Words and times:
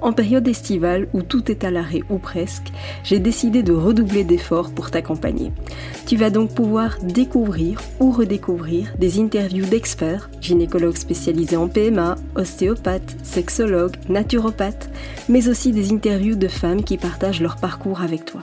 En 0.00 0.12
période 0.12 0.48
estivale 0.48 1.08
où 1.12 1.22
tout 1.22 1.50
est 1.50 1.62
à 1.64 1.70
l'arrêt 1.70 2.02
ou 2.08 2.18
presque, 2.18 2.72
j'ai 3.04 3.18
décidé 3.18 3.62
de 3.62 3.72
redoubler 3.72 4.24
d'efforts 4.24 4.70
pour 4.70 4.90
t'accompagner. 4.90 5.52
Tu 6.06 6.16
vas 6.16 6.30
donc 6.30 6.54
pouvoir 6.54 6.96
découvrir 7.02 7.80
ou 8.00 8.10
redécouvrir 8.10 8.94
des 8.98 9.20
interviews 9.20 9.66
d'experts, 9.66 10.30
gynécologues 10.40 10.96
spécialisés 10.96 11.56
en 11.56 11.68
PMA, 11.68 12.16
ostéopathes, 12.34 13.16
sexologues, 13.22 13.96
naturopathes, 14.08 14.90
mais 15.28 15.48
aussi 15.48 15.72
des 15.72 15.92
interviews 15.92 16.36
de 16.36 16.48
femmes 16.48 16.82
qui 16.82 16.96
partagent 16.96 17.42
leur 17.42 17.56
parcours 17.56 18.00
avec 18.00 18.24
toi. 18.24 18.42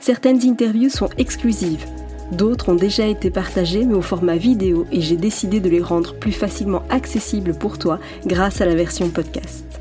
Certaines 0.00 0.46
interviews 0.46 0.90
sont 0.90 1.08
exclusives, 1.16 1.86
D'autres 2.32 2.70
ont 2.70 2.74
déjà 2.74 3.06
été 3.06 3.30
partagées 3.30 3.84
mais 3.84 3.94
au 3.94 4.00
format 4.00 4.38
vidéo 4.38 4.86
et 4.90 5.02
j'ai 5.02 5.16
décidé 5.16 5.60
de 5.60 5.68
les 5.68 5.82
rendre 5.82 6.14
plus 6.14 6.32
facilement 6.32 6.82
accessibles 6.88 7.52
pour 7.52 7.78
toi 7.78 8.00
grâce 8.24 8.62
à 8.62 8.64
la 8.64 8.74
version 8.74 9.10
podcast. 9.10 9.71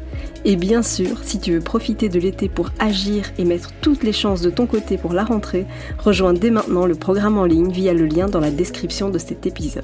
Et 0.44 0.56
bien 0.56 0.82
sûr, 0.82 1.24
si 1.24 1.40
tu 1.40 1.54
veux 1.54 1.60
profiter 1.60 2.10
de 2.10 2.20
l'été 2.20 2.50
pour 2.50 2.72
agir 2.80 3.32
et 3.38 3.46
mettre 3.46 3.72
toutes 3.82 4.02
les 4.02 4.12
chances 4.12 4.42
de 4.42 4.50
ton 4.50 4.66
côté 4.66 4.98
pour 4.98 5.14
la 5.14 5.24
rentrée, 5.24 5.68
rejoins 6.00 6.34
dès 6.34 6.50
maintenant 6.50 6.88
le 6.88 6.96
programme 6.96 7.38
en 7.38 7.46
ligne 7.46 7.72
via 7.72 7.94
le 7.94 8.06
lien 8.06 8.28
dans 8.28 8.40
la 8.40 8.50
description 8.50 9.10
de 9.10 9.20
cet 9.20 9.46
épisode. 9.46 9.84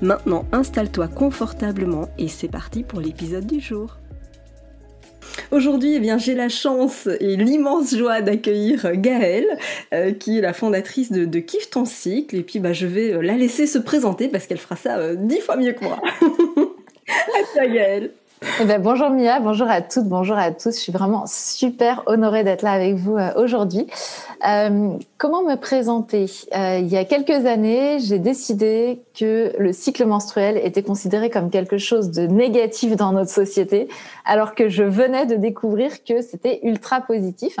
Maintenant, 0.00 0.46
installe-toi 0.50 1.06
confortablement 1.06 2.08
et 2.18 2.26
c'est 2.26 2.48
parti 2.48 2.82
pour 2.82 3.00
l'épisode 3.00 3.46
du 3.46 3.60
jour. 3.60 3.98
Aujourd'hui, 5.52 5.94
eh 5.94 6.18
j'ai 6.18 6.34
la 6.34 6.48
chance 6.48 7.08
et 7.20 7.36
l'immense 7.36 7.94
joie 7.94 8.20
d'accueillir 8.20 8.96
Gaëlle, 8.96 9.46
euh, 9.94 10.12
qui 10.12 10.38
est 10.38 10.40
la 10.40 10.54
fondatrice 10.54 11.12
de, 11.12 11.24
de 11.24 11.38
Kiffe 11.38 11.70
ton 11.70 11.84
cycle. 11.84 12.36
Et 12.36 12.42
puis, 12.42 12.58
bah, 12.58 12.72
je 12.72 12.86
vais 12.86 13.12
euh, 13.12 13.20
la 13.20 13.36
laisser 13.36 13.68
se 13.68 13.78
présenter 13.78 14.28
parce 14.28 14.46
qu'elle 14.46 14.58
fera 14.58 14.76
ça 14.76 14.96
euh, 14.96 15.14
dix 15.16 15.40
fois 15.40 15.56
mieux 15.56 15.72
que 15.72 15.84
moi. 15.84 16.00
à 16.22 17.54
toi, 17.54 17.66
Gaëlle. 17.66 18.10
Eh 18.60 18.64
ben, 18.64 18.82
bonjour 18.82 19.10
Mia, 19.10 19.38
bonjour 19.38 19.70
à 19.70 19.82
toutes, 19.82 20.06
bonjour 20.06 20.36
à 20.36 20.50
tous. 20.50 20.74
Je 20.74 20.80
suis 20.80 20.92
vraiment 20.92 21.26
super 21.26 22.02
honorée 22.06 22.42
d'être 22.42 22.62
là 22.62 22.72
avec 22.72 22.96
vous 22.96 23.16
euh, 23.16 23.30
aujourd'hui. 23.36 23.86
Euh, 24.46 24.90
comment 25.16 25.42
me 25.42 25.54
présenter? 25.54 26.26
Euh, 26.56 26.78
Il 26.80 26.88
y 26.88 26.96
a 26.96 27.04
quelques 27.04 27.46
années, 27.46 27.98
j'ai 28.00 28.18
décidé 28.18 29.02
que 29.18 29.52
le 29.58 29.72
cycle 29.72 30.04
menstruel 30.06 30.58
était 30.58 30.82
considéré 30.82 31.30
comme 31.30 31.50
quelque 31.50 31.78
chose 31.78 32.10
de 32.10 32.26
négatif 32.26 32.96
dans 32.96 33.12
notre 33.12 33.30
société, 33.30 33.88
alors 34.24 34.56
que 34.56 34.68
je 34.68 34.82
venais 34.82 35.26
de 35.26 35.36
découvrir 35.36 36.02
que 36.02 36.20
c'était 36.20 36.60
ultra 36.64 37.00
positif. 37.00 37.56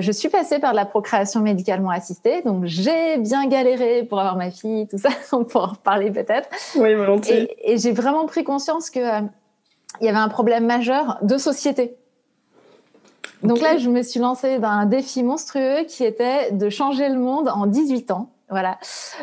je 0.00 0.12
suis 0.12 0.28
passée 0.28 0.58
par 0.58 0.74
la 0.74 0.84
procréation 0.84 1.40
médicalement 1.40 1.90
assistée, 1.90 2.42
donc 2.42 2.66
j'ai 2.66 3.16
bien 3.18 3.46
galéré 3.46 4.02
pour 4.04 4.20
avoir 4.20 4.36
ma 4.36 4.50
fille, 4.50 4.86
tout 4.86 4.98
ça, 4.98 5.08
on 5.32 5.44
pourra 5.44 5.64
en 5.64 5.72
reparler 5.72 6.10
peut-être. 6.10 6.48
Oui, 6.76 6.94
volontiers. 6.94 7.48
Et, 7.64 7.72
et 7.72 7.78
j'ai 7.78 7.92
vraiment 7.92 8.26
pris 8.26 8.44
conscience 8.44 8.90
que 8.90 9.00
il 10.00 10.06
y 10.06 10.08
avait 10.08 10.18
un 10.18 10.28
problème 10.28 10.66
majeur 10.66 11.18
de 11.22 11.36
société. 11.38 11.96
Donc 13.42 13.60
là, 13.60 13.78
je 13.78 13.88
me 13.88 14.02
suis 14.02 14.20
lancée 14.20 14.58
dans 14.58 14.68
un 14.68 14.86
défi 14.86 15.22
monstrueux 15.22 15.84
qui 15.88 16.04
était 16.04 16.52
de 16.52 16.68
changer 16.68 17.08
le 17.08 17.18
monde 17.18 17.48
en 17.48 17.66
18 17.66 18.10
ans. 18.10 18.30
Voilà. 18.50 18.78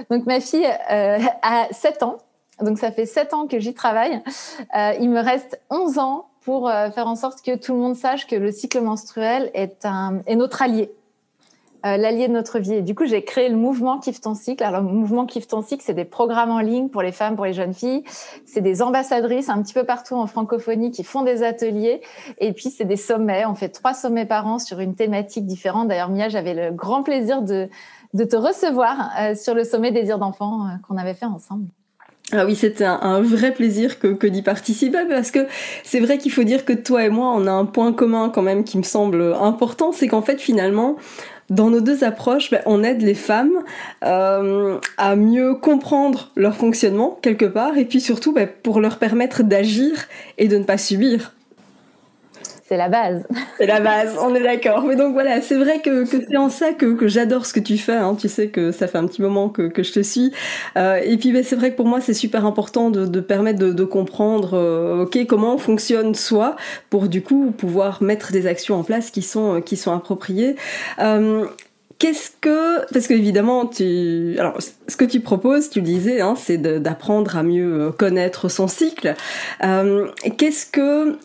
Donc 0.09 0.25
ma 0.25 0.39
fille 0.39 0.67
euh, 0.92 1.19
a 1.42 1.67
7 1.72 2.03
ans. 2.03 2.17
Donc 2.61 2.80
ça 2.80 2.92
fait 2.92 3.06
7 3.06 3.34
ans 3.34 3.47
que 3.47 3.59
j'y 3.59 3.73
travaille. 3.73 4.22
Euh, 4.75 4.94
il 5.00 5.09
me 5.09 5.19
reste 5.19 5.59
11 5.69 6.00
ans 6.00 6.28
pour 6.41 6.69
euh, 6.69 6.90
faire 6.91 7.07
en 7.07 7.16
sorte 7.16 7.41
que 7.41 7.56
tout 7.56 7.73
le 7.73 7.79
monde 7.79 7.96
sache 7.96 8.25
que 8.25 8.35
le 8.35 8.52
cycle 8.52 8.81
menstruel 8.81 9.52
est, 9.53 9.85
un, 9.85 10.22
est 10.25 10.35
notre 10.35 10.62
allié. 10.62 10.91
Euh, 11.88 11.98
l'allié 11.98 12.28
de 12.28 12.34
notre 12.34 12.59
vie. 12.59 12.74
Et 12.74 12.81
du 12.81 12.96
coup, 12.96 13.06
j'ai 13.06 13.24
créé 13.24 13.50
le 13.50 13.56
mouvement 13.56 14.00
Kiffe 14.00 14.20
ton 14.20 14.34
cycle. 14.34 14.64
Alors, 14.64 14.81
le 14.81 14.90
mouvement 14.90 15.25
Kiffe 15.25 15.48
ton 15.48 15.62
cycle, 15.62 15.84
c'est 15.86 15.94
des 15.94 16.06
programmes 16.06 16.52
en 16.52 16.59
ligne 16.59 16.90
pour 16.90 17.02
les 17.02 17.12
femmes, 17.12 17.36
pour 17.36 17.46
les 17.46 17.53
jeunes 17.53 17.74
filles. 17.74 18.03
C'est 18.46 18.62
des 18.62 18.81
ambassadrices 18.81 19.50
un 19.50 19.62
petit 19.62 19.74
peu 19.74 19.84
partout 19.84 20.16
en 20.16 20.28
francophonie 20.28 20.92
qui 20.92 21.03
font 21.03 21.24
des 21.24 21.44
ateliers. 21.44 22.02
Et 22.40 22.52
puis, 22.53 22.70
c'est 22.70 22.86
des 22.86 22.97
sommets. 22.97 23.46
On 23.46 23.56
fait 23.56 23.70
trois 23.70 23.94
sommets 23.94 24.26
par 24.26 24.47
an 24.47 24.59
sur 24.59 24.80
une 24.80 24.96
thématique 24.96 25.46
différente. 25.46 25.88
D'ailleurs, 25.88 26.09
Mia, 26.09 26.30
j'avais 26.30 26.53
le 26.53 26.76
grand 26.76 27.03
plaisir 27.03 27.42
de, 27.42 27.70
de 28.14 28.24
te 28.24 28.36
recevoir 28.36 29.12
euh, 29.20 29.36
sur 29.36 29.53
le 29.53 29.64
sommet 29.64 29.92
Désir 29.92 30.18
d'enfant 30.18 30.66
euh, 30.66 30.72
qu'on 30.88 30.97
avait 30.97 31.14
fait 31.14 31.26
ensemble. 31.26 31.68
Ah 32.34 32.46
oui, 32.46 32.56
c'était 32.56 32.84
un, 32.84 33.22
vrai 33.22 33.53
plaisir 33.53 34.00
que, 34.00 34.08
que 34.08 34.28
d'y 34.28 34.42
participer 34.42 35.06
parce 35.08 35.31
que 35.31 35.47
c'est 35.86 36.02
vrai 36.02 36.18
qu'il 36.18 36.34
faut 36.34 36.44
dire 36.44 36.66
que 36.66 36.74
toi 36.74 37.06
et 37.06 37.09
moi, 37.09 37.31
on 37.34 37.47
a 37.47 37.52
un 37.52 37.64
point 37.64 37.94
commun 37.94 38.30
quand 38.30 38.42
même 38.42 38.66
qui 38.66 38.78
me 38.78 38.84
semble 38.84 39.34
important, 39.40 39.94
c'est 39.94 40.09
qu'en 40.09 40.22
fait 40.22 40.42
finalement, 40.42 40.97
dans 41.50 41.69
nos 41.69 41.81
deux 41.81 42.03
approches, 42.03 42.52
ben, 42.52 42.62
on 42.66 42.84
aide 42.84 43.02
les 43.02 43.13
femmes 43.13 43.63
euh, 44.03 44.80
à 44.97 45.16
mieux 45.16 45.56
comprendre 45.56 46.31
leur 46.35 46.56
fonctionnement 46.56 47.18
quelque 47.22 47.46
part, 47.46 47.78
et 47.78 47.85
puis 47.85 48.02
surtout 48.02 48.34
ben, 48.34 48.50
pour 48.63 48.81
leur 48.81 48.97
permettre 48.97 49.44
d'agir 49.44 50.06
et 50.38 50.47
de 50.47 50.58
ne 50.58 50.63
pas 50.63 50.78
subir. 50.78 51.34
C'est 52.67 52.75
la 52.75 52.89
base. 52.89 53.23
C'est 53.57 53.66
la 53.66 53.79
base, 53.79 54.17
on 54.19 54.35
est 54.35 54.44
d'accord. 54.44 54.83
Mais 54.83 54.97
donc 54.97 55.13
voilà, 55.13 55.39
c'est 55.39 55.55
vrai 55.55 55.79
que, 55.79 56.03
c'est 56.03 56.35
en 56.35 56.50
ça 56.50 56.73
que, 56.73 57.07
j'adore 57.07 57.45
ce 57.45 57.53
que 57.53 57.61
tu 57.61 57.78
fais. 57.78 57.95
Hein. 57.95 58.17
Tu 58.19 58.28
sais 58.28 58.50
que 58.50 58.73
ça 58.73 58.88
fait 58.88 58.97
un 58.97 59.07
petit 59.07 59.22
moment 59.22 59.47
que, 59.47 59.72
je 59.78 59.91
te 59.94 60.01
suis. 60.01 60.33
Euh, 60.78 61.00
et 61.01 61.16
puis 61.17 61.31
ben, 61.31 61.44
c'est 61.44 61.55
vrai 61.55 61.72
que 61.72 61.78
pour 61.78 61.88
moi, 61.88 62.01
c'est 62.01 62.13
super 62.13 62.45
important 62.45 62.89
de, 62.89 63.19
permettre 63.22 63.59
de, 63.59 63.83
comprendre 63.85 64.51
euh, 64.53 65.05
comment 65.29 65.57
fonctionne 65.57 66.13
soi 66.13 66.57
pour 66.89 67.07
du 67.07 67.22
coup 67.22 67.53
pouvoir 67.57 68.03
mettre 68.03 68.33
des 68.33 68.47
actions 68.47 68.75
en 68.75 68.84
place 68.84 69.11
qui 69.11 69.22
sont, 69.22 69.61
qui 69.61 69.81
appropriées. 69.88 70.57
Euh, 70.99 71.45
Qu'est-ce 71.99 72.29
que, 72.41 72.85
parce 72.94 73.07
que 73.07 73.16
évidemment, 73.16 73.66
tu, 73.66 74.38
ce 74.88 74.95
que 74.97 75.05
tu 75.05 75.19
proposes, 75.19 75.72
tu 75.72 75.81
disais, 75.81 76.22
hein, 76.22 76.35
c'est 76.38 76.59
d'apprendre 76.59 77.35
à 77.38 77.41
mieux 77.41 77.91
connaître 77.97 78.49
son 78.49 78.67
cycle. 78.67 79.16
Qu'est-ce 80.38 80.67
que 80.67 81.17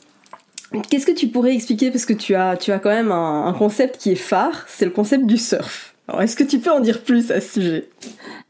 Qu'est-ce 0.89 1.07
que 1.07 1.13
tu 1.13 1.29
pourrais 1.29 1.55
expliquer 1.55 1.91
parce 1.91 2.07
que 2.07 2.13
tu 2.13 2.35
as 2.35 2.57
tu 2.57 2.73
as 2.73 2.79
quand 2.79 2.91
même 2.91 3.13
un, 3.13 3.53
concept 3.53 3.99
qui 3.99 4.13
est 4.13 4.17
phare, 4.17 4.65
c'est 4.69 4.85
le 4.85 4.91
concept 4.91 5.27
du 5.27 5.39
surf. 5.39 5.95
Alors 6.09 6.23
est-ce 6.23 6.37
que 6.37 6.45
tu 6.45 6.59
peux 6.59 6.71
en 6.71 6.81
dire 6.81 7.03
plus 7.03 7.31
à 7.31 7.41
ce 7.41 7.61
sujet? 7.61 7.89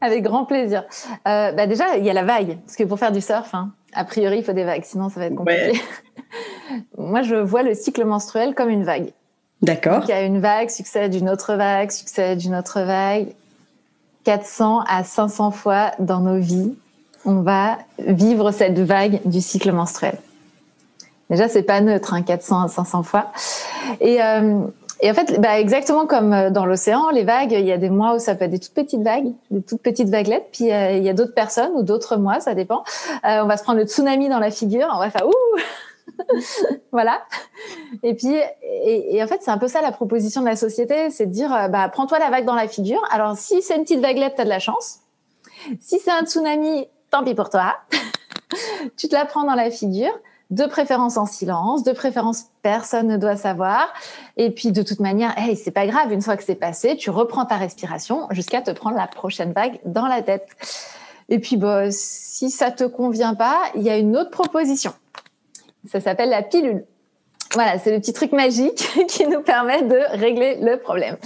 Avec 0.01 0.23
grand 0.23 0.45
plaisir. 0.45 0.83
Euh, 1.27 1.51
bah 1.51 1.67
déjà 1.67 1.97
il 1.97 2.05
y 2.05 2.09
a 2.09 2.13
la 2.13 2.23
vague 2.23 2.57
parce 2.65 2.75
que 2.75 2.83
pour 2.83 2.99
faire 2.99 3.11
du 3.11 3.21
surf, 3.21 3.53
hein, 3.53 3.71
a 3.93 4.05
priori 4.05 4.39
il 4.39 4.43
faut 4.43 4.53
des 4.53 4.63
vagues, 4.63 4.83
sinon 4.83 5.09
ça 5.09 5.19
va 5.19 5.27
être 5.27 5.35
compliqué. 5.35 5.79
Moi 6.97 7.21
je 7.21 7.35
vois 7.35 7.63
le 7.63 7.73
cycle 7.73 8.03
menstruel 8.05 8.55
comme 8.55 8.69
une 8.69 8.83
vague. 8.83 9.11
D'accord. 9.61 10.03
Il 10.03 10.09
y 10.09 10.13
a 10.13 10.23
une 10.23 10.39
vague 10.39 10.69
succède 10.69 11.13
une 11.13 11.29
autre 11.29 11.55
vague 11.55 11.91
succède 11.91 12.43
une 12.43 12.55
autre 12.55 12.81
vague. 12.81 13.27
400 14.23 14.83
à 14.87 15.03
500 15.03 15.51
fois 15.51 15.91
dans 15.99 16.21
nos 16.21 16.39
vies, 16.39 16.73
on 17.25 17.41
va 17.41 17.77
vivre 17.99 18.51
cette 18.51 18.79
vague 18.79 19.19
du 19.25 19.41
cycle 19.41 19.71
menstruel. 19.71 20.17
Déjà, 21.33 21.49
c'est 21.49 21.63
pas 21.63 21.81
neutre, 21.81 22.13
hein, 22.13 22.21
400 22.21 22.61
à 22.61 22.67
500 22.67 23.01
fois. 23.01 23.31
Et, 23.99 24.21
euh, 24.21 24.59
et 25.01 25.09
en 25.09 25.15
fait, 25.15 25.41
bah, 25.41 25.59
exactement 25.59 26.05
comme 26.05 26.31
euh, 26.31 26.51
dans 26.51 26.67
l'océan, 26.67 27.09
les 27.09 27.23
vagues, 27.23 27.53
il 27.53 27.65
y 27.65 27.71
a 27.71 27.79
des 27.79 27.89
mois 27.89 28.13
où 28.13 28.19
ça 28.19 28.35
peut 28.35 28.45
être 28.45 28.51
des 28.51 28.59
toutes 28.59 28.75
petites 28.75 29.01
vagues, 29.01 29.33
des 29.49 29.63
toutes 29.63 29.81
petites 29.81 30.09
vaguelettes, 30.09 30.49
puis 30.51 30.71
euh, 30.71 30.91
il 30.91 31.03
y 31.03 31.09
a 31.09 31.13
d'autres 31.13 31.33
personnes 31.33 31.71
ou 31.73 31.81
d'autres 31.81 32.17
mois, 32.17 32.39
ça 32.39 32.53
dépend. 32.53 32.83
On 33.23 33.47
va 33.47 33.57
se 33.57 33.63
prendre 33.63 33.79
le 33.79 33.87
tsunami 33.87 34.29
dans 34.29 34.37
la 34.37 34.51
figure, 34.51 34.87
on 34.93 34.99
va 34.99 35.09
faire 35.09 35.27
ouh 35.27 35.59
voilà. 36.91 37.23
Et 38.03 38.13
puis, 38.13 38.35
et 38.83 39.23
en 39.23 39.25
fait, 39.25 39.39
c'est 39.41 39.49
un 39.49 39.57
peu 39.57 39.67
ça 39.67 39.81
la 39.81 39.91
proposition 39.91 40.41
de 40.41 40.45
la 40.45 40.55
société, 40.55 41.09
c'est 41.09 41.25
de 41.25 41.31
dire, 41.31 41.49
bah, 41.71 41.89
prends-toi 41.89 42.19
la 42.19 42.29
vague 42.29 42.45
dans 42.45 42.53
la 42.53 42.67
figure. 42.67 43.01
Alors, 43.09 43.35
si 43.37 43.63
c'est 43.63 43.75
une 43.75 43.83
petite 43.83 44.01
vaguelette, 44.01 44.33
t'as 44.37 44.43
de 44.43 44.49
la 44.49 44.59
chance. 44.59 44.99
Si 45.79 45.97
c'est 45.97 46.11
un 46.11 46.25
tsunami, 46.25 46.87
tant 47.09 47.23
pis 47.23 47.33
pour 47.33 47.49
toi. 47.49 47.77
tu 48.97 49.07
te 49.07 49.15
la 49.15 49.25
prends 49.25 49.45
dans 49.45 49.55
la 49.55 49.71
figure 49.71 50.13
de 50.49 50.65
préférence 50.65 51.17
en 51.17 51.25
silence, 51.25 51.83
de 51.83 51.91
préférence 51.91 52.45
personne 52.61 53.07
ne 53.07 53.17
doit 53.17 53.35
savoir. 53.35 53.91
Et 54.37 54.51
puis 54.51 54.71
de 54.71 54.81
toute 54.83 54.99
manière, 54.99 55.37
hey, 55.37 55.55
c'est 55.55 55.71
pas 55.71 55.87
grave, 55.87 56.11
une 56.11 56.21
fois 56.21 56.37
que 56.37 56.43
c'est 56.43 56.55
passé, 56.55 56.95
tu 56.95 57.09
reprends 57.09 57.45
ta 57.45 57.55
respiration 57.55 58.27
jusqu'à 58.31 58.61
te 58.61 58.71
prendre 58.71 58.97
la 58.97 59.07
prochaine 59.07 59.53
vague 59.53 59.79
dans 59.85 60.07
la 60.07 60.21
tête. 60.21 60.47
Et 61.29 61.39
puis 61.39 61.57
bah, 61.57 61.89
si 61.89 62.49
ça 62.49 62.71
te 62.71 62.83
convient 62.83 63.35
pas, 63.35 63.61
il 63.75 63.81
y 63.81 63.89
a 63.89 63.97
une 63.97 64.15
autre 64.15 64.31
proposition. 64.31 64.93
Ça 65.89 65.99
s'appelle 65.99 66.29
la 66.29 66.43
pilule. 66.43 66.85
Voilà, 67.53 67.77
c'est 67.77 67.91
le 67.91 67.99
petit 67.99 68.13
truc 68.13 68.31
magique 68.31 68.87
qui 69.07 69.27
nous 69.27 69.41
permet 69.41 69.83
de 69.83 69.99
régler 70.17 70.57
le 70.61 70.77
problème. 70.77 71.17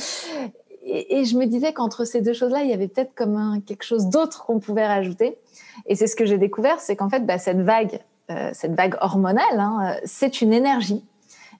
Et, 0.89 1.25
je 1.25 1.35
me 1.37 1.45
disais 1.45 1.73
qu'entre 1.73 2.05
ces 2.05 2.21
deux 2.21 2.31
choses-là, 2.31 2.63
il 2.63 2.69
y 2.69 2.73
avait 2.73 2.87
peut-être 2.87 3.13
comme 3.13 3.61
quelque 3.65 3.83
chose 3.83 4.05
d'autre 4.07 4.45
qu'on 4.45 4.59
pouvait 4.59 4.87
rajouter. 4.87 5.37
Et 5.85 5.95
c'est 5.95 6.07
ce 6.07 6.15
que 6.15 6.25
j'ai 6.25 6.37
découvert, 6.37 6.79
c'est 6.79 6.95
qu'en 6.95 7.09
fait, 7.09 7.25
bah, 7.25 7.37
cette 7.37 7.59
vague 7.59 7.99
euh, 8.29 8.50
cette 8.53 8.75
vague 8.75 8.95
hormonale, 9.01 9.59
hein, 9.59 9.95
c'est 10.06 10.41
une 10.41 10.53
énergie. 10.53 11.03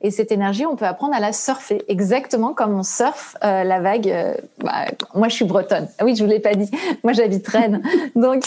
Et 0.02 0.12
cette 0.12 0.32
énergie, 0.32 0.66
on 0.66 0.76
peut 0.76 0.86
apprendre 0.86 1.16
à 1.16 1.20
la 1.20 1.34
surfer, 1.34 1.84
exactement 1.88 2.54
comme 2.54 2.78
on 2.78 2.84
surfe 2.84 3.36
euh, 3.44 3.64
la 3.64 3.80
vague. 3.80 4.10
Euh, 4.10 4.36
bah, 4.60 4.86
moi, 5.16 5.28
je 5.28 5.36
suis 5.36 5.46
bretonne. 5.46 5.88
Ah 5.98 6.06
oui, 6.06 6.16
je 6.16 6.24
vous 6.24 6.30
l'ai 6.30 6.40
pas 6.40 6.54
dit. 6.54 6.70
Moi, 7.04 7.14
j'habite 7.14 7.48
Rennes, 7.48 7.82
donc 8.16 8.44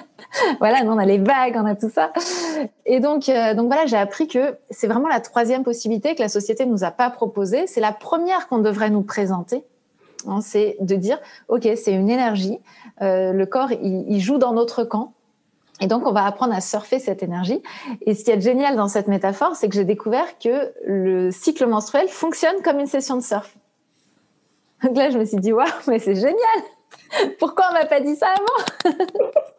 voilà, 0.60 0.78
on 0.84 0.98
a 0.98 1.04
les 1.04 1.18
vagues, 1.18 1.56
on 1.56 1.66
a 1.66 1.74
tout 1.74 1.90
ça. 1.90 2.12
Et 2.86 3.00
donc, 3.00 3.28
euh, 3.28 3.54
donc 3.54 3.66
voilà, 3.66 3.84
j'ai 3.86 3.96
appris 3.96 4.28
que 4.28 4.56
c'est 4.70 4.86
vraiment 4.86 5.08
la 5.08 5.20
troisième 5.20 5.62
possibilité 5.62 6.14
que 6.14 6.22
la 6.22 6.28
société 6.28 6.64
nous 6.64 6.84
a 6.84 6.90
pas 6.90 7.10
proposée. 7.10 7.66
C'est 7.66 7.80
la 7.80 7.92
première 7.92 8.48
qu'on 8.48 8.58
devrait 8.58 8.90
nous 8.90 9.02
présenter. 9.02 9.64
Hein, 10.26 10.40
c'est 10.40 10.76
de 10.80 10.96
dire, 10.96 11.18
ok, 11.48 11.68
c'est 11.76 11.92
une 11.92 12.10
énergie. 12.10 12.58
le 13.00 13.44
corps, 13.44 13.72
il 13.72 14.20
joue 14.20 14.38
dans 14.38 14.52
notre 14.52 14.84
camp. 14.84 15.12
Et 15.80 15.86
donc, 15.86 16.06
on 16.06 16.12
va 16.12 16.24
apprendre 16.24 16.54
à 16.54 16.60
surfer 16.60 16.98
cette 16.98 17.22
énergie. 17.22 17.62
Et 18.02 18.14
ce 18.14 18.24
qui 18.24 18.30
est 18.30 18.40
génial 18.40 18.76
dans 18.76 18.88
cette 18.88 19.08
métaphore, 19.08 19.54
c'est 19.54 19.68
que 19.68 19.74
j'ai 19.74 19.84
découvert 19.84 20.38
que 20.38 20.72
le 20.84 21.30
cycle 21.30 21.66
menstruel 21.66 22.08
fonctionne 22.08 22.62
comme 22.62 22.80
une 22.80 22.86
session 22.86 23.16
de 23.16 23.22
surf. 23.22 23.56
Donc 24.82 24.96
là, 24.96 25.10
je 25.10 25.18
me 25.18 25.24
suis 25.24 25.38
dit, 25.38 25.52
waouh, 25.52 25.66
mais 25.86 25.98
c'est 25.98 26.14
génial! 26.14 26.36
Pourquoi 27.38 27.66
on 27.70 27.74
m'a 27.74 27.86
pas 27.86 28.00
dit 28.00 28.16
ça 28.16 28.28
avant? 28.28 28.94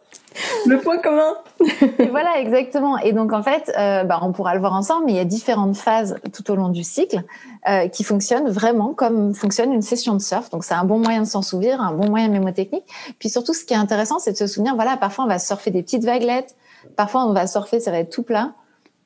le 0.65 0.79
point 0.79 0.97
commun. 0.97 1.35
voilà, 2.11 2.39
exactement. 2.39 2.97
Et 2.97 3.13
donc, 3.13 3.33
en 3.33 3.43
fait, 3.43 3.71
euh, 3.77 4.03
bah, 4.03 4.19
on 4.21 4.31
pourra 4.31 4.53
le 4.53 4.59
voir 4.59 4.73
ensemble, 4.73 5.05
mais 5.05 5.13
il 5.13 5.17
y 5.17 5.21
a 5.21 5.25
différentes 5.25 5.77
phases 5.77 6.17
tout 6.33 6.49
au 6.51 6.55
long 6.55 6.69
du 6.69 6.83
cycle 6.83 7.23
euh, 7.67 7.87
qui 7.87 8.03
fonctionnent 8.03 8.49
vraiment 8.49 8.93
comme 8.93 9.33
fonctionne 9.33 9.73
une 9.73 9.81
session 9.81 10.13
de 10.13 10.21
surf. 10.21 10.49
Donc, 10.49 10.63
c'est 10.63 10.73
un 10.73 10.85
bon 10.85 10.99
moyen 10.99 11.21
de 11.21 11.27
s'en 11.27 11.41
souvenir, 11.41 11.81
un 11.81 11.93
bon 11.93 12.09
moyen 12.09 12.29
mémotechnique. 12.29 12.85
Puis 13.19 13.29
surtout, 13.29 13.53
ce 13.53 13.65
qui 13.65 13.73
est 13.73 13.77
intéressant, 13.77 14.19
c'est 14.19 14.31
de 14.31 14.37
se 14.37 14.47
souvenir, 14.47 14.75
voilà, 14.75 14.97
parfois, 14.97 15.25
on 15.25 15.27
va 15.27 15.39
surfer 15.39 15.71
des 15.71 15.83
petites 15.83 16.03
vaguelettes. 16.03 16.55
Parfois, 16.95 17.25
on 17.25 17.33
va 17.33 17.47
surfer, 17.47 17.79
ça 17.79 17.91
va 17.91 17.99
être 17.99 18.11
tout 18.11 18.23
plat. 18.23 18.53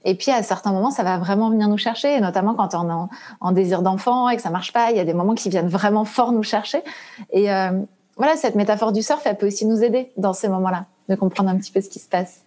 Et 0.06 0.16
puis, 0.16 0.32
à 0.32 0.44
certains 0.44 0.72
moments, 0.72 0.92
ça 0.92 1.04
va 1.04 1.18
vraiment 1.18 1.50
venir 1.50 1.70
nous 1.70 1.78
chercher, 1.78 2.20
notamment 2.20 2.56
quand 2.56 2.76
on 2.76 2.90
est 2.90 3.10
en, 3.40 3.52
désir 3.54 3.82
d'enfant 3.82 4.28
et 4.30 4.36
que 4.36 4.42
ça 4.42 4.50
marche 4.50 4.74
pas. 4.74 4.92
Il 4.92 4.98
y 4.98 5.00
a 5.00 5.06
des 5.06 5.14
moments 5.14 5.34
qui 5.34 5.50
viennent 5.50 5.70
vraiment 5.70 6.04
fort 6.04 6.34
nous 6.34 6.44
chercher. 6.44 6.84
Et 7.32 7.52
euh, 7.52 7.72
voilà, 8.18 8.36
cette 8.36 8.56
métaphore 8.56 8.92
du 8.92 9.02
surf, 9.02 9.22
elle 9.26 9.38
peut 9.38 9.48
aussi 9.48 9.66
nous 9.66 9.82
aider 9.82 10.12
dans 10.18 10.34
ces 10.34 10.50
moments-là 10.50 10.86
de 11.10 11.16
comprendre 11.16 11.50
un 11.50 11.58
petit 11.58 11.72
peu 11.72 11.82
ce 11.82 11.90
qui 11.90 12.00
se 12.00 12.10
passe. 12.10 12.44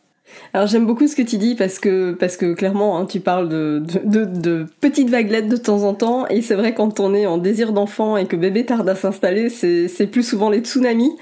Alors 0.52 0.66
j'aime 0.66 0.86
beaucoup 0.86 1.06
ce 1.06 1.14
que 1.14 1.22
tu 1.22 1.38
dis 1.38 1.54
parce 1.54 1.78
que 1.78 2.12
parce 2.12 2.36
que 2.36 2.54
clairement 2.54 2.98
hein, 2.98 3.06
tu 3.06 3.20
parles 3.20 3.48
de, 3.48 3.82
de, 4.04 4.24
de, 4.24 4.66
petites 4.80 5.08
vaguelettes 5.08 5.48
de 5.48 5.56
temps 5.56 5.84
en 5.84 5.94
temps 5.94 6.26
et 6.26 6.42
c'est 6.42 6.56
vrai 6.56 6.74
quand 6.74 6.98
on 6.98 7.14
est 7.14 7.26
en 7.26 7.38
désir 7.38 7.72
d'enfant 7.72 8.16
et 8.16 8.26
que 8.26 8.34
bébé 8.34 8.66
tarde 8.66 8.88
à 8.88 8.96
s'installer 8.96 9.50
c'est 9.50 10.06
plus 10.08 10.24
souvent 10.24 10.50
les 10.50 10.60
tsunamis 10.60 11.16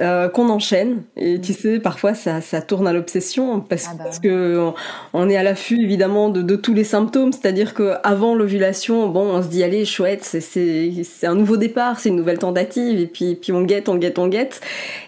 euh, 0.00 0.28
qu'on 0.28 0.48
enchaîne. 0.48 1.02
Et 1.16 1.40
tu 1.40 1.52
sais, 1.52 1.78
parfois 1.78 2.14
ça, 2.14 2.40
ça 2.40 2.60
tourne 2.60 2.88
à 2.88 2.92
l'obsession 2.92 3.60
parce, 3.60 3.86
ah 3.88 3.94
bah 3.96 4.04
parce 4.04 4.18
que 4.18 4.72
on, 5.12 5.28
est 5.28 5.36
à 5.36 5.42
l'affût 5.42 5.80
évidemment 5.80 6.30
de, 6.30 6.42
de, 6.42 6.56
tous 6.56 6.74
les 6.74 6.84
symptômes. 6.84 7.32
C'est-à-dire 7.32 7.74
que 7.74 7.94
avant 8.02 8.34
l'ovulation, 8.34 9.08
bon, 9.08 9.22
on 9.34 9.42
se 9.42 9.48
dit 9.48 9.62
allez 9.62 9.84
chouette, 9.84 10.24
c'est 10.24 11.26
un 11.26 11.34
nouveau 11.34 11.56
départ, 11.56 12.00
c'est 12.00 12.08
une 12.08 12.16
nouvelle 12.16 12.38
tentative. 12.38 12.98
Et 12.98 13.06
puis 13.06 13.36
puis 13.36 13.52
on 13.52 13.62
guette, 13.62 13.88
on 13.88 13.96
guette, 13.96 14.18
on 14.18 14.26
guette. 14.26 14.60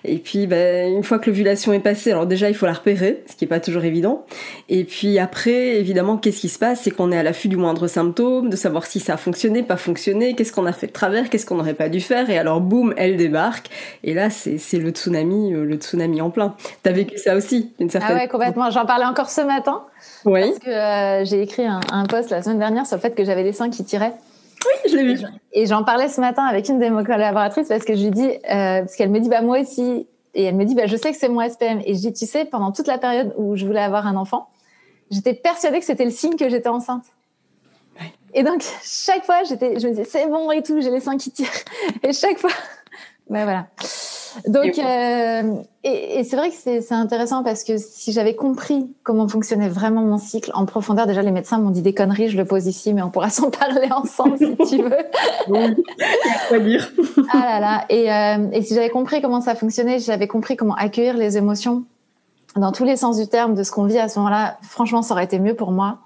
Et 0.04 0.18
puis 0.18 0.46
ben, 0.46 0.92
une 0.92 1.02
fois 1.02 1.18
que 1.18 1.30
l'ovulation 1.30 1.72
est 1.72 1.80
passée, 1.80 2.12
alors 2.12 2.26
déjà 2.26 2.48
il 2.48 2.54
faut 2.54 2.66
la 2.66 2.74
repérer, 2.74 3.24
ce 3.28 3.34
qui 3.34 3.44
est 3.44 3.48
pas 3.48 3.60
toujours 3.60 3.84
évident. 3.84 4.24
Et 4.68 4.84
puis 4.84 5.18
après, 5.18 5.76
évidemment, 5.78 6.16
qu'est-ce 6.16 6.40
qui 6.40 6.48
se 6.48 6.58
passe, 6.58 6.82
c'est 6.82 6.90
qu'on 6.90 7.10
est 7.10 7.18
à 7.18 7.22
l'affût 7.22 7.48
du 7.48 7.56
moindre 7.56 7.86
symptôme, 7.88 8.50
de 8.50 8.56
savoir 8.56 8.86
si 8.86 9.00
ça 9.00 9.14
a 9.14 9.16
fonctionné, 9.16 9.62
pas 9.62 9.76
fonctionné, 9.76 10.34
qu'est-ce 10.34 10.52
qu'on 10.52 10.66
a 10.66 10.72
fait 10.72 10.86
de 10.86 10.92
travers, 10.92 11.28
qu'est-ce 11.28 11.46
qu'on 11.46 11.56
n'aurait 11.56 11.74
pas 11.74 11.88
dû 11.88 12.00
faire. 12.00 12.30
Et 12.30 12.38
alors 12.38 12.60
boum, 12.60 12.94
elle 12.96 13.16
débarque. 13.16 13.68
Et 14.04 14.14
là 14.14 14.30
c'est 14.30 14.75
le 14.78 14.90
tsunami, 14.90 15.52
euh, 15.52 15.64
le 15.64 15.76
tsunami 15.76 16.20
en 16.20 16.30
plein. 16.30 16.54
T'as 16.82 16.92
vécu 16.92 17.18
ça 17.18 17.36
aussi, 17.36 17.72
une 17.78 17.90
certaine. 17.90 18.16
Ah 18.16 18.20
ouais, 18.20 18.28
complètement. 18.28 18.70
J'en 18.70 18.86
parlais 18.86 19.04
encore 19.04 19.30
ce 19.30 19.40
matin. 19.40 19.84
Oui. 20.24 20.40
Parce 20.40 20.58
que 20.58 20.70
euh, 20.70 21.24
j'ai 21.24 21.42
écrit 21.42 21.66
un, 21.66 22.06
post 22.06 22.30
la 22.30 22.42
semaine 22.42 22.58
dernière 22.58 22.86
sur 22.86 22.96
le 22.96 23.00
fait 23.00 23.14
que 23.14 23.24
j'avais 23.24 23.44
des 23.44 23.52
seins 23.52 23.70
qui 23.70 23.84
tiraient. 23.84 24.14
Oui, 24.64 24.90
je 24.90 24.96
l'ai 24.96 25.14
vu. 25.14 25.24
Et 25.52 25.66
j'en 25.66 25.84
parlais 25.84 26.08
ce 26.08 26.20
matin 26.20 26.44
avec 26.44 26.68
une 26.68 26.78
de 26.78 26.86
mes 26.86 27.04
collaboratrices 27.04 27.68
parce 27.68 27.84
que 27.84 27.94
je 27.94 28.04
lui 28.04 28.10
dis, 28.10 28.28
euh, 28.28 28.80
parce 28.80 28.96
qu'elle 28.96 29.10
me 29.10 29.20
dit, 29.20 29.28
bah 29.28 29.42
moi 29.42 29.60
aussi, 29.60 30.06
et 30.34 30.44
elle 30.44 30.54
me 30.54 30.64
dit, 30.64 30.74
bah 30.74 30.86
je 30.86 30.96
sais 30.96 31.12
que 31.12 31.18
c'est 31.18 31.28
mon 31.28 31.46
SPM. 31.46 31.80
Et 31.84 31.94
je 31.94 32.00
dis, 32.00 32.12
tu 32.12 32.26
sais, 32.26 32.44
pendant 32.44 32.72
toute 32.72 32.86
la 32.86 32.98
période 32.98 33.34
où 33.36 33.56
je 33.56 33.64
voulais 33.66 33.80
avoir 33.80 34.06
un 34.06 34.16
enfant, 34.16 34.48
j'étais 35.10 35.34
persuadée 35.34 35.78
que 35.78 35.84
c'était 35.84 36.04
le 36.04 36.10
signe 36.10 36.36
que 36.36 36.48
j'étais 36.48 36.68
enceinte. 36.68 37.04
Et 38.34 38.42
donc 38.42 38.62
chaque 38.82 39.24
fois, 39.24 39.44
j'étais, 39.44 39.80
je 39.80 39.86
me 39.86 39.92
disais, 39.92 40.04
c'est 40.04 40.26
bon 40.26 40.50
et 40.50 40.62
tout, 40.62 40.80
j'ai 40.82 40.90
les 40.90 41.00
seins 41.00 41.16
qui 41.16 41.30
tirent. 41.30 41.48
Et 42.02 42.12
chaque 42.12 42.38
fois, 42.38 42.50
ben 43.30 43.44
voilà. 43.44 43.68
Donc, 44.46 44.78
euh, 44.78 45.54
et, 45.84 46.18
et 46.20 46.24
c'est 46.24 46.36
vrai 46.36 46.50
que 46.50 46.56
c'est 46.56 46.92
intéressant 46.92 47.42
parce 47.42 47.64
que 47.64 47.78
si 47.78 48.12
j'avais 48.12 48.34
compris 48.34 48.86
comment 49.02 49.28
fonctionnait 49.28 49.68
vraiment 49.68 50.02
mon 50.02 50.18
cycle 50.18 50.50
en 50.54 50.66
profondeur, 50.66 51.06
déjà 51.06 51.22
les 51.22 51.30
médecins 51.30 51.58
m'ont 51.58 51.70
dit 51.70 51.82
des 51.82 51.94
conneries, 51.94 52.28
je 52.28 52.36
le 52.36 52.44
pose 52.44 52.66
ici, 52.66 52.92
mais 52.92 53.02
on 53.02 53.10
pourra 53.10 53.30
s'en 53.30 53.50
parler 53.50 53.88
ensemble 53.90 54.38
si 54.38 54.76
tu 54.76 54.82
veux. 54.82 54.96
Quoi 56.48 56.58
dire. 56.58 56.92
ah 57.32 57.38
là 57.38 57.60
là. 57.60 57.84
Et, 57.88 58.12
euh, 58.12 58.50
et 58.52 58.62
si 58.62 58.74
j'avais 58.74 58.90
compris 58.90 59.22
comment 59.22 59.40
ça 59.40 59.54
fonctionnait, 59.54 59.98
j'avais 59.98 60.28
compris 60.28 60.56
comment 60.56 60.74
accueillir 60.74 61.16
les 61.16 61.36
émotions 61.36 61.84
dans 62.56 62.72
tous 62.72 62.84
les 62.84 62.96
sens 62.96 63.18
du 63.18 63.26
terme 63.26 63.54
de 63.54 63.62
ce 63.62 63.70
qu'on 63.70 63.84
vit 63.84 63.98
à 63.98 64.08
ce 64.08 64.18
moment-là, 64.18 64.58
franchement, 64.62 65.02
ça 65.02 65.14
aurait 65.14 65.24
été 65.24 65.38
mieux 65.38 65.54
pour 65.54 65.72
moi 65.72 65.98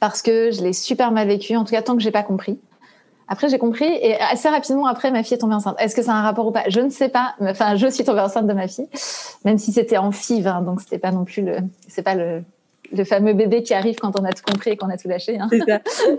parce 0.00 0.22
que 0.22 0.50
je 0.50 0.62
l'ai 0.62 0.72
super 0.72 1.10
mal 1.10 1.26
vécu, 1.28 1.56
en 1.56 1.64
tout 1.64 1.72
cas 1.72 1.82
tant 1.82 1.96
que 1.96 2.02
j'ai 2.02 2.10
pas 2.10 2.22
compris. 2.22 2.58
Après, 3.28 3.48
j'ai 3.48 3.58
compris 3.58 3.84
et 3.84 4.16
assez 4.16 4.48
rapidement 4.48 4.86
après, 4.86 5.10
ma 5.10 5.22
fille 5.22 5.34
est 5.34 5.38
tombée 5.38 5.54
enceinte. 5.54 5.76
Est-ce 5.78 5.94
que 5.94 6.08
a 6.08 6.12
un 6.12 6.22
rapport 6.22 6.46
ou 6.46 6.50
pas? 6.50 6.64
Je 6.68 6.80
ne 6.80 6.88
sais 6.88 7.10
pas. 7.10 7.34
Enfin, 7.40 7.76
je 7.76 7.86
suis 7.86 8.04
tombée 8.04 8.20
enceinte 8.20 8.46
de 8.46 8.54
ma 8.54 8.68
fille, 8.68 8.88
même 9.44 9.58
si 9.58 9.72
c'était 9.72 9.98
en 9.98 10.12
FIV, 10.12 10.46
hein, 10.46 10.62
donc 10.62 10.80
c'était 10.80 10.98
pas 10.98 11.12
non 11.12 11.24
plus 11.24 11.42
le, 11.42 11.58
c'est 11.88 12.02
pas 12.02 12.14
le, 12.14 12.42
le 12.90 13.04
fameux 13.04 13.34
bébé 13.34 13.62
qui 13.62 13.74
arrive 13.74 13.96
quand 13.96 14.18
on 14.18 14.24
a 14.24 14.32
tout 14.32 14.42
compris 14.50 14.70
et 14.70 14.76
qu'on 14.76 14.88
a 14.88 14.96
tout 14.96 15.08
lâché. 15.08 15.38
Hein. 15.38 15.48
Ça. 15.50 15.80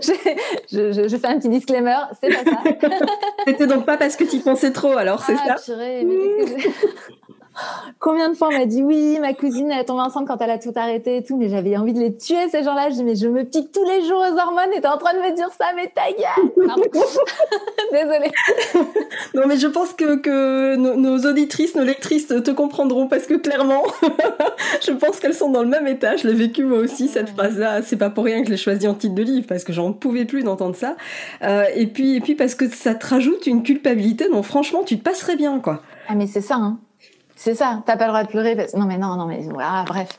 je, 0.72 0.92
je, 0.92 1.08
je, 1.08 1.16
fais 1.16 1.26
un 1.26 1.38
petit 1.38 1.48
disclaimer, 1.48 1.98
c'est 2.20 2.28
pas 2.28 2.44
ça. 2.48 2.96
c'était 3.46 3.66
donc 3.66 3.84
pas 3.86 3.96
parce 3.96 4.14
que 4.14 4.24
tu 4.24 4.38
pensais 4.38 4.72
trop, 4.72 4.96
alors 4.96 5.22
c'est 5.24 5.34
ah, 5.44 5.56
ça? 5.56 5.64
Purée, 5.64 6.04
mais 6.04 6.14
Combien 7.98 8.30
de 8.30 8.34
fois 8.34 8.48
on 8.48 8.58
m'a 8.58 8.64
dit 8.64 8.82
oui, 8.82 9.18
ma 9.20 9.34
cousine 9.34 9.70
elle 9.70 9.80
est 9.80 9.84
tombée 9.84 10.02
enceinte 10.02 10.26
quand 10.26 10.38
elle 10.40 10.50
a 10.50 10.58
tout 10.58 10.72
arrêté 10.76 11.18
et 11.18 11.22
tout, 11.22 11.36
mais 11.36 11.48
j'avais 11.48 11.76
envie 11.76 11.92
de 11.92 12.00
les 12.00 12.16
tuer 12.16 12.48
ces 12.50 12.62
gens-là. 12.62 12.90
Je 12.90 12.94
dis 12.94 13.04
mais 13.04 13.16
je 13.16 13.28
me 13.28 13.44
pique 13.44 13.72
tous 13.72 13.84
les 13.84 14.06
jours 14.06 14.18
aux 14.20 14.38
hormones 14.38 14.72
et 14.74 14.80
t'es 14.80 14.86
en 14.86 14.98
train 14.98 15.12
de 15.14 15.18
me 15.18 15.34
dire 15.34 15.48
ça, 15.58 15.66
mais 15.74 15.92
ta 15.94 16.10
gueule 16.10 16.50
Désolée. 17.92 18.30
non 19.34 19.42
mais 19.46 19.56
je 19.56 19.66
pense 19.66 19.92
que, 19.92 20.16
que 20.16 20.76
nos, 20.76 21.18
auditrices, 21.26 21.74
nos 21.74 21.84
lectrices 21.84 22.28
te 22.28 22.50
comprendront 22.50 23.08
parce 23.08 23.26
que 23.26 23.34
clairement, 23.34 23.82
je 24.80 24.92
pense 24.92 25.20
qu'elles 25.20 25.34
sont 25.34 25.50
dans 25.50 25.62
le 25.62 25.68
même 25.68 25.86
état. 25.86 26.16
Je 26.16 26.26
l'ai 26.26 26.34
vécu 26.34 26.64
moi 26.64 26.78
aussi 26.78 27.08
cette 27.08 27.30
phrase-là. 27.30 27.82
C'est 27.82 27.96
pas 27.96 28.10
pour 28.10 28.24
rien 28.24 28.40
que 28.40 28.46
je 28.46 28.52
l'ai 28.52 28.56
choisi 28.56 28.86
en 28.88 28.94
titre 28.94 29.14
de 29.14 29.22
livre 29.22 29.46
parce 29.48 29.64
que 29.64 29.72
j'en 29.72 29.92
pouvais 29.92 30.24
plus 30.24 30.44
d'entendre 30.44 30.76
ça. 30.76 30.96
Euh, 31.42 31.64
et 31.74 31.86
puis 31.86 32.16
et 32.16 32.20
puis 32.20 32.34
parce 32.34 32.54
que 32.54 32.68
ça 32.68 32.94
te 32.94 33.06
rajoute 33.06 33.46
une 33.46 33.62
culpabilité 33.62 34.28
dont 34.28 34.42
franchement 34.42 34.82
tu 34.84 34.98
te 34.98 35.02
passerais 35.02 35.36
bien 35.36 35.58
quoi. 35.58 35.82
Ah 36.08 36.14
mais 36.14 36.26
c'est 36.26 36.40
ça. 36.40 36.54
Hein. 36.54 36.78
C'est 37.42 37.54
ça, 37.54 37.82
t'as 37.86 37.96
pas 37.96 38.04
le 38.04 38.10
droit 38.10 38.22
de 38.22 38.28
pleurer. 38.28 38.54
Non 38.74 38.84
mais 38.84 38.98
non, 38.98 39.16
non 39.16 39.24
mais 39.24 39.40
voilà, 39.40 39.82
bref. 39.88 40.10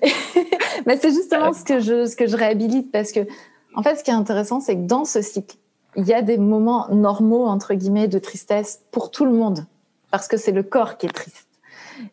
mais 0.86 0.96
c'est 0.98 1.10
justement 1.10 1.52
ce 1.52 1.64
que 1.64 1.80
je 1.80 2.06
ce 2.06 2.14
que 2.14 2.28
je 2.28 2.36
réhabilite 2.36 2.92
parce 2.92 3.10
que 3.10 3.26
en 3.74 3.82
fait, 3.82 3.96
ce 3.96 4.04
qui 4.04 4.12
est 4.12 4.14
intéressant, 4.14 4.60
c'est 4.60 4.76
que 4.76 4.86
dans 4.86 5.04
ce 5.04 5.20
cycle, 5.20 5.56
il 5.96 6.06
y 6.06 6.14
a 6.14 6.22
des 6.22 6.38
moments 6.38 6.86
normaux 6.94 7.44
entre 7.44 7.74
guillemets 7.74 8.06
de 8.06 8.20
tristesse 8.20 8.82
pour 8.92 9.10
tout 9.10 9.24
le 9.24 9.32
monde 9.32 9.66
parce 10.12 10.28
que 10.28 10.36
c'est 10.36 10.52
le 10.52 10.62
corps 10.62 10.96
qui 10.96 11.06
est 11.06 11.12
triste. 11.12 11.48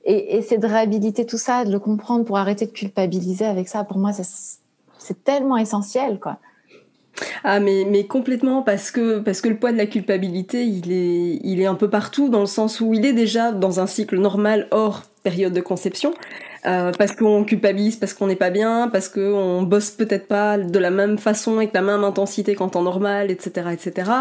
Et, 0.06 0.38
et 0.38 0.42
c'est 0.42 0.58
de 0.58 0.66
réhabiliter 0.66 1.28
tout 1.28 1.38
ça, 1.38 1.64
de 1.64 1.72
le 1.72 1.78
comprendre 1.78 2.26
pour 2.26 2.40
arrêter 2.40 2.66
de 2.66 2.72
culpabiliser 2.72 3.46
avec 3.46 3.68
ça. 3.68 3.84
Pour 3.84 4.00
moi, 4.00 4.12
c'est 4.12 5.24
tellement 5.24 5.58
essentiel, 5.58 6.20
quoi. 6.20 6.38
Ah 7.44 7.60
mais 7.60 7.86
mais 7.90 8.06
complètement 8.06 8.62
parce 8.62 8.92
que 8.92 9.20
parce 9.20 9.42
que 9.42 9.50
le 9.50 9.58
poids 9.58 9.72
de 9.72 9.78
la 9.78 9.88
culpabilité 9.88 10.66
il 10.66 10.92
est 10.92 11.40
il 11.44 11.60
est 11.62 11.66
un 11.66 11.76
peu 11.76 11.90
partout 11.90 12.30
dans 12.30 12.42
le 12.42 12.46
sens 12.46 12.80
où 12.80 12.94
il 12.94 13.06
est 13.06 13.14
déjà 13.14 13.52
dans 13.52 13.80
un 13.80 13.88
cycle 13.88 14.18
normal 14.18 14.68
hors 14.72 15.04
période 15.24 15.54
de 15.54 15.62
conception 15.62 16.14
euh, 16.68 16.92
parce 16.98 17.16
qu'on 17.16 17.44
culpabilise, 17.44 17.96
parce 17.96 18.14
qu'on 18.14 18.28
n'est 18.28 18.36
pas 18.36 18.50
bien, 18.50 18.90
parce 18.92 19.10
qu'on 19.10 19.64
bosse 19.64 19.92
peut-être 19.92 20.28
pas 20.28 20.58
de 20.58 20.80
la 20.80 20.92
même 20.92 21.18
façon 21.18 21.58
avec 21.58 21.74
la 21.74 21.82
même 21.82 22.04
intensité 22.04 22.56
qu'en 22.56 22.70
temps 22.70 22.84
normal, 22.84 23.32
etc., 23.32 23.70
etc. 23.72 24.12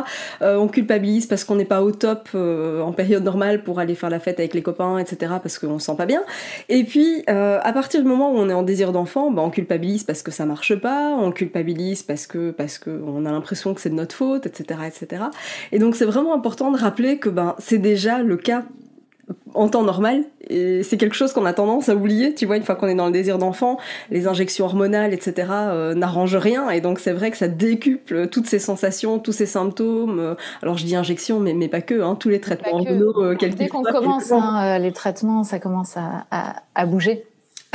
Euh, 0.43 0.57
on 0.57 0.69
culpabilise 0.69 1.27
parce 1.27 1.45
qu'on 1.45 1.57
n'est 1.57 1.65
pas 1.65 1.83
au 1.83 1.91
top 1.91 2.29
euh, 2.35 2.81
en 2.83 2.93
période 2.93 3.25
normale 3.25 3.63
pour 3.63 3.81
aller 3.81 3.95
faire 3.95 4.11
la 4.11 4.21
fête 4.21 4.39
avec 4.39 4.55
les 4.55 4.63
copains, 4.63 4.99
etc., 4.99 5.35
parce 5.43 5.59
qu'on 5.59 5.79
se 5.79 5.87
sent 5.87 5.97
pas 5.97 6.07
bien. 6.07 6.23
Et 6.69 6.85
puis, 6.85 7.25
à 7.27 7.73
partir 7.73 8.03
du 8.03 8.09
moment 8.09 8.33
où 8.33 8.37
on 8.37 8.49
est 8.49 8.55
en 8.55 8.63
désir 8.63 8.93
d'enfant, 8.93 9.31
bah, 9.31 9.43
on 9.43 9.51
culpabilise 9.51 10.05
parce 10.05 10.23
que 10.23 10.31
ça 10.31 10.47
marche 10.47 10.75
pas, 10.77 11.17
on 11.19 11.33
culpabilise 11.33 12.03
parce 12.03 12.27
que 12.27 12.51
parce 12.51 12.79
que 12.79 13.03
on 13.07 13.27
a 13.27 13.33
l'impression 13.33 13.75
que 13.75 13.81
c'est 13.81 13.91
de 13.91 13.95
notre 13.95 14.15
faute, 14.15 14.47
etc., 14.47 14.81
etc. 14.87 15.25
Et 15.73 15.79
donc, 15.79 15.97
c'est 15.97 16.05
vraiment 16.05 16.35
important 16.35 16.71
de 16.71 16.79
rappeler 16.79 17.19
que 17.19 17.29
ben 17.29 17.55
c'est 17.59 17.79
déjà 17.79 18.23
le 18.23 18.37
cas 18.37 18.65
en 19.55 19.69
temps 19.69 19.83
normal. 19.83 20.25
Et 20.49 20.83
c'est 20.83 20.97
quelque 20.97 21.17
chose 21.17 21.33
qu'on 21.33 21.45
a 21.45 21.53
tendance 21.53 21.89
à 21.89 21.97
oublier, 21.97 22.35
tu 22.35 22.47
vois, 22.47 22.57
une 22.57 22.63
fois 22.63 22.77
qu'on 22.77 22.87
est 22.87 22.95
dans 22.95 23.07
le 23.07 23.13
désir 23.13 23.39
d'enfant, 23.39 23.79
les 24.11 24.29
injections 24.29 24.67
hormonales, 24.67 25.13
etc., 25.13 25.49
euh, 25.51 25.95
n'arrangent 25.95 26.37
rien. 26.37 26.71
Et 26.71 26.81
donc 26.81 27.01
c'est 27.01 27.13
vrai 27.13 27.31
que 27.31 27.37
ça 27.37 27.49
décuple 27.49 28.29
toutes 28.29 28.47
ces 28.47 28.59
sensations, 28.59 29.19
tous 29.19 29.33
ces 29.33 29.47
symptômes. 29.47 30.21
Euh, 30.21 30.35
alors 30.63 30.79
je 30.79 30.85
dis 30.85 30.95
injection, 30.95 31.41
mais, 31.41 31.55
mais 31.55 31.69
pas 31.69 31.81
que, 31.81 32.01
hein, 32.01 32.15
tous 32.15 32.29
les 32.29 32.41
traitements 32.41 32.75
hormonaux, 32.75 33.25
euh, 33.25 33.37
Dès 33.37 33.69
qu'on 33.69 33.83
commence 33.83 34.31
hein, 34.31 34.79
les 34.79 34.93
traitements, 34.93 35.43
ça 35.43 35.59
commence 35.59 35.97
à, 35.97 36.27
à, 36.75 36.87
bouger. 36.87 37.25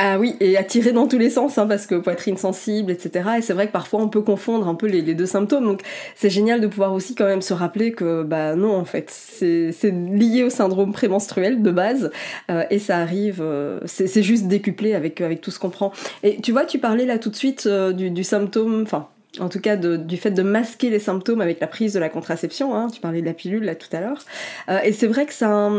Ah 0.04 0.18
oui, 0.18 0.36
et 0.40 0.58
attiré 0.58 0.94
dans 0.94 1.08
tous 1.08 1.20
les 1.20 1.30
sens, 1.30 1.60
hein, 1.60 1.68
parce 1.68 1.86
que 1.86 1.94
poitrine 1.94 2.36
sensible, 2.36 2.92
etc. 2.92 3.30
Et 3.38 3.42
c'est 3.44 3.54
vrai 3.54 3.68
que 3.68 3.72
parfois 3.72 4.02
on 4.02 4.10
peut 4.10 4.24
confondre 4.24 4.68
un 4.68 4.74
peu 4.74 4.88
les, 4.88 5.04
deux 5.04 5.28
symptômes. 5.28 5.66
Donc 5.66 5.84
c'est 6.16 6.32
génial 6.32 6.60
de 6.60 6.66
pouvoir 6.66 6.94
aussi 6.94 7.14
quand 7.14 7.28
même 7.28 7.44
se 7.44 7.54
rappeler 7.54 7.92
que 7.92 8.24
bah 8.24 8.56
non, 8.56 8.76
en 8.76 8.84
fait, 8.84 9.12
c'est 9.12 9.72
lié 9.92 10.44
au 10.44 10.50
syndrome 10.50 10.92
prémenstruel 10.92 11.62
de 11.62 11.70
base, 11.70 12.10
euh, 12.50 12.64
et 12.72 12.80
ça 12.80 12.98
arrive, 12.98 13.42
euh, 13.44 13.80
c'est 13.86 14.24
juste 14.24 14.48
décuplé 14.48 14.96
avec 14.96 15.22
avec 15.22 15.40
tout 15.40 15.52
ce 15.52 15.60
qu'on 15.60 15.70
prend. 15.70 15.92
Et 16.24 16.42
tu 16.42 16.52
vois, 16.52 16.66
tu 16.66 16.80
parlais 16.80 17.06
là 17.06 17.20
tout 17.20 17.30
de 17.30 17.36
suite 17.36 17.68
euh, 17.68 17.94
du, 17.94 18.10
du 18.10 18.24
symptôme, 18.24 18.82
enfin 18.82 19.08
en 19.40 19.48
tout 19.48 19.60
cas 19.60 19.78
du 19.78 20.18
fait 20.18 20.32
de 20.32 20.42
masquer 20.42 20.90
les 20.90 21.00
symptômes 21.00 21.40
avec 21.40 21.60
la 21.62 21.68
prise 21.68 21.94
de 21.94 22.00
la 22.00 22.10
contraception. 22.10 22.76
Hein, 22.76 22.88
tu 22.94 23.00
parlais 23.00 23.22
de 23.22 23.26
la 23.26 23.34
pilule 23.34 23.64
là 23.64 23.76
tout 23.76 23.88
à 23.94 24.02
l'heure. 24.02 24.20
Euh, 24.70 24.80
et 24.84 24.92
c'est 24.92 25.08
vrai 25.08 25.26
que 25.26 25.34
ça 25.34 25.70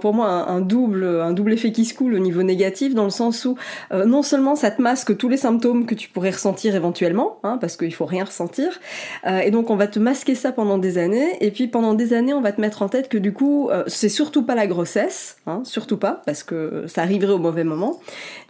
pour 0.00 0.14
moi 0.14 0.28
un, 0.28 0.60
double, 0.60 1.04
un 1.04 1.32
double 1.32 1.52
effet 1.52 1.70
qui 1.70 1.84
se 1.84 1.94
coule 1.94 2.14
au 2.14 2.18
niveau 2.18 2.42
négatif 2.42 2.94
dans 2.94 3.04
le 3.04 3.10
sens 3.10 3.44
où 3.44 3.56
euh, 3.92 4.04
non 4.04 4.22
seulement 4.22 4.56
ça 4.56 4.70
te 4.70 4.82
masque 4.82 5.16
tous 5.16 5.28
les 5.28 5.36
symptômes 5.36 5.86
que 5.86 5.94
tu 5.94 6.08
pourrais 6.08 6.30
ressentir 6.30 6.74
éventuellement, 6.74 7.38
hein, 7.44 7.58
parce 7.60 7.76
qu'il 7.76 7.94
faut 7.94 8.06
rien 8.06 8.24
ressentir, 8.24 8.80
euh, 9.26 9.38
et 9.38 9.50
donc 9.50 9.70
on 9.70 9.76
va 9.76 9.86
te 9.86 9.98
masquer 9.98 10.34
ça 10.34 10.52
pendant 10.52 10.78
des 10.78 10.98
années. 10.98 11.36
Et 11.40 11.50
puis 11.50 11.68
pendant 11.68 11.94
des 11.94 12.12
années, 12.12 12.34
on 12.34 12.40
va 12.40 12.52
te 12.52 12.60
mettre 12.60 12.82
en 12.82 12.88
tête 12.88 13.08
que 13.08 13.18
du 13.18 13.32
coup, 13.32 13.70
c'est 13.86 14.08
surtout 14.08 14.42
pas 14.42 14.54
la 14.54 14.66
grossesse, 14.66 15.36
hein, 15.46 15.62
surtout 15.64 15.96
pas, 15.96 16.22
parce 16.26 16.42
que 16.42 16.84
ça 16.86 17.02
arriverait 17.02 17.32
au 17.32 17.38
mauvais 17.38 17.64
moment, 17.64 18.00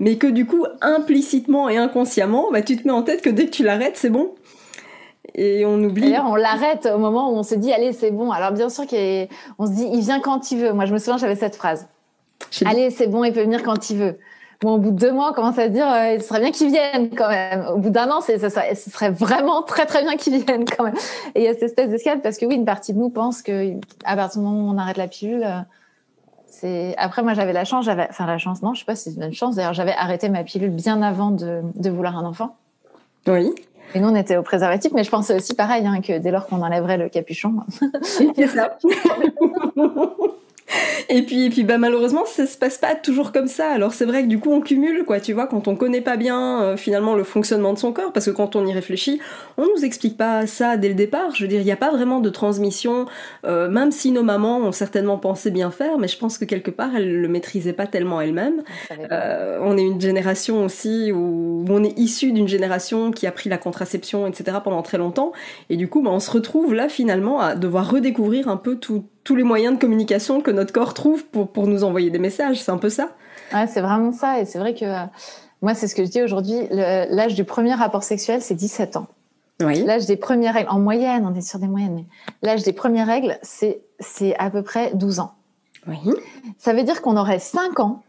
mais 0.00 0.16
que 0.16 0.26
du 0.26 0.46
coup, 0.46 0.64
implicitement 0.80 1.68
et 1.68 1.76
inconsciemment, 1.76 2.50
bah, 2.52 2.62
tu 2.62 2.76
te 2.76 2.86
mets 2.86 2.92
en 2.92 3.02
tête 3.02 3.22
que 3.22 3.30
dès 3.30 3.46
que 3.46 3.50
tu 3.50 3.62
l'arrêtes 3.62 3.81
c'est 3.94 4.10
bon. 4.10 4.34
Et 5.34 5.64
on 5.64 5.82
oublie. 5.82 6.02
D'ailleurs, 6.02 6.26
on 6.28 6.34
l'arrête 6.34 6.86
au 6.86 6.98
moment 6.98 7.30
où 7.30 7.36
on 7.36 7.42
se 7.42 7.54
dit, 7.54 7.72
allez, 7.72 7.92
c'est 7.92 8.10
bon. 8.10 8.30
Alors, 8.32 8.52
bien 8.52 8.68
sûr 8.68 8.84
qu'on 8.86 9.66
se 9.66 9.72
dit, 9.72 9.88
il 9.92 10.00
vient 10.00 10.20
quand 10.20 10.50
il 10.50 10.58
veut. 10.58 10.72
Moi, 10.72 10.84
je 10.84 10.92
me 10.92 10.98
souviens, 10.98 11.16
j'avais 11.16 11.36
cette 11.36 11.56
phrase. 11.56 11.88
Allez, 12.64 12.90
c'est 12.90 13.06
bon, 13.06 13.24
il 13.24 13.32
peut 13.32 13.42
venir 13.42 13.62
quand 13.62 13.90
il 13.90 13.96
veut. 13.96 14.18
Bon, 14.60 14.74
au 14.74 14.78
bout 14.78 14.90
de 14.92 14.96
deux 14.96 15.12
mois, 15.12 15.30
on 15.30 15.32
commence 15.32 15.58
à 15.58 15.64
se 15.64 15.70
dire, 15.70 15.90
euh, 15.90 16.14
il 16.14 16.22
serait 16.22 16.38
bien 16.38 16.52
qu'il 16.52 16.70
vienne 16.70 17.10
quand 17.16 17.28
même. 17.28 17.66
Au 17.72 17.78
bout 17.78 17.90
d'un 17.90 18.08
an, 18.10 18.20
ça, 18.20 18.38
ça, 18.38 18.62
ce 18.74 18.90
serait 18.90 19.10
vraiment 19.10 19.62
très 19.62 19.86
très 19.86 20.02
bien 20.02 20.16
qu'il 20.16 20.36
vienne 20.44 20.64
quand 20.64 20.84
même. 20.84 20.94
Et 21.34 21.40
il 21.40 21.44
y 21.44 21.48
a 21.48 21.52
cette 21.52 21.64
espèce 21.64 21.88
d'escalade 21.88 22.22
parce 22.22 22.38
que 22.38 22.46
oui, 22.46 22.54
une 22.54 22.64
partie 22.64 22.92
de 22.92 22.98
nous 22.98 23.10
pense 23.10 23.42
que 23.42 23.72
à 24.04 24.14
partir 24.14 24.40
du 24.40 24.46
moment 24.46 24.68
où 24.68 24.72
on 24.72 24.78
arrête 24.78 24.98
la 24.98 25.08
pilule, 25.08 25.42
euh, 25.42 25.58
c'est. 26.46 26.94
Après, 26.96 27.22
moi, 27.22 27.34
j'avais 27.34 27.52
la 27.52 27.64
chance, 27.64 27.84
j'avais, 27.86 28.06
enfin 28.08 28.26
la 28.26 28.38
chance, 28.38 28.62
non, 28.62 28.72
je 28.74 28.80
sais 28.80 28.84
pas 28.84 28.94
si 28.94 29.10
c'est 29.10 29.20
une 29.20 29.32
chance. 29.32 29.56
D'ailleurs, 29.56 29.74
j'avais 29.74 29.94
arrêté 29.94 30.28
ma 30.28 30.44
pilule 30.44 30.70
bien 30.70 31.02
avant 31.02 31.32
de, 31.32 31.62
de 31.74 31.90
vouloir 31.90 32.16
un 32.16 32.24
enfant. 32.24 32.54
Oui. 33.26 33.52
Et 33.94 34.00
nous, 34.00 34.08
on 34.08 34.14
était 34.14 34.36
au 34.36 34.42
préservatif, 34.42 34.92
mais 34.94 35.04
je 35.04 35.10
pensais 35.10 35.34
aussi 35.34 35.54
pareil, 35.54 35.86
hein, 35.86 36.00
que 36.00 36.18
dès 36.18 36.30
lors 36.30 36.46
qu'on 36.46 36.62
enlèverait 36.62 36.98
le 36.98 37.08
capuchon. 37.08 37.54
C'est 38.02 38.46
ça. 38.46 38.78
Et 41.08 41.22
puis, 41.22 41.46
et 41.46 41.50
puis 41.50 41.64
bah, 41.64 41.78
malheureusement, 41.78 42.24
ça 42.26 42.46
se 42.46 42.56
passe 42.56 42.78
pas 42.78 42.94
toujours 42.94 43.32
comme 43.32 43.48
ça. 43.48 43.70
Alors 43.70 43.92
c'est 43.92 44.04
vrai 44.04 44.22
que 44.22 44.28
du 44.28 44.38
coup, 44.38 44.52
on 44.52 44.60
cumule, 44.60 45.04
quoi, 45.04 45.20
tu 45.20 45.32
vois, 45.32 45.46
quand 45.46 45.68
on 45.68 45.76
connaît 45.76 46.00
pas 46.00 46.16
bien 46.16 46.62
euh, 46.62 46.76
finalement 46.76 47.14
le 47.14 47.24
fonctionnement 47.24 47.72
de 47.72 47.78
son 47.78 47.92
corps, 47.92 48.12
parce 48.12 48.26
que 48.26 48.30
quand 48.30 48.56
on 48.56 48.66
y 48.66 48.72
réfléchit, 48.72 49.20
on 49.56 49.66
nous 49.66 49.84
explique 49.84 50.16
pas 50.16 50.46
ça 50.46 50.76
dès 50.76 50.88
le 50.88 50.94
départ. 50.94 51.34
Je 51.34 51.42
veux 51.42 51.48
dire, 51.48 51.60
il 51.60 51.64
n'y 51.64 51.72
a 51.72 51.76
pas 51.76 51.90
vraiment 51.90 52.20
de 52.20 52.30
transmission, 52.30 53.06
euh, 53.44 53.68
même 53.68 53.90
si 53.90 54.10
nos 54.10 54.22
mamans 54.22 54.58
ont 54.58 54.72
certainement 54.72 55.18
pensé 55.18 55.50
bien 55.50 55.70
faire, 55.70 55.98
mais 55.98 56.08
je 56.08 56.18
pense 56.18 56.38
que 56.38 56.44
quelque 56.44 56.70
part, 56.70 56.94
elles 56.96 57.20
le 57.20 57.28
maîtrisaient 57.28 57.72
pas 57.72 57.86
tellement 57.86 58.20
elles-mêmes. 58.20 58.62
Euh, 59.10 59.58
on 59.62 59.76
est 59.76 59.82
une 59.82 60.00
génération 60.00 60.64
aussi 60.64 61.12
où, 61.12 61.64
on 61.68 61.84
est 61.84 61.98
issu 61.98 62.32
d'une 62.32 62.48
génération 62.48 63.12
qui 63.12 63.26
a 63.26 63.32
pris 63.32 63.48
la 63.48 63.56
contraception, 63.56 64.26
etc. 64.26 64.58
pendant 64.62 64.82
très 64.82 64.98
longtemps, 64.98 65.32
et 65.70 65.76
du 65.76 65.88
coup, 65.88 66.02
bah, 66.02 66.10
on 66.10 66.20
se 66.20 66.30
retrouve 66.30 66.74
là 66.74 66.88
finalement 66.88 67.40
à 67.40 67.54
devoir 67.54 67.90
redécouvrir 67.90 68.48
un 68.48 68.56
peu 68.56 68.76
tout 68.76 69.04
tous 69.24 69.36
les 69.36 69.42
moyens 69.42 69.74
de 69.74 69.80
communication 69.80 70.40
que 70.40 70.50
notre 70.50 70.72
corps 70.72 70.94
trouve 70.94 71.24
pour, 71.26 71.48
pour 71.48 71.66
nous 71.66 71.84
envoyer 71.84 72.10
des 72.10 72.18
messages. 72.18 72.62
C'est 72.62 72.72
un 72.72 72.78
peu 72.78 72.88
ça 72.88 73.10
Ouais, 73.52 73.66
c'est 73.66 73.80
vraiment 73.80 74.12
ça. 74.12 74.40
Et 74.40 74.44
c'est 74.44 74.58
vrai 74.58 74.74
que 74.74 74.84
euh, 74.84 75.04
moi, 75.60 75.74
c'est 75.74 75.86
ce 75.86 75.94
que 75.94 76.04
je 76.04 76.10
dis 76.10 76.22
aujourd'hui. 76.22 76.66
L'âge 76.70 77.34
du 77.34 77.44
premier 77.44 77.74
rapport 77.74 78.02
sexuel, 78.02 78.42
c'est 78.42 78.54
17 78.54 78.96
ans. 78.96 79.06
Oui. 79.60 79.84
L'âge 79.84 80.06
des 80.06 80.16
premières 80.16 80.54
règles, 80.54 80.70
en 80.70 80.80
moyenne, 80.80 81.24
on 81.26 81.34
est 81.34 81.42
sur 81.42 81.58
des 81.58 81.68
moyennes, 81.68 81.94
mais 81.94 82.04
l'âge 82.42 82.64
des 82.64 82.72
premières 82.72 83.06
règles, 83.06 83.38
c'est 83.42 84.36
à 84.38 84.50
peu 84.50 84.62
près 84.62 84.92
12 84.94 85.20
ans. 85.20 85.34
Oui. 85.86 85.98
Ça 86.58 86.72
veut 86.72 86.82
dire 86.82 87.02
qu'on 87.02 87.16
aurait 87.16 87.38
5 87.38 87.78
ans 87.80 88.02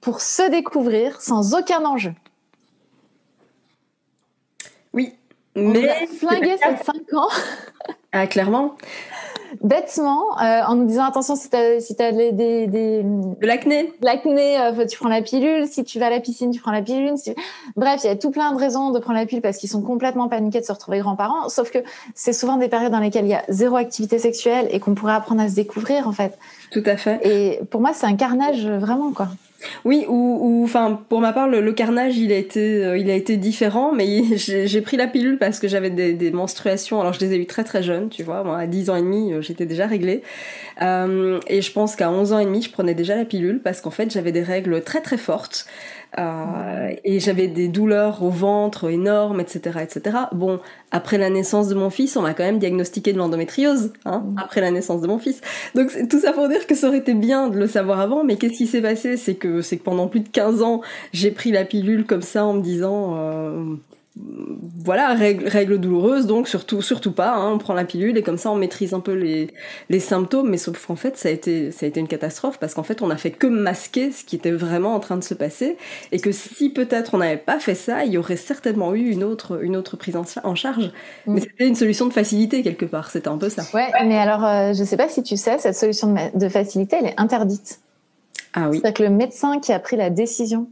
pour 0.00 0.20
se 0.20 0.48
découvrir 0.50 1.20
sans 1.20 1.54
aucun 1.54 1.84
enjeu. 1.84 2.14
Oui. 4.92 5.14
On 5.54 5.70
mais... 5.70 5.88
a 5.88 6.06
flingué 6.06 6.56
ces 6.56 6.84
5 6.84 7.14
ans. 7.14 7.28
Ah, 8.12 8.26
clairement 8.26 8.76
bêtement 9.62 10.38
euh, 10.40 10.62
en 10.66 10.74
nous 10.74 10.86
disant 10.86 11.04
attention 11.04 11.36
si 11.36 11.48
t'as 11.48 11.80
si 11.80 11.94
as 12.00 12.12
des, 12.12 12.32
des, 12.32 12.66
de 12.66 13.46
l'acné. 13.46 13.92
l'acné 14.02 14.60
euh, 14.60 14.86
tu 14.86 14.98
prends 14.98 15.08
la 15.08 15.22
pilule. 15.22 15.66
Si 15.66 15.84
tu 15.84 15.98
vas 15.98 16.06
à 16.06 16.10
la 16.10 16.20
piscine 16.20 16.50
tu 16.50 16.60
prends 16.60 16.72
la 16.72 16.82
pilule. 16.82 17.14
Bref 17.76 18.00
il 18.04 18.06
y 18.06 18.10
a 18.10 18.16
tout 18.16 18.30
plein 18.30 18.52
de 18.52 18.58
raisons 18.58 18.90
de 18.90 18.98
prendre 18.98 19.18
la 19.18 19.26
pilule 19.26 19.42
parce 19.42 19.58
qu'ils 19.58 19.70
sont 19.70 19.82
complètement 19.82 20.28
paniqués 20.28 20.60
de 20.60 20.64
se 20.64 20.72
retrouver 20.72 20.98
grands-parents. 20.98 21.48
Sauf 21.48 21.70
que 21.70 21.78
c'est 22.14 22.32
souvent 22.32 22.56
des 22.56 22.68
périodes 22.68 22.92
dans 22.92 23.00
lesquelles 23.00 23.26
il 23.26 23.30
y 23.30 23.34
a 23.34 23.44
zéro 23.48 23.76
activité 23.76 24.18
sexuelle 24.18 24.68
et 24.70 24.80
qu'on 24.80 24.94
pourrait 24.94 25.14
apprendre 25.14 25.42
à 25.42 25.48
se 25.48 25.54
découvrir 25.54 26.08
en 26.08 26.12
fait. 26.12 26.38
Tout 26.70 26.82
à 26.86 26.96
fait. 26.96 27.20
Et 27.22 27.60
pour 27.70 27.80
moi 27.80 27.92
c'est 27.94 28.06
un 28.06 28.16
carnage 28.16 28.66
vraiment 28.66 29.12
quoi 29.12 29.28
oui, 29.84 30.04
ou, 30.08 30.62
enfin, 30.64 31.00
pour 31.08 31.20
ma 31.20 31.32
part, 31.32 31.48
le, 31.48 31.72
carnage, 31.72 32.16
il 32.18 32.32
a 32.32 32.36
été, 32.36 32.84
euh, 32.84 32.98
il 32.98 33.10
a 33.10 33.14
été 33.14 33.36
différent, 33.36 33.92
mais 33.92 34.36
j'ai 34.36 34.80
pris 34.80 34.96
la 34.96 35.06
pilule 35.06 35.38
parce 35.38 35.58
que 35.58 35.68
j'avais 35.68 35.90
des, 35.90 36.30
menstruations. 36.30 37.00
Alors, 37.00 37.12
je 37.12 37.20
les 37.20 37.34
ai 37.34 37.36
eues 37.38 37.46
très 37.46 37.64
très 37.64 37.82
jeunes, 37.82 38.08
tu 38.08 38.22
vois. 38.22 38.42
Moi, 38.42 38.58
à 38.58 38.66
10 38.66 38.90
ans 38.90 38.96
et 38.96 39.02
demi, 39.02 39.32
euh, 39.32 39.40
j'étais 39.40 39.66
déjà 39.66 39.86
réglée. 39.86 40.22
Euh, 40.82 41.40
et 41.46 41.62
je 41.62 41.72
pense 41.72 41.96
qu'à 41.96 42.10
11 42.10 42.32
ans 42.32 42.38
et 42.38 42.44
demi, 42.44 42.62
je 42.62 42.70
prenais 42.70 42.94
déjà 42.94 43.16
la 43.16 43.24
pilule 43.24 43.60
parce 43.62 43.80
qu'en 43.80 43.90
fait, 43.90 44.10
j'avais 44.10 44.32
des 44.32 44.42
règles 44.42 44.82
très 44.82 45.00
très 45.00 45.18
fortes. 45.18 45.66
Euh, 46.18 46.94
et 47.04 47.20
j'avais 47.20 47.46
des 47.48 47.68
douleurs 47.68 48.22
au 48.22 48.30
ventre 48.30 48.90
énormes, 48.90 49.40
etc., 49.40 49.80
etc. 49.82 50.16
Bon, 50.32 50.60
après 50.90 51.18
la 51.18 51.30
naissance 51.30 51.68
de 51.68 51.74
mon 51.74 51.90
fils, 51.90 52.16
on 52.16 52.22
m'a 52.22 52.32
quand 52.32 52.44
même 52.44 52.58
diagnostiqué 52.58 53.12
de 53.12 53.18
l'endométriose, 53.18 53.92
hein, 54.04 54.24
mm. 54.26 54.38
après 54.38 54.60
la 54.60 54.70
naissance 54.70 55.02
de 55.02 55.06
mon 55.06 55.18
fils. 55.18 55.40
Donc 55.74 55.90
tout 56.08 56.20
ça 56.20 56.32
pour 56.32 56.48
dire 56.48 56.66
que 56.66 56.74
ça 56.74 56.88
aurait 56.88 56.98
été 56.98 57.14
bien 57.14 57.48
de 57.48 57.58
le 57.58 57.66
savoir 57.66 58.00
avant, 58.00 58.24
mais 58.24 58.36
qu'est-ce 58.36 58.56
qui 58.56 58.66
s'est 58.66 58.82
passé? 58.82 59.16
C'est 59.16 59.34
que 59.34 59.60
c'est 59.60 59.76
que 59.76 59.82
pendant 59.82 60.06
plus 60.06 60.20
de 60.20 60.28
15 60.28 60.62
ans, 60.62 60.80
j'ai 61.12 61.30
pris 61.30 61.50
la 61.50 61.64
pilule 61.64 62.06
comme 62.06 62.22
ça 62.22 62.44
en 62.44 62.54
me 62.54 62.62
disant 62.62 63.14
euh, 63.16 63.74
voilà, 64.18 65.12
règle, 65.14 65.46
règle 65.46 65.78
douloureuse, 65.78 66.26
donc 66.26 66.48
surtout, 66.48 66.80
surtout 66.80 67.12
pas, 67.12 67.34
hein, 67.34 67.52
on 67.52 67.58
prend 67.58 67.74
la 67.74 67.84
pilule 67.84 68.16
et 68.16 68.22
comme 68.22 68.38
ça 68.38 68.50
on 68.50 68.54
maîtrise 68.54 68.94
un 68.94 69.00
peu 69.00 69.12
les, 69.12 69.48
les 69.90 70.00
symptômes, 70.00 70.48
mais 70.48 70.56
sauf 70.56 70.86
qu'en 70.86 70.96
fait 70.96 71.18
ça 71.18 71.28
a 71.28 71.32
été, 71.32 71.70
ça 71.70 71.84
a 71.84 71.88
été 71.88 72.00
une 72.00 72.08
catastrophe 72.08 72.58
parce 72.58 72.72
qu'en 72.72 72.82
fait 72.82 73.02
on 73.02 73.10
a 73.10 73.16
fait 73.16 73.30
que 73.30 73.46
masquer 73.46 74.10
ce 74.12 74.24
qui 74.24 74.36
était 74.36 74.52
vraiment 74.52 74.94
en 74.94 75.00
train 75.00 75.16
de 75.18 75.24
se 75.24 75.34
passer 75.34 75.76
et 76.12 76.20
que 76.20 76.32
si 76.32 76.70
peut-être 76.70 77.14
on 77.14 77.18
n'avait 77.18 77.36
pas 77.36 77.58
fait 77.58 77.74
ça, 77.74 78.04
il 78.04 78.12
y 78.12 78.18
aurait 78.18 78.36
certainement 78.36 78.94
eu 78.94 79.10
une 79.10 79.22
autre, 79.22 79.62
une 79.62 79.76
autre 79.76 79.96
prise 79.96 80.16
en, 80.16 80.54
charge. 80.54 80.90
Mm. 81.26 81.34
Mais 81.34 81.40
c'était 81.40 81.68
une 81.68 81.74
solution 81.74 82.06
de 82.06 82.12
facilité 82.12 82.62
quelque 82.62 82.86
part, 82.86 83.10
c'était 83.10 83.28
un 83.28 83.38
peu 83.38 83.50
ça. 83.50 83.64
Ouais, 83.74 83.88
mais 84.06 84.16
alors 84.16 84.44
euh, 84.44 84.72
je 84.72 84.82
sais 84.82 84.96
pas 84.96 85.08
si 85.08 85.22
tu 85.22 85.36
sais, 85.36 85.58
cette 85.58 85.76
solution 85.76 86.14
de, 86.14 86.38
de 86.38 86.48
facilité 86.48 86.96
elle 87.00 87.06
est 87.06 87.20
interdite. 87.20 87.80
Ah 88.54 88.70
oui. 88.70 88.78
C'est-à-dire 88.78 88.94
que 88.94 89.02
le 89.02 89.16
médecin 89.16 89.60
qui 89.60 89.72
a 89.72 89.78
pris 89.78 89.96
la 89.96 90.08
décision 90.08 90.68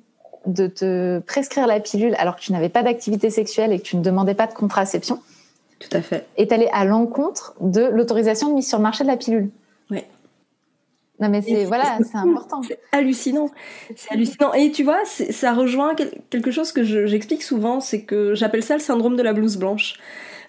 de 0.47 0.67
te 0.67 1.21
prescrire 1.21 1.67
la 1.67 1.81
pilule 1.81 2.15
alors 2.19 2.37
que 2.37 2.41
tu 2.41 2.53
n'avais 2.53 2.69
pas 2.69 2.83
d'activité 2.83 3.31
sexuelle 3.31 3.73
et 3.73 3.79
que 3.79 3.85
tu 3.85 3.97
ne 3.97 4.03
demandais 4.03 4.35
pas 4.35 4.47
de 4.47 4.55
contraception. 4.55 5.21
Tout 5.79 5.97
à 5.97 6.03
fait. 6.03 6.27
Est 6.37 6.53
allé 6.53 6.69
à 6.73 6.85
l'encontre 6.85 7.55
de 7.61 7.83
l'autorisation 7.83 8.49
de 8.49 8.55
mise 8.55 8.69
sur 8.69 8.79
le 8.79 8.83
marché 8.83 9.05
de 9.05 9.09
la 9.09 9.17
pilule. 9.17 9.51
Oui. 9.91 10.03
Non 11.21 11.29
mais 11.29 11.43
c'est 11.43 11.65
voilà, 11.65 11.99
c'est 12.11 12.17
important. 12.17 12.63
C'est 12.63 12.79
hallucinant, 12.93 13.51
c'est 13.97 14.13
hallucinant. 14.13 14.53
Et 14.55 14.71
tu 14.71 14.83
vois, 14.83 15.05
ça 15.05 15.53
rejoint 15.53 15.95
quelque 16.31 16.51
chose 16.51 16.73
que 16.73 16.83
j'explique 17.07 17.43
souvent, 17.43 17.81
c'est 17.81 18.03
que 18.03 18.35
j'appelle 18.35 18.63
ça 18.63 18.75
le 18.75 18.81
syndrome 18.81 19.17
de 19.17 19.23
la 19.23 19.33
blouse 19.33 19.57
blanche 19.57 19.95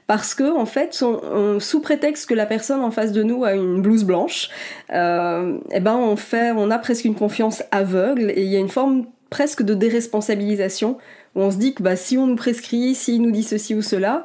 parce 0.08 0.36
que 0.36 0.56
en 0.56 0.66
fait, 0.66 0.94
sous 0.94 1.80
prétexte 1.82 2.30
que 2.30 2.36
la 2.36 2.46
personne 2.46 2.82
en 2.82 2.92
face 2.92 3.12
de 3.12 3.24
nous 3.24 3.44
a 3.44 3.54
une 3.54 3.82
blouse 3.82 4.04
blanche, 4.04 4.50
euh, 4.94 5.58
eh 5.72 5.80
ben 5.80 5.96
on 5.96 6.16
fait, 6.16 6.52
on 6.52 6.70
a 6.70 6.78
presque 6.78 7.06
une 7.06 7.16
confiance 7.16 7.64
aveugle 7.72 8.32
et 8.36 8.44
il 8.44 8.52
y 8.52 8.56
a 8.56 8.60
une 8.60 8.70
forme 8.70 9.06
presque 9.36 9.64
de 9.64 9.74
déresponsabilisation, 9.74 10.98
où 11.36 11.42
on 11.42 11.52
se 11.52 11.58
dit 11.58 11.74
que 11.74 11.84
bah, 11.84 11.98
si 11.98 12.18
on 12.18 12.26
nous 12.26 12.38
prescrit, 12.38 12.96
s'il 12.96 13.22
nous 13.22 13.32
dit 13.32 13.44
ceci 13.44 13.76
ou 13.76 13.82
cela, 13.82 14.24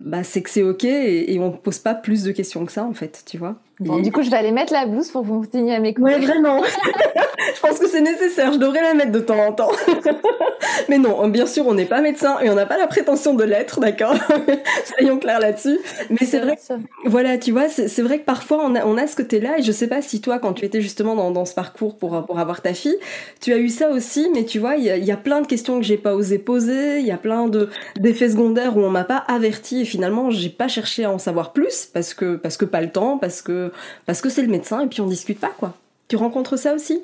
bah, 0.00 0.24
c'est 0.24 0.42
que 0.42 0.50
c'est 0.50 0.64
ok 0.64 0.82
et, 0.82 1.32
et 1.32 1.38
on 1.38 1.52
ne 1.52 1.56
pose 1.56 1.78
pas 1.78 1.94
plus 1.94 2.24
de 2.24 2.32
questions 2.32 2.66
que 2.66 2.72
ça 2.72 2.84
en 2.84 2.92
fait, 2.92 3.22
tu 3.24 3.38
vois. 3.38 3.54
Bon, 3.78 4.00
du 4.00 4.10
coup, 4.10 4.22
je 4.22 4.30
vais 4.30 4.36
aller 4.36 4.50
mettre 4.50 4.72
la 4.72 4.86
blouse 4.86 5.10
pour 5.10 5.22
que 5.22 5.28
vous 5.28 5.42
continuiez 5.42 5.76
à 5.76 5.78
m'écouter. 5.78 6.12
Ouais, 6.12 6.18
vraiment. 6.18 6.60
je 7.54 7.60
pense 7.60 7.78
que 7.78 7.88
c'est 7.88 8.00
nécessaire. 8.00 8.52
Je 8.52 8.58
devrais 8.58 8.82
la 8.82 8.94
mettre 8.94 9.12
de 9.12 9.20
temps 9.20 9.38
en 9.38 9.52
temps. 9.52 9.70
Mais 10.88 10.98
non, 10.98 11.28
bien 11.28 11.46
sûr, 11.46 11.66
on 11.66 11.74
n'est 11.74 11.84
pas 11.84 12.00
médecin 12.00 12.38
et 12.40 12.50
on 12.50 12.54
n'a 12.54 12.66
pas 12.66 12.78
la 12.78 12.86
prétention 12.86 13.34
de 13.34 13.44
l'être, 13.44 13.80
d'accord 13.80 14.14
Soyons 14.84 15.18
clairs 15.18 15.40
là-dessus. 15.40 15.78
Mais 16.10 16.26
c'est 16.26 16.38
vrai. 16.38 16.58
voilà, 17.04 17.38
tu 17.38 17.52
vois, 17.52 17.68
c'est 17.68 18.02
vrai 18.02 18.18
que 18.18 18.24
parfois 18.24 18.60
on 18.64 18.74
a, 18.74 18.84
on 18.84 18.96
a 18.96 19.06
ce 19.06 19.16
côté-là 19.16 19.58
et 19.58 19.62
je 19.62 19.72
sais 19.72 19.86
pas 19.86 20.02
si 20.02 20.20
toi, 20.20 20.38
quand 20.38 20.52
tu 20.52 20.64
étais 20.64 20.80
justement 20.80 21.14
dans, 21.14 21.30
dans 21.30 21.44
ce 21.44 21.54
parcours 21.54 21.96
pour 21.96 22.24
pour 22.26 22.38
avoir 22.38 22.62
ta 22.62 22.74
fille, 22.74 22.96
tu 23.40 23.52
as 23.52 23.58
eu 23.58 23.68
ça 23.68 23.90
aussi. 23.90 24.28
Mais 24.34 24.44
tu 24.44 24.58
vois, 24.58 24.76
il 24.76 24.84
y 24.84 24.90
a, 24.90 24.96
y 24.96 25.12
a, 25.12 25.16
plein 25.16 25.40
de 25.40 25.46
questions 25.46 25.78
que 25.78 25.84
j'ai 25.84 25.98
pas 25.98 26.14
osé 26.14 26.38
poser. 26.38 27.00
Il 27.00 27.06
y 27.06 27.10
a 27.10 27.16
plein 27.16 27.48
de 27.48 27.68
d'effets 27.98 28.30
secondaires 28.30 28.76
où 28.76 28.80
on 28.80 28.90
m'a 28.90 29.04
pas 29.04 29.24
averti 29.28 29.82
et 29.82 29.84
finalement 29.84 30.30
j'ai 30.30 30.50
pas 30.50 30.68
cherché 30.68 31.04
à 31.04 31.10
en 31.10 31.18
savoir 31.18 31.52
plus 31.52 31.86
parce 31.92 32.14
que 32.14 32.36
parce 32.36 32.56
que 32.56 32.64
pas 32.64 32.80
le 32.80 32.90
temps, 32.90 33.18
parce 33.18 33.42
que 33.42 33.72
parce 34.06 34.20
que 34.20 34.28
c'est 34.28 34.42
le 34.42 34.48
médecin 34.48 34.80
et 34.80 34.86
puis 34.86 35.00
on 35.00 35.06
discute 35.06 35.40
pas 35.40 35.52
quoi. 35.56 35.74
Tu 36.08 36.16
rencontres 36.16 36.56
ça 36.56 36.74
aussi? 36.74 37.02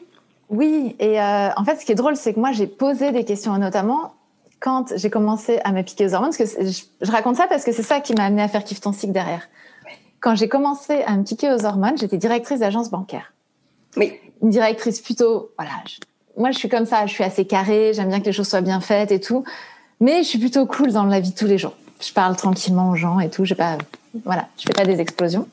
Oui, 0.50 0.96
et 0.98 1.20
euh, 1.20 1.50
en 1.56 1.64
fait, 1.64 1.76
ce 1.80 1.84
qui 1.84 1.92
est 1.92 1.96
drôle, 1.96 2.16
c'est 2.16 2.34
que 2.34 2.40
moi, 2.40 2.52
j'ai 2.52 2.66
posé 2.66 3.12
des 3.12 3.24
questions, 3.24 3.56
notamment 3.58 4.14
quand 4.60 4.96
j'ai 4.96 5.10
commencé 5.10 5.60
à 5.64 5.72
me 5.72 5.82
piquer 5.82 6.06
aux 6.06 6.14
hormones, 6.14 6.30
parce 6.36 6.54
que 6.54 6.64
je, 6.64 7.10
raconte 7.10 7.36
ça 7.36 7.46
parce 7.46 7.64
que 7.64 7.72
c'est 7.72 7.82
ça 7.82 8.00
qui 8.00 8.14
m'a 8.14 8.24
amené 8.24 8.40
à 8.40 8.48
faire 8.48 8.64
Kiff 8.64 8.80
ton 8.80 8.92
cycle 8.92 9.12
derrière. 9.12 9.46
Quand 10.20 10.34
j'ai 10.36 10.48
commencé 10.48 11.02
à 11.02 11.16
me 11.16 11.22
piquer 11.22 11.52
aux 11.52 11.66
hormones, 11.66 11.98
j'étais 11.98 12.16
directrice 12.16 12.60
d'agence 12.60 12.90
bancaire. 12.90 13.34
Oui. 13.98 14.14
Une 14.42 14.48
directrice 14.48 15.02
plutôt, 15.02 15.50
voilà. 15.58 15.72
moi, 16.38 16.50
je 16.50 16.58
suis 16.58 16.70
comme 16.70 16.86
ça, 16.86 17.04
je 17.04 17.12
suis 17.12 17.24
assez 17.24 17.44
carrée, 17.44 17.92
j'aime 17.92 18.08
bien 18.08 18.20
que 18.20 18.24
les 18.24 18.32
choses 18.32 18.48
soient 18.48 18.62
bien 18.62 18.80
faites 18.80 19.12
et 19.12 19.20
tout, 19.20 19.44
mais 20.00 20.22
je 20.22 20.28
suis 20.28 20.38
plutôt 20.38 20.64
cool 20.64 20.92
dans 20.92 21.04
la 21.04 21.20
vie 21.20 21.30
de 21.32 21.36
tous 21.36 21.46
les 21.46 21.58
jours. 21.58 21.74
Je 22.00 22.12
parle 22.14 22.34
tranquillement 22.34 22.90
aux 22.90 22.96
gens 22.96 23.20
et 23.20 23.28
tout, 23.28 23.44
je 23.44 23.52
pas, 23.52 23.76
voilà, 24.24 24.48
je 24.56 24.64
fais 24.64 24.72
pas 24.72 24.86
des 24.86 24.98
explosions. 24.98 25.46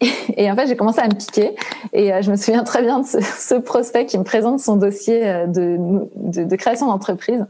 Et, 0.36 0.50
en 0.50 0.56
fait, 0.56 0.66
j'ai 0.66 0.76
commencé 0.76 1.00
à 1.00 1.06
me 1.06 1.14
piquer. 1.14 1.54
Et 1.92 2.12
euh, 2.12 2.22
je 2.22 2.30
me 2.30 2.36
souviens 2.36 2.64
très 2.64 2.82
bien 2.82 3.00
de 3.00 3.06
ce, 3.06 3.54
prospect 3.60 4.06
qui 4.06 4.18
me 4.18 4.24
présente 4.24 4.60
son 4.60 4.76
dossier 4.76 5.26
euh, 5.26 5.46
de, 5.46 5.76
de, 6.16 6.56
création 6.56 6.86
d'entreprise. 6.86 7.46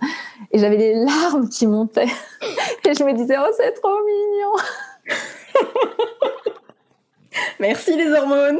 Et 0.52 0.58
j'avais 0.58 0.76
les 0.76 0.94
larmes 0.94 1.48
qui 1.48 1.66
montaient. 1.66 2.06
Et 2.84 2.94
je 2.94 3.04
me 3.04 3.12
disais, 3.12 3.36
oh, 3.38 3.50
c'est 3.56 3.72
trop 3.72 3.98
mignon. 4.06 4.52
Merci 7.60 7.96
les 7.96 8.12
hormones. 8.12 8.58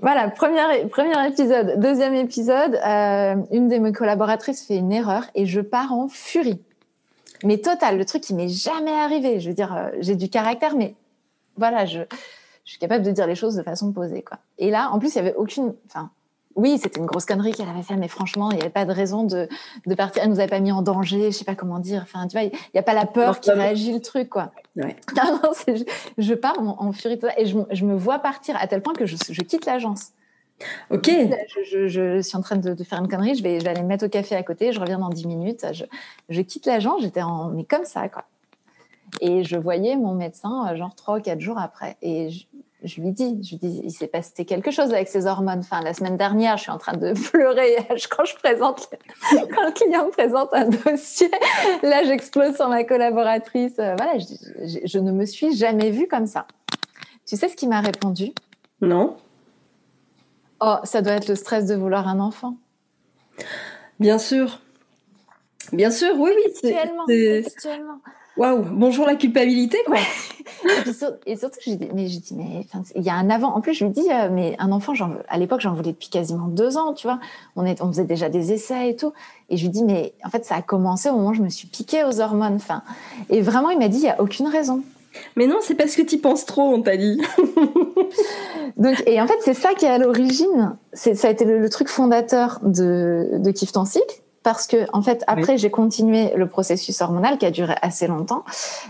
voilà, 0.00 0.28
premier, 0.30 0.86
premier 0.90 1.26
épisode. 1.26 1.78
Deuxième 1.78 2.14
épisode, 2.14 2.80
euh, 2.86 3.34
une 3.50 3.68
de 3.68 3.76
mes 3.76 3.92
collaboratrices 3.92 4.66
fait 4.66 4.76
une 4.76 4.92
erreur 4.92 5.24
et 5.34 5.44
je 5.46 5.60
pars 5.60 5.92
en 5.92 6.08
furie. 6.08 6.60
Mais 7.42 7.58
total, 7.58 7.98
le 7.98 8.04
truc 8.04 8.22
qui 8.22 8.34
m'est 8.34 8.48
jamais 8.48 8.92
arrivé. 8.92 9.40
Je 9.40 9.48
veux 9.48 9.54
dire, 9.54 9.90
j'ai 9.98 10.14
du 10.14 10.28
caractère, 10.28 10.76
mais 10.76 10.94
voilà, 11.56 11.84
je, 11.84 12.00
je 12.70 12.74
suis 12.74 12.78
capable 12.78 13.04
de 13.04 13.10
dire 13.10 13.26
les 13.26 13.34
choses 13.34 13.56
de 13.56 13.64
façon 13.64 13.90
posée, 13.90 14.22
quoi. 14.22 14.38
Et 14.56 14.70
là, 14.70 14.90
en 14.92 15.00
plus, 15.00 15.12
il 15.12 15.16
y 15.16 15.18
avait 15.18 15.34
aucune, 15.34 15.74
enfin, 15.86 16.08
oui, 16.54 16.78
c'était 16.78 17.00
une 17.00 17.06
grosse 17.06 17.24
connerie 17.24 17.50
qu'elle 17.50 17.68
avait 17.68 17.82
fait, 17.82 17.96
mais 17.96 18.06
franchement, 18.06 18.52
il 18.52 18.58
n'y 18.58 18.60
avait 18.60 18.70
pas 18.70 18.84
de 18.84 18.92
raison 18.92 19.24
de, 19.24 19.48
de 19.86 19.94
partir. 19.96 20.22
Elle 20.22 20.30
nous 20.30 20.38
avait 20.38 20.48
pas 20.48 20.60
mis 20.60 20.70
en 20.70 20.80
danger, 20.80 21.32
je 21.32 21.36
sais 21.36 21.44
pas 21.44 21.56
comment 21.56 21.80
dire. 21.80 22.02
Enfin, 22.04 22.28
tu 22.28 22.38
vois, 22.38 22.44
il 22.44 22.52
n'y 22.72 22.78
a 22.78 22.84
pas 22.84 22.94
la 22.94 23.06
peur 23.06 23.40
qui 23.40 23.50
réagit 23.50 23.92
le 23.92 23.98
truc, 23.98 24.28
quoi. 24.28 24.52
Ouais. 24.76 24.94
Non, 25.16 25.40
non, 25.42 25.50
je, 25.66 25.82
je, 26.16 26.34
pars 26.34 26.60
en, 26.60 26.92
furie 26.92 27.18
et 27.36 27.46
je, 27.46 27.58
je, 27.72 27.84
me 27.84 27.96
vois 27.96 28.20
partir 28.20 28.54
à 28.60 28.68
tel 28.68 28.82
point 28.82 28.94
que 28.94 29.04
je, 29.04 29.16
je 29.28 29.42
quitte 29.42 29.66
l'agence. 29.66 30.10
Ok. 30.90 31.10
Je, 31.68 31.88
je, 31.88 32.20
suis 32.20 32.36
en 32.36 32.42
train 32.42 32.54
de, 32.54 32.72
de, 32.72 32.84
faire 32.84 33.00
une 33.00 33.08
connerie, 33.08 33.34
je 33.34 33.42
vais, 33.42 33.58
je 33.58 33.64
vais 33.64 33.70
aller 33.70 33.82
me 33.82 33.88
mettre 33.88 34.06
au 34.06 34.08
café 34.08 34.36
à 34.36 34.44
côté, 34.44 34.70
je 34.70 34.78
reviens 34.78 35.00
dans 35.00 35.08
10 35.08 35.26
minutes. 35.26 35.66
Je, 36.28 36.40
quitte 36.42 36.66
l'agence, 36.66 37.02
j'étais 37.02 37.22
en, 37.22 37.48
mais 37.48 37.64
comme 37.64 37.84
ça, 37.84 38.08
quoi. 38.08 38.26
Et 39.20 39.44
je 39.44 39.56
voyais 39.56 39.96
mon 39.96 40.14
médecin, 40.14 40.68
euh, 40.68 40.76
genre 40.76 40.94
trois 40.94 41.18
ou 41.18 41.20
quatre 41.20 41.40
jours 41.40 41.58
après. 41.58 41.96
Et 42.02 42.30
je, 42.82 43.00
lui 43.00 43.10
dis, 43.10 43.42
je 43.42 43.50
lui 43.50 43.56
dis, 43.58 43.80
il 43.84 43.90
s'est 43.90 44.06
passé 44.06 44.44
quelque 44.44 44.70
chose 44.70 44.92
avec 44.92 45.08
ses 45.08 45.26
hormones. 45.26 45.60
Enfin, 45.60 45.82
la 45.82 45.94
semaine 45.94 46.16
dernière, 46.16 46.56
je 46.56 46.62
suis 46.62 46.70
en 46.70 46.78
train 46.78 46.96
de 46.96 47.12
pleurer 47.30 47.76
quand 48.10 48.24
je 48.24 48.36
présente, 48.36 48.88
quand 49.30 49.66
le 49.66 49.72
client 49.72 50.06
me 50.06 50.10
présente 50.10 50.48
un 50.52 50.68
dossier. 50.68 51.30
Là, 51.82 52.04
j'explose 52.04 52.56
sur 52.56 52.68
ma 52.68 52.84
collaboratrice. 52.84 53.78
Euh, 53.78 53.94
voilà, 53.96 54.18
je, 54.18 54.78
je, 54.84 54.98
ne 54.98 55.12
me 55.12 55.24
suis 55.24 55.54
jamais 55.54 55.90
vue 55.90 56.08
comme 56.08 56.26
ça. 56.26 56.46
Tu 57.26 57.36
sais 57.36 57.48
ce 57.48 57.56
qu'il 57.56 57.68
m'a 57.68 57.80
répondu? 57.80 58.32
Non. 58.80 59.16
Oh, 60.60 60.76
ça 60.84 61.02
doit 61.02 61.14
être 61.14 61.28
le 61.28 61.36
stress 61.36 61.66
de 61.66 61.74
vouloir 61.74 62.08
un 62.08 62.20
enfant. 62.20 62.56
Bien 63.98 64.18
sûr. 64.18 64.60
Bien 65.72 65.90
sûr, 65.90 66.18
oui, 66.18 66.30
oui. 66.34 66.52
Textuellement. 67.06 68.00
Waouh, 68.40 68.64
bonjour 68.72 69.04
la 69.04 69.16
culpabilité, 69.16 69.76
quoi. 69.84 69.98
et 71.26 71.36
surtout, 71.36 71.58
je 71.62 71.72
dis, 71.72 71.88
mais 71.94 72.08
je 72.08 72.20
dis, 72.20 72.34
mais 72.34 72.66
il 72.96 73.02
y 73.02 73.10
a 73.10 73.14
un 73.14 73.28
avant. 73.28 73.54
En 73.54 73.60
plus, 73.60 73.74
je 73.74 73.84
lui 73.84 73.92
dis, 73.92 74.10
euh, 74.10 74.30
mais 74.32 74.56
un 74.58 74.72
enfant, 74.72 74.94
à 75.28 75.36
l'époque, 75.36 75.60
j'en 75.60 75.74
voulais 75.74 75.90
depuis 75.90 76.08
quasiment 76.08 76.48
deux 76.48 76.78
ans, 76.78 76.94
tu 76.94 77.06
vois. 77.06 77.20
On, 77.54 77.66
est, 77.66 77.82
on 77.82 77.88
faisait 77.88 78.06
déjà 78.06 78.30
des 78.30 78.50
essais 78.50 78.88
et 78.88 78.96
tout. 78.96 79.12
Et 79.50 79.58
je 79.58 79.64
lui 79.64 79.68
dis, 79.68 79.84
mais 79.84 80.14
en 80.24 80.30
fait, 80.30 80.46
ça 80.46 80.54
a 80.54 80.62
commencé 80.62 81.10
au 81.10 81.16
moment 81.16 81.28
où 81.28 81.34
je 81.34 81.42
me 81.42 81.50
suis 81.50 81.68
piquée 81.68 82.02
aux 82.02 82.18
hormones. 82.18 82.54
Enfin, 82.54 82.82
et 83.28 83.42
vraiment, 83.42 83.68
il 83.68 83.78
m'a 83.78 83.88
dit, 83.88 83.98
il 83.98 84.04
y 84.04 84.08
a 84.08 84.18
aucune 84.22 84.48
raison. 84.48 84.82
Mais 85.36 85.46
non, 85.46 85.58
c'est 85.60 85.74
parce 85.74 85.94
que 85.94 86.00
tu 86.00 86.16
penses 86.16 86.46
trop, 86.46 86.62
on 86.62 86.80
t'a 86.80 86.96
dit. 86.96 87.20
Donc, 88.78 89.02
et 89.06 89.20
en 89.20 89.26
fait, 89.26 89.36
c'est 89.42 89.52
ça 89.52 89.74
qui 89.74 89.84
est 89.84 89.90
à 89.90 89.98
l'origine. 89.98 90.78
Ça 90.94 91.28
a 91.28 91.30
été 91.30 91.44
le, 91.44 91.68
truc 91.68 91.88
fondateur 91.88 92.58
de, 92.62 93.32
de 93.34 93.50
Kif 93.50 93.70
cycle 93.84 94.22
parce 94.42 94.66
que 94.66 94.86
en 94.92 95.02
fait 95.02 95.22
après 95.26 95.58
j'ai 95.58 95.70
continué 95.70 96.32
le 96.34 96.46
processus 96.46 97.00
hormonal 97.00 97.38
qui 97.38 97.46
a 97.46 97.50
duré 97.50 97.74
assez 97.82 98.06
longtemps 98.06 98.44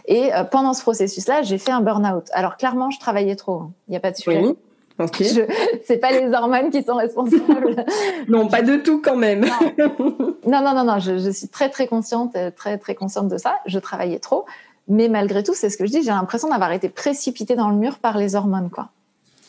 et 0.06 0.32
euh, 0.32 0.44
pendant 0.44 0.74
ce 0.74 0.82
processus-là 0.82 1.42
j'ai 1.42 1.58
fait 1.58 1.72
un 1.72 1.80
burn-out. 1.80 2.28
Alors 2.32 2.56
clairement 2.56 2.90
je 2.90 3.00
travaillais 3.00 3.36
trop, 3.36 3.54
hein. 3.54 3.72
il 3.88 3.92
n'y 3.92 3.96
a 3.96 4.00
pas 4.00 4.10
de 4.10 4.16
sujet. 4.16 4.40
Oui. 4.42 4.56
Okay. 4.98 5.46
C'est 5.86 5.96
pas 5.96 6.10
les 6.10 6.30
hormones 6.30 6.68
qui 6.68 6.82
sont 6.82 6.96
responsables. 6.96 7.86
non, 8.28 8.48
pas 8.48 8.60
de 8.60 8.76
tout 8.76 9.00
quand 9.00 9.16
même. 9.16 9.46
non, 9.78 10.62
non, 10.62 10.74
non, 10.74 10.84
non. 10.84 10.98
Je, 10.98 11.16
je, 11.18 11.30
suis 11.30 11.48
très 11.48 11.70
très 11.70 11.86
consciente, 11.86 12.36
euh, 12.36 12.50
très 12.50 12.76
très 12.76 12.94
consciente 12.94 13.28
de 13.28 13.38
ça. 13.38 13.60
Je 13.64 13.78
travaillais 13.78 14.18
trop, 14.18 14.44
mais 14.88 15.08
malgré 15.08 15.42
tout, 15.42 15.54
c'est 15.54 15.70
ce 15.70 15.78
que 15.78 15.86
je 15.86 15.90
dis. 15.90 16.02
J'ai 16.02 16.10
l'impression 16.10 16.48
d'avoir 16.48 16.72
été 16.72 16.90
précipitée 16.90 17.56
dans 17.56 17.70
le 17.70 17.76
mur 17.76 17.98
par 17.98 18.18
les 18.18 18.34
hormones, 18.34 18.68
quoi. 18.68 18.90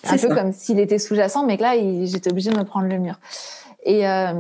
Un 0.08 0.18
peu 0.18 0.34
comme 0.34 0.52
s'il 0.54 0.80
était 0.80 0.98
sous-jacent, 0.98 1.46
mais 1.46 1.58
que 1.58 1.64
là, 1.64 1.76
j'étais 2.06 2.32
obligée 2.32 2.50
de 2.50 2.58
me 2.58 2.64
prendre 2.64 2.88
le 2.88 2.98
mur. 2.98 3.20
Et 3.84 4.08
euh, 4.08 4.34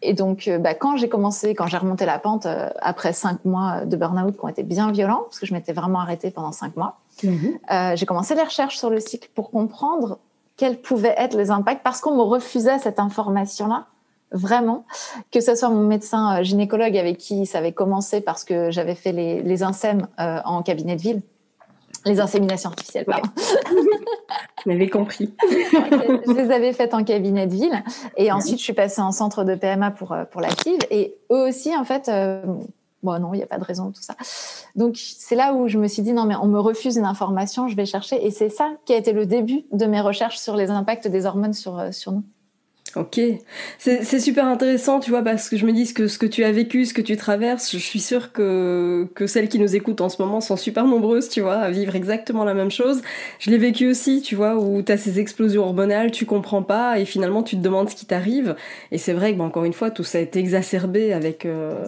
et 0.00 0.14
donc, 0.14 0.46
euh, 0.46 0.58
bah, 0.58 0.74
quand 0.74 0.96
j'ai 0.96 1.08
commencé, 1.08 1.54
quand 1.54 1.66
j'ai 1.66 1.76
remonté 1.76 2.06
la 2.06 2.18
pente 2.18 2.46
euh, 2.46 2.68
après 2.80 3.12
cinq 3.12 3.44
mois 3.44 3.84
de 3.84 3.96
burn-out 3.96 4.36
qui 4.36 4.44
ont 4.44 4.48
été 4.48 4.62
bien 4.62 4.92
violents, 4.92 5.22
parce 5.24 5.40
que 5.40 5.46
je 5.46 5.52
m'étais 5.54 5.72
vraiment 5.72 6.00
arrêtée 6.00 6.30
pendant 6.30 6.52
cinq 6.52 6.76
mois, 6.76 6.98
mhm. 7.24 7.58
euh, 7.70 7.96
j'ai 7.96 8.06
commencé 8.06 8.34
les 8.34 8.42
recherches 8.42 8.78
sur 8.78 8.90
le 8.90 9.00
cycle 9.00 9.28
pour 9.34 9.50
comprendre 9.50 10.18
quels 10.56 10.80
pouvaient 10.80 11.14
être 11.16 11.36
les 11.36 11.50
impacts, 11.50 11.82
parce 11.82 12.00
qu'on 12.00 12.14
me 12.14 12.22
refusait 12.22 12.78
cette 12.78 13.00
information-là, 13.00 13.86
vraiment, 14.30 14.84
que 15.32 15.40
ce 15.40 15.54
soit 15.54 15.70
mon 15.70 15.84
médecin 15.84 16.42
gynécologue 16.42 16.96
avec 16.96 17.18
qui 17.18 17.46
ça 17.46 17.58
avait 17.58 17.72
commencé 17.72 18.20
parce 18.20 18.44
que 18.44 18.70
j'avais 18.70 18.94
fait 18.94 19.12
les, 19.12 19.42
les 19.42 19.62
INSEM 19.62 20.06
en 20.18 20.62
cabinet 20.62 20.96
de 20.96 21.00
ville, 21.00 21.22
les 22.08 22.20
inséminations 22.20 22.70
artificielles, 22.70 23.04
pardon. 23.04 23.28
Vous 24.64 24.72
m'avez 24.72 24.88
compris. 24.88 25.34
je 25.40 26.32
les 26.32 26.50
avais 26.50 26.72
faites 26.72 26.94
en 26.94 27.04
cabinet 27.04 27.46
de 27.46 27.52
ville. 27.52 27.82
Et 28.16 28.32
ensuite, 28.32 28.58
je 28.58 28.64
suis 28.64 28.72
passée 28.72 29.00
en 29.00 29.12
centre 29.12 29.44
de 29.44 29.54
PMA 29.54 29.90
pour, 29.92 30.12
euh, 30.12 30.24
pour 30.24 30.40
la 30.40 30.48
FIV. 30.48 30.78
Et 30.90 31.16
eux 31.30 31.48
aussi, 31.48 31.76
en 31.76 31.84
fait, 31.84 32.08
euh, 32.08 32.42
bon, 33.02 33.18
non, 33.20 33.34
il 33.34 33.38
n'y 33.38 33.42
a 33.42 33.46
pas 33.46 33.58
de 33.58 33.64
raison, 33.64 33.90
tout 33.90 34.02
ça. 34.02 34.14
Donc, 34.74 34.96
c'est 34.96 35.36
là 35.36 35.52
où 35.54 35.68
je 35.68 35.78
me 35.78 35.86
suis 35.86 36.02
dit, 36.02 36.12
non, 36.12 36.24
mais 36.24 36.36
on 36.36 36.46
me 36.46 36.58
refuse 36.58 36.96
une 36.96 37.04
information, 37.04 37.68
je 37.68 37.76
vais 37.76 37.86
chercher. 37.86 38.24
Et 38.26 38.30
c'est 38.30 38.50
ça 38.50 38.70
qui 38.84 38.92
a 38.92 38.96
été 38.96 39.12
le 39.12 39.26
début 39.26 39.64
de 39.72 39.86
mes 39.86 40.00
recherches 40.00 40.38
sur 40.38 40.56
les 40.56 40.70
impacts 40.70 41.08
des 41.08 41.26
hormones 41.26 41.54
sur, 41.54 41.78
euh, 41.78 41.92
sur 41.92 42.12
nous. 42.12 42.24
Ok, 42.96 43.20
c'est 43.78 44.18
super 44.18 44.46
intéressant, 44.46 44.98
tu 44.98 45.10
vois, 45.10 45.22
parce 45.22 45.48
que 45.48 45.56
je 45.56 45.66
me 45.66 45.72
dis 45.72 45.92
que 45.92 46.08
ce 46.08 46.18
que 46.18 46.26
tu 46.26 46.42
as 46.42 46.52
vécu, 46.52 46.86
ce 46.86 46.94
que 46.94 47.02
tu 47.02 47.16
traverses, 47.16 47.70
je 47.70 47.78
suis 47.78 48.00
sûre 48.00 48.32
que, 48.32 49.06
que 49.14 49.26
celles 49.26 49.48
qui 49.48 49.58
nous 49.58 49.76
écoutent 49.76 50.00
en 50.00 50.08
ce 50.08 50.20
moment 50.22 50.40
sont 50.40 50.56
super 50.56 50.84
nombreuses, 50.86 51.28
tu 51.28 51.40
vois, 51.40 51.56
à 51.56 51.70
vivre 51.70 51.94
exactement 51.96 52.44
la 52.44 52.54
même 52.54 52.70
chose. 52.70 53.02
Je 53.38 53.50
l'ai 53.50 53.58
vécu 53.58 53.88
aussi, 53.88 54.22
tu 54.22 54.34
vois, 54.34 54.56
où 54.56 54.82
tu 54.82 54.90
as 54.90 54.96
ces 54.96 55.20
explosions 55.20 55.64
hormonales, 55.64 56.10
tu 56.10 56.24
comprends 56.24 56.62
pas, 56.62 56.98
et 56.98 57.04
finalement 57.04 57.42
tu 57.42 57.56
te 57.56 57.62
demandes 57.62 57.90
ce 57.90 57.94
qui 57.94 58.06
t'arrive. 58.06 58.56
Et 58.90 58.98
c'est 58.98 59.12
vrai 59.12 59.32
que, 59.32 59.38
bon, 59.38 59.44
encore 59.44 59.64
une 59.64 59.74
fois, 59.74 59.90
tout 59.90 60.04
ça 60.04 60.18
a 60.18 60.20
été 60.22 60.38
exacerbé 60.38 61.12
avec, 61.12 61.44
euh, 61.46 61.84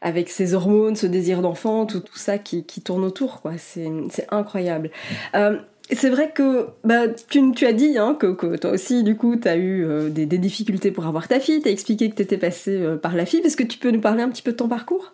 avec 0.00 0.30
ces 0.30 0.54
hormones, 0.54 0.96
ce 0.96 1.06
désir 1.06 1.42
d'enfant, 1.42 1.86
tout, 1.86 2.00
tout 2.00 2.18
ça 2.18 2.38
qui, 2.38 2.64
qui 2.64 2.80
tourne 2.80 3.04
autour, 3.04 3.42
quoi. 3.42 3.52
C'est 3.58 3.90
incroyable. 4.30 4.90
Euh, 5.36 5.58
c'est 5.94 6.10
vrai 6.10 6.30
que 6.30 6.68
bah, 6.84 7.08
tu, 7.28 7.52
tu 7.52 7.66
as 7.66 7.72
dit 7.72 7.98
hein, 7.98 8.16
que, 8.18 8.28
que, 8.32 8.56
toi 8.56 8.70
aussi, 8.70 9.02
du 9.02 9.16
coup, 9.16 9.36
tu 9.36 9.48
as 9.48 9.56
eu 9.56 9.84
euh, 9.84 10.08
des, 10.08 10.26
des, 10.26 10.38
difficultés 10.38 10.90
pour 10.90 11.06
avoir 11.06 11.28
ta 11.28 11.40
fille, 11.40 11.60
tu 11.60 11.68
as 11.68 11.70
expliqué 11.70 12.10
que 12.10 12.14
tu 12.14 12.22
étais 12.22 12.38
passée 12.38 12.78
euh, 12.80 12.96
par 12.96 13.14
la 13.14 13.26
fille. 13.26 13.40
Est-ce 13.40 13.56
que 13.56 13.62
tu 13.62 13.78
peux 13.78 13.90
nous 13.90 14.00
parler 14.00 14.22
un 14.22 14.28
petit 14.28 14.42
peu 14.42 14.52
de 14.52 14.56
ton 14.56 14.68
parcours? 14.68 15.12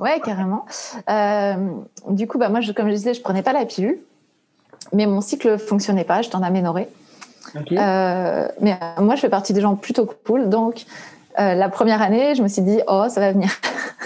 Ouais, 0.00 0.20
carrément. 0.20 0.64
Euh, 1.08 1.54
du 2.08 2.26
coup, 2.26 2.38
bah, 2.38 2.48
moi, 2.48 2.60
je, 2.60 2.72
comme 2.72 2.88
je 2.88 2.94
disais, 2.94 3.14
je 3.14 3.20
prenais 3.20 3.42
pas 3.42 3.52
la 3.52 3.64
pilule, 3.64 3.98
mais 4.92 5.06
mon 5.06 5.20
cycle 5.20 5.58
fonctionnait 5.58 6.04
pas, 6.04 6.22
j'étais 6.22 6.36
en 6.36 6.42
aménorrhée. 6.42 6.88
mais 7.70 8.78
moi, 8.98 9.14
je 9.14 9.20
fais 9.20 9.28
partie 9.28 9.52
des 9.52 9.60
gens 9.60 9.76
plutôt 9.76 10.08
cool, 10.26 10.48
donc 10.48 10.84
la 11.36 11.68
première 11.68 12.02
année, 12.02 12.34
je 12.34 12.42
me 12.42 12.48
suis 12.48 12.62
dit, 12.62 12.80
oh, 12.88 13.06
ça 13.08 13.20
va 13.20 13.32
venir. 13.32 13.50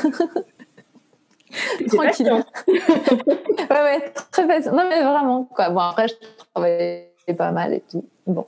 Tranquille. 1.89 2.33
ouais, 2.69 2.77
ouais, 3.71 4.13
très 4.31 4.47
facile. 4.47 4.73
Non, 4.73 4.85
mais 4.89 5.03
vraiment, 5.03 5.45
quoi. 5.45 5.71
Bon, 5.71 5.81
après, 5.81 6.09
je 6.09 6.15
travaillais 6.55 7.13
pas 7.37 7.53
mal 7.53 7.75
et 7.75 7.83
tout. 7.91 8.05
Bon. 8.27 8.47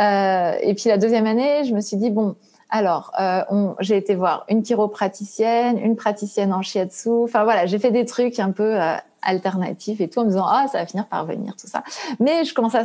Euh, 0.00 0.52
et 0.60 0.74
puis, 0.74 0.88
la 0.88 0.98
deuxième 0.98 1.26
année, 1.26 1.64
je 1.64 1.74
me 1.74 1.80
suis 1.80 1.96
dit, 1.96 2.10
bon, 2.10 2.36
alors, 2.70 3.12
euh, 3.18 3.42
j'ai 3.80 3.96
été 3.96 4.14
voir 4.14 4.44
une 4.48 4.62
chiropraticienne, 4.62 5.78
une 5.78 5.96
praticienne 5.96 6.52
en 6.52 6.62
shiatsu. 6.62 7.24
Enfin, 7.24 7.44
voilà, 7.44 7.66
j'ai 7.66 7.78
fait 7.78 7.90
des 7.90 8.04
trucs 8.04 8.38
un 8.38 8.50
peu 8.50 8.80
euh, 8.80 8.94
alternatifs 9.22 10.00
et 10.00 10.08
tout, 10.08 10.20
en 10.20 10.24
me 10.24 10.28
disant, 10.28 10.46
ah, 10.46 10.66
ça 10.70 10.78
va 10.78 10.86
finir 10.86 11.06
par 11.06 11.24
venir, 11.24 11.54
tout 11.56 11.66
ça. 11.66 11.82
Mais 12.20 12.44
je 12.44 12.52
commençais 12.52 12.78
à, 12.78 12.84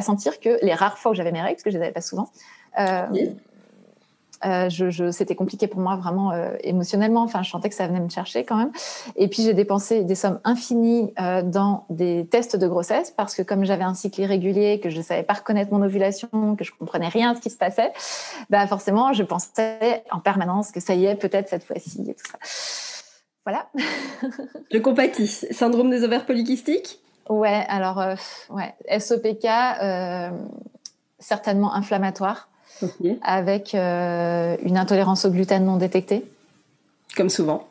sentir, 0.00 0.40
que 0.40 0.58
les 0.62 0.74
rares 0.74 0.98
fois 0.98 1.12
où 1.12 1.14
j'avais 1.14 1.32
mes 1.32 1.40
règles, 1.40 1.56
parce 1.56 1.64
que 1.64 1.70
je 1.70 1.78
les 1.78 1.84
avais 1.84 1.92
pas 1.92 2.00
souvent, 2.00 2.28
euh, 2.78 3.06
Euh, 4.44 4.68
je, 4.68 5.10
c'était 5.10 5.34
compliqué 5.34 5.66
pour 5.66 5.80
moi 5.80 5.96
vraiment 5.96 6.32
euh, 6.32 6.54
émotionnellement. 6.62 7.22
Enfin, 7.22 7.42
je 7.42 7.50
sentais 7.50 7.68
que 7.68 7.74
ça 7.74 7.86
venait 7.86 8.00
me 8.00 8.08
chercher 8.08 8.44
quand 8.44 8.56
même. 8.56 8.72
Et 9.16 9.28
puis 9.28 9.42
j'ai 9.42 9.54
dépensé 9.54 10.04
des 10.04 10.14
sommes 10.14 10.40
infinies 10.44 11.12
euh, 11.18 11.42
dans 11.42 11.86
des 11.90 12.26
tests 12.26 12.56
de 12.56 12.66
grossesse 12.66 13.10
parce 13.10 13.34
que 13.34 13.42
comme 13.42 13.64
j'avais 13.64 13.84
un 13.84 13.94
cycle 13.94 14.20
irrégulier, 14.20 14.80
que 14.80 14.90
je 14.90 14.98
ne 14.98 15.02
savais 15.02 15.22
pas 15.22 15.34
reconnaître 15.34 15.72
mon 15.72 15.82
ovulation, 15.82 16.56
que 16.56 16.64
je 16.64 16.72
comprenais 16.72 17.08
rien 17.08 17.32
à 17.32 17.34
ce 17.34 17.40
qui 17.40 17.50
se 17.50 17.56
passait, 17.56 17.92
bah 18.50 18.66
forcément 18.66 19.12
je 19.12 19.22
pensais 19.22 20.04
en 20.10 20.20
permanence 20.20 20.70
que 20.70 20.80
ça 20.80 20.94
y 20.94 21.06
est, 21.06 21.14
peut-être 21.14 21.48
cette 21.48 21.64
fois-ci 21.64 22.04
et 22.08 22.14
tout 22.14 22.30
ça. 22.30 22.38
Voilà. 23.46 23.68
je 24.70 24.78
compatis. 24.78 25.46
Syndrome 25.50 25.90
des 25.90 26.02
ovaires 26.04 26.26
polykystiques? 26.26 27.00
Ouais, 27.28 27.64
alors 27.68 28.02
ouais, 28.50 28.74
SOPK 28.98 29.46
certainement 31.18 31.74
inflammatoire 31.74 32.48
avec 33.22 33.74
euh, 33.74 34.56
une 34.62 34.76
intolérance 34.76 35.24
au 35.24 35.30
gluten 35.30 35.64
non 35.64 35.76
détectée. 35.76 36.24
Comme 37.16 37.28
souvent. 37.28 37.68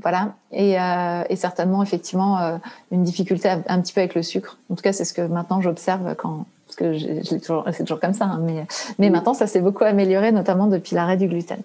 Voilà, 0.00 0.34
et, 0.50 0.78
euh, 0.80 1.22
certainement 1.36 1.82
effectivement 1.82 2.40
euh, 2.40 2.56
une 2.90 3.04
difficulté 3.04 3.48
un 3.48 3.80
petit 3.80 3.92
peu 3.92 4.00
avec 4.00 4.16
le 4.16 4.22
sucre. 4.22 4.58
En 4.68 4.74
tout 4.74 4.82
cas, 4.82 4.92
c'est 4.92 5.04
ce 5.04 5.14
que 5.14 5.22
maintenant 5.22 5.60
j'observe 5.60 6.16
quand, 6.16 6.46
parce 6.66 6.76
que 6.76 7.22
c'est 7.22 7.40
toujours 7.40 8.00
comme 8.00 8.12
ça, 8.12 8.24
hein, 8.24 8.40
mais, 8.42 8.66
mais 8.98 9.08
maintenant 9.08 9.34
ça 9.34 9.46
s'est 9.46 9.60
beaucoup 9.60 9.84
amélioré, 9.84 10.32
notamment 10.32 10.66
depuis 10.66 10.96
l'arrêt 10.96 11.16
du 11.16 11.28
gluten. 11.28 11.60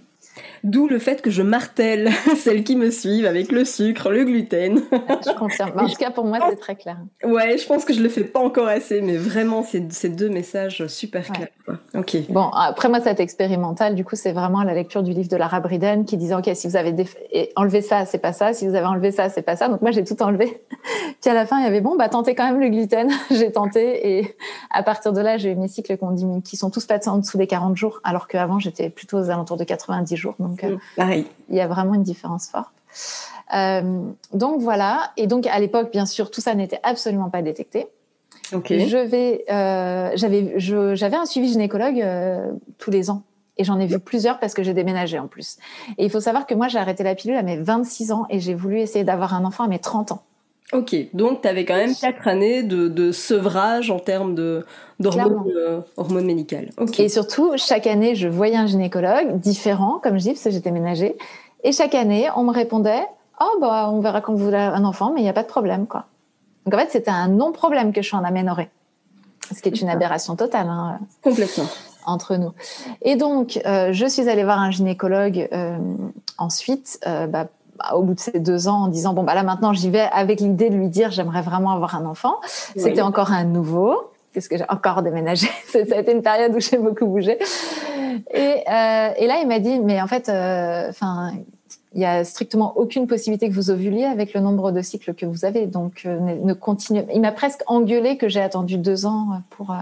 D'où 0.63 0.88
le 0.88 0.99
fait 0.99 1.21
que 1.21 1.30
je 1.30 1.41
martèle 1.41 2.10
celles 2.38 2.63
qui 2.63 2.75
me 2.75 2.91
suivent 2.91 3.25
avec 3.25 3.52
le 3.52 3.65
sucre, 3.65 4.10
le 4.10 4.25
gluten. 4.25 4.82
je 4.91 5.38
confirme. 5.38 5.71
En 5.78 5.88
tout 5.88 5.95
cas, 5.95 6.12
pour 6.12 6.25
moi, 6.25 6.39
c'est 6.49 6.60
très 6.60 6.75
clair. 6.75 6.97
Ouais, 7.23 7.58
je 7.58 7.65
pense 7.65 7.86
que 7.86 7.93
je 7.93 8.02
le 8.02 8.10
fais 8.10 8.23
pas 8.23 8.39
encore 8.39 8.67
assez, 8.67 9.02
mais 9.02 9.17
vraiment, 9.17 9.63
c'est 9.63 9.91
ces 9.91 10.10
deux 10.10 10.30
messages 10.30 10.86
super 10.88 11.28
clairs. 11.32 11.49
Ok. 11.95 12.17
Bon, 12.30 12.49
après 12.49 12.89
moi, 12.89 12.99
c'est 13.02 13.19
expérimental. 13.19 13.95
Du 13.95 14.04
coup, 14.04 14.15
c'est 14.15 14.32
vraiment 14.32 14.63
la 14.63 14.73
lecture 14.73 15.04
du 15.04 15.12
livre 15.12 15.30
de 15.30 15.38
Lara 15.38 15.60
Briden 15.60 16.06
qui 16.06 16.17
disait, 16.17 16.36
ok, 16.36 16.49
si 16.54 16.67
vous 16.67 16.75
avez 16.75 16.93
enlevé 17.56 17.82
ça, 17.82 18.06
c'est 18.06 18.17
pas 18.17 18.34
ça. 18.34 18.54
Si 18.54 18.67
vous 18.67 18.75
avez 18.75 18.86
enlevé 18.86 19.12
ça, 19.12 19.30
c'est 19.30 19.41
pas 19.41 19.56
ça. 19.56 19.67
Donc 19.67 19.82
moi, 19.82 19.91
j'ai 19.91 20.04
tout 20.04 20.21
enlevé. 20.21 20.62
Puis 21.21 21.30
à 21.30 21.34
la 21.34 21.45
fin, 21.45 21.60
il 21.60 21.63
y 21.63 21.67
avait 21.67 21.82
bon, 21.82 21.95
bah 21.95 22.10
tentez 22.10 22.36
quand 22.36 22.45
même 22.45 22.60
le 22.60 22.69
gluten. 22.69 23.10
j'ai 23.32 23.52
tenté 23.52 24.17
et 24.19 24.36
à 24.71 24.84
partir 24.84 25.13
de 25.13 25.21
là, 25.21 25.38
j'ai 25.38 25.52
eu 25.52 25.56
mes 25.56 25.67
cycles 25.67 25.97
qui 26.43 26.58
sont 26.58 26.69
tous 26.69 26.86
passés 26.86 27.10
en 27.10 27.17
dessous 27.17 27.38
des 27.38 27.47
40 27.47 27.75
jours, 27.75 27.99
alors 28.04 28.28
qu'avant, 28.28 28.60
j'étais 28.60 28.89
plutôt 28.89 29.17
aux 29.17 29.30
alentours 29.30 29.58
de 29.58 29.63
90 29.63 30.15
jours. 30.15 30.29
Donc, 30.39 30.63
euh, 30.63 30.78
pareil. 30.96 31.26
Il 31.50 31.56
y 31.56 31.62
a 31.62 31.68
vraiment 31.68 31.94
une 31.94 32.04
différence 32.04 32.48
forte. 32.48 32.74
Euh, 33.56 34.02
donc 34.34 34.62
voilà. 34.62 35.12
Et 35.18 35.28
donc 35.28 35.48
à 35.48 35.60
l'époque, 35.60 35.92
bien 35.92 36.06
sûr, 36.06 36.30
tout 36.32 36.42
ça 36.42 36.54
n'était 36.56 36.80
absolument 36.84 37.30
pas 37.30 37.42
détecté. 37.42 37.88
Je 38.52 38.98
vais, 38.98 39.46
euh, 39.52 40.12
j'avais, 40.15 40.56
j'avais 40.58 41.15
un 41.15 41.26
suivi 41.26 41.50
gynécologue 41.50 42.04
tous 42.78 42.92
les 42.92 43.10
ans. 43.10 43.24
Et 43.58 43.65
j'en 43.65 43.78
ai 43.78 43.88
vu 43.88 44.00
plusieurs 44.00 44.39
parce 44.39 44.54
que 44.54 44.63
j'ai 44.63 44.74
déménagé 44.74 45.20
en 45.20 45.28
plus. 45.28 45.58
Et 45.98 46.06
il 46.06 46.10
faut 46.10 46.22
savoir 46.22 46.48
que 46.48 46.56
moi, 46.56 46.70
j'ai 46.70 46.80
arrêté 46.80 47.04
la 47.04 47.13
pilule 47.13 47.36
à 47.36 47.44
mes 47.44 47.58
26 47.58 48.13
ans 48.13 48.26
et 48.30 48.39
j'ai 48.39 48.54
voulu 48.54 48.80
essayer 48.80 49.04
d'avoir 49.04 49.34
un 49.34 49.44
enfant 49.44 49.65
à 49.65 49.68
mes 49.68 49.80
30 49.80 50.13
ans. 50.13 50.24
Ok, 50.72 50.96
donc 51.14 51.42
tu 51.42 51.48
avais 51.48 51.66
quand 51.66 51.76
même 51.76 51.96
quatre 51.96 52.28
années 52.28 52.62
de, 52.62 53.12
sevrage 53.12 53.90
en 53.90 54.00
termes 54.00 54.36
d'hormones 55.00 55.52
euh, 55.58 56.22
médicales. 56.22 56.70
Et 57.00 57.10
surtout, 57.10 57.54
chaque 57.56 57.88
année, 57.88 58.14
je 58.14 58.28
voyais 58.28 58.56
un 58.56 58.68
gynécologue 58.68 59.40
différent, 59.40 60.00
comme 60.02 60.20
je 60.20 60.24
dis, 60.24 60.30
parce 60.30 60.44
que 60.44 60.52
j'étais 60.52 60.72
ménagée. 60.72 61.18
Et 61.64 61.72
chaque 61.72 61.96
année, 61.96 62.30
on 62.36 62.44
me 62.44 62.54
répondait 62.54 63.04
Oh, 63.42 63.58
bah, 63.60 63.90
on 63.90 64.02
verra 64.02 64.22
quand 64.22 64.34
vous 64.34 64.44
voulez 64.44 64.58
un 64.58 64.84
enfant, 64.84 65.12
mais 65.14 65.22
il 65.22 65.24
n'y 65.24 65.30
a 65.30 65.34
pas 65.34 65.44
de 65.44 65.48
problème. 65.48 65.88
quoi. 65.88 66.06
Donc 66.66 66.76
en 66.76 66.78
fait, 66.78 66.92
c'était 66.92 67.10
un 67.10 67.30
non-problème 67.30 67.92
que 67.92 68.02
je 68.02 68.08
suis 68.08 68.18
en 68.18 68.24
aménorrhée. 68.24 68.70
Ce 69.56 69.62
qui 69.62 69.70
est 69.70 69.82
une 69.82 69.90
aberration 69.90 70.36
totale. 70.36 70.68
Hein, 70.68 71.00
Complètement. 71.24 71.66
Entre 72.06 72.36
nous. 72.36 72.52
Et 73.02 73.16
donc, 73.16 73.60
euh, 73.66 73.92
je 73.92 74.06
suis 74.06 74.30
allée 74.30 74.44
voir 74.44 74.60
un 74.60 74.72
gynécologue 74.72 75.48
euh, 75.52 75.78
ensuite, 76.38 77.00
bah, 77.04 77.48
bah, 77.80 77.96
au 77.96 78.04
bout 78.04 78.13
de 78.13 78.20
ces 78.20 78.39
deux 78.39 78.68
ans 78.68 78.84
en 78.84 78.88
disant 78.88 79.13
bon 79.13 79.24
bah 79.24 79.36
là 79.36 79.44
maintenant 79.44 79.74
j'y 79.74 79.89
vais 79.89 80.08
avec 80.12 80.42
l'idée 80.42 80.70
de 80.70 80.76
lui 80.76 80.89
dire 80.89 81.12
j'aimerais 81.12 81.42
vraiment 81.42 81.72
avoir 81.72 81.96
un 81.96 82.06
enfant. 82.06 82.36
C'était 82.76 83.02
encore 83.02 83.32
un 83.32 83.46
nouveau 83.46 84.12
puisque 84.32 84.58
j'ai 84.58 84.65
encore 84.70 85.02
déménagé. 85.02 85.48
ça 85.68 85.80
a 85.80 86.00
été 86.00 86.12
une 86.12 86.22
période 86.22 86.54
où 86.54 86.60
j'ai 86.60 86.78
beaucoup 86.78 87.06
bougé. 87.06 87.39
Et, 88.34 88.38
euh, 88.39 89.10
et 89.18 89.28
là 89.28 89.39
il 89.42 89.48
m'a 89.48 89.60
dit 89.60 89.80
mais 89.80 90.02
en 90.02 90.08
fait 90.08 90.30
euh, 90.30 90.89
enfin 90.89 91.32
il 91.94 92.02
y 92.02 92.06
a 92.06 92.24
strictement 92.24 92.78
aucune 92.78 93.08
possibilité 93.08 93.50
que 93.50 93.54
vous 93.54 93.72
ovuliez 93.72 94.06
avec 94.06 94.34
le 94.34 94.42
nombre 94.42 94.72
de 94.72 94.82
cycles 94.82 95.15
que 95.15 95.26
vous 95.26 95.46
avez 95.46 95.65
donc 95.65 96.04
euh, 96.06 96.20
ne, 96.20 96.54
continue. 96.54 97.04
Il 97.13 97.22
m'a 97.22 97.32
presque 97.32 97.62
engueulé 97.68 98.18
que 98.18 98.28
j'ai 98.28 98.42
attendu 98.42 98.78
deux 98.78 99.06
ans 99.06 99.42
pour 99.52 99.76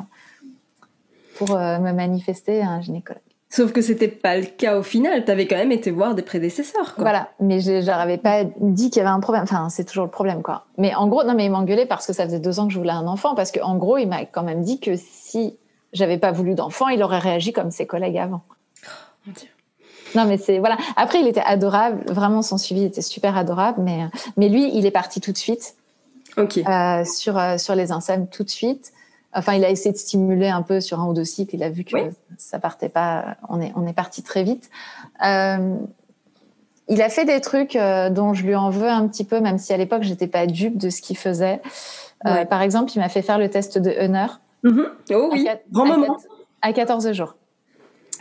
pour 1.35 1.55
me 1.55 1.91
manifester 1.91 2.61
à 2.61 2.69
un 2.69 2.81
gynécologue. 2.81 3.21
Sauf 3.57 3.71
que 3.71 3.81
c'était 3.81 4.07
pas 4.07 4.37
le 4.37 4.45
cas 4.45 4.77
au 4.77 4.83
final. 4.83 5.25
Tu 5.25 5.31
avais 5.31 5.47
quand 5.47 5.55
même 5.55 5.71
été 5.71 5.89
voir 5.89 6.13
des 6.13 6.21
prédécesseurs. 6.21 6.93
Quoi. 6.93 7.05
Voilà, 7.05 7.29
mais 7.39 7.59
je 7.59 7.83
n'avais 7.83 8.19
pas 8.19 8.43
dit 8.43 8.91
qu'il 8.91 8.99
y 8.99 8.99
avait 8.99 9.09
un 9.09 9.19
problème. 9.19 9.41
Enfin, 9.41 9.69
c'est 9.69 9.83
toujours 9.83 10.05
le 10.05 10.11
problème, 10.11 10.43
quoi. 10.43 10.65
Mais 10.77 10.93
en 10.93 11.07
gros, 11.07 11.23
non, 11.23 11.33
mais 11.33 11.45
il 11.45 11.49
m'engueulait 11.49 11.87
parce 11.87 12.05
que 12.05 12.13
ça 12.13 12.23
faisait 12.25 12.39
deux 12.39 12.59
ans 12.59 12.67
que 12.67 12.73
je 12.73 12.77
voulais 12.77 12.91
un 12.91 13.07
enfant. 13.07 13.33
Parce 13.33 13.51
qu'en 13.51 13.75
gros, 13.75 13.97
il 13.97 14.05
m'a 14.05 14.25
quand 14.25 14.43
même 14.43 14.61
dit 14.61 14.79
que 14.79 14.91
si 14.95 15.57
j'avais 15.91 16.19
pas 16.19 16.31
voulu 16.31 16.53
d'enfant, 16.53 16.89
il 16.89 17.01
aurait 17.01 17.17
réagi 17.17 17.51
comme 17.51 17.71
ses 17.71 17.87
collègues 17.87 18.19
avant. 18.19 18.43
Oh, 18.85 18.89
mon 19.25 19.33
Dieu. 19.33 19.49
Non, 20.13 20.25
mais 20.25 20.37
c'est 20.37 20.59
voilà. 20.59 20.77
Après, 20.95 21.19
il 21.19 21.27
était 21.27 21.41
adorable. 21.41 22.03
Vraiment, 22.13 22.43
son 22.43 22.59
suivi 22.59 22.83
était 22.83 23.01
super 23.01 23.35
adorable. 23.35 23.81
Mais 23.81 24.01
mais 24.37 24.49
lui, 24.49 24.69
il 24.77 24.85
est 24.85 24.91
parti 24.91 25.19
tout 25.19 25.31
de 25.31 25.37
suite. 25.37 25.73
Ok. 26.37 26.59
Euh, 26.59 27.03
sur 27.05 27.35
euh, 27.39 27.57
sur 27.57 27.73
les 27.73 27.91
insèmes 27.91 28.27
tout 28.27 28.43
de 28.43 28.51
suite. 28.51 28.91
Enfin, 29.33 29.53
il 29.53 29.63
a 29.65 29.69
essayé 29.69 29.91
de 29.91 29.97
stimuler 29.97 30.47
un 30.47 30.61
peu 30.61 30.79
sur 30.81 30.99
un 30.99 31.07
ou 31.07 31.13
deux 31.13 31.25
cycles. 31.25 31.55
Il 31.55 31.63
a 31.63 31.69
vu 31.69 31.83
que 31.83 31.95
ça 32.37 32.59
partait 32.59 32.89
pas. 32.89 33.37
On 33.49 33.61
est, 33.61 33.71
on 33.75 33.85
est 33.85 33.93
parti 33.93 34.23
très 34.23 34.43
vite. 34.43 34.69
Euh, 35.25 35.75
il 36.87 37.01
a 37.01 37.09
fait 37.09 37.25
des 37.25 37.41
trucs 37.41 37.75
euh, 37.75 38.09
dont 38.09 38.33
je 38.33 38.43
lui 38.43 38.55
en 38.55 38.69
veux 38.69 38.87
un 38.87 39.07
petit 39.07 39.25
peu, 39.25 39.39
même 39.39 39.57
si 39.57 39.73
à 39.73 39.77
l'époque 39.77 40.03
j'étais 40.03 40.27
pas 40.27 40.45
dupe 40.45 40.77
de 40.77 40.89
ce 40.89 41.01
qu'il 41.01 41.17
faisait. 41.17 41.61
Euh, 42.25 42.45
par 42.45 42.61
exemple, 42.61 42.91
il 42.95 42.99
m'a 42.99 43.09
fait 43.09 43.21
faire 43.21 43.37
le 43.37 43.49
test 43.49 43.77
de 43.77 43.91
Hunter. 43.91 44.33
Mm-hmm. 44.63 44.85
Oh 45.13 45.29
oui, 45.31 45.47
grand 45.71 45.85
moment. 45.85 46.17
À 46.61 46.73
14 46.73 47.11
jours. 47.11 47.35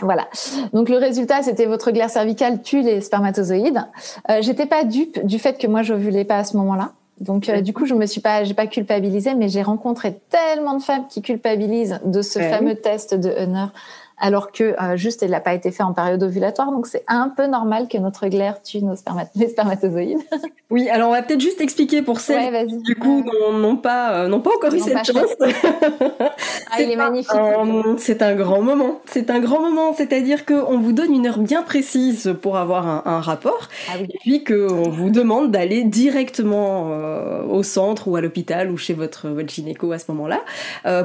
Voilà. 0.00 0.28
Donc 0.72 0.88
le 0.88 0.98
résultat, 0.98 1.42
c'était 1.42 1.66
votre 1.66 1.90
glaire 1.90 2.10
cervicale 2.10 2.60
tue 2.62 2.82
les 2.82 3.00
spermatozoïdes. 3.00 3.86
Euh, 4.30 4.42
J'étais 4.42 4.66
pas 4.66 4.84
dupe 4.84 5.24
du 5.24 5.38
fait 5.38 5.58
que 5.58 5.66
moi 5.66 5.82
j'ovulais 5.82 6.24
pas 6.24 6.36
à 6.38 6.44
ce 6.44 6.56
moment-là. 6.58 6.92
Donc 7.20 7.48
euh, 7.48 7.62
du 7.62 7.72
coup, 7.72 7.86
je 7.86 7.94
me 7.94 8.06
suis 8.06 8.20
pas, 8.20 8.44
j'ai 8.44 8.54
pas 8.54 8.66
culpabilisé, 8.66 9.34
mais 9.34 9.48
j'ai 9.48 9.62
rencontré 9.62 10.20
tellement 10.28 10.76
de 10.76 10.82
femmes 10.82 11.06
qui 11.08 11.22
culpabilisent 11.22 12.00
de 12.04 12.22
ce 12.22 12.38
fameux 12.38 12.74
test 12.74 13.14
de 13.14 13.30
Hunter 13.30 13.72
alors 14.18 14.50
que 14.50 14.74
euh, 14.82 14.96
juste 14.96 15.22
elle 15.22 15.30
n'a 15.30 15.40
pas 15.40 15.52
été 15.52 15.70
fait 15.70 15.82
en 15.82 15.92
période 15.92 16.22
ovulatoire. 16.22 16.70
Donc 16.70 16.86
c'est 16.86 17.04
un 17.06 17.28
peu 17.28 17.46
normal 17.46 17.86
que 17.88 17.98
notre 17.98 18.26
glaire 18.28 18.62
tue 18.62 18.82
nos 18.82 18.94
les 19.34 19.48
spermatozoïdes. 19.48 20.18
oui, 20.70 20.88
alors 20.88 21.10
on 21.10 21.12
va 21.12 21.22
peut-être 21.22 21.40
juste 21.40 21.60
expliquer 21.60 22.02
pour 22.02 22.20
celles 22.20 22.66
qui 22.66 22.78
du 22.78 22.96
coup 22.96 23.24
n'ont 23.52 23.76
pas 23.76 24.12
euh, 24.12 24.28
n'ont 24.28 24.40
pas 24.40 24.50
encore 24.56 24.72
eu 24.72 24.80
cette 24.80 25.04
chance. 25.04 25.36
ah, 25.40 26.80
il 26.80 26.90
est 26.90 26.96
magnifique. 26.96 27.30
C'est 27.98 28.22
un 28.22 28.34
grand 28.34 28.62
moment. 28.62 29.00
C'est 29.06 29.30
un 29.30 29.40
grand 29.40 29.60
moment, 29.60 29.92
c'est-à-dire 29.94 30.46
qu'on 30.46 30.78
vous 30.78 30.92
donne 30.92 31.12
une 31.12 31.26
heure 31.26 31.38
bien 31.38 31.62
précise 31.62 32.34
pour 32.40 32.56
avoir 32.56 32.86
un, 32.86 33.02
un 33.04 33.20
rapport, 33.20 33.68
ah, 33.90 33.96
oui. 34.00 34.08
et 34.10 34.18
puis 34.18 34.44
qu'on 34.44 34.88
vous 34.88 35.10
demande 35.10 35.50
d'aller 35.50 35.84
directement 35.84 36.88
euh, 36.90 37.42
au 37.42 37.62
centre 37.62 38.08
ou 38.08 38.16
à 38.16 38.20
l'hôpital 38.20 38.70
ou 38.70 38.78
chez 38.78 38.94
votre, 38.94 39.28
votre 39.28 39.48
gynéco 39.48 39.92
à 39.92 39.98
ce 39.98 40.10
moment-là 40.12 40.40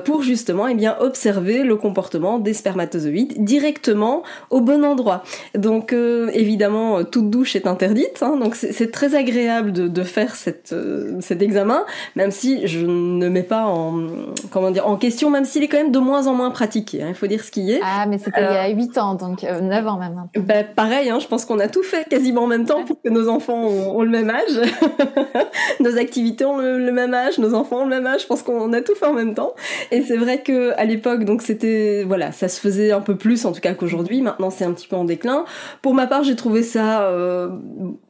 pour 0.05 0.21
justement 0.21 0.67
eh 0.67 0.75
bien 0.75 0.95
observer 0.99 1.63
le 1.63 1.75
comportement 1.75 2.39
des 2.39 2.53
spermatozoïdes 2.53 3.00
directement 3.09 4.23
au 4.49 4.61
bon 4.61 4.83
endroit. 4.83 5.23
Donc 5.55 5.93
euh, 5.93 6.29
évidemment, 6.33 7.03
toute 7.03 7.29
douche 7.29 7.55
est 7.55 7.67
interdite, 7.67 8.21
hein, 8.21 8.37
donc 8.37 8.55
c'est 8.55 8.91
très 8.91 9.15
agréable 9.15 9.71
de, 9.71 10.03
faire 10.03 10.35
cette, 10.35 10.73
euh, 10.73 11.17
cet 11.19 11.41
examen, 11.41 11.85
même 12.15 12.31
si 12.31 12.67
je 12.67 12.85
ne 12.85 13.29
mets 13.29 13.43
pas 13.43 13.65
en, 13.65 14.07
comment 14.49 14.71
dire, 14.71 14.87
en 14.87 14.97
question, 14.97 15.29
même 15.29 15.45
s'il 15.45 15.63
est 15.63 15.67
quand 15.67 15.77
même 15.77 15.91
de 15.91 15.99
moins 15.99 16.27
en 16.27 16.33
moins 16.33 16.51
pratiqué, 16.51 17.03
hein, 17.03 17.07
il 17.09 17.15
faut 17.15 17.27
dire 17.27 17.43
ce 17.43 17.51
qui 17.51 17.71
est. 17.71 17.79
Ah, 17.83 18.05
mais 18.07 18.17
c'était 18.17 18.41
il 18.41 18.53
y 18.53 18.57
a 18.57 18.69
8 18.69 18.97
ans, 18.97 19.15
donc 19.15 19.43
9 19.43 19.51
euh, 19.51 19.87
ans 19.87 19.97
même. 19.97 20.27
Bah, 20.35 20.63
pareil, 20.63 21.09
hein, 21.09 21.19
je 21.19 21.27
pense 21.27 21.45
qu'on 21.45 21.59
a 21.59 21.67
tout 21.67 21.83
fait 21.83 22.07
quasiment 22.09 22.43
en 22.43 22.47
même 22.47 22.65
temps 22.65 22.83
pour 22.83 23.01
que 23.01 23.09
nos 23.09 23.29
enfants 23.29 23.65
ont, 23.65 24.01
le 24.01 24.09
même 24.09 24.29
âge. 24.29 24.69
nos 25.79 25.97
activités 25.97 26.45
ont 26.45 26.57
le, 26.57 26.91
même 26.91 27.13
âge, 27.13 27.37
nos 27.37 27.53
enfants 27.53 27.81
ont 27.81 27.83
le 27.83 27.89
même 27.89 28.07
âge, 28.07 28.21
je 28.21 28.27
pense 28.27 28.43
qu'on 28.43 28.73
a 28.73 28.81
tout 28.81 28.95
fait 28.95 29.05
en 29.05 29.13
même 29.13 29.33
temps. 29.33 29.53
Et 29.91 30.01
c'est 30.01 30.17
vrai 30.17 30.41
que 30.41 30.71
à 30.77 30.85
l'époque, 30.85 31.23
donc 31.23 31.41
c'était, 31.41 32.03
voilà, 32.05 32.31
ça 32.31 32.47
se 32.47 32.59
faisait 32.59 32.90
un 32.91 33.01
peu 33.01 33.15
plus 33.15 33.45
en 33.45 33.51
tout 33.51 33.61
cas 33.61 33.73
qu'aujourd'hui. 33.73 34.21
Maintenant, 34.21 34.49
c'est 34.49 34.65
un 34.65 34.73
petit 34.73 34.87
peu 34.87 34.95
en 34.95 35.05
déclin. 35.05 35.45
Pour 35.81 35.93
ma 35.93 36.07
part, 36.07 36.23
j'ai 36.23 36.35
trouvé 36.35 36.63
ça 36.63 37.03
euh, 37.03 37.49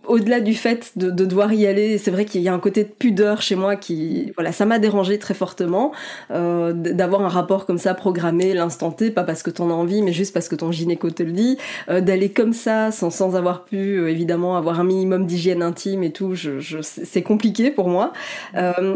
au-delà 0.07 0.39
du 0.39 0.55
fait 0.55 0.93
de, 0.95 1.09
devoir 1.09 1.53
y 1.53 1.67
aller, 1.67 1.97
c'est 1.97 2.11
vrai 2.11 2.25
qu'il 2.25 2.41
y 2.41 2.49
a 2.49 2.53
un 2.53 2.59
côté 2.59 2.83
de 2.83 2.89
pudeur 2.89 3.41
chez 3.41 3.55
moi 3.55 3.75
qui, 3.75 4.31
voilà, 4.35 4.51
ça 4.51 4.65
m'a 4.65 4.79
dérangé 4.79 5.19
très 5.19 5.33
fortement 5.33 5.91
euh, 6.31 6.73
d'avoir 6.73 7.21
un 7.21 7.29
rapport 7.29 7.65
comme 7.65 7.77
ça 7.77 7.93
programmé 7.93 8.53
l'instant 8.53 8.91
T, 8.91 9.11
pas 9.11 9.23
parce 9.23 9.43
que 9.43 9.51
t'en 9.51 9.69
as 9.69 9.73
envie, 9.73 10.01
mais 10.01 10.11
juste 10.11 10.33
parce 10.33 10.49
que 10.49 10.55
ton 10.55 10.71
gynéco 10.71 11.09
te 11.11 11.23
le 11.23 11.31
dit, 11.31 11.57
euh, 11.89 12.01
d'aller 12.01 12.29
comme 12.29 12.53
ça 12.53 12.91
sans, 12.91 13.11
sans 13.11 13.35
avoir 13.35 13.63
pu 13.63 13.77
euh, 13.77 14.09
évidemment 14.09 14.57
avoir 14.57 14.79
un 14.79 14.83
minimum 14.83 15.25
d'hygiène 15.25 15.61
intime 15.61 16.03
et 16.03 16.11
tout, 16.11 16.33
c'est 16.81 17.21
compliqué 17.21 17.69
pour 17.69 17.87
moi. 17.87 18.13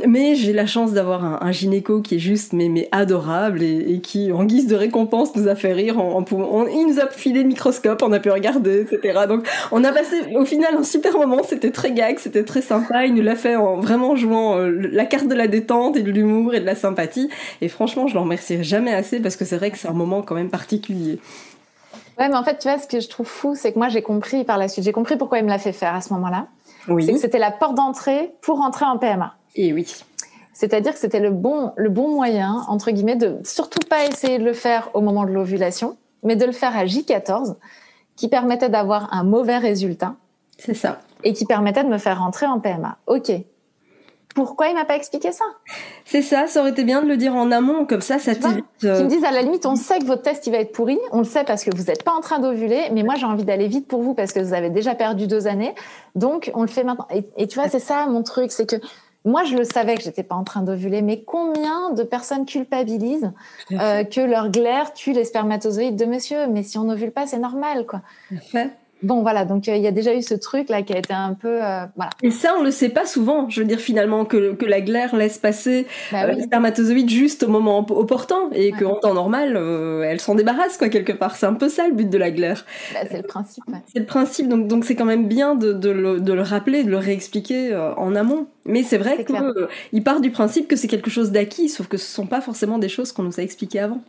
Mais 0.07 0.35
j'ai 0.35 0.53
la 0.53 0.65
chance 0.65 0.93
d'avoir 0.93 1.43
un, 1.43 1.51
gynéco 1.51 2.01
qui 2.01 2.15
est 2.15 2.19
juste 2.19 2.53
mais, 2.53 2.67
mais 2.67 2.89
adorable 2.91 3.61
et, 3.63 3.99
qui, 4.01 4.31
en 4.31 4.43
guise 4.43 4.67
de 4.67 4.75
récompense, 4.75 5.35
nous 5.35 5.47
a 5.47 5.55
fait 5.55 5.73
rire. 5.73 5.99
En, 5.99 6.19
en, 6.19 6.67
il 6.67 6.87
nous 6.87 6.99
a 6.99 7.07
filé 7.07 7.43
le 7.43 7.47
microscope, 7.47 8.01
on 8.03 8.11
a 8.11 8.19
pu 8.19 8.29
regarder, 8.29 8.81
etc. 8.81 9.19
Donc 9.27 9.47
on 9.71 9.83
a 9.83 9.91
passé 9.91 10.15
au 10.35 10.45
final 10.45 10.77
super 10.95 11.17
moment. 11.17 11.43
C'était 11.43 11.71
très 11.71 11.91
gag, 11.91 12.19
c'était 12.19 12.43
très 12.43 12.61
sympa. 12.61 13.05
Il 13.05 13.13
nous 13.13 13.21
l'a 13.21 13.35
fait 13.35 13.55
en 13.55 13.79
vraiment 13.79 14.15
jouant 14.15 14.57
euh, 14.57 14.69
la 14.69 15.05
carte 15.05 15.27
de 15.27 15.35
la 15.35 15.47
détente 15.47 15.97
et 15.97 16.01
de 16.01 16.11
l'humour 16.11 16.55
et 16.55 16.59
de 16.59 16.65
la 16.65 16.75
sympathie. 16.75 17.29
Et 17.61 17.67
franchement, 17.67 18.07
je 18.07 18.15
l'en 18.15 18.23
remercierai 18.23 18.63
jamais 18.63 18.93
assez 18.93 19.19
parce 19.19 19.35
que 19.35 19.45
c'est 19.45 19.57
vrai 19.57 19.71
que 19.71 19.77
c'est 19.77 19.87
un 19.87 19.93
moment 19.93 20.21
quand 20.21 20.35
même 20.35 20.49
particulier. 20.49 21.19
Ouais, 22.17 22.29
mais 22.29 22.35
en 22.35 22.43
fait, 22.43 22.59
tu 22.59 22.69
vois, 22.69 22.77
ce 22.79 22.87
que 22.87 22.99
je 22.99 23.09
trouve 23.09 23.27
fou, 23.27 23.55
c'est 23.55 23.73
que 23.73 23.77
moi, 23.77 23.89
j'ai 23.89 24.01
compris 24.01 24.45
par 24.45 24.57
la 24.57 24.69
suite, 24.69 24.85
j'ai 24.85 24.93
compris 24.93 25.17
pourquoi 25.17 25.39
il 25.39 25.43
me 25.43 25.49
l'a 25.49 25.59
fait 25.59 25.73
faire 25.73 25.93
à 25.93 26.01
ce 26.01 26.13
moment-là. 26.13 26.47
Oui. 26.87 27.05
C'est 27.05 27.13
que 27.13 27.19
c'était 27.19 27.39
la 27.39 27.51
porte 27.51 27.75
d'entrée 27.75 28.31
pour 28.41 28.61
entrer 28.61 28.85
en 28.85 28.97
PMA. 28.97 29.35
Et 29.55 29.73
oui. 29.73 29.93
C'est-à-dire 30.53 30.93
que 30.93 30.99
c'était 30.99 31.19
le 31.19 31.31
bon, 31.31 31.73
le 31.75 31.89
bon 31.89 32.07
moyen, 32.07 32.63
entre 32.69 32.91
guillemets, 32.91 33.17
de 33.17 33.37
surtout 33.43 33.85
pas 33.89 34.05
essayer 34.05 34.39
de 34.39 34.45
le 34.45 34.53
faire 34.53 34.89
au 34.93 35.01
moment 35.01 35.25
de 35.25 35.31
l'ovulation, 35.31 35.97
mais 36.23 36.37
de 36.37 36.45
le 36.45 36.53
faire 36.53 36.77
à 36.77 36.85
J14, 36.85 37.55
qui 38.15 38.29
permettait 38.29 38.69
d'avoir 38.69 39.13
un 39.13 39.23
mauvais 39.23 39.57
résultat. 39.57 40.15
C'est 40.57 40.73
ça. 40.73 40.99
Et 41.23 41.33
qui 41.33 41.45
permettait 41.45 41.83
de 41.83 41.89
me 41.89 41.97
faire 41.97 42.19
rentrer 42.19 42.45
en 42.45 42.59
PMA. 42.59 42.97
Ok. 43.07 43.31
Pourquoi 44.35 44.67
il 44.67 44.75
m'a 44.75 44.83
pas 44.83 44.97
expliqué 44.97 45.31
ça? 45.31 45.45
C'est 46.03 46.21
ça, 46.21 46.47
ça 46.47 46.59
aurait 46.59 46.71
été 46.71 46.83
bien 46.83 47.01
de 47.01 47.07
le 47.07 47.15
dire 47.15 47.33
en 47.33 47.51
amont, 47.51 47.85
comme 47.85 48.01
ça, 48.01 48.19
ça 48.19 48.35
t'évite. 48.35 48.65
Euh... 48.83 48.97
Qui 48.97 49.03
me 49.05 49.09
disent 49.09 49.23
à 49.23 49.31
la 49.31 49.41
limite, 49.41 49.65
on 49.65 49.77
sait 49.77 49.97
que 49.99 50.05
votre 50.05 50.23
test 50.23 50.45
il 50.45 50.51
va 50.51 50.57
être 50.57 50.73
pourri, 50.73 50.99
on 51.13 51.19
le 51.19 51.23
sait 51.23 51.45
parce 51.45 51.63
que 51.63 51.73
vous 51.73 51.83
n'êtes 51.83 52.03
pas 52.03 52.11
en 52.11 52.19
train 52.19 52.39
d'ovuler, 52.39 52.89
mais 52.91 53.03
moi 53.03 53.15
j'ai 53.15 53.25
envie 53.25 53.45
d'aller 53.45 53.67
vite 53.67 53.87
pour 53.87 54.01
vous 54.01 54.13
parce 54.13 54.33
que 54.33 54.41
vous 54.41 54.53
avez 54.53 54.69
déjà 54.69 54.93
perdu 54.93 55.27
deux 55.27 55.47
années, 55.47 55.73
donc 56.15 56.51
on 56.53 56.63
le 56.63 56.67
fait 56.67 56.83
maintenant. 56.83 57.07
Et, 57.13 57.25
et 57.37 57.47
tu 57.47 57.57
vois, 57.57 57.69
c'est 57.69 57.79
ça 57.79 58.07
mon 58.07 58.23
truc, 58.23 58.51
c'est 58.51 58.69
que 58.69 58.75
moi 59.23 59.45
je 59.45 59.55
le 59.55 59.63
savais 59.63 59.95
que 59.95 60.03
j'étais 60.03 60.23
pas 60.23 60.35
en 60.35 60.43
train 60.43 60.63
d'ovuler, 60.63 61.01
mais 61.01 61.23
combien 61.23 61.91
de 61.91 62.03
personnes 62.03 62.45
culpabilisent 62.45 63.31
euh, 63.71 64.03
que 64.03 64.19
leur 64.19 64.49
glaire 64.49 64.93
tue 64.93 65.13
les 65.13 65.23
spermatozoïdes 65.23 65.95
de 65.95 66.05
monsieur? 66.05 66.47
Mais 66.47 66.61
si 66.61 66.77
on 66.77 66.83
n'ovule 66.83 67.11
pas, 67.11 67.25
c'est 67.25 67.39
normal, 67.39 67.85
quoi. 67.85 68.01
Bon, 69.03 69.21
voilà, 69.21 69.45
donc 69.45 69.67
euh, 69.67 69.75
il 69.75 69.83
y 69.83 69.87
a 69.87 69.91
déjà 69.91 70.15
eu 70.15 70.21
ce 70.21 70.33
truc 70.33 70.69
là 70.69 70.81
qui 70.81 70.93
a 70.93 70.97
été 70.97 71.13
un 71.13 71.33
peu. 71.33 71.63
Euh, 71.63 71.85
voilà. 71.95 72.11
Et 72.23 72.31
ça, 72.31 72.55
on 72.57 72.63
le 72.63 72.71
sait 72.71 72.89
pas 72.89 73.05
souvent. 73.05 73.49
Je 73.49 73.61
veux 73.61 73.67
dire 73.67 73.79
finalement 73.79 74.25
que, 74.25 74.53
que 74.53 74.65
la 74.65 74.81
glaire 74.81 75.15
laisse 75.15 75.37
passer 75.37 75.85
bah, 76.11 76.23
oui. 76.23 76.31
euh, 76.31 76.33
les 76.35 76.43
spermatozoïdes 76.43 77.09
juste 77.09 77.43
au 77.43 77.49
moment 77.49 77.85
opportun 77.89 78.49
et 78.53 78.71
ouais. 78.71 78.79
qu'en 78.79 78.95
temps 78.95 79.13
normal, 79.13 79.57
euh, 79.57 80.03
elle 80.03 80.21
s'en 80.21 80.33
débarrasse 80.33 80.77
quoi 80.77 80.89
quelque 80.89 81.11
part. 81.11 81.35
C'est 81.35 81.45
un 81.45 81.53
peu 81.53 81.67
ça 81.67 81.87
le 81.87 81.93
but 81.93 82.09
de 82.09 82.17
la 82.17 82.31
glaire. 82.31 82.65
Bah, 82.93 83.01
c'est 83.09 83.17
le 83.17 83.23
principe. 83.23 83.63
Ouais. 83.67 83.79
C'est 83.91 83.99
le 83.99 84.05
principe. 84.05 84.47
Donc 84.47 84.67
donc 84.67 84.85
c'est 84.85 84.95
quand 84.95 85.05
même 85.05 85.27
bien 85.27 85.55
de, 85.55 85.73
de, 85.73 85.89
le, 85.89 86.21
de, 86.21 86.33
le, 86.33 86.41
rappeler, 86.41 86.83
de 86.83 86.89
le 86.89 86.97
réexpliquer 86.97 87.75
en 87.97 88.15
amont. 88.15 88.47
Mais 88.65 88.81
c'est 88.81 88.97
vrai 88.97 89.25
qu'il 89.91 90.03
part 90.03 90.21
du 90.21 90.31
principe 90.31 90.67
que 90.67 90.75
c'est 90.75 90.87
quelque 90.87 91.11
chose 91.11 91.31
d'acquis, 91.31 91.69
sauf 91.69 91.87
que 91.87 91.97
ce 91.97 92.07
sont 92.07 92.25
pas 92.25 92.41
forcément 92.41 92.79
des 92.79 92.89
choses 92.89 93.11
qu'on 93.11 93.23
nous 93.23 93.39
a 93.39 93.43
expliquées 93.43 93.79
avant. 93.79 94.01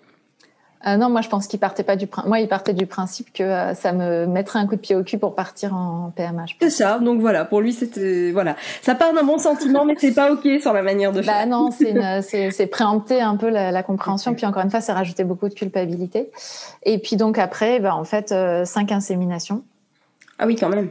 Euh, 0.87 0.97
non, 0.97 1.09
moi 1.09 1.21
je 1.21 1.29
pense 1.29 1.47
qu'il 1.47 1.59
partait 1.59 1.83
pas 1.85 1.97
du 1.97 2.07
moi 2.27 2.39
il 2.41 2.49
partait 2.49 2.75
du 2.75 2.87
principe 2.87 3.33
que 3.33 3.43
euh, 3.43 3.75
ça 3.75 3.93
me 3.93 4.27
mettrait 4.27 4.59
un 4.59 4.67
coup 4.67 4.77
de 4.77 4.81
pied 4.81 4.95
au 4.95 5.03
cul 5.03 5.19
pour 5.19 5.35
partir 5.35 5.75
en 5.75 6.12
PMA. 6.15 6.45
C'est 6.61 6.71
ça, 6.71 6.99
donc 6.99 7.21
voilà, 7.21 7.45
pour 7.45 7.61
lui 7.61 7.73
c'était 7.73 8.31
voilà, 8.33 8.57
ça 8.83 8.95
part 8.95 9.15
d'un 9.15 9.23
bon 9.23 9.39
sentiment, 9.39 9.85
mais 9.85 9.95
c'est 9.99 10.15
pas 10.15 10.33
ok 10.33 10.47
sur 10.61 10.73
la 10.73 10.83
manière 10.83 11.12
de 11.12 11.21
bah 11.21 11.25
faire. 11.25 11.41
Bah 11.41 11.47
non, 11.47 11.71
c'est 12.23 12.51
c'est 12.51 12.67
préempter 12.67 13.21
un 13.21 13.37
peu 13.37 13.49
la, 13.49 13.71
la 13.71 13.83
compréhension, 13.83 14.35
puis 14.35 14.47
encore 14.47 14.62
une 14.62 14.71
fois, 14.71 14.81
c'est 14.81 14.93
rajouter 14.93 15.25
beaucoup 15.25 15.49
de 15.49 15.55
culpabilité. 15.55 16.31
Et 16.83 16.99
puis 16.99 17.17
donc 17.17 17.39
après, 17.39 17.81
bah 17.81 17.95
en 17.95 18.05
fait, 18.05 18.33
euh, 18.33 18.65
cinq 18.65 18.93
inséminations. 18.93 19.62
Ah 20.39 20.47
oui, 20.47 20.57
quand 20.57 20.69
même. 20.69 20.91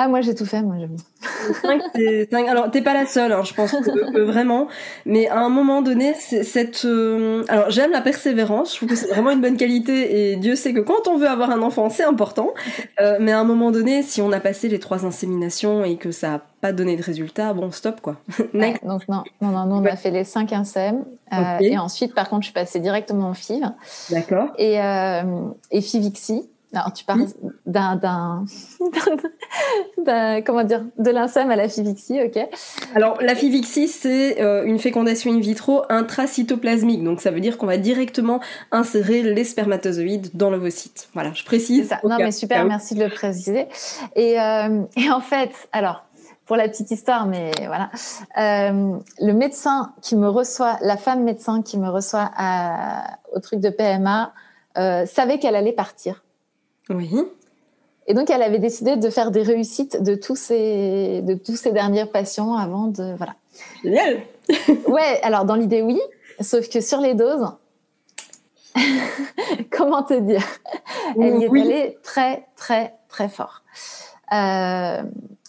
Ah, 0.00 0.06
moi, 0.06 0.20
j'ai 0.20 0.32
tout 0.32 0.46
fait, 0.46 0.62
moi, 0.62 0.76
j'avoue. 0.78 2.46
alors, 2.48 2.70
t'es 2.70 2.82
pas 2.82 2.94
la 2.94 3.04
seule, 3.04 3.32
hein, 3.32 3.42
je 3.42 3.52
pense 3.52 3.72
que, 3.72 4.12
que, 4.12 4.20
vraiment. 4.20 4.68
Mais 5.06 5.26
à 5.26 5.40
un 5.40 5.48
moment 5.48 5.82
donné, 5.82 6.14
cette. 6.14 6.84
Euh... 6.84 7.42
Alors, 7.48 7.68
j'aime 7.70 7.90
la 7.90 8.00
persévérance. 8.00 8.70
Je 8.70 8.76
trouve 8.76 8.90
que 8.90 8.94
c'est 8.94 9.08
vraiment 9.08 9.32
une 9.32 9.40
bonne 9.40 9.56
qualité. 9.56 10.30
Et 10.30 10.36
Dieu 10.36 10.54
sait 10.54 10.72
que 10.72 10.78
quand 10.78 11.08
on 11.08 11.18
veut 11.18 11.26
avoir 11.26 11.50
un 11.50 11.62
enfant, 11.62 11.90
c'est 11.90 12.04
important. 12.04 12.54
Euh, 13.00 13.18
mais 13.20 13.32
à 13.32 13.40
un 13.40 13.44
moment 13.44 13.72
donné, 13.72 14.04
si 14.04 14.22
on 14.22 14.30
a 14.30 14.38
passé 14.38 14.68
les 14.68 14.78
trois 14.78 15.04
inséminations 15.04 15.82
et 15.82 15.96
que 15.96 16.12
ça 16.12 16.34
a 16.34 16.40
pas 16.60 16.72
donné 16.72 16.96
de 16.96 17.02
résultat, 17.02 17.52
bon, 17.52 17.72
stop, 17.72 18.00
quoi. 18.00 18.18
ouais, 18.54 18.74
donc, 18.84 19.08
non, 19.08 19.24
non, 19.40 19.50
non, 19.50 19.66
non, 19.66 19.76
on 19.78 19.84
a 19.84 19.96
fait 19.96 20.12
les 20.12 20.22
cinq 20.22 20.52
insèmes. 20.52 21.04
Euh, 21.32 21.56
okay. 21.56 21.72
Et 21.72 21.78
ensuite, 21.78 22.14
par 22.14 22.28
contre, 22.28 22.42
je 22.42 22.46
suis 22.46 22.54
passée 22.54 22.78
directement 22.78 23.30
en 23.30 23.34
FIV. 23.34 23.64
D'accord. 24.10 24.50
Et, 24.58 24.80
euh, 24.80 25.48
et 25.72 25.80
FIVIXI. 25.80 26.48
Alors, 26.74 26.92
tu 26.92 27.04
parles 27.04 27.26
d'un, 27.64 27.96
d'un, 27.96 28.44
d'un, 30.04 30.42
comment 30.42 30.64
dire, 30.64 30.84
de 30.98 31.10
l'insème 31.10 31.50
à 31.50 31.56
la 31.56 31.66
FIVIXI, 31.66 32.20
ok. 32.24 32.38
Alors, 32.94 33.16
la 33.22 33.34
FIVIXI, 33.34 33.88
c'est 33.88 34.42
euh, 34.42 34.64
une 34.64 34.78
fécondation 34.78 35.32
in 35.32 35.40
vitro 35.40 35.82
intracytoplasmique. 35.88 37.02
Donc, 37.02 37.22
ça 37.22 37.30
veut 37.30 37.40
dire 37.40 37.56
qu'on 37.56 37.66
va 37.66 37.78
directement 37.78 38.40
insérer 38.70 39.22
les 39.22 39.44
spermatozoïdes 39.44 40.30
dans 40.34 40.50
l'ovocyte. 40.50 41.08
Voilà, 41.14 41.32
je 41.32 41.42
précise. 41.42 41.88
Ça. 41.88 42.00
Non, 42.04 42.18
mais 42.18 42.32
super, 42.32 42.66
merci 42.66 42.94
de 42.94 43.04
le 43.04 43.10
préciser. 43.10 43.66
Et, 44.14 44.38
euh, 44.38 44.82
et 44.96 45.10
en 45.10 45.20
fait, 45.20 45.52
alors, 45.72 46.04
pour 46.44 46.56
la 46.56 46.68
petite 46.68 46.90
histoire, 46.90 47.26
mais 47.26 47.50
voilà, 47.66 47.90
euh, 48.36 48.98
le 49.20 49.32
médecin 49.32 49.94
qui 50.02 50.16
me 50.16 50.28
reçoit, 50.28 50.76
la 50.82 50.98
femme 50.98 51.24
médecin 51.24 51.62
qui 51.62 51.78
me 51.78 51.88
reçoit 51.88 52.30
à, 52.36 53.18
au 53.34 53.40
truc 53.40 53.60
de 53.60 53.70
PMA, 53.70 54.34
savait 55.06 55.40
qu'elle 55.40 55.56
allait 55.56 55.72
partir. 55.72 56.22
Oui. 56.90 57.10
Et 58.06 58.14
donc, 58.14 58.30
elle 58.30 58.42
avait 58.42 58.58
décidé 58.58 58.96
de 58.96 59.10
faire 59.10 59.30
des 59.30 59.42
réussites 59.42 60.02
de 60.02 60.14
tous 60.14 60.36
ces, 60.36 61.20
de 61.22 61.34
tous 61.34 61.56
ces 61.56 61.72
derniers 61.72 62.06
patients 62.06 62.54
avant 62.54 62.86
de, 62.86 63.14
voilà. 63.16 63.34
Génial. 63.82 64.22
ouais. 64.88 65.20
Alors, 65.22 65.44
dans 65.44 65.56
l'idée, 65.56 65.82
oui. 65.82 66.00
Sauf 66.40 66.68
que 66.68 66.80
sur 66.80 67.00
les 67.00 67.14
doses, 67.14 67.52
comment 69.70 70.02
te 70.02 70.18
dire, 70.18 70.44
elle 71.20 71.38
y 71.38 71.44
est 71.44 71.48
oui. 71.48 71.62
allée 71.62 71.98
très, 72.02 72.46
très, 72.56 72.94
très 73.08 73.28
fort. 73.28 73.62
Euh, 74.32 75.02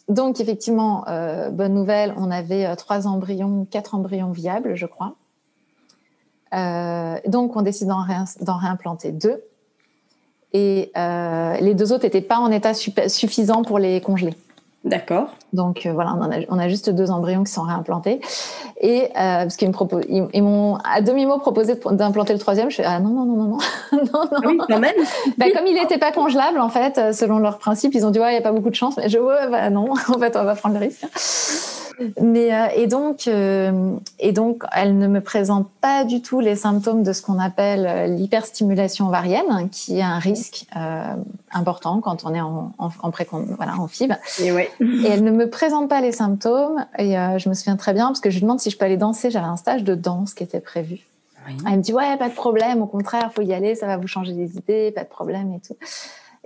donc, 0.09 0.41
effectivement, 0.41 1.07
euh, 1.07 1.49
bonne 1.51 1.73
nouvelle, 1.73 2.13
on 2.17 2.31
avait 2.31 2.75
trois 2.75 3.07
embryons, 3.07 3.65
quatre 3.69 3.95
embryons 3.95 4.31
viables, 4.31 4.75
je 4.75 4.85
crois. 4.85 5.15
Euh, 6.53 7.17
donc, 7.27 7.55
on 7.55 7.61
décide 7.61 7.87
d'en, 7.87 8.57
réimplanter 8.57 9.11
deux 9.11 9.43
et 10.53 10.91
euh, 10.97 11.57
les 11.59 11.73
deux 11.73 11.93
autres 11.93 12.03
n'étaient 12.03 12.21
pas 12.21 12.37
en 12.37 12.51
état 12.51 12.73
suffisant 12.73 13.63
pour 13.63 13.79
les 13.79 14.01
congeler. 14.01 14.33
D'accord. 14.85 15.27
Donc 15.51 15.85
euh, 15.85 15.91
voilà, 15.91 16.15
on, 16.17 16.31
a, 16.31 16.37
on, 16.47 16.57
a, 16.57 16.69
juste 16.69 16.89
deux 16.89 17.11
embryons 17.11 17.43
qui 17.43 17.51
sont 17.51 17.63
réimplantés. 17.63 18.21
Et 18.79 19.03
euh, 19.03 19.09
parce 19.43 19.57
qu'ils 19.57 19.67
me 19.67 19.75
ils, 20.07 20.25
ils 20.33 20.41
m'ont 20.41 20.77
à 20.77 21.01
demi 21.01 21.25
mot 21.25 21.37
proposé 21.37 21.77
d'implanter 21.91 22.31
le 22.31 22.39
troisième, 22.39 22.71
je 22.71 22.77
fais 22.77 22.85
ah 22.85 23.01
non 23.01 23.09
non 23.09 23.25
non 23.25 23.35
non 23.35 23.47
non 23.47 23.57
non 23.91 24.23
non. 24.31 24.39
Oui, 24.45 24.57
quand 24.69 24.79
même. 24.79 24.95
bah, 25.37 25.47
comme 25.53 25.67
il 25.67 25.73
n'était 25.73 25.97
pas 25.97 26.13
congelable 26.13 26.59
en 26.59 26.69
fait, 26.69 27.13
selon 27.13 27.39
leurs 27.39 27.57
principes, 27.57 27.93
ils 27.93 28.05
ont 28.05 28.09
dit 28.09 28.19
ouais 28.19 28.31
il 28.31 28.35
y 28.35 28.37
a 28.37 28.41
pas 28.41 28.53
beaucoup 28.53 28.69
de 28.69 28.75
chance. 28.75 28.95
Mais 28.95 29.09
je 29.09 29.19
ouais 29.19 29.49
bah 29.51 29.69
non, 29.69 29.91
en 30.07 30.17
fait 30.17 30.37
on 30.37 30.45
va 30.45 30.55
prendre 30.55 30.75
le 30.75 30.85
risque. 30.85 31.05
Mais 32.21 32.53
euh, 32.53 32.67
et 32.75 32.87
donc 32.87 33.27
euh, 33.27 33.95
et 34.19 34.31
donc 34.31 34.63
elle 34.73 34.97
ne 34.97 35.07
me 35.07 35.21
présente 35.21 35.69
pas 35.81 36.03
du 36.05 36.21
tout 36.21 36.39
les 36.39 36.55
symptômes 36.55 37.03
de 37.03 37.13
ce 37.13 37.21
qu'on 37.21 37.39
appelle 37.39 37.85
euh, 37.85 38.07
l'hyperstimulation 38.07 39.07
ovarienne, 39.07 39.69
qui 39.71 39.99
est 39.99 40.03
un 40.03 40.19
risque 40.19 40.65
euh, 40.75 41.13
important 41.51 42.01
quand 42.01 42.25
on 42.25 42.33
est 42.33 42.41
en, 42.41 42.73
en, 42.77 42.89
en 43.01 43.11
pré 43.11 43.27
voilà 43.31 43.77
en 43.77 43.87
FIB. 43.87 44.13
Et, 44.41 44.51
ouais. 44.51 44.71
et 44.79 45.07
elle 45.07 45.23
ne 45.23 45.31
me 45.31 45.49
présente 45.49 45.89
pas 45.89 46.01
les 46.01 46.11
symptômes 46.11 46.85
et 46.97 47.13
je 47.13 47.49
me 47.49 47.53
souviens 47.53 47.75
très 47.75 47.93
bien 47.93 48.07
parce 48.07 48.21
que 48.21 48.29
je 48.29 48.35
lui 48.35 48.43
demande 48.43 48.59
si 48.59 48.69
je 48.69 48.77
peux 48.77 48.85
aller 48.85 48.97
danser. 48.97 49.29
J'avais 49.31 49.45
un 49.45 49.57
stage 49.57 49.83
de 49.83 49.95
danse 49.95 50.33
qui 50.33 50.43
était 50.43 50.59
prévu. 50.59 50.99
Oui. 51.47 51.57
Elle 51.67 51.77
me 51.77 51.81
dit 51.81 51.93
ouais 51.93 52.17
pas 52.17 52.29
de 52.29 52.33
problème, 52.33 52.81
au 52.81 52.87
contraire 52.87 53.31
faut 53.33 53.41
y 53.41 53.53
aller, 53.53 53.75
ça 53.75 53.87
va 53.87 53.97
vous 53.97 54.07
changer 54.07 54.33
les 54.33 54.57
idées, 54.57 54.91
pas 54.91 55.03
de 55.03 55.09
problème 55.09 55.53
et 55.53 55.59
tout. 55.59 55.75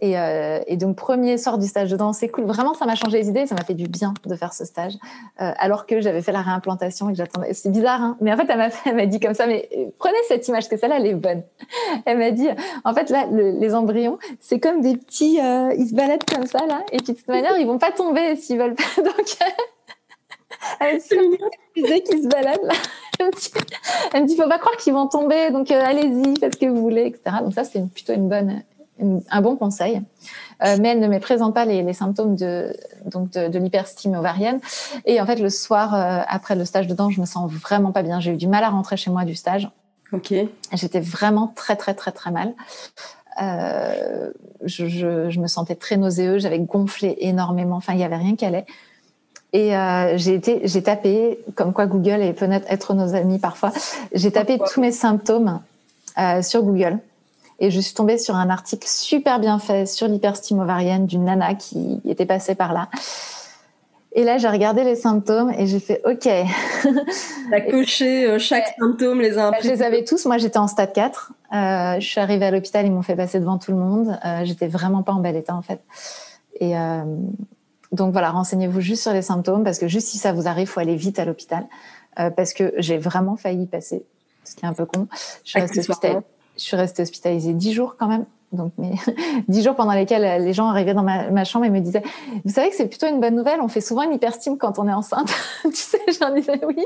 Et, 0.04 0.20
euh, 0.20 0.60
et, 0.68 0.76
donc, 0.76 0.98
premier 0.98 1.38
sort 1.38 1.58
du 1.58 1.66
stage 1.66 1.90
de 1.90 1.96
danse, 1.96 2.18
c'est 2.18 2.28
cool. 2.28 2.44
Vraiment, 2.44 2.74
ça 2.74 2.86
m'a 2.86 2.96
changé 2.96 3.20
les 3.20 3.30
idées. 3.30 3.48
Ça 3.48 3.56
m'a 3.56 3.64
fait 3.64 3.74
du 3.74 3.88
bien 3.88 4.14
de 4.26 4.36
faire 4.36 4.52
ce 4.52 4.66
stage. 4.66 4.96
Euh, 5.40 5.54
alors 5.58 5.86
que 5.86 6.02
j'avais 6.02 6.22
fait 6.22 6.34
la 6.34 6.42
réimplantation 6.42 7.08
et 7.08 7.14
que 7.14 7.18
j'attendais. 7.20 7.54
C'est 7.54 7.72
bizarre, 7.72 8.02
hein 8.02 8.18
Mais 8.20 8.34
en 8.34 8.36
fait, 8.36 8.46
elle 8.50 8.96
m'a, 8.96 9.06
dit 9.06 9.22
comme 9.22 9.34
ça, 9.34 9.48
mais 9.48 9.70
euh, 9.78 9.86
prenez 9.98 10.18
cette 10.28 10.46
image, 10.50 10.68
que 10.68 10.76
celle-là, 10.76 10.98
elle 10.98 11.08
est 11.08 11.14
bonne. 11.14 11.44
Elle 12.06 12.18
m'a 12.18 12.32
dit, 12.32 12.50
en 12.84 12.94
fait, 12.94 13.10
là, 13.12 13.28
le, 13.32 13.52
les 13.52 13.74
embryons, 13.74 14.20
c'est 14.42 14.60
comme 14.60 14.82
des 14.82 14.98
petits, 14.98 15.40
euh, 15.40 15.74
ils 15.78 15.88
se 15.88 15.96
baladent 15.96 16.26
comme 16.26 16.48
ça, 16.48 16.66
là. 16.68 16.82
Et 16.92 16.98
puis, 16.98 17.14
de 17.14 17.18
toute 17.18 17.28
manière, 17.30 17.58
ils 17.58 17.66
vont 17.66 17.80
pas 17.80 17.94
tomber 17.94 18.36
s'ils 18.36 18.58
veulent 18.58 18.76
pas. 18.76 18.84
Donc, 19.02 19.38
elle 20.82 21.00
disait 21.78 22.02
qu'ils 22.02 22.24
se 22.24 22.28
baladent, 22.28 22.64
là. 22.64 22.74
Elle 23.20 23.28
me 23.28 23.32
dit, 23.32 23.52
elle 24.14 24.24
me 24.24 24.28
dit 24.28 24.36
faut 24.36 24.50
pas 24.50 24.60
croire 24.60 24.76
qu'ils 24.78 24.94
vont 24.94 25.08
tomber. 25.08 25.52
Donc, 25.52 25.72
euh, 25.72 25.82
allez-y, 25.86 26.38
faites 26.40 26.56
ce 26.56 26.60
que 26.60 26.66
vous 26.66 26.82
voulez, 26.82 27.06
etc. 27.06 27.38
Donc, 27.42 27.54
ça, 27.54 27.64
c'est 27.64 27.88
plutôt 27.90 28.14
une 28.14 28.28
bonne, 28.28 28.64
un 29.00 29.42
bon 29.42 29.56
conseil. 29.56 30.02
Euh, 30.64 30.78
mais 30.80 30.90
elle 30.90 31.00
ne 31.00 31.08
me 31.08 31.20
présente 31.20 31.54
pas 31.54 31.66
les, 31.66 31.94
symptômes 31.94 32.36
de, 32.36 32.76
donc 33.06 33.32
de, 33.32 33.48
de 33.48 33.60
l'hyperstime 33.60 34.16
ovarienne. 34.16 34.60
Et 35.06 35.20
en 35.20 35.26
fait, 35.26 35.38
le 35.38 35.50
soir, 35.50 35.94
euh, 35.94 36.22
après 36.28 36.56
le 36.56 36.66
stage 36.66 36.88
de 36.88 36.94
danse, 36.94 37.14
je 37.14 37.22
me 37.22 37.26
sens 37.26 37.52
vraiment 37.52 37.92
pas 37.92 38.04
bien. 38.04 38.20
J'ai 38.20 38.32
eu 38.32 38.38
du 38.38 38.48
mal 38.48 38.64
à 38.64 38.70
rentrer 38.70 38.98
chez 38.98 39.12
moi 39.12 39.26
du 39.26 39.36
stage. 39.36 39.70
Ok. 40.12 40.34
J'étais 40.74 41.00
vraiment 41.00 41.52
très, 41.56 41.76
très, 41.76 41.94
très, 41.94 42.12
très 42.12 42.32
mal. 42.32 42.54
Euh, 43.42 44.32
je, 44.64 44.88
je, 44.88 45.30
je, 45.30 45.40
me 45.40 45.48
sentais 45.48 45.76
très 45.76 45.98
nauséeux, 45.98 46.38
j'avais 46.38 46.60
gonflé 46.60 47.18
énormément. 47.20 47.78
Enfin, 47.78 47.94
il 47.94 48.00
y 48.00 48.04
avait 48.04 48.16
rien 48.16 48.36
qui 48.36 48.46
allait. 48.46 48.66
Et 49.54 49.76
euh, 49.76 50.18
j'ai 50.18 50.34
été, 50.34 50.62
j'ai 50.64 50.82
tapé, 50.82 51.40
comme 51.56 51.74
quoi 51.74 51.86
Google 51.86 52.22
et 52.22 52.34
peut 52.34 52.50
être 52.68 52.94
nos 52.96 53.14
amis 53.14 53.38
parfois. 53.38 53.72
J'ai 54.14 54.32
tapé 54.32 54.60
tous 54.60 54.82
mes 54.82 54.92
symptômes 54.92 55.62
euh, 56.18 56.42
sur 56.42 56.64
Google 56.64 57.00
et 57.60 57.72
je 57.72 57.80
suis 57.80 57.94
tombée 57.94 58.18
sur 58.18 58.36
un 58.36 58.50
article 58.50 58.88
super 58.88 59.40
bien 59.40 59.60
fait 59.60 59.86
sur 59.86 60.08
l'hyperstime 60.08 60.60
ovarienne 60.60 61.06
d'une 61.06 61.26
nana 61.26 61.56
qui 61.56 62.02
était 62.06 62.26
passée 62.26 62.56
par 62.56 62.74
là. 62.74 62.90
Et 64.16 64.24
là, 64.24 64.38
j'ai 64.38 64.48
regardé 64.48 64.84
les 64.84 64.96
symptômes 64.96 65.52
et 65.58 65.66
j'ai 65.66 65.80
fait 65.80 66.02
OK. 66.06 66.30
T'as 67.50 67.62
coché 67.62 68.28
euh, 68.28 68.38
chaque 68.38 68.76
symptôme 68.80 69.22
les 69.22 69.40
uns 69.40 69.48
après. 69.48 69.64
Je 69.64 69.70
les 69.70 69.82
avais 69.82 70.04
tous. 70.04 70.26
Moi, 70.26 70.38
j'étais 70.38 70.60
en 70.60 70.68
stade 70.68 70.94
4. 70.94 71.34
Euh, 71.54 72.00
je 72.00 72.08
suis 72.08 72.20
arrivée 72.20 72.46
à 72.46 72.52
l'hôpital, 72.52 72.86
ils 72.86 72.92
m'ont 72.92 73.02
fait 73.02 73.16
passer 73.16 73.40
devant 73.40 73.58
tout 73.58 73.72
le 73.72 73.78
monde. 73.78 74.20
Euh, 74.26 74.42
j'étais 74.44 74.68
vraiment 74.68 75.04
pas 75.04 75.14
en 75.14 75.20
bel 75.20 75.36
état 75.36 75.56
en 75.56 75.62
fait. 75.62 75.82
Et 76.60 76.78
euh, 76.78 77.04
donc 77.92 78.12
voilà, 78.12 78.32
renseignez-vous 78.32 78.82
juste 78.82 79.04
sur 79.04 79.14
les 79.14 79.22
symptômes 79.22 79.64
parce 79.64 79.78
que 79.78 79.88
juste 79.88 80.08
si 80.08 80.18
ça 80.18 80.32
vous 80.32 80.48
arrive, 80.48 80.68
faut 80.68 80.80
aller 80.80 80.96
vite 80.96 81.20
à 81.20 81.26
l'hôpital 81.26 81.66
parce 82.16 82.54
que 82.54 82.76
j'ai 82.78 83.00
vraiment 83.00 83.38
failli 83.38 83.66
passer, 83.66 84.06
ce 84.44 84.56
qui 84.56 84.64
est 84.64 84.68
un 84.68 84.74
peu 84.74 84.86
con. 84.86 85.08
Je 85.44 85.50
suis 85.50 85.60
restée 85.60 85.82
je 86.64 86.70
suis 86.70 86.78
restée 86.78 87.02
hospitalisée 87.02 87.54
dix 87.54 87.74
jours 87.74 87.98
quand 88.00 88.08
même 88.08 88.26
donc 88.54 88.74
mais 88.78 88.92
dix 89.48 89.64
jours 89.64 89.76
pendant 89.76 89.94
lesquels 89.94 90.24
euh, 90.24 90.38
les 90.38 90.54
gens 90.54 90.68
arrivaient 90.68 90.94
dans 90.94 91.04
ma, 91.04 91.30
ma, 91.30 91.44
chambre 91.44 91.66
et 91.66 91.70
me 91.70 91.80
disaient 91.80 92.04
vous 92.46 92.54
savez 92.54 92.70
que 92.70 92.76
c'est 92.76 92.88
plutôt 92.88 93.08
une 93.08 93.20
bonne 93.20 93.36
nouvelle 93.36 93.60
on 93.62 93.68
fait 93.68 93.82
souvent 93.82 94.04
une 94.04 94.14
hyperstime 94.14 94.58
quand 94.58 94.80
on 94.80 94.88
est 94.88 94.94
enceinte 94.94 95.34
tu 95.64 95.76
sais 95.76 96.00
j'en 96.20 96.34
disais 96.34 96.60
oui. 96.66 96.86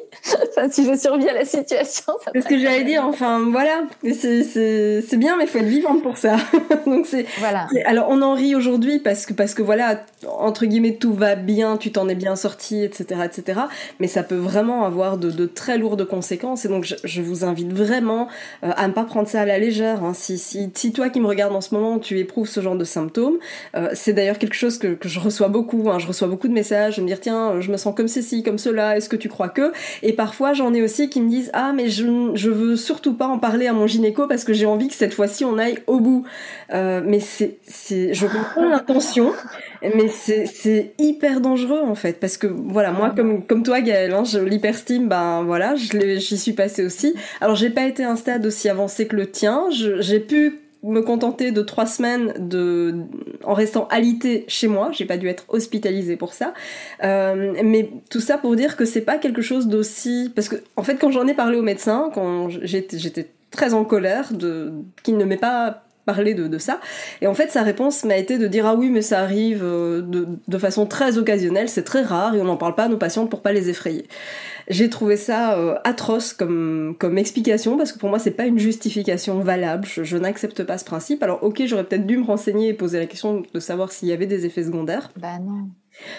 Enfin 0.49 0.69
si 0.69 0.86
je 0.86 0.97
survis 0.97 1.30
à 1.30 1.34
la 1.34 1.45
situation 1.45 2.13
c'est 2.34 2.41
ce 2.41 2.47
que 2.47 2.58
j'allais 2.58 2.84
dire 2.84 3.06
enfin 3.06 3.39
voilà. 3.51 3.84
C'est 4.03 5.17
bien 5.17 5.38
mais 5.38 5.47
faut 5.47 5.60
être 5.60 5.65
vivante 5.65 6.01
pour 6.01 6.17
ça. 6.17 6.38
Donc 6.86 7.06
c'est 7.06 7.25
voilà. 7.39 7.67
alors 7.86 8.08
on 8.10 8.21
en 8.21 8.34
rit 8.34 8.56
aujourd'hui 8.56 8.99
parce 8.99 9.25
que 9.25 9.34
parce 9.34 9.53
que 9.53 9.62
voilà 9.62 10.01
entre 10.39 10.65
guillemets 10.65 10.95
tout 10.95 11.13
va 11.13 11.36
bien 11.36 11.77
tu 11.77 11.91
t'en 11.91 12.08
es 12.08 12.15
bien 12.15 12.36
sorti 12.36 12.84
etc 12.84 13.21
etc 13.25 13.62
mais 13.99 14.08
ça 14.08 14.23
peut 14.23 14.36
vraiment 14.36 14.86
avoir 14.86 15.17
de, 15.17 15.32
de 15.32 15.45
très 15.45 15.77
lourdes 15.77 16.06
conséquences. 16.06 16.65
Et 16.65 16.67
donc 16.69 16.84
je, 16.84 16.95
je 17.03 17.21
vous 17.21 17.43
invite 17.43 17.73
vraiment 17.73 18.27
euh, 18.63 18.71
à 18.75 18.88
ne 18.88 18.93
pas 18.93 19.03
prendre 19.03 19.27
ça 19.27 19.41
à 19.41 19.45
la 19.45 19.60
légère 19.60 20.03
hein. 20.03 20.13
si 20.13 20.38
si 20.38 20.71
si 20.73 20.91
toi 20.91 21.10
qui 21.10 21.19
me 21.19 21.27
regardes 21.27 21.53
en 21.58 21.62
ce 21.62 21.74
moment 21.74 22.00
tu 22.00 22.20
éprouves 22.20 22.48
ce 22.48 22.62
genre 22.62 22.76
de 22.76 22.86
symptômes. 22.86 23.38
Euh, 23.76 23.89
c'est 23.93 24.13
d'ailleurs 24.13 24.38
quelque 24.38 24.54
chose 24.54 24.78
que, 24.78 24.98
je 25.02 25.20
reçois 25.20 25.48
beaucoup. 25.48 25.89
Hein. 25.89 26.00
Je 26.00 26.08
reçois 26.08 26.28
beaucoup 26.28 26.48
de 26.48 26.54
messages, 26.54 26.98
de 26.98 27.02
me 27.02 27.08
dire 27.08 27.20
tiens, 27.20 27.60
je 27.60 27.72
me 27.72 27.78
sens 27.78 27.93
comme 27.96 28.08
ceci, 28.08 28.43
comme 28.43 28.58
cela. 28.58 28.98
Est-ce 28.98 29.10
que 29.10 29.15
tu 29.15 29.30
crois 29.30 29.50
que? 29.50 29.72
Et 30.04 30.13
parfois 30.13 30.54
j'en 30.54 30.74
ai 30.74 30.82
aussi 30.82 31.10
qui 31.10 31.22
me 31.22 31.30
disent 31.30 31.50
ah 31.54 31.74
mais 31.74 31.89
je 31.89 32.06
je 32.36 32.50
veux 32.50 32.76
surtout 32.76 33.13
pas 33.13 33.28
en 33.28 33.39
parler 33.39 33.67
à 33.67 33.74
mon 33.74 33.88
gynéco 33.88 34.28
parce 34.28 34.43
que 34.43 34.54
j'ai 34.54 34.65
envie 34.65 34.88
que 34.88 34.93
cette 34.93 35.13
fois-ci 35.13 35.43
on 35.46 35.58
aille 35.58 35.80
au 35.88 36.00
bout. 36.00 36.26
Euh, 36.74 37.02
mais 37.04 37.20
c'est 37.20 37.58
c'est 37.67 38.13
je 38.13 38.28
comprends 38.28 38.70
l'intention, 38.70 39.34
mais 39.82 40.08
c'est 40.08 40.46
c'est 40.46 40.93
hyper 41.00 41.41
dangereux 41.41 41.82
en 41.82 41.96
fait 41.96 42.20
parce 42.20 42.38
que 42.38 42.48
voilà 42.48 42.91
moi 42.91 43.12
comme 43.15 43.46
comme 43.46 43.63
toi 43.63 43.82
Gaëlle, 43.82 44.13
hein, 44.13 44.24
l'hyperstime 44.46 45.08
ben 45.08 45.43
voilà 45.43 45.76
j'y 45.76 46.38
suis 46.38 46.54
passée 46.54 46.86
aussi. 46.86 47.15
Alors 47.41 47.56
j'ai 47.56 47.70
pas 47.70 47.86
été 47.86 48.04
à 48.04 48.12
un 48.12 48.15
stade 48.15 48.46
aussi 48.46 48.70
avancé 48.70 49.08
que 49.08 49.15
le 49.15 49.28
tien. 49.28 49.65
J'ai 49.72 50.20
pu 50.20 50.60
me 50.84 51.02
contenter 51.02 51.52
de 51.52 51.62
trois 51.62 51.86
semaines 51.86 52.34
de 52.38 52.96
en 53.44 53.54
restant 53.54 53.88
alité 53.90 54.46
chez 54.48 54.68
moi. 54.68 54.90
J'ai 54.92 55.06
pas 55.06 55.18
dû 55.18 55.28
être 55.28 55.46
hospitalisée 55.50 56.18
pour 56.18 56.34
ça. 56.34 56.54
Euh, 57.04 57.54
mais 57.63 57.90
tout 58.10 58.20
ça 58.20 58.38
pour 58.38 58.56
dire 58.56 58.78
que 58.78 58.86
c'est 58.86 59.02
pas 59.02 59.18
quelque 59.18 59.42
chose 59.42 59.68
d'aussi 59.68 60.32
parce 60.36 60.50
que 60.50 60.58
en 60.76 60.84
fait 60.84 60.96
quand 60.96 61.12
j'en 61.12 61.28
ai 61.28 61.34
parlé 61.34 61.58
au 61.58 61.63
médecin, 61.63 62.12
quand 62.13 62.50
j'étais 62.50 63.30
très 63.52 63.74
en 63.74 63.86
colère 63.86 64.34
de 64.34 64.74
qu'il 65.04 65.18
ne 65.18 65.26
m'ait 65.26 65.38
pas 65.38 65.87
parlé 66.08 66.34
de, 66.34 66.48
de, 66.48 66.58
ça. 66.58 66.80
Et 67.22 67.28
en 67.28 67.36
fait, 67.36 67.52
sa 67.52 67.62
réponse 67.62 68.04
m'a 68.06 68.17
été 68.17 68.39
de 68.39 68.48
dire 68.48 68.65
ah 68.65 68.74
oui, 68.74 68.89
mais 68.89 69.04
ça 69.04 69.20
arrive 69.20 69.62
euh, 69.63 70.02
de, 70.02 70.28
de 70.48 70.58
façon 70.58 70.88
très 70.88 71.17
occasionnelle, 71.17 71.70
c'est 71.70 71.84
très 71.84 72.02
rare 72.02 72.34
et 72.34 72.41
on 72.41 72.46
n'en 72.46 72.58
parle 72.58 72.74
pas 72.74 72.86
à 72.86 72.88
nos 72.88 72.98
patientes 72.98 73.30
pour 73.30 73.41
pas 73.41 73.52
les 73.52 73.70
effrayer. 73.70 74.08
J'ai 74.70 74.89
trouvé 74.89 75.17
ça 75.17 75.58
euh, 75.58 75.76
atroce 75.84 76.34
comme, 76.34 76.96
comme 76.98 77.17
explication 77.17 77.78
parce 77.78 77.91
que 77.91 78.00
pour 78.00 78.10
moi 78.10 78.20
c'est 78.20 78.32
pas 78.32 78.46
une 78.46 78.58
justification 78.58 79.39
valable. 79.39 79.86
Je, 79.86 80.04
je 80.04 80.17
n'accepte 80.17 80.63
pas 80.63 80.78
ce 80.78 80.86
principe. 80.86 81.22
Alors 81.22 81.43
ok, 81.43 81.62
j'aurais 81.65 81.84
peut-être 81.84 82.08
dû 82.08 82.17
me 82.17 82.26
renseigner 82.26 82.70
et 82.70 82.74
poser 82.74 83.00
la 83.00 83.06
question 83.06 83.43
de 83.54 83.60
savoir 83.60 83.91
s'il 83.91 84.08
y 84.08 84.13
avait 84.13 84.26
des 84.26 84.46
effets 84.46 84.63
secondaires. 84.63 85.12
Bah 85.17 85.39
non. 85.39 85.70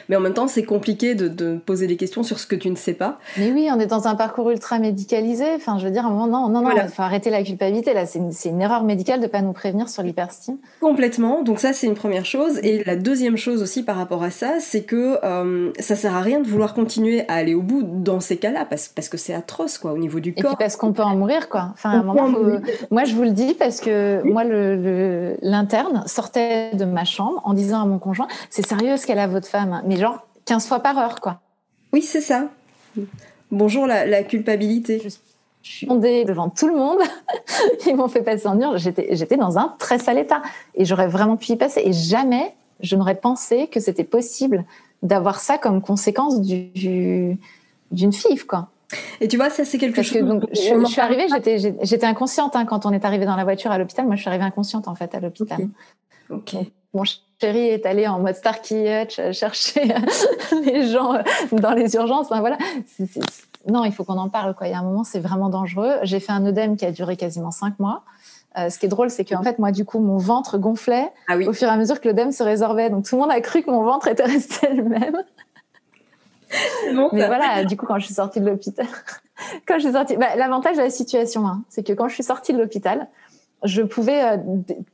Mais 0.09 0.17
en 0.17 0.21
même 0.21 0.35
temps, 0.35 0.49
c'est 0.49 0.64
compliqué 0.64 1.14
de, 1.14 1.29
de, 1.29 1.57
poser 1.57 1.87
des 1.87 1.97
questions 1.97 2.23
sur 2.23 2.38
ce 2.38 2.47
que 2.47 2.57
tu 2.57 2.71
ne 2.71 2.77
sais 2.77 2.95
pas. 2.95 3.19
Mais 3.37 3.51
oui, 3.53 3.69
on 3.73 3.79
est 3.81 3.87
dans 3.87 4.09
un 4.09 4.14
parcours 4.14 4.51
ultra 4.51 4.79
médicalisé. 4.79 5.47
Enfin, 5.55 5.79
je 5.79 5.85
veux 5.85 5.91
dire, 5.91 6.05
à 6.05 6.09
un 6.09 6.12
moment, 6.12 6.27
non, 6.27 6.49
non, 6.49 6.62
non, 6.62 6.71
il 6.83 6.88
faut 6.88 7.03
arrêter 7.03 7.31
la 7.31 7.43
culpabilité. 7.43 7.95
Là, 7.95 8.07
c'est 8.07 8.19
une, 8.19 8.33
une, 8.45 8.61
erreur 8.61 8.85
médicale 8.85 9.21
de 9.21 9.27
pas 9.27 9.43
nous 9.43 9.53
prévenir 9.53 9.88
sur 9.88 10.03
l'hyperstime. 10.03 10.59
Complètement. 10.81 11.43
Donc 11.43 11.61
ça, 11.61 11.73
c'est 11.73 11.87
une 11.87 11.95
première 11.95 12.27
chose. 12.27 12.59
Et 12.62 12.85
la 12.85 12.97
deuxième 12.97 13.37
chose 13.37 13.62
aussi 13.62 13.83
par 13.83 13.97
rapport 13.97 14.23
à 14.23 14.31
ça, 14.31 14.55
c'est 14.61 14.83
que 14.83 15.19
euh, 15.25 15.73
ça 15.79 15.97
sert 15.97 16.14
à 16.14 16.21
rien 16.21 16.41
de 16.41 16.49
vouloir 16.49 16.75
continuer 16.75 17.25
à 17.29 17.35
aller 17.35 17.55
au 17.55 17.62
bout 17.62 17.83
dans 17.83 18.21
ces 18.21 18.37
cas-là, 18.37 18.64
parce, 18.64 18.88
parce 18.88 19.09
que 19.09 19.17
c'est 19.17 19.35
atroce, 19.35 19.79
quoi, 19.79 19.93
au 19.93 19.99
niveau 19.99 20.21
du 20.21 20.35
corps. 20.35 20.45
Et 20.45 20.49
puis 20.49 20.57
parce 20.59 20.77
qu'on 20.77 20.93
peut 20.93 21.03
en 21.03 21.17
mourir, 21.17 21.49
quoi. 21.49 21.71
Enfin, 21.73 21.91
à 21.91 21.95
un 21.95 22.03
moment, 22.03 22.27
faut... 22.33 22.61
moi, 22.91 23.05
je 23.05 23.14
vous 23.14 23.23
le 23.23 23.31
dis 23.31 23.55
parce 23.55 23.81
que 23.81 24.23
moi, 24.25 24.45
l'interne 24.45 26.03
le, 26.05 26.09
sortait 26.09 26.75
de 26.75 26.85
ma 26.85 27.05
chambre 27.05 27.41
en 27.45 27.55
disant 27.55 27.83
à 27.83 27.87
mon 27.87 27.99
conjoint, 27.99 28.29
c'est 28.51 28.67
sérieux 28.67 28.97
ce 28.97 29.07
qu'elle 29.07 29.19
a 29.19 29.27
votre 29.27 29.47
femme, 29.47 29.67
mais 29.85 29.96
genre 29.96 30.26
15 30.44 30.66
fois 30.66 30.81
par 30.81 30.98
heure, 30.98 31.20
quoi. 31.20 31.40
Oui, 31.92 32.02
c'est 32.02 32.20
ça. 32.20 32.48
Bonjour 33.50 33.87
la, 33.87 34.07
la 34.07 34.22
culpabilité. 34.22 35.02
Je 35.62 35.70
suis 35.70 35.87
devant 35.87 36.48
tout 36.48 36.66
le 36.66 36.74
monde. 36.74 36.98
Ils 37.87 37.96
m'ont 37.96 38.09
fait 38.09 38.22
passer 38.22 38.46
en 38.46 38.59
urne. 38.61 38.78
J'étais, 38.78 39.37
dans 39.37 39.59
un 39.59 39.74
très 39.78 39.98
sale 39.98 40.18
état 40.18 40.42
et 40.74 40.85
j'aurais 40.85 41.09
vraiment 41.09 41.37
pu 41.37 41.52
y 41.52 41.57
passer. 41.57 41.83
Et 41.85 41.92
jamais 41.92 42.54
je 42.81 42.96
n'aurais 42.96 43.16
pensé 43.16 43.66
que 43.66 43.81
c'était 43.81 44.04
possible 44.04 44.64
d'avoir 45.02 45.40
ça 45.40 45.59
comme 45.59 45.83
conséquence 45.83 46.40
du, 46.40 47.38
d'une 47.90 48.12
FIV, 48.12 48.46
quoi. 48.46 48.68
Et 49.20 49.28
tu 49.28 49.37
vois, 49.37 49.50
ça 49.50 49.64
c'est 49.64 49.76
quelque 49.76 49.96
Parce 49.96 50.09
chose. 50.09 50.20
Que, 50.20 50.24
donc, 50.24 50.44
je, 50.52 50.81
je, 50.81 50.85
suis 50.87 51.00
arrivée, 51.00 51.26
j'étais, 51.83 52.07
inconsciente 52.07 52.57
hein, 52.57 52.64
quand 52.64 52.87
on 52.87 52.92
est 52.92 53.04
arrivé 53.04 53.26
dans 53.26 53.37
la 53.37 53.44
voiture 53.44 53.70
à 53.70 53.78
l'hôpital. 53.78 54.07
Moi, 54.07 54.16
je 54.16 54.22
suis 54.22 54.28
arrivée 54.28 54.44
inconsciente 54.44 54.88
en 54.88 54.94
fait 54.94 55.14
à 55.14 55.20
l'hôpital. 55.20 55.68
Ok. 56.31 56.38
okay. 56.38 56.72
Mon 56.94 57.02
chéri 57.40 57.68
est 57.68 57.87
allé 57.87 58.07
en 58.07 58.18
mode 58.18 58.35
Starkey 58.35 59.03
Hutch 59.03 59.20
chercher 59.33 59.94
les 60.64 60.88
gens 60.88 61.14
dans 61.53 61.72
les 61.72 61.94
urgences. 61.94 62.27
Enfin, 62.27 62.40
voilà. 62.40 62.59
C 62.87 63.05
est, 63.05 63.07
c 63.07 63.20
est... 63.20 63.70
Non, 63.70 63.85
il 63.85 63.92
faut 63.92 64.05
qu'on 64.05 64.18
en 64.18 64.29
parle. 64.29 64.55
Quoi. 64.55 64.68
Il 64.68 64.70
y 64.70 64.74
a 64.74 64.79
un 64.79 64.83
moment, 64.83 65.05
c'est 65.05 65.20
vraiment 65.20 65.48
dangereux. 65.48 65.96
J'ai 66.03 66.20
fait 66.20 66.33
un 66.33 66.44
œdème 66.46 66.77
qui 66.77 66.85
a 66.87 66.92
duré 66.92 67.16
quasiment 67.16 67.51
cinq 67.51 67.79
mois. 67.79 68.03
Euh, 68.57 68.70
ce 68.70 68.79
qui 68.79 68.87
est 68.87 68.88
drôle, 68.88 69.11
c'est 69.11 69.24
qu'en 69.24 69.42
fait, 69.42 69.59
moi, 69.59 69.72
du 69.72 69.85
coup, 69.85 69.98
mon 69.98 70.16
ventre 70.16 70.59
gonflait 70.59 71.12
ah 71.29 71.37
oui. 71.37 71.46
au 71.46 71.53
fur 71.53 71.68
et 71.68 71.70
à 71.70 71.77
mesure 71.77 72.01
que 72.01 72.09
l'œdème 72.09 72.33
se 72.33 72.42
résorbait. 72.42 72.90
Donc, 72.90 73.05
tout 73.05 73.16
le 73.16 73.22
monde 73.22 73.31
a 73.31 73.40
cru 73.40 73.62
que 73.62 73.70
mon 73.70 73.85
ventre 73.85 74.09
était 74.09 74.24
resté 74.24 74.72
le 74.72 74.85
même. 74.85 75.22
Bon, 76.94 77.11
Mais 77.12 77.27
voilà, 77.27 77.64
du 77.64 77.77
coup, 77.77 77.85
quand 77.85 77.98
je 77.98 78.07
suis 78.07 78.14
sortie 78.14 78.40
de 78.40 78.46
l'hôpital, 78.46 78.87
quand 79.66 79.74
je 79.74 79.85
suis 79.85 79.92
sortie, 79.92 80.16
bah, 80.16 80.35
l'avantage 80.37 80.77
de 80.77 80.83
la 80.83 80.90
situation, 80.90 81.46
hein, 81.46 81.62
c'est 81.68 81.87
que 81.87 81.92
quand 81.92 82.09
je 82.09 82.14
suis 82.14 82.22
sortie 82.22 82.55
de 82.55 82.59
l'hôpital, 82.59 83.07
je 83.64 83.83
pouvais 83.83 84.23
euh, 84.23 84.37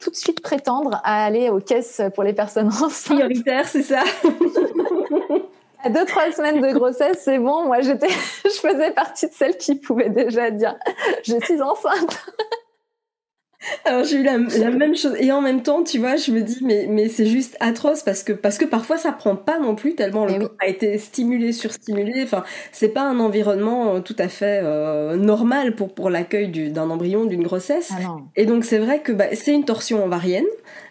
tout 0.01 0.11
de 0.11 0.17
suite 0.17 0.41
prétendre 0.41 1.01
à 1.05 1.25
aller 1.25 1.51
aux 1.51 1.61
caisses 1.61 2.01
pour 2.15 2.25
les 2.25 2.33
personnes 2.33 2.69
enceintes. 2.83 3.19
Prioritaire, 3.19 3.69
c'est 3.69 3.83
ça. 3.83 4.03
à 5.83 5.91
deux 5.91 6.05
trois 6.07 6.33
semaines 6.33 6.61
de 6.61 6.73
grossesse, 6.73 7.21
c'est 7.23 7.39
bon. 7.39 7.67
Moi, 7.67 7.81
j'étais, 7.83 8.09
je 8.45 8.51
faisais 8.51 8.91
partie 8.93 9.29
de 9.29 9.35
celles 9.35 9.57
qui 9.57 9.75
pouvaient 9.75 10.11
déjà 10.11 10.51
dire 10.51 10.77
je 11.25 11.39
suis 11.45 11.61
enceinte. 11.61 12.27
Alors 13.85 14.05
j'ai 14.05 14.19
eu 14.19 14.23
la, 14.23 14.39
la, 14.39 14.71
même 14.71 14.97
chose 14.97 15.15
et 15.19 15.33
en 15.33 15.41
même 15.41 15.63
temps, 15.63 15.83
tu 15.83 15.99
vois, 15.99 16.17
je 16.17 16.31
me 16.31 16.43
dis 16.43 16.59
mais 16.63 16.87
mais 16.89 17.09
c'est 17.09 17.27
juste 17.27 17.57
atroce 17.61 18.03
parce 18.03 18.23
que 18.23 18.33
parce 18.33 18.59
que 18.59 18.65
parfois 18.65 18.97
ça 18.97 19.13
prend 19.13 19.37
pas 19.37 19.59
non 19.59 19.75
plus 19.75 19.95
tellement 19.95 20.25
le 20.27 20.33
Eh 20.33 20.39
oui. 20.39 20.41
corps 20.41 20.57
a 20.61 20.67
été 20.67 20.99
stimulé, 20.99 21.53
surstimulé. 21.53 22.23
Enfin, 22.23 22.45
c'est 22.73 22.89
pas 22.89 23.03
un 23.03 23.19
environnement 23.21 23.97
euh, 23.97 24.01
tout 24.01 24.17
à 24.19 24.29
fait 24.29 24.61
euh, 24.63 25.17
normal 25.17 25.75
pour 25.75 25.95
pour 25.95 26.11
l'accueil 26.11 26.49
d'un 26.71 26.91
embryon, 26.91 27.25
d'une 27.25 27.43
grossesse. 27.43 27.93
Ah. 27.93 28.17
Et 28.37 28.47
donc 28.47 28.65
c'est 28.65 28.79
vrai 28.79 29.01
que 29.01 29.13
bah, 29.13 29.27
c'est 29.33 29.53
une 29.53 29.65
torsion 29.65 30.05
ovarienne. 30.05 30.45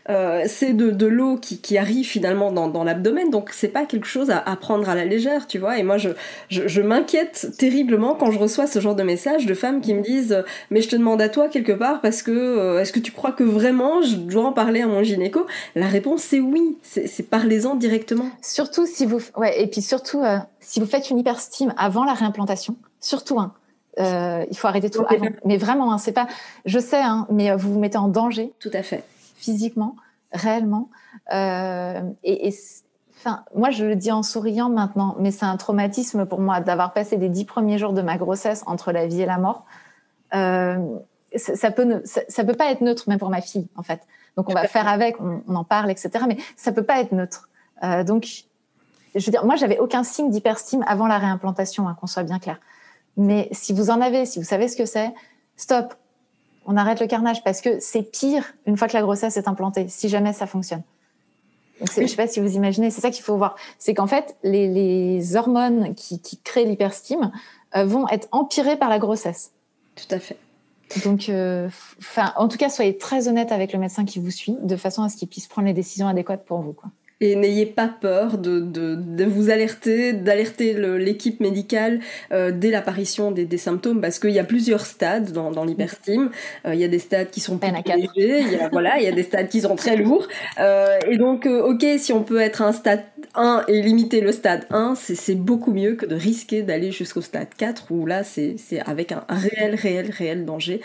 Euh, 0.09 0.43
c'est 0.47 0.73
de, 0.73 0.91
de 0.91 1.05
l'eau 1.07 1.37
qui, 1.37 1.59
qui 1.59 1.77
arrive 1.77 2.05
finalement 2.05 2.51
dans, 2.51 2.67
dans 2.67 2.83
l'abdomen, 2.83 3.29
donc 3.29 3.51
c'est 3.53 3.69
pas 3.69 3.85
quelque 3.85 4.05
chose 4.05 4.31
à, 4.31 4.37
à, 4.37 4.55
prendre 4.57 4.89
à 4.89 4.95
la 4.95 5.05
légère, 5.05 5.47
tu 5.47 5.59
vois. 5.59 5.77
Et 5.77 5.83
moi, 5.83 5.97
je, 5.97 6.09
je, 6.49 6.67
je 6.67 6.81
m'inquiète 6.81 7.51
terriblement 7.57 8.13
quand 8.15 8.29
je 8.29 8.37
reçois 8.37 8.67
ce 8.67 8.79
genre 8.79 8.95
de 8.95 9.03
messages 9.03 9.45
de 9.45 9.53
femmes 9.53 9.79
qui 9.79 9.93
me 9.93 10.01
disent 10.01 10.43
Mais 10.71 10.81
je 10.81 10.89
te 10.89 10.95
demande 10.97 11.21
à 11.21 11.29
toi 11.29 11.47
quelque 11.47 11.71
part 11.71 12.01
parce 12.01 12.21
que 12.21 12.31
euh, 12.31 12.79
est-ce 12.81 12.91
que 12.91 12.99
tu 12.99 13.13
crois 13.13 13.31
que 13.31 13.43
vraiment 13.45 14.01
je 14.01 14.15
dois 14.17 14.45
en 14.45 14.51
parler 14.51 14.81
à 14.81 14.87
mon 14.87 15.03
gynéco? 15.03 15.45
La 15.75 15.87
réponse 15.87 16.21
c'est 16.21 16.41
oui, 16.41 16.77
c'est 16.81 17.29
parlez-en 17.29 17.75
directement. 17.75 18.29
Surtout 18.41 18.85
si 18.85 19.05
vous, 19.05 19.21
ouais, 19.37 19.61
et 19.61 19.67
puis 19.67 19.81
surtout 19.81 20.21
euh, 20.21 20.37
si 20.59 20.81
vous 20.81 20.85
faites 20.85 21.09
une 21.09 21.19
hyperstime 21.19 21.73
avant 21.77 22.03
la 22.03 22.13
réimplantation, 22.13 22.75
surtout 22.99 23.39
hein, 23.39 23.53
euh, 23.99 24.43
il 24.49 24.57
faut 24.57 24.67
arrêter 24.67 24.89
tout 24.89 25.01
Okay. 25.01 25.15
avant. 25.15 25.27
Mais 25.45 25.57
vraiment, 25.57 25.93
hein, 25.93 25.97
c'est 25.97 26.11
pas. 26.11 26.27
Je 26.65 26.79
sais, 26.79 26.99
hein, 26.99 27.27
mais 27.29 27.55
vous 27.55 27.73
vous 27.73 27.79
mettez 27.79 27.97
en 27.97 28.07
danger. 28.07 28.51
Tout 28.59 28.71
à 28.73 28.83
fait. 28.83 29.03
Physiquement, 29.43 29.95
réellement. 30.31 30.89
Euh, 31.33 32.01
et, 32.23 32.53
enfin, 33.17 33.43
moi, 33.55 33.69
je 33.69 33.85
le 33.85 33.95
dis 33.95 34.11
en 34.11 34.23
souriant 34.23 34.69
maintenant, 34.69 35.15
mais 35.19 35.31
c'est 35.31 35.45
un 35.45 35.57
traumatisme 35.57 36.25
pour 36.25 36.39
moi 36.39 36.61
d'avoir 36.61 36.93
passé 36.93 37.17
les 37.17 37.29
dix 37.29 37.45
premiers 37.45 37.77
jours 37.77 37.93
de 37.93 38.01
ma 38.01 38.17
grossesse 38.17 38.63
entre 38.65 38.91
la 38.91 39.05
vie 39.05 39.21
et 39.21 39.25
la 39.25 39.37
mort. 39.37 39.65
Euh, 40.33 40.77
ça, 41.35 41.71
peut, 41.71 42.01
ça, 42.05 42.21
ça, 42.27 42.43
peut 42.43 42.53
pas 42.53 42.71
être 42.71 42.81
neutre, 42.81 43.03
même 43.07 43.19
pour 43.19 43.29
ma 43.29 43.41
fille, 43.41 43.67
en 43.75 43.83
fait. 43.83 44.01
Donc, 44.37 44.49
on 44.49 44.53
va 44.53 44.67
faire 44.67 44.87
avec, 44.87 45.19
on, 45.19 45.43
on 45.47 45.55
en 45.55 45.63
parle, 45.63 45.91
etc. 45.91 46.11
Mais 46.27 46.37
ça 46.55 46.71
peut 46.71 46.83
pas 46.83 46.99
être 47.01 47.11
neutre. 47.11 47.49
Euh, 47.83 48.03
donc, 48.03 48.45
je 49.15 49.25
veux 49.25 49.31
dire, 49.31 49.45
moi, 49.45 49.55
j'avais 49.55 49.79
aucun 49.79 50.03
signe 50.03 50.29
d'hyperstime 50.29 50.83
avant 50.87 51.07
la 51.07 51.17
réimplantation, 51.17 51.87
hein, 51.87 51.95
qu'on 51.99 52.07
soit 52.07 52.23
bien 52.23 52.39
clair. 52.39 52.59
Mais 53.17 53.47
si 53.51 53.73
vous 53.73 53.89
en 53.89 54.01
avez, 54.01 54.25
si 54.25 54.39
vous 54.39 54.45
savez 54.45 54.67
ce 54.67 54.77
que 54.77 54.85
c'est, 54.85 55.13
stop. 55.55 55.93
On 56.65 56.77
arrête 56.77 56.99
le 56.99 57.07
carnage 57.07 57.43
parce 57.43 57.61
que 57.61 57.79
c'est 57.79 58.03
pire 58.03 58.53
une 58.65 58.77
fois 58.77 58.87
que 58.87 58.93
la 58.93 59.01
grossesse 59.01 59.37
est 59.37 59.47
implantée, 59.47 59.87
si 59.89 60.09
jamais 60.09 60.33
ça 60.33 60.47
fonctionne. 60.47 60.83
Donc, 61.79 61.89
je 61.95 62.05
sais 62.05 62.15
pas 62.15 62.27
si 62.27 62.39
vous 62.39 62.55
imaginez, 62.55 62.91
c'est 62.91 63.01
ça 63.01 63.11
qu'il 63.11 63.23
faut 63.23 63.35
voir. 63.35 63.55
C'est 63.79 63.93
qu'en 63.93 64.07
fait, 64.07 64.37
les, 64.43 64.67
les, 64.67 65.35
hormones 65.35 65.95
qui, 65.95 66.19
qui 66.21 66.37
créent 66.37 66.65
l'hyperstime 66.65 67.31
euh, 67.75 67.83
vont 67.83 68.07
être 68.07 68.27
empirées 68.31 68.77
par 68.77 68.89
la 68.89 68.99
grossesse. 68.99 69.51
Tout 69.95 70.15
à 70.15 70.19
fait. 70.19 70.37
Donc, 71.03 71.29
euh, 71.29 71.69
en 72.35 72.47
tout 72.47 72.57
cas, 72.57 72.69
soyez 72.69 72.97
très 72.97 73.27
honnête 73.27 73.51
avec 73.51 73.73
le 73.73 73.79
médecin 73.79 74.05
qui 74.05 74.19
vous 74.19 74.31
suit, 74.31 74.55
de 74.61 74.75
façon 74.75 75.03
à 75.03 75.09
ce 75.09 75.17
qu'il 75.17 75.27
puisse 75.27 75.47
prendre 75.47 75.67
les 75.67 75.73
décisions 75.73 76.07
adéquates 76.07 76.45
pour 76.45 76.59
vous. 76.59 76.73
Quoi 76.73 76.89
et 77.23 77.37
n'ayez 77.37 77.65
pas 77.65 77.87
peur 77.87 78.37
de, 78.37 78.59
de, 78.59 78.95
de 78.95 79.23
vous 79.23 79.49
alerter, 79.49 80.11
d'alerter 80.11 80.73
l'équipe 80.73 81.39
médicale 81.39 82.01
euh, 82.33 82.51
dès 82.51 82.69
l'apparition 82.69 83.31
des, 83.31 83.45
des, 83.45 83.57
symptômes, 83.57 84.01
parce 84.01 84.19
qu'il 84.19 84.31
y 84.31 84.39
a 84.39 84.43
plusieurs 84.43 84.85
stades 84.85 85.31
dans, 85.31 85.49
dans 85.49 85.63
l'hyperstime. 85.63 86.31
Euh, 86.65 86.73
il 86.73 86.81
y 86.81 86.83
a 86.83 86.89
des 86.89 86.99
stades 86.99 87.29
qui 87.29 87.39
sont 87.39 87.57
plus 87.57 87.71
légers, 87.71 88.41
il 88.41 88.51
y 88.51 88.55
a, 88.57 88.67
voilà, 88.67 88.97
il 88.97 89.05
y 89.05 89.07
a 89.07 89.13
des 89.13 89.23
stades 89.23 89.47
qui 89.47 89.61
sont 89.61 89.77
très 89.77 89.95
lourds. 89.95 90.27
Euh, 90.59 90.99
et 91.07 91.15
donc, 91.15 91.45
ok, 91.45 91.85
si 91.97 92.11
on 92.11 92.23
peut 92.23 92.41
être 92.41 92.61
à 92.61 92.65
un 92.67 92.73
stade 92.73 93.05
1 93.35 93.63
et 93.69 93.81
limiter 93.81 94.19
le 94.19 94.33
stade 94.33 94.65
1, 94.69 94.95
c'est 94.95 95.35
beaucoup 95.35 95.71
mieux 95.71 95.95
que 95.95 96.05
de 96.05 96.15
risquer 96.15 96.61
d'aller 96.61 96.91
jusqu'au 96.91 97.21
stade 97.21 97.47
4, 97.57 97.89
où 97.91 98.05
là, 98.05 98.25
c'est 98.25 98.57
avec 98.85 99.13
un 99.13 99.23
réel, 99.29 99.75
réel, 99.75 100.11
réel 100.11 100.43
danger 100.43 100.81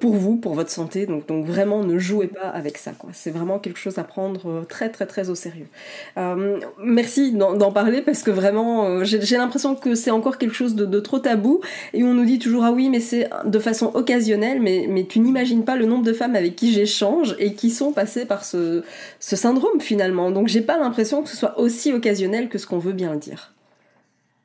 pour 0.00 0.14
vous, 0.14 0.36
pour 0.36 0.54
votre 0.54 0.70
santé. 0.70 1.06
Donc, 1.06 1.28
donc 1.28 1.46
vraiment, 1.46 1.84
ne 1.84 1.96
jouez 1.96 2.26
pas 2.26 2.48
avec 2.48 2.76
ça. 2.76 2.90
C'est 3.12 3.30
vraiment 3.30 3.60
quelque 3.60 3.78
chose 3.78 3.98
à 3.98 4.04
prendre 4.04 4.64
très, 4.68 4.88
très, 4.88 5.06
très 5.06 5.30
au 5.30 5.36
sérieux. 5.36 5.68
Euh, 6.16 6.60
merci 6.78 7.32
d'en 7.32 7.72
parler 7.72 8.02
parce 8.02 8.22
que 8.22 8.30
vraiment, 8.30 8.84
euh, 8.84 9.04
j'ai 9.04 9.36
l'impression 9.36 9.74
que 9.74 9.94
c'est 9.94 10.10
encore 10.10 10.38
quelque 10.38 10.54
chose 10.54 10.74
de, 10.74 10.84
de, 10.84 11.00
trop 11.00 11.18
tabou 11.18 11.60
et 11.92 12.04
on 12.04 12.14
nous 12.14 12.24
dit 12.24 12.38
toujours 12.38 12.64
ah 12.64 12.72
oui, 12.72 12.88
mais 12.88 13.00
c'est 13.00 13.28
de 13.44 13.58
façon 13.58 13.90
occasionnelle, 13.94 14.60
mais, 14.60 14.86
mais 14.88 15.04
tu 15.04 15.20
n'imagines 15.20 15.64
pas 15.64 15.76
le 15.76 15.86
nombre 15.86 16.04
de 16.04 16.12
femmes 16.12 16.36
avec 16.36 16.56
qui 16.56 16.72
j'échange 16.72 17.36
et 17.38 17.54
qui 17.54 17.70
sont 17.70 17.92
passées 17.92 18.24
par 18.24 18.44
ce, 18.44 18.82
ce 19.20 19.36
syndrome 19.36 19.80
finalement. 19.80 20.30
Donc 20.30 20.48
j'ai 20.48 20.62
pas 20.62 20.78
l'impression 20.78 21.22
que 21.22 21.28
ce 21.28 21.36
soit 21.36 21.58
aussi 21.58 21.92
occasionnel 21.92 22.48
que 22.48 22.58
ce 22.58 22.66
qu'on 22.66 22.78
veut 22.78 22.92
bien 22.92 23.12
le 23.12 23.18
dire. 23.18 23.52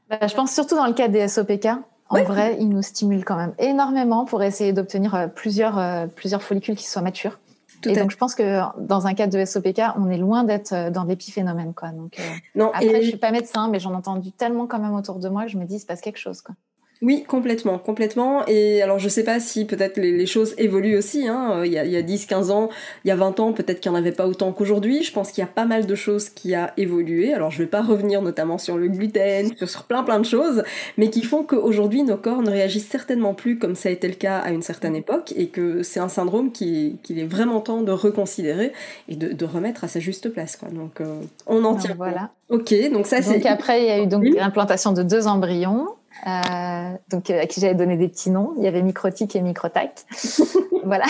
Bah, 0.09 0.27
je 0.27 0.35
pense 0.35 0.53
surtout 0.53 0.75
dans 0.75 0.87
le 0.87 0.93
cas 0.93 1.07
des 1.07 1.27
SOPK. 1.27 1.67
En 2.09 2.23
vrai, 2.23 2.57
ils 2.59 2.67
nous 2.67 2.81
stimulent 2.81 3.23
quand 3.23 3.37
même 3.37 3.53
énormément 3.57 4.25
pour 4.25 4.43
essayer 4.43 4.73
d'obtenir 4.73 5.15
euh, 5.15 5.27
plusieurs, 5.27 5.81
plusieurs 6.13 6.43
follicules 6.43 6.75
qui 6.75 6.85
soient 6.85 7.01
matures. 7.01 7.39
Tout 7.81 7.89
et 7.89 7.93
donc, 7.93 8.11
je 8.11 8.17
pense 8.17 8.35
que 8.35 8.59
dans 8.79 9.07
un 9.07 9.13
cas 9.13 9.27
de 9.27 9.43
SOPK, 9.43 9.81
on 9.97 10.09
est 10.09 10.17
loin 10.17 10.43
d'être 10.43 10.73
euh, 10.73 10.89
dans 10.91 11.03
l'épiphénomène, 11.03 11.73
quoi. 11.73 11.89
Donc, 11.89 12.19
euh, 12.19 12.23
non, 12.55 12.69
après, 12.69 12.99
et... 12.99 13.01
je 13.01 13.09
suis 13.09 13.17
pas 13.17 13.31
médecin, 13.31 13.69
mais 13.69 13.79
j'en 13.79 13.91
ai 13.91 13.95
entendu 13.95 14.31
tellement 14.31 14.67
quand 14.67 14.79
même 14.79 14.93
autour 14.93 15.19
de 15.19 15.29
moi 15.29 15.45
que 15.45 15.49
je 15.49 15.57
me 15.57 15.65
dis, 15.65 15.75
il 15.75 15.79
se 15.79 15.85
passe 15.85 16.01
quelque 16.01 16.19
chose, 16.19 16.41
quoi. 16.41 16.55
Oui, 17.01 17.23
complètement, 17.27 17.79
complètement. 17.79 18.45
Et 18.45 18.83
alors, 18.83 18.99
je 18.99 19.09
sais 19.09 19.23
pas 19.23 19.39
si 19.39 19.65
peut-être 19.65 19.97
les, 19.97 20.11
les, 20.11 20.25
choses 20.27 20.53
évoluent 20.59 20.95
aussi. 20.95 21.27
Hein. 21.27 21.53
Euh, 21.55 21.65
il, 21.65 21.71
y 21.71 21.79
a, 21.79 21.83
il 21.83 21.91
y 21.91 21.97
a 21.97 22.03
10, 22.03 22.27
15 22.27 22.51
ans, 22.51 22.69
il 23.03 23.07
y 23.07 23.11
a 23.11 23.15
20 23.15 23.39
ans, 23.39 23.53
peut-être 23.53 23.79
qu'il 23.79 23.91
n'y 23.91 23.97
en 23.97 23.99
avait 23.99 24.11
pas 24.11 24.27
autant 24.27 24.51
qu'aujourd'hui. 24.51 25.01
Je 25.01 25.11
pense 25.11 25.31
qu'il 25.31 25.41
y 25.41 25.43
a 25.43 25.49
pas 25.49 25.65
mal 25.65 25.87
de 25.87 25.95
choses 25.95 26.29
qui 26.29 26.53
a 26.53 26.73
évolué. 26.77 27.33
Alors, 27.33 27.49
je 27.49 27.57
vais 27.57 27.67
pas 27.67 27.81
revenir 27.81 28.21
notamment 28.21 28.59
sur 28.59 28.77
le 28.77 28.87
gluten, 28.87 29.51
sur, 29.57 29.67
sur 29.67 29.83
plein 29.85 30.03
plein 30.03 30.19
de 30.19 30.25
choses, 30.25 30.63
mais 30.97 31.09
qui 31.09 31.23
font 31.23 31.41
qu'aujourd'hui, 31.43 32.03
nos 32.03 32.17
corps 32.17 32.43
ne 32.43 32.51
réagissent 32.51 32.89
certainement 32.89 33.33
plus 33.33 33.57
comme 33.57 33.73
ça 33.73 33.89
a 33.89 33.91
été 33.91 34.07
le 34.07 34.13
cas 34.13 34.37
à 34.37 34.51
une 34.51 34.61
certaine 34.61 34.95
époque 34.95 35.33
et 35.35 35.47
que 35.47 35.81
c'est 35.81 35.99
un 35.99 36.09
syndrome 36.09 36.51
qu'il 36.51 36.97
qui 37.01 37.19
est 37.19 37.25
vraiment 37.25 37.61
temps 37.61 37.81
de 37.81 37.91
reconsidérer 37.91 38.73
et 39.09 39.15
de, 39.15 39.33
de, 39.33 39.45
remettre 39.45 39.83
à 39.83 39.87
sa 39.87 39.99
juste 39.99 40.29
place. 40.29 40.55
Quoi. 40.55 40.69
Donc, 40.69 41.01
euh, 41.01 41.21
on 41.47 41.63
en 41.63 41.75
tient. 41.75 41.95
Voilà. 41.95 42.29
Ok, 42.49 42.75
donc 42.93 43.07
ça 43.07 43.23
c'est. 43.23 43.39
Donc 43.39 43.45
après, 43.47 43.81
il 43.81 43.87
y 43.87 43.91
a 43.91 44.03
eu 44.03 44.07
donc 44.07 44.23
l'implantation 44.23 44.91
de 44.91 45.01
deux 45.01 45.25
embryons. 45.25 45.87
Euh, 46.27 46.93
donc 47.09 47.29
à 47.29 47.45
qui 47.47 47.59
j'avais 47.59 47.75
donné 47.75 47.97
des 47.97 48.07
petits 48.07 48.29
noms. 48.29 48.53
Il 48.57 48.63
y 48.63 48.67
avait 48.67 48.81
Microtique 48.81 49.35
et 49.35 49.41
Microtac. 49.41 50.05
voilà. 50.83 51.05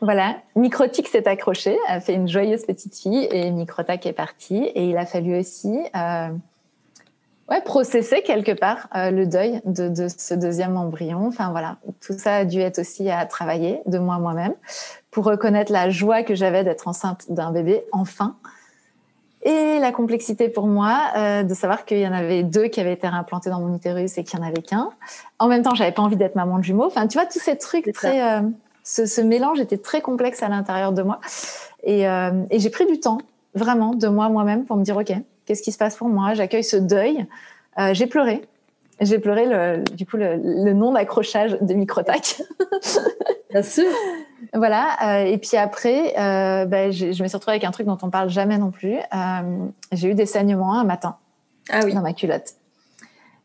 voilà. 0.00 0.36
Microtique 0.56 1.08
s'est 1.08 1.28
accroché, 1.28 1.76
a 1.86 2.00
fait 2.00 2.14
une 2.14 2.28
joyeuse 2.28 2.64
petite 2.64 2.96
fille 2.96 3.28
et 3.30 3.50
Microtac 3.50 4.06
est 4.06 4.12
parti. 4.12 4.56
Et 4.74 4.86
il 4.86 4.96
a 4.96 5.06
fallu 5.06 5.38
aussi 5.38 5.78
euh, 5.94 6.28
ouais, 7.50 7.60
processer 7.62 8.22
quelque 8.22 8.52
part 8.52 8.88
euh, 8.94 9.10
le 9.10 9.26
deuil 9.26 9.60
de, 9.64 9.88
de, 9.88 10.08
ce 10.08 10.34
deuxième 10.34 10.76
embryon. 10.76 11.26
Enfin 11.26 11.50
voilà, 11.50 11.76
tout 12.04 12.18
ça 12.18 12.36
a 12.36 12.44
dû 12.44 12.60
être 12.60 12.80
aussi 12.80 13.10
à 13.10 13.26
travailler 13.26 13.80
de 13.86 13.98
moi 13.98 14.18
moi-même 14.18 14.54
pour 15.10 15.24
reconnaître 15.24 15.72
la 15.72 15.90
joie 15.90 16.22
que 16.22 16.34
j'avais 16.34 16.64
d'être 16.64 16.88
enceinte 16.88 17.30
d'un 17.30 17.52
bébé 17.52 17.84
enfin 17.92 18.36
et 19.42 19.78
la 19.78 19.90
complexité 19.92 20.48
pour 20.48 20.66
moi 20.66 21.00
euh, 21.16 21.42
de 21.42 21.54
savoir 21.54 21.84
qu'il 21.86 21.98
y 21.98 22.06
en 22.06 22.12
avait 22.12 22.42
deux 22.42 22.68
qui 22.68 22.80
avaient 22.80 22.92
été 22.92 23.08
réimplantés 23.08 23.48
dans 23.48 23.60
mon 23.60 23.74
utérus 23.74 24.18
et 24.18 24.24
qu'il 24.24 24.38
n'y 24.38 24.44
en 24.44 24.48
avait 24.48 24.62
qu'un. 24.62 24.90
En 25.38 25.48
même 25.48 25.62
temps, 25.62 25.74
j'avais 25.74 25.92
pas 25.92 26.02
envie 26.02 26.16
d'être 26.16 26.34
maman 26.34 26.58
de 26.58 26.64
jumeaux. 26.64 26.84
Enfin, 26.84 27.06
tu 27.06 27.16
vois, 27.16 27.26
tous 27.26 27.38
ces 27.38 27.56
trucs 27.56 27.90
très, 27.92 28.22
euh, 28.22 28.42
ce, 28.84 29.06
ce, 29.06 29.20
mélange 29.22 29.58
était 29.60 29.78
très 29.78 30.02
complexe 30.02 30.42
à 30.42 30.48
l'intérieur 30.48 30.92
de 30.92 31.02
moi. 31.02 31.20
Et, 31.84 32.06
euh, 32.06 32.42
et 32.50 32.58
j'ai 32.58 32.68
pris 32.68 32.86
du 32.86 33.00
temps, 33.00 33.18
vraiment, 33.54 33.94
de 33.94 34.08
moi 34.08 34.28
moi-même 34.28 34.66
pour 34.66 34.76
me 34.76 34.84
dire, 34.84 34.96
ok, 34.96 35.12
qu'est-ce 35.46 35.62
qui 35.62 35.72
se 35.72 35.78
passe 35.78 35.96
pour 35.96 36.08
moi? 36.08 36.34
J'accueille 36.34 36.64
ce 36.64 36.76
deuil. 36.76 37.26
Euh, 37.78 37.94
j'ai 37.94 38.06
pleuré. 38.06 38.42
J'ai 39.00 39.18
pleuré 39.18 39.46
le, 39.46 39.82
du 39.94 40.04
coup 40.04 40.18
le, 40.18 40.36
le 40.36 40.74
non 40.74 40.94
accrochage 40.94 41.56
de 41.62 41.72
Microtac. 41.72 42.42
Bien 43.50 43.62
sûr. 43.62 43.86
Voilà. 44.54 44.96
Euh, 45.02 45.24
et 45.24 45.38
puis 45.38 45.56
après, 45.56 46.14
euh, 46.18 46.64
ben, 46.64 46.90
je, 46.90 47.12
je, 47.12 47.22
me 47.22 47.28
suis 47.28 47.36
retrouvée 47.36 47.56
avec 47.56 47.64
un 47.64 47.70
truc 47.70 47.86
dont 47.86 47.98
on 48.02 48.10
parle 48.10 48.30
jamais 48.30 48.58
non 48.58 48.70
plus. 48.70 48.96
Euh, 48.96 49.66
j'ai 49.92 50.08
eu 50.08 50.14
des 50.14 50.26
saignements 50.26 50.78
un 50.78 50.84
matin 50.84 51.16
ah 51.70 51.80
oui. 51.84 51.94
dans 51.94 52.02
ma 52.02 52.12
culotte. 52.12 52.54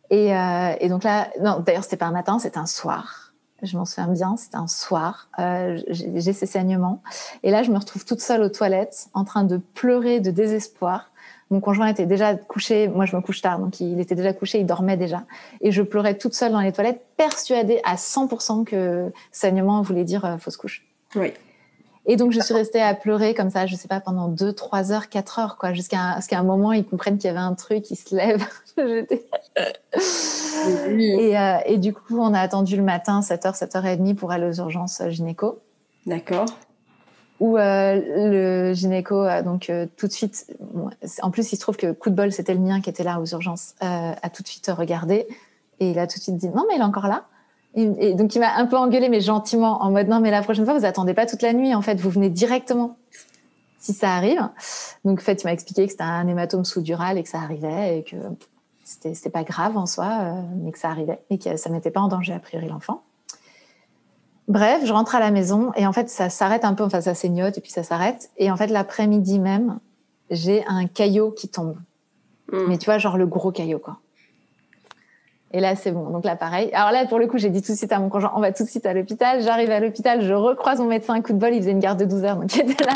Et, 0.09 0.35
euh, 0.35 0.73
et 0.79 0.89
donc 0.89 1.03
là, 1.03 1.29
non, 1.41 1.59
d'ailleurs, 1.59 1.83
c'était 1.83 1.97
pas 1.97 2.05
un 2.05 2.11
matin, 2.11 2.39
c'était 2.39 2.57
un 2.57 2.65
soir. 2.65 3.33
Je 3.61 3.77
m'en 3.77 3.85
souviens 3.85 4.07
bien, 4.07 4.37
c'était 4.37 4.57
un 4.57 4.67
soir. 4.67 5.29
Euh, 5.39 5.81
j'ai 5.89 6.33
ces 6.33 6.45
saignements. 6.45 7.01
Et 7.41 7.51
là, 7.51 7.63
je 7.63 7.71
me 7.71 7.77
retrouve 7.77 8.05
toute 8.05 8.21
seule 8.21 8.41
aux 8.41 8.49
toilettes, 8.49 9.07
en 9.13 9.23
train 9.23 9.43
de 9.43 9.57
pleurer 9.57 10.19
de 10.19 10.29
désespoir. 10.29 11.11
Mon 11.51 11.59
conjoint 11.59 11.87
était 11.87 12.07
déjà 12.07 12.35
couché, 12.35 12.87
moi 12.87 13.05
je 13.05 13.15
me 13.15 13.21
couche 13.21 13.41
tard, 13.41 13.59
donc 13.59 13.79
il 13.79 13.99
était 13.99 14.15
déjà 14.15 14.33
couché, 14.33 14.59
il 14.59 14.65
dormait 14.65 14.97
déjà. 14.97 15.23
Et 15.61 15.71
je 15.71 15.83
pleurais 15.83 16.17
toute 16.17 16.33
seule 16.33 16.51
dans 16.51 16.59
les 16.59 16.71
toilettes, 16.71 17.05
persuadée 17.17 17.81
à 17.83 17.95
100% 17.95 18.63
que 18.63 19.11
saignement 19.31 19.81
voulait 19.83 20.05
dire 20.05 20.25
euh, 20.25 20.37
fausse 20.37 20.57
couche. 20.57 20.87
Oui. 21.15 21.33
Et 22.07 22.15
donc 22.15 22.31
je 22.31 22.39
suis 22.39 22.53
restée 22.53 22.81
à 22.81 22.95
pleurer 22.95 23.35
comme 23.35 23.51
ça, 23.51 23.67
je 23.67 23.75
sais 23.75 23.87
pas, 23.87 23.99
pendant 23.99 24.27
2, 24.27 24.53
3 24.53 24.91
heures, 24.91 25.09
4 25.09 25.39
heures, 25.39 25.57
quoi, 25.57 25.73
jusqu'à 25.73 26.19
ce 26.19 26.27
qu'à 26.27 26.39
un 26.39 26.43
moment 26.43 26.71
ils 26.71 26.85
comprennent 26.85 27.17
qu'il 27.17 27.27
y 27.27 27.31
avait 27.31 27.39
un 27.39 27.53
truc, 27.53 27.83
qui 27.83 27.95
se 27.95 28.15
lève. 28.15 28.43
oui. 30.89 31.03
et, 31.03 31.37
euh, 31.37 31.57
et 31.65 31.77
du 31.77 31.93
coup, 31.93 32.19
on 32.19 32.33
a 32.33 32.39
attendu 32.39 32.75
le 32.75 32.83
matin, 32.83 33.21
7h, 33.21 33.55
7h30 33.57 34.15
pour 34.15 34.31
aller 34.31 34.47
aux 34.47 34.53
urgences 34.53 35.01
gynéco. 35.09 35.59
D'accord 36.05 36.45
où 37.39 37.57
euh, 37.57 38.69
le 38.69 38.73
gynéco 38.73 39.19
a 39.19 39.41
donc 39.41 39.69
euh, 39.69 39.87
tout 39.97 40.07
de 40.07 40.11
suite, 40.11 40.55
en 41.21 41.31
plus 41.31 41.51
il 41.51 41.55
se 41.55 41.61
trouve 41.61 41.75
que 41.75 41.91
coup 41.91 42.09
de 42.09 42.15
bol 42.15 42.31
c'était 42.31 42.53
le 42.53 42.59
mien 42.59 42.81
qui 42.81 42.89
était 42.89 43.03
là 43.03 43.19
aux 43.19 43.25
urgences, 43.25 43.75
euh, 43.83 44.13
a 44.21 44.29
tout 44.29 44.41
de 44.41 44.47
suite 44.47 44.67
regardé 44.67 45.27
et 45.79 45.91
il 45.91 45.99
a 45.99 46.07
tout 46.07 46.17
de 46.17 46.23
suite 46.23 46.37
dit 46.37 46.49
non 46.49 46.65
mais 46.67 46.75
il 46.75 46.81
est 46.81 46.85
encore 46.85 47.07
là. 47.07 47.25
Et, 47.77 48.13
donc 48.13 48.33
il 48.35 48.39
m'a 48.39 48.55
un 48.55 48.67
peu 48.67 48.77
engueulé 48.77 49.09
mais 49.09 49.19
gentiment 49.19 49.83
en 49.83 49.91
mode 49.91 50.07
non 50.07 50.21
mais 50.21 50.31
la 50.31 50.41
prochaine 50.41 50.63
fois 50.63 50.77
vous 50.77 50.85
attendez 50.85 51.13
pas 51.13 51.25
toute 51.25 51.41
la 51.41 51.51
nuit 51.51 51.75
en 51.75 51.81
fait 51.81 51.99
vous 51.99 52.09
venez 52.09 52.29
directement 52.29 52.97
si 53.79 53.93
ça 53.93 54.15
arrive. 54.15 54.49
Donc 55.03 55.19
en 55.19 55.23
fait 55.23 55.43
il 55.43 55.45
m'a 55.45 55.53
expliqué 55.53 55.85
que 55.85 55.91
c'était 55.91 56.03
un 56.03 56.27
hématome 56.27 56.63
sous-dural 56.63 57.17
et 57.17 57.23
que 57.23 57.29
ça 57.29 57.39
arrivait 57.39 57.99
et 57.99 58.03
que 58.03 58.15
c'était 58.85 59.29
pas 59.29 59.43
grave 59.43 59.75
en 59.75 59.87
soi 59.87 60.35
mais 60.55 60.71
que 60.71 60.79
ça 60.79 60.89
arrivait 60.89 61.19
et 61.29 61.37
que 61.37 61.57
ça 61.57 61.69
mettait 61.69 61.91
pas 61.91 61.99
en 61.99 62.07
danger 62.07 62.33
a 62.33 62.39
priori 62.39 62.69
l'enfant. 62.69 63.03
Bref, 64.47 64.85
je 64.85 64.93
rentre 64.93 65.15
à 65.15 65.19
la 65.19 65.31
maison 65.31 65.71
et 65.75 65.87
en 65.87 65.93
fait, 65.93 66.09
ça 66.09 66.29
s'arrête 66.29 66.65
un 66.65 66.73
peu, 66.73 66.83
enfin, 66.83 67.01
ça 67.01 67.15
saignote 67.15 67.57
et 67.57 67.61
puis 67.61 67.71
ça 67.71 67.83
s'arrête. 67.83 68.29
Et 68.37 68.51
en 68.51 68.55
fait, 68.55 68.67
l'après-midi 68.67 69.39
même, 69.39 69.79
j'ai 70.29 70.63
un 70.67 70.87
caillot 70.87 71.31
qui 71.31 71.49
tombe. 71.49 71.77
Mmh. 72.51 72.57
Mais 72.67 72.77
tu 72.77 72.85
vois, 72.85 72.99
genre 72.99 73.17
le 73.17 73.25
gros 73.25 73.51
caillot, 73.51 73.79
quoi. 73.79 73.97
Et 75.55 75.61
là, 75.61 75.75
c'est 75.75 75.91
bon. 75.91 76.09
Donc 76.09 76.25
là, 76.25 76.35
pareil. 76.35 76.69
Alors 76.73 76.91
là, 76.91 77.05
pour 77.05 77.17
le 77.17 77.27
coup, 77.27 77.37
j'ai 77.37 77.49
dit 77.49 77.61
tout 77.61 77.71
de 77.71 77.77
suite 77.77 77.93
à 77.93 77.99
mon 77.99 78.09
conjoint, 78.09 78.33
on 78.35 78.41
va 78.41 78.51
tout 78.51 78.65
de 78.65 78.69
suite 78.69 78.85
à 78.85 78.93
l'hôpital. 78.93 79.41
J'arrive 79.41 79.71
à 79.71 79.79
l'hôpital, 79.79 80.21
je 80.21 80.33
recroise 80.33 80.79
mon 80.79 80.87
médecin, 80.87 81.13
un 81.13 81.21
coup 81.21 81.31
de 81.31 81.37
bol, 81.37 81.53
il 81.53 81.61
faisait 81.61 81.71
une 81.71 81.79
garde 81.79 81.97
de 81.97 82.03
12 82.03 82.25
heures. 82.25 82.35
Donc 82.35 82.53
il 82.57 82.69
était 82.69 82.83
là. 82.83 82.91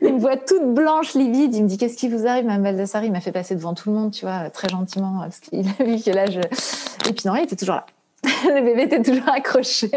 il 0.00 0.14
me 0.14 0.18
voit 0.18 0.38
toute 0.38 0.72
blanche, 0.72 1.14
livide. 1.14 1.54
Il 1.54 1.64
me 1.64 1.68
dit, 1.68 1.76
qu'est-ce 1.76 1.98
qui 1.98 2.08
vous 2.08 2.26
arrive, 2.26 2.46
Mme 2.46 2.62
Baldassari? 2.62 3.08
Il 3.08 3.12
m'a 3.12 3.20
fait 3.20 3.32
passer 3.32 3.54
devant 3.54 3.74
tout 3.74 3.90
le 3.90 3.96
monde, 3.96 4.12
tu 4.12 4.24
vois, 4.24 4.48
très 4.48 4.68
gentiment, 4.68 5.18
parce 5.20 5.40
qu'il 5.40 5.68
a 5.68 5.84
vu 5.84 6.02
que 6.02 6.10
là, 6.10 6.24
je... 6.24 6.40
Et 6.40 7.12
puis 7.12 7.26
non, 7.26 7.36
il 7.36 7.42
était 7.42 7.56
toujours 7.56 7.74
là. 7.74 7.86
le 8.44 8.62
bébé 8.62 8.82
était 8.82 9.02
toujours 9.02 9.28
accroché. 9.28 9.90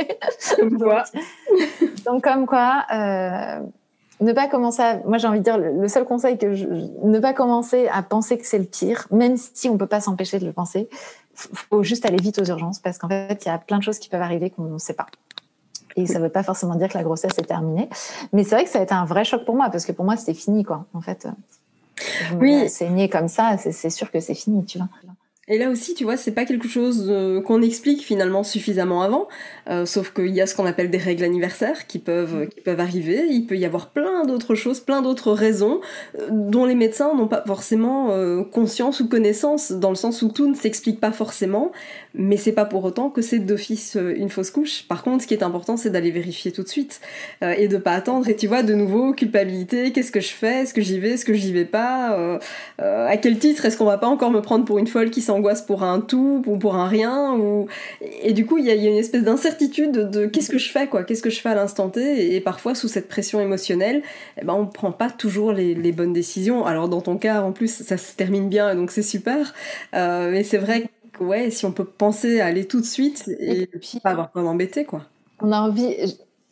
Donc, 0.59 0.81
Donc 2.05 2.23
comme 2.23 2.45
quoi, 2.45 2.85
euh, 2.93 3.59
ne 4.19 4.33
pas 4.33 4.47
commencer 4.47 4.81
à, 4.81 4.97
moi 5.05 5.17
j'ai 5.17 5.27
envie 5.27 5.39
de 5.39 5.43
dire, 5.43 5.57
le 5.57 5.87
seul 5.87 6.05
conseil 6.05 6.37
que 6.37 6.53
je, 6.55 6.65
ne 6.65 7.19
pas 7.19 7.33
commencer 7.33 7.87
à 7.87 8.01
penser 8.03 8.37
que 8.37 8.45
c'est 8.45 8.59
le 8.59 8.65
pire, 8.65 9.07
même 9.11 9.37
si 9.37 9.69
on 9.69 9.77
peut 9.77 9.87
pas 9.87 10.01
s'empêcher 10.01 10.39
de 10.39 10.45
le 10.45 10.53
penser, 10.53 10.89
faut 11.33 11.83
juste 11.83 12.05
aller 12.05 12.17
vite 12.17 12.39
aux 12.39 12.45
urgences 12.45 12.79
parce 12.79 12.97
qu'en 12.97 13.07
fait, 13.07 13.45
il 13.45 13.47
y 13.47 13.51
a 13.51 13.57
plein 13.57 13.77
de 13.77 13.83
choses 13.83 13.99
qui 13.99 14.09
peuvent 14.09 14.21
arriver 14.21 14.49
qu'on 14.49 14.63
ne 14.63 14.77
sait 14.77 14.93
pas. 14.93 15.05
Et 15.95 16.05
ça 16.05 16.19
ne 16.19 16.23
veut 16.23 16.29
pas 16.29 16.43
forcément 16.43 16.75
dire 16.75 16.89
que 16.89 16.97
la 16.97 17.03
grossesse 17.03 17.37
est 17.37 17.47
terminée. 17.47 17.89
Mais 18.31 18.43
c'est 18.43 18.55
vrai 18.55 18.63
que 18.63 18.69
ça 18.69 18.79
a 18.79 18.83
été 18.83 18.93
un 18.93 19.05
vrai 19.05 19.23
choc 19.23 19.45
pour 19.45 19.55
moi 19.55 19.69
parce 19.71 19.85
que 19.85 19.91
pour 19.91 20.05
moi, 20.05 20.15
c'était 20.15 20.35
fini, 20.35 20.63
quoi. 20.63 20.85
En 20.93 21.01
fait, 21.01 21.27
oui. 22.39 22.69
saigner 22.69 23.09
comme 23.09 23.27
ça, 23.27 23.57
c'est 23.57 23.89
sûr 23.89 24.11
que 24.11 24.19
c'est 24.19 24.35
fini, 24.35 24.63
tu 24.65 24.77
vois. 24.77 24.87
Et 25.49 25.57
là 25.57 25.69
aussi, 25.69 25.93
tu 25.93 26.03
vois, 26.03 26.17
c'est 26.17 26.33
pas 26.33 26.43
quelque 26.43 26.67
chose 26.67 27.05
euh, 27.07 27.41
qu'on 27.41 27.61
explique 27.61 28.03
finalement 28.03 28.43
suffisamment 28.43 29.01
avant, 29.01 29.29
euh, 29.69 29.85
sauf 29.85 30.11
qu'il 30.11 30.35
y 30.35 30.41
a 30.41 30.45
ce 30.45 30.53
qu'on 30.53 30.65
appelle 30.65 30.89
des 30.89 30.97
règles 30.97 31.23
anniversaires 31.23 31.87
qui 31.87 31.99
peuvent, 31.99 32.43
mm. 32.43 32.47
qui 32.49 32.59
peuvent 32.59 32.81
arriver. 32.81 33.27
Il 33.29 33.45
peut 33.45 33.55
y 33.55 33.63
avoir 33.63 33.91
plein 33.91 34.25
d'autres 34.25 34.55
choses, 34.55 34.81
plein 34.81 35.01
d'autres 35.01 35.31
raisons 35.31 35.79
euh, 36.19 36.27
dont 36.31 36.65
les 36.65 36.75
médecins 36.75 37.15
n'ont 37.15 37.29
pas 37.29 37.43
forcément 37.47 37.87
conscience 38.51 38.99
ou 38.99 39.07
connaissance, 39.07 39.71
dans 39.71 39.89
le 39.89 39.95
sens 39.95 40.21
où 40.21 40.29
tout 40.29 40.47
ne 40.47 40.55
s'explique 40.55 40.99
pas 40.99 41.11
forcément, 41.11 41.71
mais 42.17 42.35
c'est 42.37 42.51
pas 42.51 42.65
pour 42.65 42.83
autant 42.83 43.09
que 43.09 43.21
c'est 43.21 43.39
d'office 43.39 43.95
une 43.95 44.29
fausse 44.29 44.51
couche. 44.51 44.83
Par 44.87 45.03
contre, 45.03 45.23
ce 45.23 45.27
qui 45.27 45.33
est 45.33 45.43
important, 45.43 45.77
c'est 45.77 45.89
d'aller 45.89 46.11
vérifier 46.11 46.51
tout 46.51 46.63
de 46.63 46.67
suite 46.67 46.99
et 47.41 47.67
de 47.67 47.77
pas 47.77 47.93
attendre. 47.93 48.27
Et 48.27 48.35
tu 48.35 48.47
vois, 48.47 48.63
de 48.63 48.73
nouveau, 48.73 49.13
culpabilité, 49.13 49.91
qu'est-ce 49.91 50.11
que 50.11 50.19
je 50.19 50.29
fais? 50.33 50.63
Est-ce 50.63 50.73
que 50.73 50.81
j'y 50.81 50.99
vais? 50.99 51.11
Est-ce 51.11 51.25
que 51.25 51.33
j'y 51.33 51.53
vais 51.53 51.65
pas? 51.65 52.39
À 52.79 53.17
quel 53.17 53.37
titre 53.37 53.65
Est-ce 53.65 53.77
qu'on 53.77 53.85
va 53.85 53.97
pas 53.97 54.07
encore 54.07 54.31
me 54.31 54.41
prendre 54.41 54.65
pour 54.65 54.77
une 54.77 54.87
folle 54.87 55.09
qui 55.09 55.21
s'en 55.21 55.37
angoisse 55.37 55.61
pour 55.61 55.83
un 55.83 55.99
tout 55.99 56.43
ou 56.45 56.57
pour 56.57 56.75
un 56.75 56.87
rien? 56.87 57.33
Ou 57.35 57.67
et 58.23 58.33
du 58.33 58.45
coup 58.45 58.57
il 58.57 58.65
y, 58.65 58.71
a, 58.71 58.73
une 58.73 58.97
espèce 58.97 59.23
d'incertitude 59.23 59.91
de, 59.91 60.25
qu'est-ce 60.25 60.49
que 60.49 60.57
je 60.57 60.69
fais 60.69 60.87
quoi? 60.87 61.03
Qu'est-ce 61.03 61.21
que 61.21 61.29
je 61.29 61.39
fais 61.39 61.49
à 61.49 61.55
l'instant 61.55 61.89
T? 61.89 62.35
Et, 62.35 62.41
parfois 62.41 62.75
sous 62.75 62.87
cette 62.87 63.07
pression 63.07 63.39
émotionnelle 63.39 64.01
eh 64.39 64.45
ben 64.45 64.53
on 64.53 64.65
prend 64.65 64.91
pas 64.91 65.09
toujours 65.09 65.51
les, 65.51 65.91
bonnes 65.91 66.13
décisions. 66.13 66.65
Alors 66.65 66.89
dans 66.89 67.01
ton 67.01 67.17
cas 67.17 67.41
en 67.41 67.51
plus 67.51 67.83
ça 67.83 67.97
se 67.97 68.13
termine 68.15 68.49
bien 68.49 68.75
donc 68.75 68.91
c'est 68.91 69.01
super. 69.01 69.53
Euh, 69.95 70.31
mais 70.31 70.43
c'est 70.43 70.57
vrai 70.57 70.81
que 70.81 70.87
ouais 71.19 71.49
si 71.51 71.65
on 71.65 71.71
peut 71.71 71.85
penser 71.85 72.39
à 72.39 72.45
aller 72.45 72.67
tout 72.67 72.81
de 72.81 72.85
suite 72.85 73.27
et, 73.39 73.67
puis, 73.67 73.99
pas 74.01 74.11
avoir 74.11 74.31
peur 74.31 74.43
d'embêter 74.43 74.85
quoi 74.85 75.03
on 75.41 75.51
a 75.51 75.59
envie 75.59 75.95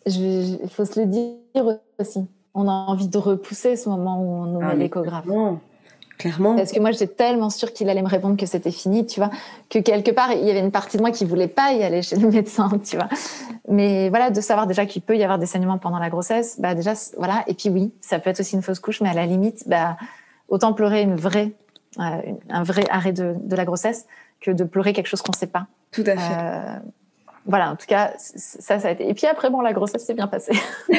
il 0.06 0.70
faut 0.70 0.86
se 0.86 1.00
le 1.00 1.06
dire 1.08 1.80
aussi 2.00 2.26
on 2.54 2.68
a 2.68 2.72
envie 2.72 3.08
de 3.08 3.18
repousser 3.18 3.76
ce 3.76 3.90
moment 3.90 4.22
où 4.22 4.44
on 4.44 4.46
nous 4.46 4.60
ah, 4.62 4.74
met 4.74 4.84
l'échographe 4.84 5.26
Clairement. 6.18 6.56
Parce 6.56 6.72
que 6.72 6.80
moi, 6.80 6.92
j'étais 6.92 7.08
tellement 7.08 7.50
sûre 7.50 7.74
qu'il 7.74 7.90
allait 7.90 8.02
me 8.02 8.08
répondre 8.08 8.38
que 8.38 8.46
c'était 8.46 8.72
fini, 8.72 9.06
tu 9.06 9.20
vois, 9.20 9.30
que 9.70 9.80
quelque 9.80 10.12
part, 10.12 10.32
il 10.32 10.46
y 10.46 10.50
avait 10.50 10.62
une 10.62 10.72
partie 10.72 10.98
de 10.98 11.02
moi 11.02 11.12
qui 11.12 11.26
voulait 11.26 11.50
pas 11.50 11.74
y 11.74 11.84
aller 11.84 12.02
chez 12.02 12.16
le 12.16 12.30
médecin, 12.32 12.70
tu 12.84 12.96
vois. 12.96 13.10
Mais 13.68 14.10
voilà, 14.10 14.30
de 14.30 14.40
savoir 14.40 14.68
déjà 14.68 14.86
qu'il 14.86 15.02
peut 15.02 15.18
y 15.18 15.24
avoir 15.24 15.40
des 15.40 15.46
saignements 15.46 15.78
pendant 15.78 16.00
la 16.00 16.10
grossesse, 16.10 16.60
bah 16.60 16.74
déjà, 16.74 16.94
voilà. 17.18 17.44
Et 17.48 17.54
puis 17.54 17.70
oui, 17.70 17.92
ça 18.00 18.20
peut 18.20 18.30
être 18.30 18.40
aussi 18.40 18.56
une 18.56 18.62
fausse 18.62 18.80
couche, 18.80 19.02
mais 19.02 19.10
à 19.10 19.14
la 19.14 19.26
limite, 19.26 19.68
bah, 19.68 19.98
autant 20.48 20.72
pleurer 20.74 21.02
une 21.02 21.16
vraie, 21.16 21.52
euh, 22.00 22.22
un 22.50 22.64
vrai 22.64 22.86
arrêt 22.90 23.14
de, 23.14 23.36
de, 23.38 23.56
la 23.56 23.66
grossesse 23.66 24.06
que 24.42 24.52
de 24.52 24.64
pleurer 24.64 24.94
quelque 24.94 25.08
chose 25.08 25.22
qu'on 25.22 25.34
sait 25.34 25.48
pas. 25.48 25.68
Tout 25.92 26.04
à 26.06 26.16
fait. 26.18 26.34
Euh, 26.38 26.80
voilà, 27.46 27.72
en 27.72 27.76
tout 27.76 27.86
cas, 27.88 28.14
ça, 28.18 28.80
ça 28.80 28.88
a 28.88 28.92
été. 28.92 29.08
Et 29.08 29.14
puis 29.14 29.28
après, 29.28 29.50
bon, 29.50 29.62
la 29.62 29.74
grossesse 29.74 30.06
s'est 30.06 30.14
bien 30.14 30.28
passée. 30.28 30.54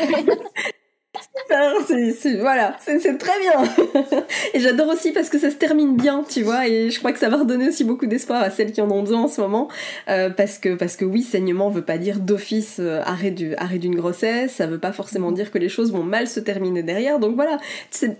c'est, 1.87 2.37
voilà, 2.37 2.76
c'est, 2.80 3.18
très 3.18 3.39
bien. 3.41 4.22
et 4.55 4.61
j'adore 4.61 4.89
aussi 4.89 5.12
parce 5.12 5.28
que 5.28 5.39
ça 5.39 5.51
se 5.51 5.57
termine 5.57 5.97
bien, 5.97 6.24
tu 6.28 6.43
vois, 6.43 6.66
et 6.66 6.91
je 6.91 6.99
crois 6.99 7.12
que 7.12 7.18
ça 7.18 7.28
va 7.28 7.39
redonner 7.39 7.68
aussi 7.68 7.84
beaucoup 7.84 8.07
d'espoir 8.07 8.43
à 8.43 8.51
celles 8.51 8.72
qui 8.72 8.80
en 8.80 8.91
ont 8.91 9.03
besoin 9.03 9.22
en 9.22 9.28
ce 9.28 9.41
moment, 9.41 9.68
euh, 10.09 10.30
parce 10.30 10.59
que 10.59 10.74
parce 10.74 10.97
que 10.97 11.05
oui, 11.05 11.22
saignement 11.22 11.70
veut 11.70 11.84
pas 11.84 11.99
dire 11.99 12.20
d'office 12.20 12.76
euh, 12.80 13.01
arrêt 13.05 13.30
du 13.30 13.55
arrêt 13.57 13.78
d'une 13.78 13.95
grossesse, 13.95 14.53
ça 14.53 14.66
veut 14.66 14.80
pas 14.80 14.93
forcément 14.93 15.32
dire 15.32 15.51
que 15.51 15.59
les 15.59 15.68
choses 15.68 15.93
vont 15.93 16.05
mal 16.05 16.28
se 16.28 16.41
terminer 16.41 16.82
derrière. 16.82 17.18
Donc 17.18 17.34
voilà, 17.37 17.59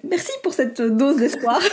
merci 0.05 0.33
pour 0.43 0.53
cette 0.53 0.81
dose 0.81 1.17
d'espoir. 1.17 1.61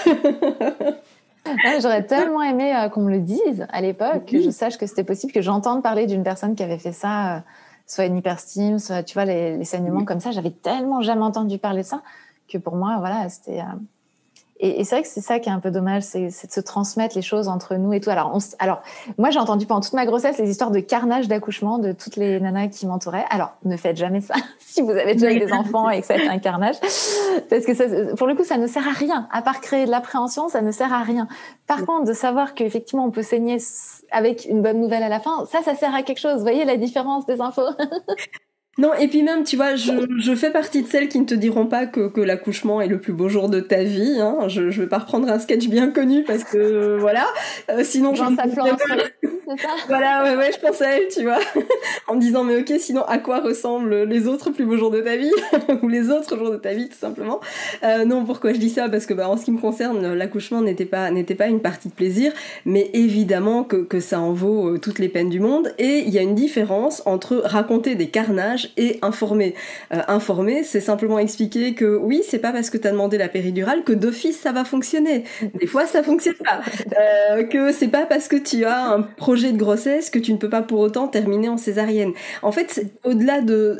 Ah, 1.45 1.79
j'aurais 1.81 2.05
tellement 2.05 2.41
aimé 2.41 2.75
euh, 2.75 2.89
qu'on 2.89 3.01
me 3.01 3.11
le 3.11 3.19
dise 3.19 3.65
à 3.69 3.81
l'époque, 3.81 4.25
que 4.25 4.41
je 4.41 4.49
sache 4.49 4.77
que 4.77 4.85
c'était 4.85 5.03
possible, 5.03 5.33
que 5.33 5.41
j'entende 5.41 5.83
parler 5.83 6.05
d'une 6.05 6.23
personne 6.23 6.55
qui 6.55 6.63
avait 6.63 6.77
fait 6.77 6.93
ça 6.93 7.43
soit 7.85 8.05
une 8.05 8.17
hyperstime, 8.17 8.79
soit 8.79 9.03
tu 9.03 9.13
vois 9.13 9.25
les, 9.25 9.63
saignements 9.65 10.05
comme 10.05 10.19
ça. 10.19 10.31
J'avais 10.31 10.51
tellement 10.51 11.01
jamais 11.01 11.23
entendu 11.23 11.57
parler 11.57 11.81
de 11.81 11.87
ça 11.87 12.01
que 12.47 12.57
pour 12.57 12.75
moi, 12.75 12.97
voilà, 12.99 13.29
c'était. 13.29 13.59
Euh, 13.59 13.79
et, 14.65 14.85
c'est 14.85 14.95
vrai 14.95 15.03
que 15.03 15.09
c'est 15.09 15.19
ça 15.19 15.39
qui 15.39 15.49
est 15.49 15.51
un 15.51 15.59
peu 15.59 15.71
dommage, 15.71 16.03
c'est 16.03 16.27
de 16.27 16.51
se 16.51 16.61
transmettre 16.61 17.17
les 17.17 17.21
choses 17.21 17.49
entre 17.49 17.75
nous 17.75 17.91
et 17.91 17.99
tout. 17.99 18.09
Alors, 18.09 18.37
alors 18.59 18.81
moi, 19.17 19.29
j'ai 19.29 19.39
entendu 19.39 19.65
pendant 19.65 19.81
toute 19.81 19.91
ma 19.91 20.05
grossesse 20.05 20.37
les 20.37 20.49
histoires 20.49 20.71
de 20.71 20.79
carnage 20.79 21.27
d'accouchement 21.27 21.79
de 21.79 21.91
toutes 21.91 22.15
les 22.15 22.39
nanas 22.39 22.69
qui 22.69 22.87
m'entouraient. 22.87 23.25
Alors, 23.29 23.51
ne 23.65 23.75
faites 23.75 23.97
jamais 23.97 24.21
ça 24.21 24.35
si 24.59 24.81
vous 24.81 24.91
avez 24.91 25.15
déjà 25.15 25.33
des 25.33 25.51
enfants 25.53 25.89
et 25.89 25.99
que 25.99 26.07
ça 26.07 26.15
est 26.15 26.29
un 26.29 26.39
carnage, 26.39 26.75
parce 27.49 27.65
que 27.65 27.73
ça, 27.73 27.83
pour 28.15 28.25
le 28.25 28.35
coup, 28.35 28.45
ça 28.45 28.57
ne 28.57 28.67
sert 28.67 28.87
à 28.87 28.93
rien. 28.93 29.27
À 29.33 29.41
part 29.41 29.59
créer 29.59 29.85
de 29.85 29.91
l'appréhension, 29.91 30.47
ça 30.47 30.61
ne 30.61 30.71
sert 30.71 30.93
à 30.93 31.03
rien. 31.03 31.27
Par 31.67 31.85
contre, 31.85 32.05
de 32.05 32.13
savoir 32.13 32.53
qu'effectivement, 32.53 33.03
on 33.03 33.11
peut 33.11 33.21
saigner 33.21 33.57
avec 34.11 34.45
une 34.45 34.61
bonne 34.61 34.79
nouvelle 34.79 35.03
à 35.03 35.09
la 35.09 35.19
fin, 35.19 35.45
ça, 35.45 35.61
ça 35.61 35.75
sert 35.75 35.93
à 35.93 36.03
quelque 36.03 36.19
chose. 36.19 36.35
Vous 36.35 36.41
voyez 36.41 36.63
la 36.63 36.77
différence 36.77 37.25
des 37.25 37.41
infos 37.41 37.61
Non, 38.79 38.91
et 38.95 39.07
puis 39.07 39.21
même, 39.21 39.43
tu 39.43 39.55
vois, 39.55 39.75
je, 39.75 39.91
je, 40.17 40.33
fais 40.33 40.49
partie 40.49 40.81
de 40.81 40.87
celles 40.87 41.07
qui 41.07 41.19
ne 41.19 41.25
te 41.25 41.35
diront 41.35 41.67
pas 41.67 41.85
que, 41.85 42.07
que 42.07 42.19
l'accouchement 42.19 42.81
est 42.81 42.87
le 42.87 42.99
plus 42.99 43.13
beau 43.13 43.29
jour 43.29 43.47
de 43.47 43.59
ta 43.59 43.83
vie. 43.83 44.17
Hein. 44.19 44.47
Je, 44.47 44.71
je 44.71 44.81
vais 44.81 44.87
pas 44.87 44.97
reprendre 44.97 45.29
un 45.29 45.37
sketch 45.37 45.67
bien 45.67 45.91
connu 45.91 46.23
parce 46.23 46.43
que 46.43 46.57
euh, 46.57 46.97
voilà. 46.99 47.27
Euh, 47.69 47.83
sinon, 47.83 48.15
je 48.15 48.23
Voilà, 49.87 50.23
ouais, 50.23 50.35
ouais, 50.35 50.51
je 50.51 50.59
pense 50.59 50.81
à 50.81 50.97
elle, 50.97 51.07
tu 51.09 51.21
vois, 51.21 51.37
en 52.07 52.15
me 52.15 52.19
disant 52.19 52.43
mais 52.43 52.57
ok, 52.57 52.73
sinon 52.79 53.03
à 53.03 53.19
quoi 53.19 53.41
ressemblent 53.41 54.05
les 54.05 54.27
autres 54.27 54.49
plus 54.49 54.65
beaux 54.65 54.77
jours 54.77 54.89
de 54.89 55.01
ta 55.01 55.17
vie 55.17 55.31
ou 55.83 55.87
les 55.87 56.09
autres 56.09 56.35
jours 56.35 56.49
de 56.49 56.57
ta 56.57 56.73
vie, 56.73 56.89
tout 56.89 56.97
simplement. 56.97 57.41
Euh, 57.83 58.05
non, 58.05 58.25
pourquoi 58.25 58.53
je 58.53 58.57
dis 58.57 58.71
ça? 58.71 58.89
Parce 58.89 59.05
que 59.05 59.13
bah, 59.13 59.29
en 59.29 59.37
ce 59.37 59.45
qui 59.45 59.51
me 59.51 59.59
concerne, 59.59 60.15
l'accouchement 60.15 60.61
n'était 60.61 60.85
pas 60.85 61.11
n'était 61.11 61.35
pas 61.35 61.47
une 61.47 61.61
partie 61.61 61.89
de 61.89 61.93
plaisir, 61.93 62.31
mais 62.65 62.89
évidemment 62.93 63.63
que 63.63 63.77
que 63.77 63.99
ça 63.99 64.19
en 64.19 64.33
vaut 64.33 64.79
toutes 64.79 64.97
les 64.97 65.09
peines 65.09 65.29
du 65.29 65.39
monde. 65.39 65.75
Et 65.77 65.99
il 65.99 66.09
y 66.09 66.17
a 66.17 66.23
une 66.23 66.35
différence 66.35 67.03
entre 67.05 67.35
raconter 67.45 67.93
des 67.93 68.07
carnages 68.07 68.62
et 68.77 68.99
informer. 69.01 69.55
Euh, 69.93 70.01
informer, 70.07 70.63
c'est 70.63 70.81
simplement 70.81 71.19
expliquer 71.19 71.73
que 71.73 71.95
oui, 71.95 72.21
c'est 72.27 72.39
pas 72.39 72.51
parce 72.51 72.69
que 72.69 72.77
tu 72.77 72.87
as 72.87 72.91
demandé 72.91 73.17
la 73.17 73.29
péridurale 73.29 73.83
que 73.83 73.93
d'office 73.93 74.39
ça 74.39 74.51
va 74.51 74.65
fonctionner. 74.65 75.23
Des 75.59 75.67
fois, 75.67 75.85
ça 75.85 76.03
fonctionne 76.03 76.35
pas. 76.35 76.61
Euh, 76.99 77.43
que 77.43 77.71
c'est 77.71 77.87
pas 77.87 78.05
parce 78.05 78.27
que 78.27 78.35
tu 78.35 78.65
as 78.65 78.85
un 78.91 79.01
projet 79.01 79.51
de 79.51 79.57
grossesse 79.57 80.09
que 80.09 80.19
tu 80.19 80.33
ne 80.33 80.37
peux 80.37 80.49
pas 80.49 80.61
pour 80.61 80.79
autant 80.79 81.07
terminer 81.07 81.49
en 81.49 81.57
césarienne. 81.57 82.13
En 82.41 82.51
fait, 82.51 82.85
au-delà 83.03 83.41
de 83.41 83.77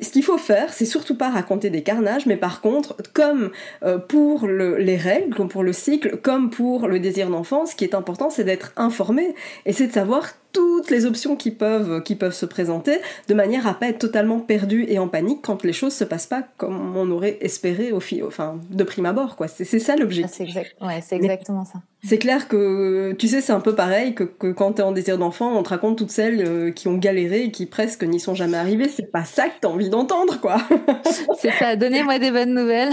ce 0.00 0.10
qu'il 0.10 0.22
faut 0.22 0.38
faire, 0.38 0.72
c'est 0.72 0.84
surtout 0.84 1.16
pas 1.16 1.30
raconter 1.30 1.70
des 1.70 1.82
carnages, 1.82 2.26
mais 2.26 2.36
par 2.36 2.60
contre, 2.60 2.96
comme 3.14 3.50
euh, 3.82 3.98
pour 3.98 4.46
les 4.46 4.96
règles, 4.96 5.34
comme 5.34 5.48
pour 5.48 5.62
le 5.62 5.72
cycle, 5.72 6.18
comme 6.18 6.50
pour 6.50 6.88
le 6.88 7.00
désir 7.00 7.30
d'enfant, 7.30 7.66
ce 7.66 7.74
qui 7.74 7.84
est 7.84 7.94
important, 7.94 8.30
c'est 8.30 8.44
d'être 8.44 8.72
informé 8.76 9.34
et 9.64 9.72
c'est 9.72 9.86
de 9.86 9.92
savoir 9.92 10.34
toutes 10.56 10.90
les 10.90 11.04
options 11.04 11.36
qui 11.36 11.50
peuvent, 11.50 12.02
qui 12.02 12.14
peuvent 12.14 12.34
se 12.34 12.46
présenter, 12.46 12.98
de 13.28 13.34
manière 13.34 13.66
à 13.66 13.74
pas 13.74 13.88
être 13.88 13.98
totalement 13.98 14.40
perdu 14.40 14.86
et 14.88 14.98
en 14.98 15.06
panique 15.06 15.40
quand 15.42 15.64
les 15.64 15.74
choses 15.74 15.92
se 15.92 16.02
passent 16.02 16.26
pas 16.26 16.44
comme 16.56 16.96
on 16.96 17.10
aurait 17.10 17.36
espéré 17.42 17.92
au, 17.92 18.00
enfin, 18.26 18.58
de 18.70 18.82
prime 18.82 19.04
abord, 19.04 19.36
quoi. 19.36 19.48
C'est 19.48 19.78
ça 19.78 19.96
l'objectif. 19.96 20.56
Ah, 20.80 20.98
c'est 21.02 21.16
exactement 21.16 21.66
ça. 21.66 21.82
C'est 22.02 22.16
clair 22.16 22.48
que, 22.48 23.12
tu 23.18 23.28
sais, 23.28 23.42
c'est 23.42 23.52
un 23.52 23.60
peu 23.60 23.74
pareil 23.74 24.14
que, 24.14 24.24
que 24.24 24.50
quand 24.50 24.72
t'es 24.72 24.82
en 24.82 24.92
désir 24.92 25.18
d'enfant, 25.18 25.54
on 25.58 25.62
te 25.62 25.68
raconte 25.68 25.98
toutes 25.98 26.10
celles 26.10 26.42
euh, 26.46 26.70
qui 26.70 26.88
ont 26.88 26.96
galéré 26.96 27.42
et 27.42 27.50
qui 27.50 27.66
presque 27.66 28.04
n'y 28.04 28.20
sont 28.20 28.34
jamais 28.34 28.56
arrivées. 28.56 28.88
C'est 28.88 29.10
pas 29.12 29.24
ça 29.24 29.48
que 29.48 29.54
t'as 29.60 29.68
envie 29.68 29.90
d'entendre, 29.90 30.40
quoi. 30.40 30.56
c'est 31.38 31.52
ça. 31.52 31.76
Donnez-moi 31.76 32.18
des 32.18 32.30
bonnes 32.30 32.54
nouvelles. 32.54 32.92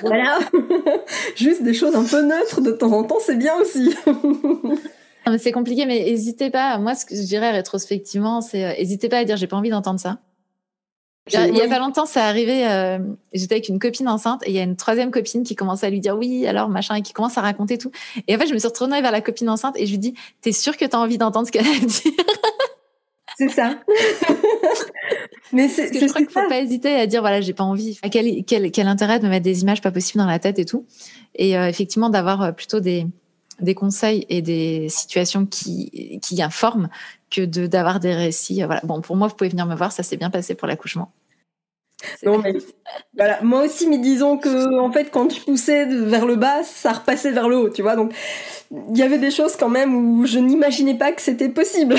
voilà. 0.00 0.40
Juste 1.36 1.62
des 1.62 1.74
choses 1.74 1.94
un 1.94 2.04
peu 2.04 2.22
neutres 2.22 2.60
de 2.60 2.72
temps 2.72 2.92
en 2.92 3.04
temps, 3.04 3.18
c'est 3.24 3.36
bien 3.36 3.54
aussi. 3.60 3.94
C'est 5.38 5.52
compliqué, 5.52 5.86
mais 5.86 6.00
n'hésitez 6.00 6.50
pas. 6.50 6.78
Moi, 6.78 6.94
ce 6.94 7.06
que 7.06 7.14
je 7.16 7.22
dirais 7.22 7.50
rétrospectivement, 7.50 8.40
c'est 8.40 8.78
n'hésitez 8.78 9.06
euh, 9.06 9.10
pas 9.10 9.18
à 9.18 9.24
dire 9.24 9.36
j'ai 9.36 9.46
pas 9.46 9.56
envie 9.56 9.70
d'entendre 9.70 10.00
ça. 10.00 10.18
Il 11.32 11.56
y 11.56 11.62
a 11.62 11.68
pas 11.68 11.78
longtemps, 11.78 12.04
ça 12.04 12.26
arrivé. 12.26 12.68
Euh, 12.68 12.98
J'étais 13.32 13.54
avec 13.54 13.68
une 13.70 13.78
copine 13.78 14.08
enceinte 14.08 14.42
et 14.44 14.50
il 14.50 14.56
y 14.56 14.58
a 14.58 14.62
une 14.62 14.76
troisième 14.76 15.10
copine 15.10 15.42
qui 15.42 15.54
commençait 15.54 15.86
à 15.86 15.90
lui 15.90 16.00
dire 16.00 16.16
oui, 16.18 16.46
alors 16.46 16.68
machin, 16.68 16.96
et 16.96 17.02
qui 17.02 17.14
commence 17.14 17.38
à 17.38 17.40
raconter 17.40 17.78
tout. 17.78 17.90
Et 18.28 18.36
en 18.36 18.38
fait, 18.38 18.46
je 18.46 18.52
me 18.52 18.58
suis 18.58 18.68
retournée 18.68 19.00
vers 19.00 19.12
la 19.12 19.22
copine 19.22 19.48
enceinte 19.48 19.74
et 19.78 19.86
je 19.86 19.92
lui 19.92 19.98
dis 19.98 20.14
T'es 20.42 20.52
sûre 20.52 20.76
que 20.76 20.84
tu 20.84 20.94
as 20.94 21.00
envie 21.00 21.16
d'entendre 21.16 21.46
ce 21.46 21.52
qu'elle 21.52 21.66
a 21.66 21.78
dit 21.78 22.16
C'est 23.38 23.48
ça. 23.48 23.78
Mais 25.52 25.68
c'est. 25.68 25.98
Je 25.98 26.06
crois 26.06 26.20
qu'il 26.20 26.30
faut 26.30 26.48
pas 26.48 26.58
hésiter 26.58 26.94
à 26.94 27.06
dire 27.06 27.22
voilà, 27.22 27.40
j'ai 27.40 27.54
pas 27.54 27.64
envie. 27.64 27.98
Quel, 28.12 28.44
quel, 28.44 28.70
quel 28.70 28.86
intérêt 28.86 29.18
de 29.18 29.24
me 29.24 29.30
mettre 29.30 29.44
des 29.44 29.62
images 29.62 29.80
pas 29.80 29.90
possibles 29.90 30.22
dans 30.22 30.28
la 30.28 30.38
tête 30.38 30.58
et 30.58 30.64
tout. 30.66 30.84
Et 31.36 31.56
euh, 31.56 31.68
effectivement, 31.68 32.10
d'avoir 32.10 32.54
plutôt 32.54 32.80
des 32.80 33.06
des 33.60 33.74
conseils 33.74 34.26
et 34.28 34.42
des 34.42 34.88
situations 34.88 35.46
qui, 35.46 36.18
qui 36.22 36.42
informent 36.42 36.88
que 37.30 37.42
de 37.42 37.66
d'avoir 37.66 38.00
des 38.00 38.14
récits. 38.14 38.62
Voilà. 38.62 38.80
Bon, 38.84 39.00
pour 39.00 39.16
moi, 39.16 39.28
vous 39.28 39.34
pouvez 39.34 39.50
venir 39.50 39.66
me 39.66 39.74
voir, 39.74 39.92
ça 39.92 40.02
s'est 40.02 40.16
bien 40.16 40.30
passé 40.30 40.54
pour 40.54 40.68
l'accouchement. 40.68 41.12
Non, 42.24 42.38
mais 42.38 42.54
voilà. 43.16 43.38
Moi 43.42 43.62
aussi, 43.62 43.86
mais 43.86 43.98
disons 43.98 44.36
que, 44.36 44.78
en 44.78 44.90
fait, 44.90 45.10
quand 45.10 45.32
je 45.32 45.40
poussais 45.40 45.86
vers 45.86 46.26
le 46.26 46.36
bas, 46.36 46.62
ça 46.62 46.92
repassait 46.92 47.32
vers 47.32 47.48
le 47.48 47.56
haut, 47.56 47.70
tu 47.70 47.82
vois. 47.82 47.96
Donc, 47.96 48.12
il 48.90 48.98
y 48.98 49.02
avait 49.02 49.18
des 49.18 49.30
choses 49.30 49.56
quand 49.56 49.68
même 49.68 49.94
où 49.94 50.26
je 50.26 50.38
n'imaginais 50.38 50.94
pas 50.94 51.12
que 51.12 51.20
c'était 51.20 51.48
possible. 51.48 51.94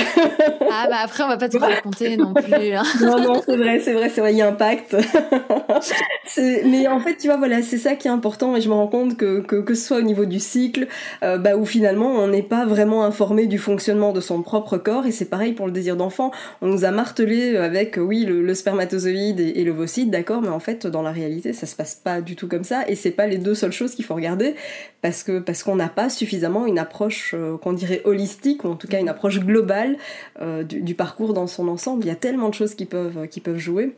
ah, 0.70 0.86
bah 0.88 0.96
après, 1.02 1.24
on 1.24 1.28
va 1.28 1.36
pas 1.36 1.48
tout 1.48 1.58
raconter 1.58 2.16
non 2.16 2.34
plus. 2.34 2.72
Hein. 2.72 2.82
non, 3.00 3.20
non, 3.20 3.42
c'est 3.44 3.56
vrai, 3.56 3.80
c'est 3.80 3.92
vrai, 3.92 4.08
c'est 4.08 4.20
vrai, 4.20 4.32
il 4.32 4.38
y 4.38 4.42
a 4.42 4.48
un 4.48 4.52
pacte. 4.52 4.96
mais 6.36 6.86
en 6.88 7.00
fait, 7.00 7.16
tu 7.16 7.28
vois, 7.28 7.36
voilà, 7.36 7.62
c'est 7.62 7.78
ça 7.78 7.94
qui 7.94 8.08
est 8.08 8.10
important 8.10 8.56
et 8.56 8.60
je 8.60 8.68
me 8.68 8.74
rends 8.74 8.88
compte 8.88 9.16
que, 9.16 9.40
que, 9.40 9.56
que 9.56 9.74
ce 9.74 9.86
soit 9.86 9.98
au 9.98 10.02
niveau 10.02 10.24
du 10.24 10.38
cycle, 10.38 10.88
euh, 11.22 11.38
bah, 11.38 11.56
où 11.56 11.64
finalement, 11.64 12.10
on 12.10 12.28
n'est 12.28 12.42
pas 12.42 12.66
vraiment 12.66 13.04
informé 13.04 13.46
du 13.46 13.58
fonctionnement 13.58 14.12
de 14.12 14.20
son 14.20 14.42
propre 14.42 14.76
corps 14.76 15.06
et 15.06 15.12
c'est 15.12 15.30
pareil 15.30 15.52
pour 15.52 15.66
le 15.66 15.72
désir 15.72 15.96
d'enfant. 15.96 16.30
On 16.60 16.66
nous 16.66 16.84
a 16.84 16.90
martelé 16.90 17.56
avec, 17.56 17.96
oui, 17.98 18.24
le, 18.24 18.54
spermatozoïde 18.54 19.40
et, 19.40 19.60
et 19.60 19.64
l'ovocyte, 19.64 19.95
d'accord, 20.04 20.42
mais 20.42 20.48
en 20.48 20.60
fait, 20.60 20.86
dans 20.86 21.02
la 21.02 21.12
réalité, 21.12 21.52
ça 21.52 21.66
se 21.66 21.74
passe 21.74 21.94
pas 21.94 22.20
du 22.20 22.36
tout 22.36 22.48
comme 22.48 22.64
ça 22.64 22.86
et 22.88 22.94
c'est 22.94 23.10
pas 23.10 23.26
les 23.26 23.38
deux 23.38 23.54
seules 23.54 23.72
choses 23.72 23.94
qu'il 23.94 24.04
faut 24.04 24.14
regarder 24.14 24.54
parce 25.00 25.22
que 25.22 25.38
parce 25.38 25.62
qu'on 25.62 25.76
n'a 25.76 25.88
pas 25.88 26.10
suffisamment 26.10 26.66
une 26.66 26.78
approche 26.78 27.34
euh, 27.34 27.56
qu'on 27.56 27.72
dirait 27.72 28.02
holistique 28.04 28.64
ou 28.64 28.68
en 28.68 28.76
tout 28.76 28.88
cas 28.88 29.00
une 29.00 29.08
approche 29.08 29.40
globale 29.40 29.96
euh, 30.40 30.62
du, 30.62 30.94
parcours 30.94 31.32
dans 31.32 31.46
son 31.46 31.68
ensemble. 31.68 32.04
Il 32.04 32.08
y 32.08 32.10
a 32.10 32.16
tellement 32.16 32.48
de 32.48 32.54
choses 32.54 32.74
qui 32.74 32.84
peuvent 32.84 33.26
qui 33.28 33.40
peuvent 33.40 33.58
jouer. 33.58 33.96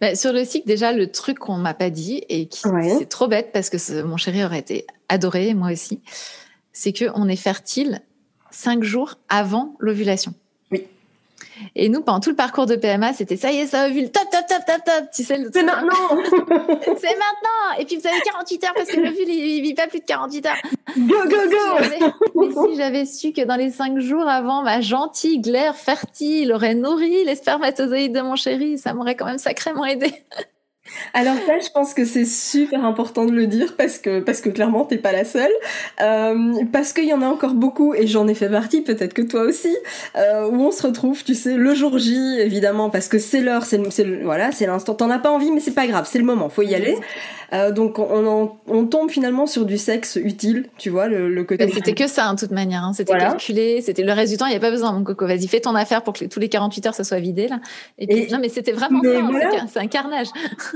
Bah, 0.00 0.14
sur 0.14 0.32
le 0.32 0.44
cycle, 0.44 0.66
déjà, 0.66 0.92
le 0.92 1.10
truc 1.10 1.38
qu'on 1.38 1.56
m'a 1.56 1.74
pas 1.74 1.90
dit 1.90 2.24
et 2.28 2.46
qui 2.46 2.62
c'est 2.98 3.08
trop 3.08 3.28
bête 3.28 3.50
parce 3.52 3.70
que 3.70 4.02
mon 4.02 4.16
chéri 4.16 4.44
aurait 4.44 4.58
été 4.58 4.86
adoré, 5.08 5.54
moi 5.54 5.70
aussi, 5.72 6.00
c'est 6.72 6.92
que 6.92 7.04
on 7.14 7.28
est 7.28 7.36
fertile 7.36 8.00
cinq 8.50 8.82
jours 8.82 9.16
avant 9.28 9.76
l'ovulation. 9.78 10.34
Et 11.74 11.88
nous, 11.88 12.00
pendant 12.02 12.20
tout 12.20 12.30
le 12.30 12.36
parcours 12.36 12.66
de 12.66 12.76
PMA, 12.76 13.12
c'était 13.12 13.36
ça 13.36 13.50
y 13.52 13.58
est, 13.58 13.66
ça 13.66 13.86
ovule, 13.86 14.10
top, 14.10 14.24
top, 14.30 14.46
top, 14.48 14.64
top, 14.66 14.84
top. 14.84 15.10
Tu 15.14 15.24
sais, 15.24 15.38
c'est 15.52 15.62
maintenant. 15.62 15.90
c'est 16.20 17.16
maintenant. 17.16 17.78
Et 17.78 17.84
puis 17.84 17.96
vous 17.96 18.06
avez 18.06 18.20
48 18.24 18.64
heures 18.64 18.74
parce 18.74 18.88
que 18.88 19.00
l'ovule, 19.00 19.28
il, 19.28 19.56
il 19.56 19.62
vit 19.62 19.74
pas 19.74 19.86
plus 19.86 20.00
de 20.00 20.04
48 20.04 20.46
heures. 20.46 20.56
Go, 20.96 21.16
go, 21.24 21.36
go. 21.50 22.40
Mais 22.40 22.70
si 22.70 22.76
j'avais 22.76 23.04
su 23.04 23.32
que 23.32 23.44
dans 23.44 23.56
les 23.56 23.70
5 23.70 23.98
jours 23.98 24.28
avant, 24.28 24.62
ma 24.62 24.80
gentille 24.80 25.40
glaire 25.40 25.76
fertile 25.76 26.52
aurait 26.52 26.74
nourri 26.74 27.24
les 27.24 27.34
spermatozoïdes 27.34 28.14
de 28.14 28.20
mon 28.20 28.36
chéri, 28.36 28.78
ça 28.78 28.94
m'aurait 28.94 29.16
quand 29.16 29.26
même 29.26 29.38
sacrément 29.38 29.84
aidé. 29.84 30.12
Alors 31.14 31.36
ça, 31.46 31.58
je 31.58 31.70
pense 31.70 31.94
que 31.94 32.04
c'est 32.04 32.24
super 32.24 32.84
important 32.84 33.24
de 33.24 33.32
le 33.32 33.46
dire 33.46 33.74
parce 33.76 33.98
que 33.98 34.20
parce 34.20 34.40
que 34.40 34.48
clairement 34.48 34.84
t'es 34.84 34.98
pas 34.98 35.12
la 35.12 35.24
seule, 35.24 35.50
euh, 36.00 36.54
parce 36.72 36.92
qu'il 36.92 37.06
y 37.06 37.12
en 37.12 37.22
a 37.22 37.26
encore 37.26 37.54
beaucoup 37.54 37.94
et 37.94 38.06
j'en 38.06 38.28
ai 38.28 38.34
fait 38.34 38.48
partie, 38.48 38.82
peut-être 38.82 39.14
que 39.14 39.22
toi 39.22 39.42
aussi, 39.42 39.74
euh, 40.16 40.48
où 40.48 40.60
on 40.62 40.70
se 40.70 40.86
retrouve, 40.86 41.22
tu 41.24 41.34
sais, 41.34 41.54
le 41.54 41.74
jour 41.74 41.98
J 41.98 42.38
évidemment 42.40 42.90
parce 42.90 43.08
que 43.08 43.18
c'est 43.18 43.40
l'heure, 43.40 43.64
c'est 43.64 43.78
voilà, 44.22 44.52
c'est 44.52 44.66
l'instant. 44.66 44.94
T'en 44.94 45.10
as 45.10 45.18
pas 45.18 45.30
envie, 45.30 45.50
mais 45.50 45.60
c'est 45.60 45.74
pas 45.74 45.86
grave, 45.86 46.08
c'est 46.10 46.18
le 46.18 46.24
moment, 46.24 46.48
faut 46.48 46.62
y 46.62 46.74
aller. 46.74 46.96
Euh, 47.54 47.72
donc 47.72 47.98
on, 47.98 48.52
on, 48.66 48.86
tombe 48.86 49.10
finalement 49.10 49.46
sur 49.46 49.64
du 49.64 49.78
sexe 49.78 50.18
utile, 50.22 50.66
tu 50.76 50.90
vois, 50.90 51.08
le, 51.08 51.30
le 51.30 51.44
côté. 51.44 51.64
Bah, 51.64 51.72
c'était 51.74 51.94
que 51.94 52.06
ça, 52.06 52.26
en 52.26 52.32
hein, 52.32 52.36
toute 52.36 52.50
manière. 52.50 52.84
Hein. 52.84 52.92
C'était 52.92 53.16
calculé, 53.16 53.80
c'était 53.80 54.02
le 54.02 54.12
reste 54.12 54.32
du 54.32 54.38
temps. 54.38 54.46
Il 54.46 54.50
n'y 54.50 54.56
a 54.56 54.60
pas 54.60 54.70
besoin, 54.70 54.92
mon 54.92 55.02
coco. 55.02 55.26
Vas-y, 55.26 55.48
fais 55.48 55.60
ton 55.60 55.74
affaire 55.74 56.02
pour 56.02 56.12
que 56.12 56.26
tous 56.26 56.40
les 56.40 56.50
48 56.50 56.86
heures 56.86 56.94
ça 56.94 57.04
soit 57.04 57.20
vidé 57.20 57.48
là. 57.48 57.60
Et 57.96 58.06
puis, 58.06 58.30
non, 58.30 58.38
mais 58.38 58.50
c'était 58.50 58.72
vraiment 58.72 59.00
ça. 59.02 59.10
Hein. 59.18 59.66
C'est 59.72 59.80
un 59.80 59.86
carnage. 59.86 60.28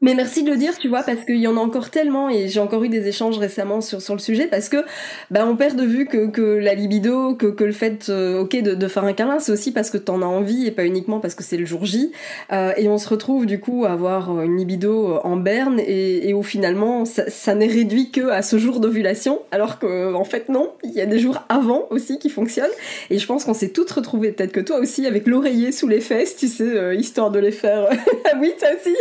Mais 0.00 0.14
merci 0.14 0.42
de 0.42 0.50
le 0.50 0.56
dire, 0.56 0.76
tu 0.78 0.88
vois, 0.88 1.02
parce 1.02 1.24
qu'il 1.24 1.38
y 1.38 1.46
en 1.46 1.56
a 1.56 1.60
encore 1.60 1.90
tellement 1.90 2.28
et 2.28 2.48
j'ai 2.48 2.60
encore 2.60 2.84
eu 2.84 2.88
des 2.88 3.08
échanges 3.08 3.38
récemment 3.38 3.80
sur, 3.80 4.02
sur 4.02 4.14
le 4.14 4.20
sujet 4.20 4.46
parce 4.46 4.68
que 4.68 4.84
bah, 5.30 5.46
on 5.46 5.56
perd 5.56 5.76
de 5.78 5.84
vue 5.84 6.06
que, 6.06 6.26
que 6.26 6.42
la 6.42 6.74
libido, 6.74 7.34
que, 7.34 7.46
que 7.46 7.64
le 7.64 7.72
fait 7.72 8.08
euh, 8.08 8.42
ok 8.42 8.60
de, 8.60 8.74
de, 8.74 8.88
faire 8.88 9.04
un 9.04 9.12
câlin, 9.12 9.38
c'est 9.38 9.52
aussi 9.52 9.72
parce 9.72 9.90
que 9.90 9.96
t'en 9.96 10.20
as 10.20 10.26
envie 10.26 10.66
et 10.66 10.70
pas 10.72 10.84
uniquement 10.84 11.20
parce 11.20 11.34
que 11.34 11.42
c'est 11.42 11.56
le 11.56 11.64
jour 11.64 11.86
J. 11.86 12.12
Euh, 12.52 12.72
et 12.76 12.88
on 12.88 12.98
se 12.98 13.08
retrouve 13.08 13.46
du 13.46 13.60
coup 13.60 13.84
à 13.86 13.92
avoir 13.92 14.42
une 14.42 14.56
libido 14.56 15.20
en 15.24 15.36
berne 15.36 15.80
et, 15.80 16.28
et 16.28 16.34
où 16.34 16.42
finalement 16.42 17.04
ça, 17.04 17.30
ça 17.30 17.54
n'est 17.54 17.66
réduit 17.66 18.10
que 18.10 18.28
à 18.28 18.42
ce 18.42 18.58
jour 18.58 18.80
d'ovulation, 18.80 19.40
alors 19.52 19.78
que 19.78 20.12
en 20.12 20.24
fait 20.24 20.48
non, 20.48 20.72
il 20.82 20.92
y 20.92 21.00
a 21.00 21.06
des 21.06 21.18
jours 21.18 21.44
avant 21.48 21.86
aussi 21.90 22.18
qui 22.18 22.30
fonctionnent. 22.30 22.66
Et 23.10 23.18
je 23.18 23.26
pense 23.26 23.44
qu'on 23.44 23.54
s'est 23.54 23.70
toutes 23.70 23.90
retrouvées, 23.90 24.32
peut-être 24.32 24.52
que 24.52 24.60
toi 24.60 24.78
aussi, 24.78 25.06
avec 25.06 25.26
l'oreiller 25.26 25.72
sous 25.72 25.88
les 25.88 26.00
fesses, 26.00 26.36
tu 26.36 26.48
sais, 26.48 26.64
euh, 26.64 26.94
histoire 26.94 27.30
de 27.30 27.38
les 27.38 27.52
faire. 27.52 27.88
ah 28.24 28.36
oui, 28.40 28.52
toi 28.58 28.68
aussi. 28.74 28.96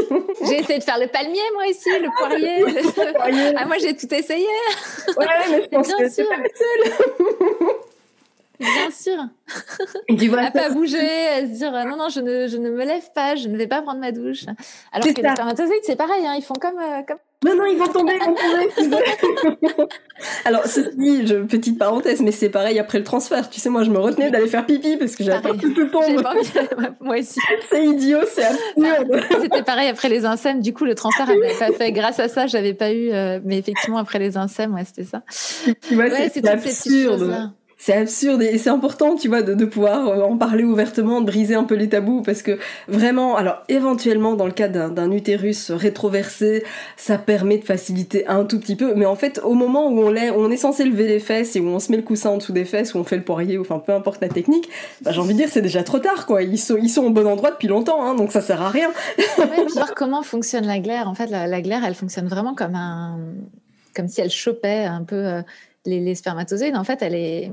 J'ai 0.50 0.64
de 0.84 0.92
faire 0.92 1.00
le 1.00 1.08
palmier, 1.08 1.42
moi 1.54 1.68
ici, 1.68 1.90
le 1.90 2.10
poirier. 2.18 3.54
ah, 3.58 3.66
moi 3.66 3.78
j'ai 3.80 3.96
tout 3.96 4.14
essayé. 4.14 4.46
Ouais, 5.18 5.26
mais 5.50 5.64
je 5.64 5.68
pense 5.70 5.88
Bien 5.88 5.98
que 5.98 6.10
c'est 6.10 6.26
pas 6.26 6.36
seule. 6.36 6.94
Bien 8.60 8.92
sûr. 8.92 9.28
Tu 10.18 10.28
vois, 10.28 10.42
à 10.42 10.52
pas 10.52 10.70
bouger, 10.70 11.28
à 11.28 11.42
se 11.42 11.58
dire 11.58 11.72
non, 11.72 11.98
non, 11.98 12.10
je 12.10 12.20
ne, 12.20 12.48
je 12.48 12.58
ne 12.58 12.70
me 12.70 12.86
lève 12.86 13.12
pas, 13.14 13.36
je 13.36 13.48
ne 13.48 13.58
vais 13.58 13.68
pas 13.68 13.82
prendre 13.82 14.00
ma 14.00 14.12
douche. 14.12 14.46
Alors 14.92 15.08
que 15.08 15.22
les 15.22 15.30
spermatozoïdes, 15.30 15.84
c'est 15.84 15.96
pareil, 15.96 16.26
hein, 16.26 16.36
ils 16.38 16.44
font 16.44 16.54
comme, 16.54 16.78
euh, 16.78 17.02
comme 17.08 17.18
non, 17.44 17.56
non, 17.56 17.66
ils 17.66 17.78
vont 17.78 17.88
tomber, 17.88 18.14
ils 18.78 18.90
vont 18.90 18.98
tomber. 18.98 19.86
Alors, 20.46 20.66
ceci 20.66 21.28
je, 21.28 21.44
petite 21.44 21.78
parenthèse, 21.78 22.22
mais 22.22 22.32
c'est 22.32 22.50
pareil 22.50 22.80
après 22.80 22.98
le 22.98 23.04
transfert. 23.04 23.50
Tu 23.50 23.60
sais, 23.60 23.70
moi, 23.70 23.84
je 23.84 23.90
me 23.90 24.00
retenais 24.00 24.32
d'aller 24.32 24.48
faire 24.48 24.66
pipi 24.66 24.98
parce 24.98 25.16
que 25.16 25.24
j'avais 25.24 25.42
pas 25.42 25.54
tout 25.54 25.74
le 25.76 25.90
temps. 25.90 26.02
Moi 27.02 27.20
aussi. 27.20 27.40
C'est 27.70 27.86
idiot, 27.86 28.20
c'est 28.32 28.46
absurde. 28.46 29.24
C'était 29.42 29.64
pareil 29.64 29.90
après 29.90 30.10
les 30.10 30.26
insèmes. 30.26 30.62
Du 30.62 30.74
coup, 30.74 30.86
le 30.86 30.96
transfert, 30.96 31.30
elle 31.30 31.58
pas 31.58 31.72
fait. 31.72 31.92
Grâce 31.92 32.20
à 32.20 32.28
ça, 32.28 32.48
j'avais 32.48 32.74
pas 32.74 32.92
eu, 32.92 33.12
euh, 33.12 33.40
mais 33.44 33.58
effectivement, 33.58 33.98
après 33.98 34.20
les 34.20 34.38
insèmes, 34.38 34.74
ouais, 34.74 34.86
c'était 34.86 35.04
ça. 35.04 35.22
Tu 35.88 35.96
vois, 35.96 36.06
ouais, 36.06 36.30
c'est 36.34 36.48
absurde 36.48 37.52
c'est 37.86 37.98
absurde 37.98 38.42
et 38.42 38.58
c'est 38.60 38.70
important, 38.70 39.18
tu 39.18 39.28
vois, 39.28 39.42
de, 39.42 39.54
de, 39.54 39.66
pouvoir 39.66 40.08
euh, 40.08 40.22
en 40.22 40.38
parler 40.38 40.64
ouvertement, 40.64 41.20
de 41.20 41.26
briser 41.26 41.56
un 41.56 41.66
peu 41.66 41.76
les 41.76 41.90
tabous, 41.90 42.22
parce 42.22 42.42
que 42.42 42.58
vraiment, 42.88 43.36
alors 43.36 43.62
éventuellement 43.68 44.36
dans 44.36 44.46
le 44.46 44.54
cas 44.54 44.70
d'un 44.70 45.12
utérus 45.12 45.70
rétroversé, 45.70 46.64
ça 46.96 47.18
permet 47.18 47.58
de 47.58 47.66
faciliter 47.66 48.26
un 48.28 48.46
tout 48.46 48.58
petit 48.58 48.78
peu, 48.78 48.94
mais 48.96 49.06
en 49.06 49.18
fait, 49.18 49.42
au 49.44 49.54
moment 49.54 49.90
où 49.90 50.00
on 50.00 50.16
est, 50.16 50.30
on 50.30 50.50
est 50.50 50.56
censé 50.56 50.86
lever 50.86 51.10
les 51.10 51.20
fesses 51.20 51.58
et 51.58 51.60
où 51.60 51.68
on 51.68 51.80
se 51.80 51.92
met 51.92 51.98
le 51.98 52.04
coussin 52.04 52.30
en 52.30 52.38
dessous 52.38 52.54
des 52.54 52.64
fesses, 52.64 52.94
où 52.94 53.00
on 53.00 53.04
fait 53.04 53.18
le 53.18 53.26
poirier, 53.26 53.58
enfin 53.58 53.80
peu 53.80 53.92
importe 53.92 54.22
la 54.22 54.30
technique, 54.30 54.70
bah, 55.02 55.12
j'ai 55.12 55.20
envie 55.20 55.34
de 55.34 55.40
dire 55.40 55.50
c'est 55.52 55.62
déjà 55.62 55.84
trop 55.84 56.00
tard, 56.00 56.26
quoi. 56.26 56.42
Ils 56.42 56.58
sont, 56.58 56.78
ils 56.78 56.88
sont 56.88 57.04
au 57.04 57.10
bon 57.10 57.28
endroit 57.28 57.52
depuis 57.52 57.68
longtemps, 57.68 58.02
hein, 58.02 58.16
donc 58.16 58.32
ça 58.32 58.40
sert 58.40 58.62
à 58.62 58.70
rien. 58.70 58.92
ouais, 59.40 59.66
voir 59.74 59.94
comment 59.94 60.24
fonctionne 60.24 60.66
la 60.66 60.80
glaire. 60.80 61.10
En 61.10 61.16
fait, 61.16 61.28
la, 61.28 61.48
la, 61.48 61.62
glaire, 61.62 61.84
elle 61.86 61.96
fonctionne 61.96 62.30
vraiment 62.30 62.56
comme 62.56 62.76
un, 62.76 63.20
comme 63.94 64.08
si 64.08 64.22
elle 64.22 64.32
chopait 64.32 64.86
un 64.86 65.04
peu. 65.04 65.18
Euh, 65.18 65.42
les, 65.86 66.16
spermatozoïdes, 66.16 66.76
en 66.76 66.84
fait, 66.84 67.02
elle 67.02 67.16
est, 67.16 67.52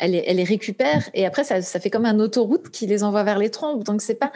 elle, 0.00 0.14
elle 0.26 0.36
les 0.36 0.44
récupère 0.44 1.08
et 1.14 1.26
après 1.26 1.44
ça, 1.44 1.62
ça, 1.62 1.78
fait 1.78 1.90
comme 1.90 2.06
un 2.06 2.18
autoroute 2.18 2.70
qui 2.70 2.86
les 2.86 3.04
envoie 3.04 3.22
vers 3.22 3.38
les 3.38 3.50
trompes. 3.50 3.84
Donc 3.84 4.02
c'est 4.02 4.14
pas, 4.14 4.32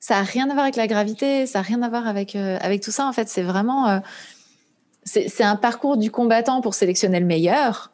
ça 0.00 0.18
a 0.18 0.22
rien 0.22 0.48
à 0.48 0.52
voir 0.52 0.64
avec 0.64 0.76
la 0.76 0.86
gravité, 0.86 1.46
ça 1.46 1.58
a 1.58 1.62
rien 1.62 1.82
à 1.82 1.88
voir 1.88 2.06
avec 2.06 2.36
euh, 2.36 2.56
avec 2.60 2.82
tout 2.82 2.90
ça. 2.90 3.06
En 3.06 3.12
fait, 3.12 3.28
c'est 3.28 3.42
vraiment, 3.42 3.88
euh, 3.88 3.98
c'est 5.04 5.42
un 5.42 5.56
parcours 5.56 5.96
du 5.96 6.10
combattant 6.10 6.60
pour 6.60 6.74
sélectionner 6.74 7.20
le 7.20 7.26
meilleur. 7.26 7.92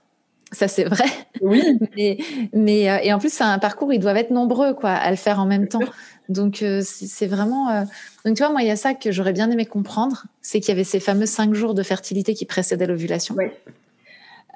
Ça 0.52 0.68
c'est 0.68 0.84
vrai. 0.84 1.06
Oui. 1.40 1.62
mais, 1.96 2.18
mais 2.52 2.90
euh, 2.90 2.98
et 3.02 3.12
en 3.12 3.18
plus 3.18 3.32
c'est 3.32 3.44
un 3.44 3.58
parcours, 3.58 3.92
ils 3.92 3.98
doivent 3.98 4.16
être 4.16 4.30
nombreux 4.30 4.74
quoi 4.74 4.90
à 4.90 5.10
le 5.10 5.16
faire 5.16 5.40
en 5.40 5.46
même 5.46 5.66
temps. 5.66 5.80
Donc 6.28 6.64
c'est 6.82 7.26
vraiment. 7.26 7.84
Donc 8.24 8.36
tu 8.36 8.42
vois, 8.42 8.50
moi 8.50 8.62
il 8.62 8.68
y 8.68 8.70
a 8.70 8.76
ça 8.76 8.94
que 8.94 9.10
j'aurais 9.10 9.32
bien 9.32 9.50
aimé 9.50 9.66
comprendre, 9.66 10.24
c'est 10.42 10.60
qu'il 10.60 10.68
y 10.68 10.72
avait 10.72 10.84
ces 10.84 11.00
fameux 11.00 11.26
cinq 11.26 11.54
jours 11.54 11.74
de 11.74 11.82
fertilité 11.82 12.34
qui 12.34 12.44
précédaient 12.44 12.86
l'ovulation. 12.86 13.34
Oui. 13.36 13.46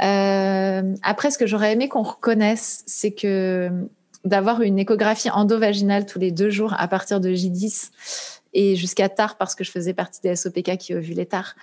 Euh, 0.02 0.94
après, 1.02 1.30
ce 1.30 1.38
que 1.38 1.46
j'aurais 1.46 1.72
aimé 1.72 1.88
qu'on 1.88 2.02
reconnaisse, 2.02 2.84
c'est 2.86 3.12
que 3.12 3.70
d'avoir 4.24 4.62
une 4.62 4.78
échographie 4.78 5.30
endovaginale 5.30 6.06
tous 6.06 6.18
les 6.18 6.30
deux 6.30 6.50
jours 6.50 6.74
à 6.78 6.88
partir 6.88 7.20
de 7.20 7.30
J10 7.30 7.90
et 8.54 8.76
jusqu'à 8.76 9.08
tard 9.08 9.36
parce 9.36 9.54
que 9.54 9.64
je 9.64 9.70
faisais 9.70 9.94
partie 9.94 10.20
des 10.22 10.34
SOPK 10.34 10.76
qui 10.78 10.94
ovulaient 10.94 11.26
tard, 11.26 11.54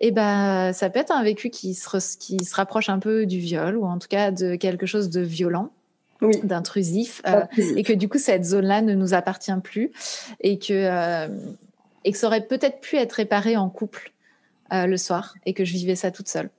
et 0.00 0.08
eh 0.08 0.10
ben 0.12 0.72
ça 0.72 0.88
peut 0.88 1.00
être 1.00 1.10
un 1.10 1.22
vécu 1.22 1.50
qui 1.50 1.74
se, 1.74 2.16
qui 2.18 2.42
se 2.44 2.54
rapproche 2.54 2.88
un 2.88 2.98
peu 2.98 3.26
du 3.26 3.38
viol 3.38 3.76
ou 3.76 3.84
en 3.84 3.98
tout 3.98 4.08
cas 4.08 4.30
de 4.30 4.54
quelque 4.54 4.86
chose 4.86 5.10
de 5.10 5.20
violent. 5.20 5.70
d'intrusif 6.42 7.22
euh, 7.28 7.44
et 7.76 7.84
que 7.84 7.92
du 7.92 8.08
coup 8.08 8.18
cette 8.18 8.44
zone-là 8.44 8.82
ne 8.82 8.94
nous 8.94 9.14
appartient 9.14 9.52
plus 9.62 9.92
et 10.40 10.58
que 10.58 10.72
euh, 10.72 11.28
et 12.04 12.10
que 12.10 12.18
ça 12.18 12.26
aurait 12.26 12.46
peut-être 12.46 12.80
pu 12.80 12.96
être 12.96 13.12
réparé 13.12 13.56
en 13.56 13.68
couple 13.70 14.12
euh, 14.72 14.86
le 14.86 14.96
soir 14.96 15.34
et 15.46 15.54
que 15.54 15.64
je 15.64 15.72
vivais 15.74 15.94
ça 15.94 16.10
toute 16.10 16.28
seule. 16.28 16.50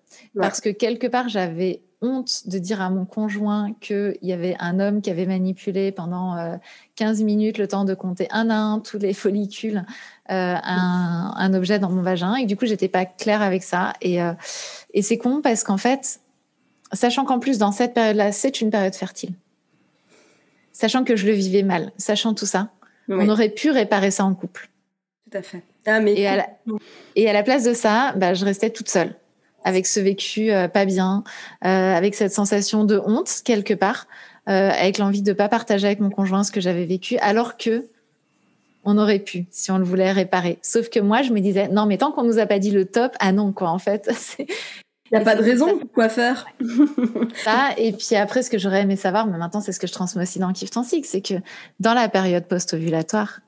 Parce 0.42 0.62
que 0.62 0.70
quelque 0.70 1.08
part, 1.08 1.30
j'avais 1.30 1.82
honte 2.02 2.48
de 2.48 2.60
dire 2.60 2.82
à 2.82 2.90
mon 2.90 3.06
conjoint 3.06 3.74
qu'il 3.82 4.18
y 4.22 4.32
avait 4.32 4.56
un 4.60 4.80
homme 4.80 5.02
qui 5.02 5.10
avait 5.10 5.26
manipulé 5.26 5.92
pendant 5.92 6.58
15 6.96 7.22
euh, 7.22 7.26
minutes 7.26 7.58
le 7.58 7.68
temps 7.68 7.84
de 7.84 7.94
compter 7.94 8.28
un 8.32 8.50
à 8.50 8.56
un 8.56 8.80
tous 8.80 9.00
les 9.00 9.14
follicules, 9.24 9.84
euh, 10.30 10.56
un, 10.64 11.34
un, 11.36 11.54
objet 11.54 11.80
dans 11.80 11.90
mon 11.90 12.02
vagin. 12.02 12.36
Et 12.36 12.46
du 12.46 12.56
coup, 12.56 12.66
j'étais 12.66 12.88
pas 12.88 13.06
claire 13.06 13.42
avec 13.42 13.64
ça. 13.64 13.94
Et, 14.02 14.22
euh, 14.22 14.34
et 14.94 15.02
c'est 15.02 15.18
con 15.18 15.42
parce 15.42 15.64
qu'en 15.64 15.78
fait, 15.78 16.20
sachant 16.94 17.26
qu'en 17.26 17.40
plus, 17.40 17.58
dans 17.58 17.72
cette 17.72 17.94
période-là, 17.94 18.32
c'est 18.32 18.62
une 18.62 18.70
période 18.70 18.96
fertile, 18.96 19.34
sachant 20.72 21.04
que 21.04 21.16
je 21.16 21.28
le 21.28 21.34
vivais 21.34 21.64
mal, 21.64 21.92
sachant 21.98 22.34
tout 22.34 22.46
ça, 22.46 22.70
on 23.10 23.28
aurait 23.28 23.50
pu 23.50 23.72
réparer 23.72 24.12
ça 24.12 24.24
en 24.24 24.36
couple. 24.36 24.70
Tout 25.30 25.38
à 25.38 25.42
fait. 25.42 25.64
Ah, 25.88 26.00
mais... 26.00 26.14
et, 26.14 26.28
à 26.28 26.36
la, 26.36 26.48
et 27.16 27.30
à 27.30 27.34
la 27.34 27.42
place 27.42 27.64
de 27.64 27.74
ça, 27.74 28.14
bah, 28.16 28.36
je 28.36 28.46
restais 28.46 28.70
toute 28.70 28.90
seule 28.90 29.16
avec 29.64 29.86
ce 29.86 30.00
vécu 30.00 30.52
euh, 30.52 30.68
pas 30.68 30.86
bien, 30.86 31.24
euh, 31.66 31.96
avec 31.96 32.16
cette 32.16 32.34
sensation 32.34 32.84
de 32.84 32.98
honte 32.98 33.42
quelque 33.44 33.74
part, 33.74 34.08
euh, 34.50 34.70
avec 34.70 34.98
l'envie 34.98 35.22
de 35.22 35.34
pas 35.34 35.50
partager 35.50 35.88
avec 35.88 36.00
mon 36.00 36.10
conjoint 36.10 36.44
ce 36.44 36.52
que 36.52 36.62
j'avais 36.62 36.86
vécu, 36.86 37.18
alors 37.18 37.58
que 37.58 37.88
on 38.86 38.98
aurait 38.98 39.20
pu 39.20 39.46
si 39.52 39.72
on 39.72 39.78
le 39.78 39.84
voulait 39.84 40.12
réparer. 40.12 40.58
Sauf 40.62 40.90
que 40.90 41.00
moi, 41.00 41.22
je 41.22 41.32
me 41.32 41.42
disais, 41.42 41.68
non, 41.68 41.86
mais 41.86 41.98
tant 41.98 42.12
qu'on 42.12 42.24
nous 42.24 42.40
a 42.40 42.46
pas 42.46 42.60
dit 42.60 42.72
le 42.72 42.86
top, 42.86 43.16
ah 43.20 43.32
non, 43.32 43.52
quoi, 43.52 43.70
en 43.70 43.80
fait. 43.80 44.10
Il 45.12 45.16
n'y 45.16 45.22
a 45.22 45.26
pas 45.26 45.36
de 45.36 45.44
raison, 45.44 45.80
quoi 45.94 46.08
faire. 46.08 46.46
ça, 47.44 47.72
et 47.78 47.94
puis 47.94 48.16
après, 48.16 48.44
ce 48.44 48.52
que 48.52 48.60
j'aurais 48.60 48.82
aimé 48.82 48.96
savoir, 48.96 49.26
mais 49.26 49.40
maintenant, 49.40 49.60
c'est 49.60 49.72
ce 49.72 49.80
que 49.80 49.88
je 49.88 49.92
transmets 49.92 50.22
aussi 50.22 50.38
dans 50.38 50.54
Kif 50.54 50.70
Six, 50.72 51.04
c'est 51.04 51.22
que 51.22 51.34
dans 51.80 51.96
la 51.96 52.10
période 52.10 52.46
post-ovulatoire, 52.46 53.40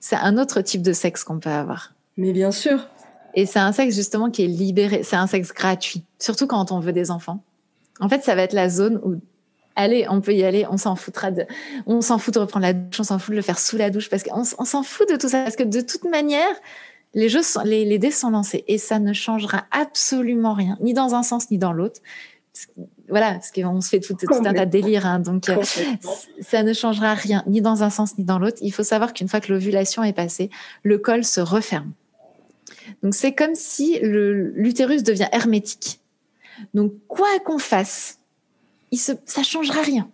c'est 0.00 0.16
un 0.16 0.36
autre 0.36 0.62
type 0.62 0.82
de 0.82 0.92
sexe 0.92 1.22
qu'on 1.22 1.38
peut 1.38 1.50
avoir. 1.50 1.94
Mais 2.16 2.32
bien 2.32 2.50
sûr. 2.50 2.88
Et 3.34 3.46
c'est 3.46 3.58
un 3.58 3.72
sexe 3.72 3.94
justement 3.94 4.30
qui 4.30 4.44
est 4.44 4.48
libéré, 4.48 5.02
c'est 5.02 5.16
un 5.16 5.26
sexe 5.26 5.52
gratuit, 5.52 6.04
surtout 6.18 6.46
quand 6.46 6.72
on 6.72 6.80
veut 6.80 6.92
des 6.92 7.10
enfants. 7.10 7.42
En 8.00 8.08
fait, 8.08 8.22
ça 8.22 8.34
va 8.34 8.42
être 8.42 8.52
la 8.52 8.68
zone 8.68 9.00
où 9.04 9.20
allez, 9.76 10.06
on 10.08 10.20
peut 10.20 10.34
y 10.34 10.44
aller, 10.44 10.66
on 10.70 10.76
s'en 10.76 10.96
foutra 10.96 11.30
de, 11.30 11.46
on 11.86 12.00
s'en 12.00 12.18
fout 12.18 12.34
de 12.34 12.40
reprendre 12.40 12.66
la 12.66 12.72
douche, 12.72 13.00
on 13.00 13.04
s'en 13.04 13.18
fout 13.18 13.30
de 13.30 13.36
le 13.36 13.42
faire 13.42 13.58
sous 13.58 13.76
la 13.76 13.90
douche 13.90 14.08
parce 14.10 14.22
qu'on 14.22 14.42
on, 14.58 14.64
s'en 14.64 14.82
fout 14.82 15.08
de 15.08 15.16
tout 15.16 15.28
ça 15.28 15.42
parce 15.42 15.56
que 15.56 15.62
de 15.62 15.80
toute 15.80 16.04
manière, 16.04 16.54
les 17.14 17.28
jeux, 17.28 17.42
sont, 17.42 17.62
les, 17.64 17.84
les 17.84 17.98
dés 17.98 18.10
sont 18.10 18.30
lancés 18.30 18.64
et 18.68 18.78
ça 18.78 18.98
ne 18.98 19.12
changera 19.12 19.64
absolument 19.70 20.54
rien, 20.54 20.76
ni 20.80 20.94
dans 20.94 21.14
un 21.14 21.22
sens 21.22 21.50
ni 21.50 21.58
dans 21.58 21.72
l'autre. 21.72 22.00
Voilà, 23.08 23.32
parce 23.32 23.50
qu'on 23.50 23.80
se 23.80 23.88
fait 23.88 24.00
tout, 24.00 24.14
tout 24.14 24.34
un 24.34 24.52
tas 24.52 24.66
de 24.66 24.70
délires, 24.70 25.06
hein, 25.06 25.18
donc 25.18 25.48
euh, 25.48 25.62
ça 26.40 26.62
ne 26.62 26.72
changera 26.72 27.14
rien, 27.14 27.42
ni 27.46 27.60
dans 27.60 27.82
un 27.82 27.90
sens 27.90 28.18
ni 28.18 28.24
dans 28.24 28.38
l'autre. 28.38 28.58
Il 28.60 28.72
faut 28.72 28.82
savoir 28.82 29.14
qu'une 29.14 29.28
fois 29.28 29.40
que 29.40 29.52
l'ovulation 29.52 30.04
est 30.04 30.12
passée, 30.12 30.50
le 30.82 30.98
col 30.98 31.24
se 31.24 31.40
referme. 31.40 31.92
Donc 33.02 33.14
c'est 33.14 33.32
comme 33.32 33.54
si 33.54 33.98
l'utérus 34.02 35.02
devient 35.02 35.28
hermétique. 35.32 36.00
Donc 36.74 36.92
quoi 37.08 37.38
qu'on 37.44 37.58
fasse, 37.58 38.18
il 38.90 38.98
se, 38.98 39.12
ça 39.24 39.42
changera 39.42 39.82
rien. 39.82 40.08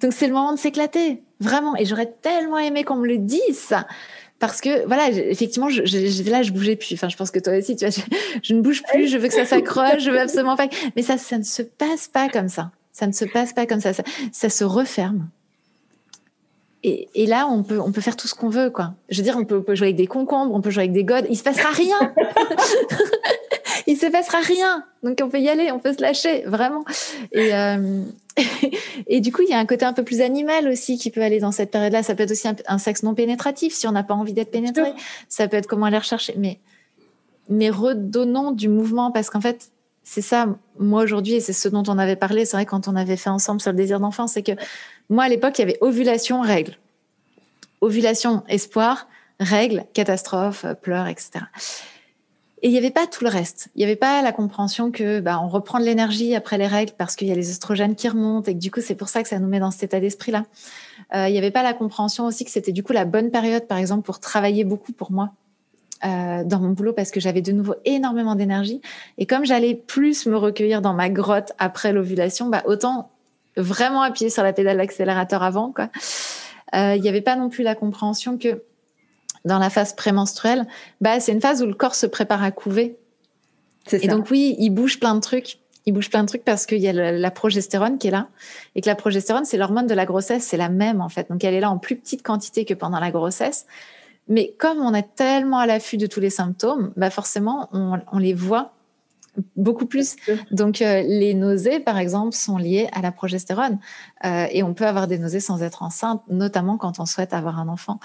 Donc 0.00 0.12
c'est 0.12 0.26
le 0.26 0.32
moment 0.32 0.52
de 0.52 0.58
s'éclater, 0.58 1.22
vraiment. 1.40 1.76
Et 1.76 1.84
j'aurais 1.84 2.12
tellement 2.22 2.58
aimé 2.58 2.84
qu'on 2.84 2.96
me 2.96 3.06
le 3.06 3.18
dise, 3.18 3.58
ça. 3.58 3.86
Parce 4.38 4.60
que, 4.60 4.86
voilà, 4.86 5.08
effectivement, 5.08 5.70
je, 5.70 5.80
là, 6.30 6.42
je 6.42 6.52
bougeais 6.52 6.76
plus. 6.76 6.92
Enfin, 6.92 7.08
je 7.08 7.16
pense 7.16 7.30
que 7.30 7.38
toi 7.38 7.56
aussi, 7.56 7.74
tu 7.74 7.86
vois, 7.86 8.04
je, 8.42 8.54
ne 8.54 8.60
bouge 8.60 8.82
plus, 8.82 9.08
je 9.08 9.16
veux 9.16 9.28
que 9.28 9.34
ça 9.34 9.46
s'accroche, 9.46 10.00
je 10.00 10.10
veux 10.10 10.20
absolument 10.20 10.56
pas. 10.56 10.68
Mais 10.94 11.02
ça, 11.02 11.16
ça 11.16 11.38
ne 11.38 11.42
se 11.42 11.62
passe 11.62 12.08
pas 12.08 12.28
comme 12.28 12.48
ça. 12.48 12.70
Ça 12.92 13.06
ne 13.06 13.12
se 13.12 13.24
passe 13.24 13.52
pas 13.52 13.66
comme. 13.66 13.80
Ça, 13.80 13.92
ça 14.32 14.48
se 14.48 14.64
referme. 14.64 15.28
Et, 16.88 17.08
et, 17.16 17.26
là, 17.26 17.48
on 17.48 17.64
peut, 17.64 17.80
on 17.80 17.90
peut 17.90 18.00
faire 18.00 18.14
tout 18.14 18.28
ce 18.28 18.34
qu'on 18.36 18.48
veut, 18.48 18.70
quoi. 18.70 18.94
Je 19.08 19.16
veux 19.16 19.24
dire, 19.24 19.36
on 19.36 19.44
peut, 19.44 19.58
on 19.58 19.62
peut, 19.62 19.74
jouer 19.74 19.88
avec 19.88 19.96
des 19.96 20.06
concombres, 20.06 20.54
on 20.54 20.60
peut 20.60 20.70
jouer 20.70 20.84
avec 20.84 20.92
des 20.92 21.02
godes. 21.02 21.26
Il 21.28 21.36
se 21.36 21.42
passera 21.42 21.70
rien. 21.70 21.96
il 23.88 23.96
se 23.96 24.06
passera 24.06 24.38
rien. 24.38 24.84
Donc 25.02 25.18
on 25.20 25.28
peut 25.28 25.40
y 25.40 25.48
aller, 25.48 25.72
on 25.72 25.80
peut 25.80 25.92
se 25.92 26.00
lâcher, 26.00 26.44
vraiment. 26.46 26.84
Et, 27.32 27.52
euh, 27.54 28.02
et 29.08 29.20
du 29.20 29.32
coup, 29.32 29.42
il 29.42 29.48
y 29.48 29.52
a 29.52 29.58
un 29.58 29.66
côté 29.66 29.84
un 29.84 29.92
peu 29.92 30.04
plus 30.04 30.20
animal 30.20 30.68
aussi 30.68 30.96
qui 30.96 31.10
peut 31.10 31.22
aller 31.22 31.40
dans 31.40 31.50
cette 31.50 31.72
période-là. 31.72 32.04
Ça 32.04 32.14
peut 32.14 32.22
être 32.22 32.30
aussi 32.30 32.46
un, 32.68 32.78
sexe 32.78 33.02
non 33.02 33.14
pénétratif 33.14 33.74
si 33.74 33.88
on 33.88 33.92
n'a 33.92 34.04
pas 34.04 34.14
envie 34.14 34.32
d'être 34.32 34.52
pénétré. 34.52 34.92
Ça 35.28 35.48
peut 35.48 35.56
être 35.56 35.66
comment 35.66 35.86
aller 35.86 35.98
rechercher. 35.98 36.34
Mais, 36.38 36.60
mais 37.48 37.68
redonnons 37.68 38.52
du 38.52 38.68
mouvement 38.68 39.10
parce 39.10 39.28
qu'en 39.28 39.40
fait, 39.40 39.70
c'est 40.08 40.22
ça, 40.22 40.46
moi 40.78 41.02
aujourd'hui, 41.02 41.34
et 41.34 41.40
c'est 41.40 41.52
ce 41.52 41.68
dont 41.68 41.82
on 41.88 41.98
avait 41.98 42.14
parlé, 42.14 42.44
c'est 42.44 42.56
vrai 42.56 42.64
quand 42.64 42.86
on 42.86 42.94
avait 42.94 43.16
fait 43.16 43.28
ensemble 43.28 43.60
sur 43.60 43.72
le 43.72 43.76
désir 43.76 43.98
d'enfant, 43.98 44.28
c'est 44.28 44.44
que 44.44 44.52
moi 45.10 45.24
à 45.24 45.28
l'époque, 45.28 45.58
il 45.58 45.62
y 45.62 45.64
avait 45.64 45.78
ovulation, 45.80 46.40
règle. 46.40 46.78
Ovulation, 47.80 48.44
espoir, 48.48 49.08
règle, 49.40 49.84
catastrophe, 49.94 50.64
pleurs, 50.80 51.08
etc. 51.08 51.46
Et 52.62 52.68
il 52.68 52.70
n'y 52.70 52.78
avait 52.78 52.92
pas 52.92 53.08
tout 53.08 53.24
le 53.24 53.30
reste. 53.30 53.68
Il 53.74 53.80
n'y 53.80 53.84
avait 53.84 53.96
pas 53.96 54.22
la 54.22 54.30
compréhension 54.30 54.92
que 54.92 55.18
bah, 55.18 55.40
on 55.42 55.48
reprend 55.48 55.80
de 55.80 55.84
l'énergie 55.84 56.36
après 56.36 56.56
les 56.56 56.68
règles 56.68 56.92
parce 56.96 57.16
qu'il 57.16 57.26
y 57.26 57.32
a 57.32 57.34
les 57.34 57.50
oestrogènes 57.50 57.96
qui 57.96 58.08
remontent 58.08 58.48
et 58.48 58.54
que 58.54 58.60
du 58.60 58.70
coup 58.70 58.80
c'est 58.80 58.94
pour 58.94 59.08
ça 59.08 59.24
que 59.24 59.28
ça 59.28 59.40
nous 59.40 59.48
met 59.48 59.58
dans 59.58 59.72
cet 59.72 59.82
état 59.82 59.98
d'esprit-là. 59.98 60.44
Euh, 61.16 61.28
il 61.28 61.32
n'y 61.32 61.38
avait 61.38 61.50
pas 61.50 61.64
la 61.64 61.74
compréhension 61.74 62.26
aussi 62.26 62.44
que 62.44 62.52
c'était 62.52 62.72
du 62.72 62.84
coup 62.84 62.92
la 62.92 63.04
bonne 63.04 63.32
période, 63.32 63.66
par 63.66 63.78
exemple, 63.78 64.04
pour 64.04 64.20
travailler 64.20 64.62
beaucoup 64.62 64.92
pour 64.92 65.10
moi 65.10 65.32
euh, 66.04 66.44
dans 66.44 66.60
mon 66.60 66.70
boulot 66.70 66.92
parce 66.92 67.10
que 67.10 67.20
j'avais 67.20 67.42
de 67.42 67.52
nouveau 67.52 67.74
énormément 67.84 68.34
d'énergie. 68.34 68.82
Et 69.18 69.26
comme 69.26 69.46
j'allais 69.46 69.74
plus 69.74 70.26
me 70.26 70.36
recueillir 70.36 70.82
dans 70.82 70.92
ma 70.92 71.08
grotte 71.08 71.52
après 71.58 71.92
l'ovulation, 71.92 72.48
bah, 72.48 72.62
autant 72.66 73.10
vraiment 73.56 74.02
appuyer 74.02 74.30
sur 74.30 74.42
la 74.42 74.52
pédale 74.52 74.76
d'accélérateur 74.76 75.42
avant. 75.42 75.72
Euh, 76.74 76.94
il 76.96 77.00
n'y 77.00 77.08
avait 77.08 77.22
pas 77.22 77.36
non 77.36 77.48
plus 77.48 77.64
la 77.64 77.74
compréhension 77.74 78.36
que 78.36 78.62
dans 79.44 79.58
la 79.58 79.70
phase 79.70 79.94
prémenstruelle, 79.94 80.66
bah, 81.00 81.20
c'est 81.20 81.32
une 81.32 81.40
phase 81.40 81.62
où 81.62 81.66
le 81.66 81.74
corps 81.74 81.94
se 81.94 82.06
prépare 82.06 82.42
à 82.42 82.50
couver. 82.50 82.96
Et 83.92 83.98
ça. 83.98 84.08
donc 84.08 84.30
oui, 84.30 84.56
il 84.58 84.70
bouge 84.70 84.98
plein 84.98 85.14
de 85.14 85.20
trucs. 85.20 85.58
Il 85.86 85.92
bouge 85.92 86.10
plein 86.10 86.24
de 86.24 86.28
trucs 86.28 86.44
parce 86.44 86.66
qu'il 86.66 86.78
y 86.78 86.88
a 86.88 86.92
la 86.92 87.30
progestérone 87.30 87.96
qui 87.98 88.08
est 88.08 88.10
là. 88.10 88.28
Et 88.74 88.80
que 88.80 88.88
la 88.88 88.96
progestérone, 88.96 89.44
c'est 89.44 89.56
l'hormone 89.56 89.86
de 89.86 89.94
la 89.94 90.04
grossesse, 90.04 90.42
c'est 90.42 90.56
la 90.56 90.68
même 90.68 91.00
en 91.00 91.08
fait. 91.08 91.30
Donc 91.30 91.44
elle 91.44 91.54
est 91.54 91.60
là 91.60 91.70
en 91.70 91.78
plus 91.78 91.96
petite 91.96 92.24
quantité 92.24 92.64
que 92.64 92.74
pendant 92.74 92.98
la 92.98 93.12
grossesse. 93.12 93.66
Mais 94.28 94.54
comme 94.58 94.78
on 94.78 94.94
est 94.94 95.14
tellement 95.14 95.58
à 95.58 95.66
l'affût 95.66 95.96
de 95.96 96.06
tous 96.06 96.20
les 96.20 96.30
symptômes, 96.30 96.92
bah 96.96 97.10
forcément, 97.10 97.68
on, 97.72 97.98
on 98.10 98.18
les 98.18 98.34
voit 98.34 98.72
beaucoup 99.56 99.86
plus. 99.86 100.16
Donc, 100.50 100.82
euh, 100.82 101.02
les 101.02 101.34
nausées, 101.34 101.80
par 101.80 101.98
exemple, 101.98 102.34
sont 102.34 102.58
liées 102.58 102.88
à 102.92 103.02
la 103.02 103.12
progestérone. 103.12 103.78
Euh, 104.24 104.46
et 104.50 104.62
on 104.62 104.74
peut 104.74 104.86
avoir 104.86 105.06
des 105.06 105.18
nausées 105.18 105.40
sans 105.40 105.62
être 105.62 105.82
enceinte, 105.82 106.22
notamment 106.28 106.78
quand 106.78 107.00
on 107.00 107.06
souhaite 107.06 107.34
avoir 107.34 107.58
un 107.58 107.68
enfant. 107.68 108.00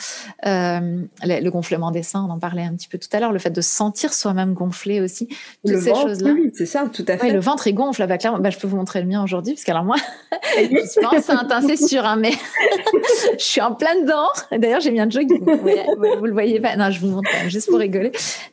Euh, 0.45 1.03
le, 1.23 1.49
gonflement 1.49 1.91
des 1.91 2.03
seins, 2.03 2.25
on 2.27 2.31
en 2.31 2.39
parlait 2.39 2.63
un 2.63 2.73
petit 2.75 2.87
peu 2.87 2.97
tout 2.97 3.09
à 3.13 3.19
l'heure, 3.19 3.31
le 3.31 3.39
fait 3.39 3.49
de 3.49 3.61
sentir 3.61 4.13
soi-même 4.13 4.53
gonfler 4.53 5.01
aussi. 5.01 5.27
Toutes 5.65 5.75
le 5.75 5.81
ces 5.81 5.93
choses-là. 5.93 6.31
Oui, 6.33 6.51
c'est 6.53 6.65
ça, 6.65 6.85
tout 6.91 7.05
à 7.07 7.17
fait. 7.17 7.31
le 7.31 7.39
ventre, 7.39 7.67
il 7.67 7.73
gonfle. 7.73 8.05
Bah, 8.07 8.17
clairement, 8.17 8.39
bah, 8.39 8.49
je 8.49 8.57
peux 8.57 8.67
vous 8.67 8.77
montrer 8.77 9.01
le 9.01 9.07
mien 9.07 9.23
aujourd'hui, 9.23 9.53
parce 9.53 9.63
qu'alors 9.63 9.85
moi, 9.85 9.97
je 10.57 11.01
pense 11.01 11.29
un 11.29 11.61
c'est 11.61 11.77
sûr, 11.77 12.05
hein, 12.05 12.17
mais 12.17 12.31
je 13.37 13.43
suis 13.43 13.61
en 13.61 13.73
plein 13.73 14.01
dedans. 14.01 14.27
D'ailleurs, 14.51 14.81
j'ai 14.81 14.91
mis 14.91 14.99
un 14.99 15.09
jogging. 15.09 15.43
Vous, 15.43 16.19
vous, 16.19 16.25
le 16.25 16.33
voyez 16.33 16.59
pas. 16.59 16.75
Non, 16.75 16.89
je 16.89 16.99
vous 16.99 17.07
montre 17.07 17.29
juste 17.47 17.69
pour 17.69 17.79
rigoler. 17.79 18.11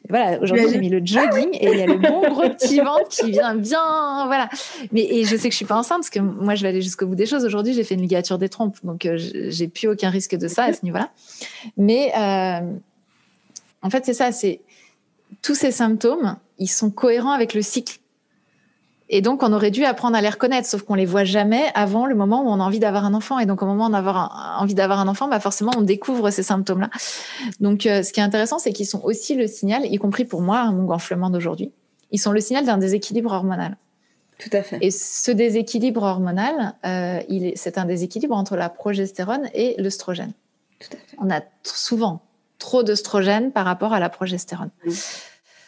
Voilà, 0.09 0.41
aujourd'hui, 0.41 0.68
j'ai 0.70 0.79
mis 0.79 0.89
le 0.89 1.01
jogging 1.05 1.49
et 1.53 1.72
il 1.72 1.79
y 1.79 1.83
a 1.83 1.87
le 1.87 1.97
bon 1.97 2.29
gros 2.29 2.49
petit 2.51 2.67
qui 3.08 3.30
vient 3.30 3.54
bien, 3.54 4.26
voilà. 4.26 4.48
Mais 4.92 5.02
et 5.02 5.24
je 5.24 5.36
sais 5.36 5.48
que 5.48 5.52
je 5.52 5.56
suis 5.56 5.64
pas 5.64 5.76
enceinte 5.76 5.98
parce 5.98 6.10
que 6.10 6.20
moi 6.20 6.54
je 6.54 6.62
vais 6.62 6.68
aller 6.68 6.82
jusqu'au 6.82 7.06
bout 7.06 7.14
des 7.14 7.26
choses. 7.26 7.44
Aujourd'hui, 7.44 7.74
j'ai 7.74 7.84
fait 7.84 7.94
une 7.94 8.02
ligature 8.02 8.38
des 8.38 8.48
trompes, 8.48 8.76
donc 8.84 9.06
euh, 9.06 9.16
j'ai 9.18 9.68
plus 9.68 9.88
aucun 9.88 10.10
risque 10.10 10.36
de 10.36 10.48
ça 10.48 10.64
à 10.64 10.72
ce 10.72 10.84
niveau-là. 10.84 11.10
Mais 11.76 12.12
euh, 12.16 12.60
en 13.82 13.90
fait, 13.90 14.04
c'est 14.04 14.14
ça, 14.14 14.32
c'est 14.32 14.60
tous 15.42 15.54
ces 15.54 15.70
symptômes, 15.70 16.36
ils 16.58 16.68
sont 16.68 16.90
cohérents 16.90 17.32
avec 17.32 17.54
le 17.54 17.62
cycle. 17.62 17.98
Et 19.10 19.22
donc, 19.22 19.42
on 19.42 19.52
aurait 19.52 19.70
dû 19.70 19.84
apprendre 19.84 20.16
à 20.16 20.20
les 20.20 20.28
reconnaître, 20.28 20.68
sauf 20.68 20.82
qu'on 20.82 20.94
les 20.94 21.06
voit 21.06 21.24
jamais 21.24 21.70
avant 21.74 22.04
le 22.04 22.14
moment 22.14 22.42
où 22.42 22.48
on 22.48 22.60
a 22.60 22.64
envie 22.64 22.78
d'avoir 22.78 23.04
un 23.06 23.14
enfant. 23.14 23.38
Et 23.38 23.46
donc, 23.46 23.62
au 23.62 23.66
moment 23.66 23.86
a 23.86 24.58
envie 24.60 24.74
d'avoir 24.74 25.00
un 25.00 25.08
enfant, 25.08 25.28
bah 25.28 25.40
forcément, 25.40 25.72
on 25.76 25.82
découvre 25.82 26.30
ces 26.30 26.42
symptômes-là. 26.42 26.90
Donc, 27.60 27.86
euh, 27.86 28.02
ce 28.02 28.12
qui 28.12 28.20
est 28.20 28.22
intéressant, 28.22 28.58
c'est 28.58 28.72
qu'ils 28.72 28.86
sont 28.86 29.00
aussi 29.02 29.34
le 29.34 29.46
signal, 29.46 29.86
y 29.86 29.96
compris 29.96 30.26
pour 30.26 30.42
moi, 30.42 30.70
mon 30.72 30.84
gonflement 30.84 31.30
d'aujourd'hui 31.30 31.72
ils 32.11 32.18
sont 32.18 32.32
le 32.32 32.40
signal 32.40 32.64
d'un 32.64 32.78
déséquilibre 32.78 33.32
hormonal. 33.32 33.76
Tout 34.38 34.50
à 34.52 34.62
fait. 34.62 34.78
Et 34.80 34.90
ce 34.90 35.30
déséquilibre 35.30 36.02
hormonal, 36.02 36.74
euh, 36.86 37.20
c'est 37.56 37.76
un 37.76 37.84
déséquilibre 37.84 38.36
entre 38.36 38.56
la 38.56 38.68
progestérone 38.68 39.48
et 39.52 39.74
l'œstrogène. 39.78 40.32
Tout 40.78 40.90
à 40.92 40.96
fait. 40.96 41.16
On 41.18 41.30
a 41.30 41.40
trop 41.40 42.20
trop 42.59 42.82
d'œstrogène 42.82 43.52
par 43.52 43.64
rapport 43.64 43.92
à 43.92 44.00
la 44.00 44.09
progestérone. 44.09 44.70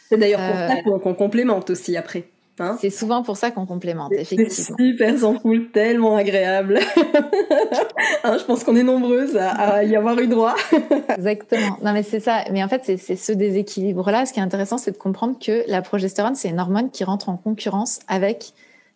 C'est 0.09 0.17
d'ailleurs 0.17 0.39
pour 0.39 0.57
euh, 0.57 0.67
ça 0.67 0.99
qu'on 0.99 1.13
complémente 1.13 1.69
aussi 1.69 1.95
après. 1.95 2.30
Hein 2.59 2.77
c'est 2.79 2.89
souvent 2.89 3.23
pour 3.23 3.37
ça 3.37 3.49
qu'on 3.49 3.65
complémente, 3.65 4.11
effectivement. 4.11 4.77
Super 4.77 5.17
sans 5.17 5.39
foule, 5.39 5.71
tellement 5.71 6.15
agréable. 6.15 6.79
hein, 8.23 8.37
je 8.37 8.43
pense 8.43 8.63
qu'on 8.63 8.75
est 8.75 8.83
nombreuses 8.83 9.37
à, 9.37 9.83
y 9.83 9.95
avoir 9.95 10.19
eu 10.19 10.27
droit. 10.27 10.55
Exactement. 11.17 11.77
Non, 11.83 11.93
mais 11.93 12.03
c'est 12.03 12.19
ça. 12.19 12.43
Mais 12.51 12.63
en 12.63 12.67
fait, 12.67 12.83
c'est 12.97 13.15
ce 13.15 13.31
déséquilibre-là. 13.31 14.25
Ce 14.25 14.33
qui 14.33 14.39
est 14.39 14.43
intéressant, 14.43 14.77
c'est 14.77 14.91
de 14.91 14.97
comprendre 14.97 15.39
que 15.39 15.63
la 15.67 15.81
progestérone, 15.81 16.35
c'est 16.35 16.49
une 16.49 16.59
hormone 16.59 16.91
qui 16.91 17.03
rentre 17.03 17.29
en 17.29 17.37
concurrence 17.37 17.99
avec 18.07 18.53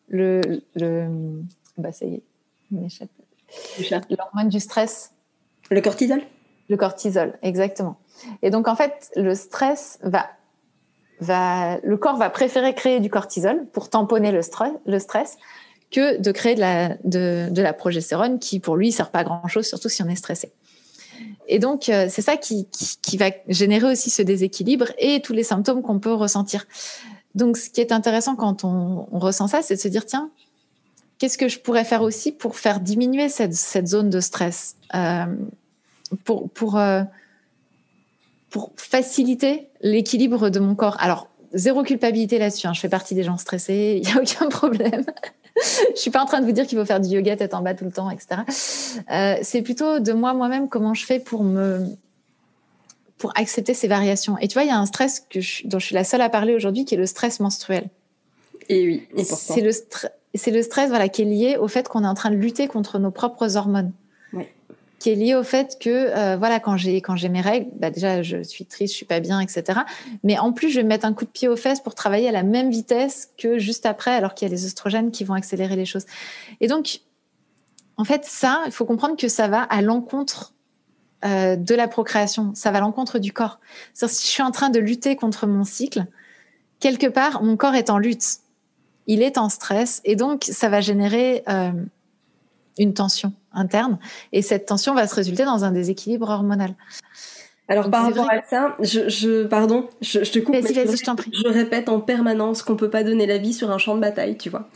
le. 0.09 0.41
le 0.75 1.07
bah, 1.77 1.91
ça 1.91 2.05
y 2.05 2.15
est, 2.15 2.23
L'hormone 4.09 4.49
du 4.49 4.59
stress. 4.59 5.13
Le 5.71 5.81
cortisol? 5.81 6.21
Le 6.69 6.77
cortisol, 6.77 7.37
exactement. 7.41 7.97
Et 8.41 8.49
donc, 8.49 8.67
en 8.67 8.75
fait, 8.75 9.11
le 9.15 9.35
stress 9.35 9.99
va 10.03 10.27
le 11.21 11.95
corps 11.95 12.17
va 12.17 12.29
préférer 12.29 12.73
créer 12.73 12.99
du 12.99 13.09
cortisol 13.09 13.65
pour 13.71 13.89
tamponner 13.89 14.31
le 14.31 14.41
stress, 14.41 15.37
que 15.91 16.17
de 16.17 16.31
créer 16.31 16.55
de 16.55 17.61
la, 17.61 17.73
progestérone 17.73 18.39
qui, 18.39 18.59
pour 18.59 18.75
lui, 18.75 18.91
sert 18.91 19.11
pas 19.11 19.19
à 19.19 19.23
grand 19.23 19.47
chose, 19.47 19.65
surtout 19.65 19.89
si 19.89 20.03
on 20.03 20.09
est 20.09 20.15
stressé. 20.15 20.51
Et 21.47 21.59
donc, 21.59 21.89
euh, 21.89 22.07
c'est 22.09 22.21
ça 22.21 22.37
qui, 22.37 22.67
va 23.17 23.29
générer 23.47 23.91
aussi 23.91 24.09
ce 24.09 24.21
déséquilibre 24.21 24.87
et 24.97 25.21
tous 25.21 25.33
les 25.33 25.43
symptômes 25.43 25.81
qu'on 25.81 25.99
peut 25.99 26.13
ressentir. 26.13 26.65
Donc, 27.35 27.57
ce 27.57 27.69
qui 27.69 27.81
est 27.81 27.91
intéressant 27.91 28.35
quand 28.35 28.63
on, 28.63 29.05
ressent 29.11 29.47
ça, 29.47 29.61
c'est 29.61 29.75
de 29.75 29.79
se 29.79 29.87
dire, 29.87 30.05
tiens, 30.05 30.31
qu'est-ce 31.17 31.37
que 31.37 31.47
je 31.47 31.59
pourrais 31.59 31.85
faire 31.85 32.01
aussi 32.01 32.31
pour 32.31 32.57
faire 32.57 32.79
diminuer 32.79 33.29
cette, 33.29 33.87
zone 33.87 34.09
de 34.09 34.19
stress 34.19 34.75
euh, 34.95 35.25
euh, 36.29 37.03
pour 38.49 38.71
faciliter 38.75 39.69
l'équilibre 39.85 40.49
de 40.49 40.59
mon 40.59 40.75
corps. 40.75 40.97
Alors, 40.99 41.29
zéro 41.53 41.83
culpabilité 41.83 42.39
là-dessus. 42.39 42.67
Hein. 42.67 42.73
Je 42.73 42.81
fais 42.81 42.89
partie 42.89 43.15
des 43.15 43.23
gens 43.23 43.37
stressés, 43.37 44.01
il 44.03 44.07
n'y 44.07 44.11
a 44.11 44.21
aucun 44.21 44.49
problème. 44.49 45.05
je 45.95 45.99
suis 45.99 46.11
pas 46.11 46.21
en 46.21 46.25
train 46.25 46.41
de 46.41 46.45
vous 46.45 46.51
dire 46.51 46.65
qu'il 46.67 46.77
faut 46.77 46.85
faire 46.85 46.99
du 46.99 47.09
yoga 47.09 47.37
tête 47.37 47.53
en 47.53 47.61
bas 47.61 47.75
tout 47.75 47.85
le 47.85 47.91
temps, 47.91 48.09
etc. 48.09 48.41
Euh, 49.11 49.35
c'est 49.41 49.61
plutôt 49.61 49.99
de 49.99 50.11
moi 50.11 50.33
moi-même 50.33 50.67
comment 50.67 50.93
je 50.93 51.05
fais 51.05 51.19
pour 51.19 51.43
me 51.43 51.85
pour 53.17 53.31
accepter 53.35 53.73
ces 53.73 53.87
variations. 53.87 54.37
Et 54.39 54.49
tu 54.49 54.55
vois, 54.55 54.63
il 54.63 54.67
y 54.67 54.71
a 54.71 54.77
un 54.77 54.85
stress 54.85 55.21
que 55.29 55.39
dont 55.67 55.79
je 55.79 55.85
suis 55.85 55.95
la 55.95 56.03
seule 56.03 56.19
à 56.19 56.27
parler 56.27 56.53
aujourd'hui, 56.53 56.83
qui 56.83 56.95
est 56.95 56.97
le 56.97 57.05
stress 57.05 57.39
menstruel. 57.39 57.87
Et 58.67 58.85
oui, 58.85 59.23
c'est 59.23 59.61
le, 59.61 59.71
c'est 60.33 60.51
le 60.51 60.61
stress 60.61 60.89
voilà, 60.89 61.07
qui 61.07 61.21
est 61.21 61.25
lié 61.25 61.57
au 61.57 61.69
fait 61.69 61.87
qu'on 61.87 62.03
est 62.03 62.07
en 62.07 62.13
train 62.13 62.31
de 62.31 62.35
lutter 62.35 62.67
contre 62.67 62.99
nos 62.99 63.11
propres 63.11 63.55
hormones. 63.55 63.93
Qui 64.99 65.11
est 65.11 65.15
lié 65.15 65.35
au 65.35 65.43
fait 65.43 65.77
que 65.79 65.89
euh, 65.89 66.37
voilà 66.37 66.59
quand 66.59 66.77
j'ai 66.77 67.01
quand 67.01 67.15
j'ai 67.15 67.29
mes 67.29 67.41
règles, 67.41 67.69
bah 67.75 67.91
déjà 67.91 68.23
je 68.23 68.41
suis 68.43 68.65
triste, 68.65 68.93
je 68.93 68.97
suis 68.97 69.05
pas 69.05 69.19
bien, 69.19 69.39
etc. 69.39 69.81
Mais 70.23 70.37
en 70.39 70.51
plus 70.51 70.69
je 70.69 70.79
vais 70.79 70.85
mettre 70.85 71.05
un 71.05 71.13
coup 71.13 71.25
de 71.25 71.29
pied 71.29 71.47
aux 71.47 71.55
fesses 71.55 71.81
pour 71.81 71.95
travailler 71.95 72.29
à 72.29 72.31
la 72.31 72.43
même 72.43 72.71
vitesse 72.71 73.29
que 73.37 73.59
juste 73.59 73.85
après, 73.85 74.11
alors 74.11 74.33
qu'il 74.33 74.47
y 74.47 74.51
a 74.51 74.53
les 74.53 74.65
oestrogènes 74.65 75.11
qui 75.11 75.23
vont 75.23 75.33
accélérer 75.33 75.75
les 75.75 75.85
choses. 75.85 76.05
Et 76.61 76.67
donc 76.67 77.01
en 77.97 78.03
fait 78.03 78.25
ça, 78.25 78.63
il 78.65 78.71
faut 78.71 78.85
comprendre 78.85 79.17
que 79.17 79.27
ça 79.27 79.47
va 79.47 79.61
à 79.61 79.81
l'encontre 79.81 80.53
euh, 81.25 81.55
de 81.55 81.75
la 81.75 81.87
procréation, 81.87 82.53
ça 82.55 82.71
va 82.71 82.77
à 82.77 82.81
l'encontre 82.81 83.19
du 83.19 83.33
corps. 83.33 83.59
Si 83.93 84.05
je 84.05 84.31
suis 84.31 84.43
en 84.43 84.51
train 84.51 84.69
de 84.69 84.79
lutter 84.79 85.15
contre 85.15 85.45
mon 85.45 85.65
cycle, 85.65 86.05
quelque 86.79 87.07
part 87.07 87.43
mon 87.43 87.57
corps 87.57 87.75
est 87.75 87.89
en 87.89 87.97
lutte 87.97 88.39
il 89.07 89.21
est 89.21 89.37
en 89.37 89.49
stress 89.49 90.01
et 90.03 90.15
donc 90.15 90.45
ça 90.49 90.69
va 90.69 90.81
générer 90.81 91.43
euh, 91.49 91.71
une 92.77 92.93
tension 92.93 93.33
interne 93.53 93.97
et 94.31 94.41
cette 94.41 94.65
tension 94.65 94.93
va 94.93 95.07
se 95.07 95.15
résulter 95.15 95.45
dans 95.45 95.63
un 95.63 95.71
déséquilibre 95.71 96.29
hormonal. 96.29 96.75
Alors 97.67 97.89
par 97.89 98.03
rapport 98.03 98.29
à 98.29 98.43
ça, 98.47 98.75
je, 98.79 99.09
je 99.09 99.43
pardon, 99.43 99.89
je, 99.99 100.23
je, 100.23 100.31
te 100.31 100.37
coupe. 100.37 100.55
Prie. 101.17 101.31
Je 101.33 101.47
répète 101.47 101.89
en 101.89 101.99
permanence 101.99 102.61
qu'on 102.61 102.75
peut 102.75 102.91
pas 102.91 103.03
donner 103.03 103.25
la 103.25 103.39
vie 103.39 103.53
sur 103.53 103.71
un 103.71 103.79
champ 103.79 103.95
de 103.95 104.01
bataille, 104.01 104.37
tu 104.37 104.51
vois. 104.51 104.69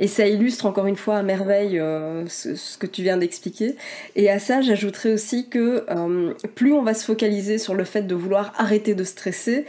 Et 0.00 0.08
ça 0.08 0.26
illustre 0.26 0.66
encore 0.66 0.86
une 0.86 0.96
fois 0.96 1.18
à 1.18 1.22
merveille 1.22 1.78
euh, 1.78 2.26
ce, 2.26 2.76
que 2.78 2.86
tu 2.86 3.02
viens 3.02 3.16
d'expliquer. 3.16 3.76
Et 4.16 4.28
à 4.28 4.40
ça, 4.40 4.60
j'ajouterais 4.60 5.12
aussi 5.12 5.48
que 5.48 5.84
euh, 5.88 6.34
plus 6.56 6.72
on 6.72 6.82
va 6.82 6.94
se 6.94 7.04
focaliser 7.04 7.58
sur 7.58 7.74
le 7.74 7.84
fait 7.84 8.02
de 8.02 8.14
vouloir 8.16 8.52
arrêter 8.56 8.96
de 8.96 9.04
stresser, 9.04 9.66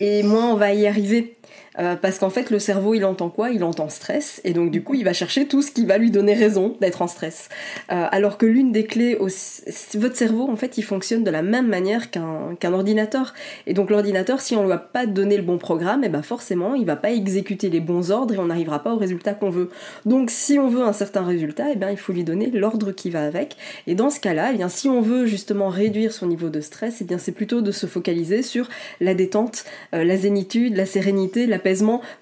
et 0.00 0.22
moins 0.22 0.50
on 0.50 0.56
va 0.56 0.72
y 0.72 0.86
arriver. 0.86 1.35
Euh, 1.78 1.96
parce 1.96 2.18
qu'en 2.18 2.30
fait, 2.30 2.50
le 2.50 2.58
cerveau, 2.58 2.94
il 2.94 3.04
entend 3.04 3.30
quoi? 3.30 3.50
Il 3.50 3.64
entend 3.64 3.88
stress, 3.88 4.40
et 4.44 4.52
donc 4.52 4.70
du 4.70 4.82
coup, 4.82 4.94
il 4.94 5.04
va 5.04 5.12
chercher 5.12 5.46
tout 5.46 5.62
ce 5.62 5.70
qui 5.70 5.84
va 5.84 5.98
lui 5.98 6.10
donner 6.10 6.34
raison 6.34 6.76
d'être 6.80 7.02
en 7.02 7.06
stress. 7.06 7.48
Euh, 7.92 8.06
alors 8.10 8.38
que 8.38 8.46
l'une 8.46 8.72
des 8.72 8.84
clés, 8.84 9.16
aussi, 9.16 9.62
votre 9.94 10.16
cerveau, 10.16 10.48
en 10.48 10.56
fait, 10.56 10.78
il 10.78 10.82
fonctionne 10.82 11.24
de 11.24 11.30
la 11.30 11.42
même 11.42 11.68
manière 11.68 12.10
qu'un 12.10 12.72
ordinateur. 12.72 13.34
Et 13.66 13.74
donc 13.74 13.90
l'ordinateur, 13.90 14.40
si 14.40 14.56
on 14.56 14.64
lui 14.64 14.72
a 14.72 14.78
pas 14.78 15.06
donné 15.06 15.36
le 15.36 15.42
bon 15.42 15.58
programme, 15.58 16.02
et 16.02 16.06
eh 16.06 16.10
ben 16.10 16.22
forcément, 16.22 16.74
il 16.74 16.86
va 16.86 16.96
pas 16.96 17.12
exécuter 17.12 17.70
les 17.70 17.80
bons 17.80 18.10
ordres 18.10 18.34
et 18.34 18.38
on 18.38 18.46
n'arrivera 18.46 18.82
pas 18.82 18.94
au 18.94 18.98
résultat 18.98 19.34
qu'on 19.34 19.50
veut. 19.50 19.70
Donc 20.04 20.30
si 20.30 20.58
on 20.58 20.68
veut 20.68 20.82
un 20.82 20.92
certain 20.92 21.24
résultat, 21.24 21.68
et 21.68 21.72
eh 21.72 21.76
bien 21.76 21.90
il 21.90 21.96
faut 21.96 22.12
lui 22.12 22.24
donner 22.24 22.50
l'ordre 22.50 22.92
qui 22.92 23.10
va 23.10 23.24
avec. 23.24 23.56
Et 23.86 23.94
dans 23.94 24.10
ce 24.10 24.20
cas-là, 24.20 24.50
eh 24.52 24.56
bien 24.56 24.68
si 24.68 24.88
on 24.88 25.00
veut 25.00 25.26
justement 25.26 25.68
réduire 25.68 26.12
son 26.12 26.26
niveau 26.26 26.48
de 26.48 26.60
stress, 26.60 27.00
et 27.00 27.04
bien 27.04 27.18
c'est 27.18 27.32
plutôt 27.32 27.60
de 27.60 27.72
se 27.72 27.86
focaliser 27.86 28.42
sur 28.42 28.68
la 29.00 29.14
détente, 29.14 29.64
euh, 29.94 30.04
la 30.04 30.16
zénitude, 30.16 30.76
la 30.76 30.86
sérénité, 30.86 31.46
la 31.46 31.58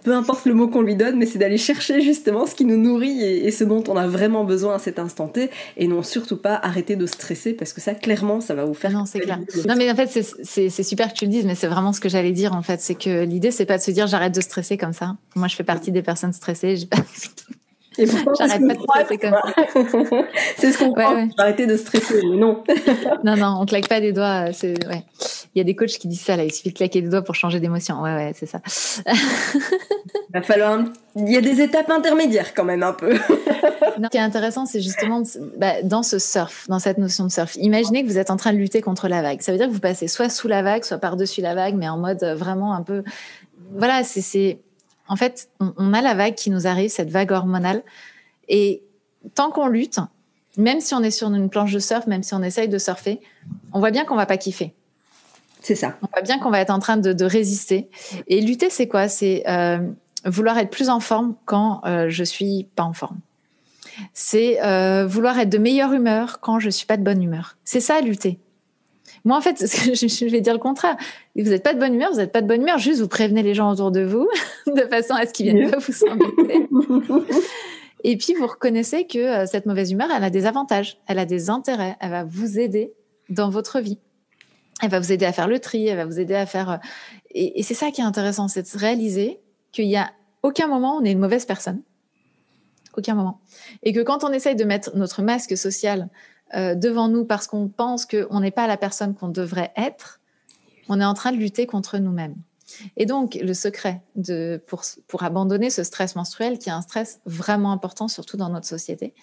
peu 0.03 0.15
importe 0.15 0.47
le 0.47 0.55
mot 0.55 0.69
qu'on 0.69 0.83
lui 0.83 0.97
donne, 0.97 1.17
mais 1.17 1.27
c'est 1.27 1.39
d'aller 1.39 1.59
chercher 1.59 2.01
justement 2.01 2.47
ce 2.47 2.55
qui 2.55 2.65
nous 2.65 2.77
nourrit 2.77 3.23
et, 3.23 3.51
ce 3.51 3.65
dont 3.65 3.85
on 3.89 3.97
a 3.97 4.07
vraiment 4.07 4.45
besoin 4.45 4.77
à 4.77 4.79
cet 4.79 4.99
instant 4.99 5.29
T, 5.29 5.51
et 5.77 5.87
non 5.87 6.03
surtout 6.03 6.37
pas 6.37 6.55
arrêter 6.63 6.97
de 6.97 7.07
stresser, 7.07 7.53
parce 7.53 7.73
que 7.73 7.81
ça, 7.81 7.95
clairement, 7.95 8.41
ça 8.41 8.55
va 8.55 8.65
vous 8.65 8.75
faire. 8.75 8.91
Non, 8.91 9.07
c'est 9.07 9.21
clair. 9.21 9.39
Non, 9.69 9.75
mais 9.77 9.91
en 9.91 9.95
fait, 9.95 10.09
c'est 10.43 10.83
super 10.83 11.13
que 11.13 11.19
tu 11.19 11.25
le 11.25 11.31
dises, 11.31 11.45
mais 11.45 11.55
c'est 11.55 11.67
vraiment 11.67 11.93
ce 11.93 12.01
que 12.01 12.09
j'allais 12.09 12.33
dire, 12.33 12.55
en 12.55 12.63
fait. 12.63 12.81
C'est 12.81 12.95
que 12.95 13.25
l'idée, 13.25 13.51
c'est 13.51 13.67
pas 13.67 13.79
de 13.79 13.83
se 13.83 13.91
dire 13.91 14.07
j'arrête 14.07 14.35
de 14.35 14.41
stresser 14.41 14.77
comme 14.77 14.93
ça. 14.93 15.17
Moi, 15.37 15.49
je 15.49 15.57
fais 15.57 15.65
partie 15.65 15.93
des 15.93 16.03
personnes 16.03 16.33
stressées. 16.33 16.77
Et 17.99 18.07
J'arrête 18.07 18.67
pas 18.67 18.75
de 18.75 18.81
stresser 18.81 19.19
comme 19.19 19.31
ça. 19.31 20.27
c'est 20.57 20.73
ce 20.73 20.79
qu'on. 20.79 20.93
Ouais, 20.93 21.29
Arrêter 21.39 21.67
de 21.67 21.77
stresser, 21.77 22.23
mais 22.29 22.37
non. 22.37 22.65
non, 23.25 23.37
non, 23.37 23.59
on 23.61 23.67
claque 23.67 23.89
pas 23.89 24.01
des 24.01 24.13
doigts. 24.13 24.53
C'est 24.53 24.87
ouais. 24.87 25.05
Il 25.55 25.59
y 25.59 25.61
a 25.61 25.65
des 25.65 25.77
coachs 25.77 25.99
qui 25.99 26.09
disent 26.09 26.23
ça 26.23 26.37
là. 26.37 26.45
Il 26.45 26.53
suffit 26.53 26.71
de 26.71 26.75
claquer 26.75 27.03
des 27.03 27.09
doigts 27.09 27.23
pour 27.23 27.35
changer 27.35 27.61
d'émotion. 27.61 28.01
Ouais, 28.03 28.15
ouais, 28.15 28.33
c'est 28.35 28.47
ça. 28.47 28.61
Il 29.07 29.13
va 30.35 30.43
falloir. 30.43 30.81
Il 31.17 31.31
y 31.31 31.37
a 31.37 31.41
des 31.41 31.61
étapes 31.61 31.91
intermédiaires 31.91 32.55
quand 32.55 32.65
même 32.65 32.83
un 32.83 32.93
peu. 32.93 33.15
ce 33.15 34.09
qui 34.09 34.17
est 34.17 34.21
intéressant, 34.21 34.67
c'est 34.67 34.81
justement 34.81 35.23
bah, 35.57 35.83
dans 35.83 36.03
ce 36.03 36.19
surf, 36.19 36.67
dans 36.69 36.81
cette 36.81 36.99
notion 36.99 37.25
de 37.25 37.31
surf. 37.31 37.55
Imaginez 37.57 38.03
que 38.03 38.09
vous 38.09 38.19
êtes 38.19 38.31
en 38.31 38.37
train 38.37 38.53
de 38.53 38.59
lutter 38.59 38.81
contre 38.81 39.09
la 39.09 39.23
vague. 39.23 39.41
Ça 39.41 39.53
veut 39.53 39.59
dire 39.59 39.69
que 39.69 39.73
vous 39.73 39.81
passez 39.81 40.09
soit 40.09 40.29
sous 40.29 40.49
la 40.49 40.63
vague, 40.63 40.85
soit 40.85 40.99
par-dessus 40.99 41.41
la 41.41 41.55
vague, 41.55 41.77
mais 41.77 41.89
en 41.89 41.99
mode 41.99 42.25
vraiment 42.37 42.75
un 42.75 42.83
peu. 42.83 43.05
Voilà, 43.77 44.03
c'est 44.03 44.59
en 45.09 45.17
fait, 45.17 45.51
on, 45.61 45.93
a 45.93 46.01
la 46.01 46.15
vague 46.15 46.35
qui 46.35 46.51
nous 46.51 46.67
arrive, 46.67 46.91
cette 46.91 47.11
vague 47.11 47.31
hormonale. 47.31 47.83
Et 48.49 48.83
tant 49.35 49.51
qu'on 49.51 49.67
lutte, 49.67 49.99
même 50.57 50.81
si 50.81 50.95
on 50.95 51.03
est 51.03 51.11
sur 51.11 51.33
une 51.33 51.51
planche 51.51 51.73
de 51.73 51.79
surf, 51.79 52.07
même 52.07 52.23
si 52.23 52.35
on 52.35 52.43
essaye 52.43 52.69
de 52.69 52.79
surfer, 52.79 53.21
on 53.73 53.81
voit 53.81 53.91
bien 53.91 54.05
qu'on 54.05 54.17
va 54.17 54.27
pas 54.27 54.37
kiffer. 54.37 54.75
C'est 55.61 55.75
ça. 55.75 55.97
On 56.03 56.09
voit 56.13 56.23
bien 56.23 56.39
qu'on 56.39 56.51
va 56.51 56.61
être 56.61 56.71
en 56.71 56.79
train 56.79 56.97
de, 56.97 57.25
résister. 57.25 57.89
Et 58.29 58.41
lutter, 58.41 58.71
c'est 58.71 58.87
quoi? 58.87 59.09
C'est 59.09 59.45
euh, 59.49 59.79
vouloir 60.25 60.59
être 60.59 60.71
plus 60.71 60.89
en 60.89 61.01
forme 61.01 61.35
quand 61.45 61.81
euh, 61.87 62.09
je 62.09 62.25
suis 62.25 62.69
pas 62.77 62.83
en 62.83 62.93
forme. 62.93 63.19
C'est 64.13 64.63
euh, 64.63 65.07
vouloir 65.07 65.39
être 65.39 65.51
de 65.51 65.59
meilleure 65.59 65.93
humeur 65.93 66.41
quand 66.41 66.59
je 66.59 66.71
suis 66.71 66.87
pas 66.87 66.97
de 66.97 67.03
bonne 67.03 67.23
humeur. 67.23 67.57
C'est 67.65 67.81
ça, 67.81 68.01
lutter. 68.01 68.39
Moi, 69.25 69.37
en 69.37 69.41
fait, 69.41 69.59
je 69.61 70.31
vais 70.31 70.41
dire 70.41 70.53
le 70.53 70.59
contraire. 70.59 70.97
Vous 71.37 71.51
n'êtes 71.51 71.63
pas 71.63 71.75
de 71.75 71.81
bonne 71.81 71.95
humeur, 71.95 72.11
vous 72.11 72.19
n'êtes 72.19 72.33
pas 72.33 72.43
de 72.43 72.47
bonne 72.47 72.63
humeur, 72.63 72.79
juste 72.79 73.01
vous 73.01 73.09
prévenez 73.09 73.43
les 73.43 73.55
gens 73.55 73.73
autour 73.73 73.91
de 73.91 74.03
vous 74.03 74.29
de 74.67 74.83
façon 74.83 75.15
à 75.15 75.27
ce 75.27 75.33
qu'ils 75.33 75.53
viennent 75.53 75.71
pas 75.71 75.79
vous 75.79 75.93
s'embêter. 75.93 76.69
Et 78.07 78.19
puis, 78.19 78.35
vous 78.35 78.47
reconnaissez 78.47 79.07
que 79.07 79.19
euh, 79.19 79.47
cette 79.47 79.65
mauvaise 79.65 79.91
humeur, 79.91 80.09
elle 80.15 80.25
a 80.25 80.31
des 80.31 80.45
avantages, 80.45 80.99
elle 81.07 81.19
a 81.19 81.25
des 81.25 81.49
intérêts, 81.49 81.97
elle 82.01 82.11
va 82.11 82.25
vous 82.25 82.59
aider 82.59 82.93
dans 83.31 83.49
votre 83.49 83.81
vie. 83.81 83.99
Elle 84.83 84.91
va 84.91 85.01
vous 85.01 85.11
aider 85.11 85.25
à 85.25 85.33
faire 85.33 85.49
le 85.49 85.59
tri, 85.59 85.87
elle 85.87 85.97
va 85.97 86.05
vous 86.05 86.21
aider 86.21 86.35
à 86.35 86.45
faire. 86.45 86.71
Euh, 86.71 86.77
et, 87.31 87.63
c'est 87.63 87.75
ça 87.75 87.91
qui 87.91 88.03
est 88.03 88.05
intéressant, 88.05 88.47
c'est 88.49 88.75
de 88.75 88.79
réaliser 88.79 89.41
qu'il 89.73 89.87
y 89.87 89.97
a 89.97 90.11
aucun 90.43 90.67
moment 90.67 90.97
où 90.97 91.01
on 91.01 91.05
est 91.05 91.13
une 91.13 91.19
mauvaise 91.19 91.47
personne. 91.47 91.81
Aucun 92.97 93.15
moment. 93.15 93.41
Et 93.83 93.95
que 93.95 94.01
quand 94.01 94.23
on 94.23 94.33
essaye 94.33 94.55
de 94.55 94.65
mettre 94.65 94.95
notre 94.95 95.23
masque 95.23 95.57
social 95.57 96.11
euh, 96.55 96.75
devant 96.75 97.09
nous 97.09 97.25
parce 97.25 97.47
qu'on 97.47 97.69
pense 97.69 98.07
qu'on 98.07 98.41
n'est 98.41 98.51
pas 98.51 98.67
la 98.67 98.77
personne 98.77 99.15
qu'on 99.15 99.29
devrait 99.29 99.73
être, 99.77 100.21
on 100.89 101.01
est 101.01 101.05
en 101.05 101.15
train 101.15 101.33
de 101.33 101.39
lutter 101.39 101.67
contre 101.67 101.99
nous-mêmes. 101.99 102.37
Et 102.97 103.07
donc, 103.07 103.39
le 103.41 103.55
secret 103.55 104.03
de, 104.17 104.63
pour, 104.67 104.83
pour 105.07 105.23
abandonner 105.23 105.71
ce 105.71 105.83
stress 105.83 106.17
menstruel, 106.17 106.59
qui 106.59 106.69
est 106.69 106.73
un 106.73 106.83
stress 106.83 107.21
vraiment 107.27 107.73
important, 107.73 108.09
surtout 108.09 108.37
dans 108.37 108.49
notre 108.49 108.67
société, 108.67 109.15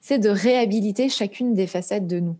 c'est 0.00 0.18
de 0.18 0.28
réhabiliter 0.28 1.08
chacune 1.08 1.54
des 1.54 1.66
facettes 1.66 2.06
de 2.06 2.20
nous. 2.20 2.36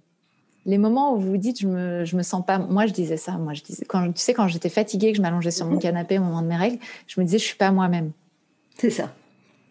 Les 0.66 0.78
moments 0.78 1.14
où 1.14 1.18
vous 1.18 1.30
vous 1.30 1.36
dites, 1.36 1.60
je 1.60 1.68
me, 1.68 2.04
je 2.04 2.16
me 2.16 2.22
sens 2.22 2.44
pas. 2.44 2.58
Moi, 2.58 2.86
je 2.86 2.92
disais 2.92 3.16
ça. 3.16 3.32
Moi, 3.32 3.54
je 3.54 3.62
disais, 3.62 3.84
quand, 3.84 4.12
tu 4.12 4.20
sais, 4.20 4.34
quand 4.34 4.48
j'étais 4.48 4.68
fatiguée, 4.68 5.12
que 5.12 5.16
je 5.16 5.22
m'allongeais 5.22 5.52
sur 5.52 5.66
mon 5.66 5.78
canapé 5.78 6.18
au 6.18 6.22
moment 6.22 6.42
de 6.42 6.48
mes 6.48 6.56
règles, 6.56 6.78
je 7.06 7.20
me 7.20 7.24
disais, 7.24 7.38
je 7.38 7.44
suis 7.44 7.56
pas 7.56 7.70
moi-même. 7.70 8.10
C'est 8.76 8.90
ça. 8.90 9.14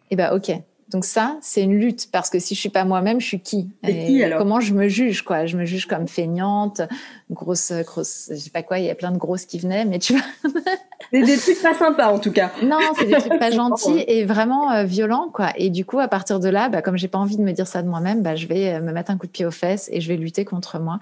Eh 0.10 0.16
ben, 0.16 0.34
ok. 0.34 0.52
Donc 0.90 1.04
ça, 1.04 1.38
c'est 1.42 1.64
une 1.64 1.80
lutte 1.80 2.10
parce 2.12 2.30
que 2.30 2.38
si 2.38 2.54
je 2.54 2.60
suis 2.60 2.70
pas 2.70 2.86
moi-même, 2.86 3.20
je 3.20 3.26
suis 3.26 3.40
qui? 3.40 3.70
Et 3.84 4.06
qui 4.06 4.24
alors? 4.24 4.38
Comment 4.38 4.60
je 4.60 4.74
me 4.74 4.88
juge 4.88 5.24
quoi? 5.24 5.48
Je 5.48 5.58
me 5.58 5.66
juge 5.66 5.88
comme 5.88 6.08
feignante, 6.08 6.82
grosse, 7.32 7.72
grosse, 7.86 8.30
je 8.30 8.36
sais 8.36 8.52
pas 8.52 8.62
quoi. 8.62 8.78
Il 8.78 8.86
y 8.86 8.90
a 8.92 8.96
plein 8.96 9.12
de 9.12 9.18
grosses 9.18 9.46
qui 9.46 9.58
venaient, 9.58 9.86
mais 9.86 9.98
tu 9.98 10.14
vois. 10.14 10.52
C'est 11.12 11.24
des 11.24 11.38
trucs 11.38 11.62
pas 11.62 11.74
sympas 11.74 12.12
en 12.12 12.20
tout 12.20 12.32
cas. 12.32 12.52
Non, 12.64 12.80
c'est 12.98 13.06
des 13.06 13.14
trucs 13.18 13.38
pas 13.40 13.52
gentils 13.52 14.04
et 14.08 14.26
vraiment 14.26 14.72
euh, 14.72 14.84
violents 14.86 15.30
quoi. 15.32 15.52
Et 15.56 15.70
du 15.70 15.86
coup, 15.86 16.00
à 16.00 16.08
partir 16.08 16.40
de 16.40 16.50
là, 16.50 16.68
bah, 16.68 16.82
comme 16.82 16.98
j'ai 16.98 17.08
pas 17.08 17.20
envie 17.20 17.38
de 17.38 17.44
me 17.44 17.52
dire 17.52 17.68
ça 17.68 17.84
de 17.84 17.88
moi-même, 17.88 18.24
bah, 18.24 18.36
je 18.36 18.48
vais 18.48 18.74
euh, 18.74 18.82
me 18.82 18.92
mettre 18.92 19.12
un 19.12 19.18
coup 19.18 19.28
de 19.28 19.32
pied 19.32 19.46
aux 19.46 19.52
fesses 19.52 19.88
et 19.94 20.02
je 20.02 20.08
vais 20.08 20.18
lutter 20.18 20.46
contre 20.46 20.80
moi. 20.80 21.00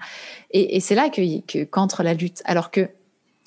Et, 0.50 0.76
et 0.76 0.80
c'est 0.80 0.94
là 0.94 1.08
que, 1.08 1.40
que 1.46 1.64
qu'entre 1.64 2.02
la 2.02 2.12
lutte. 2.12 2.42
Alors 2.44 2.70
que 2.70 2.88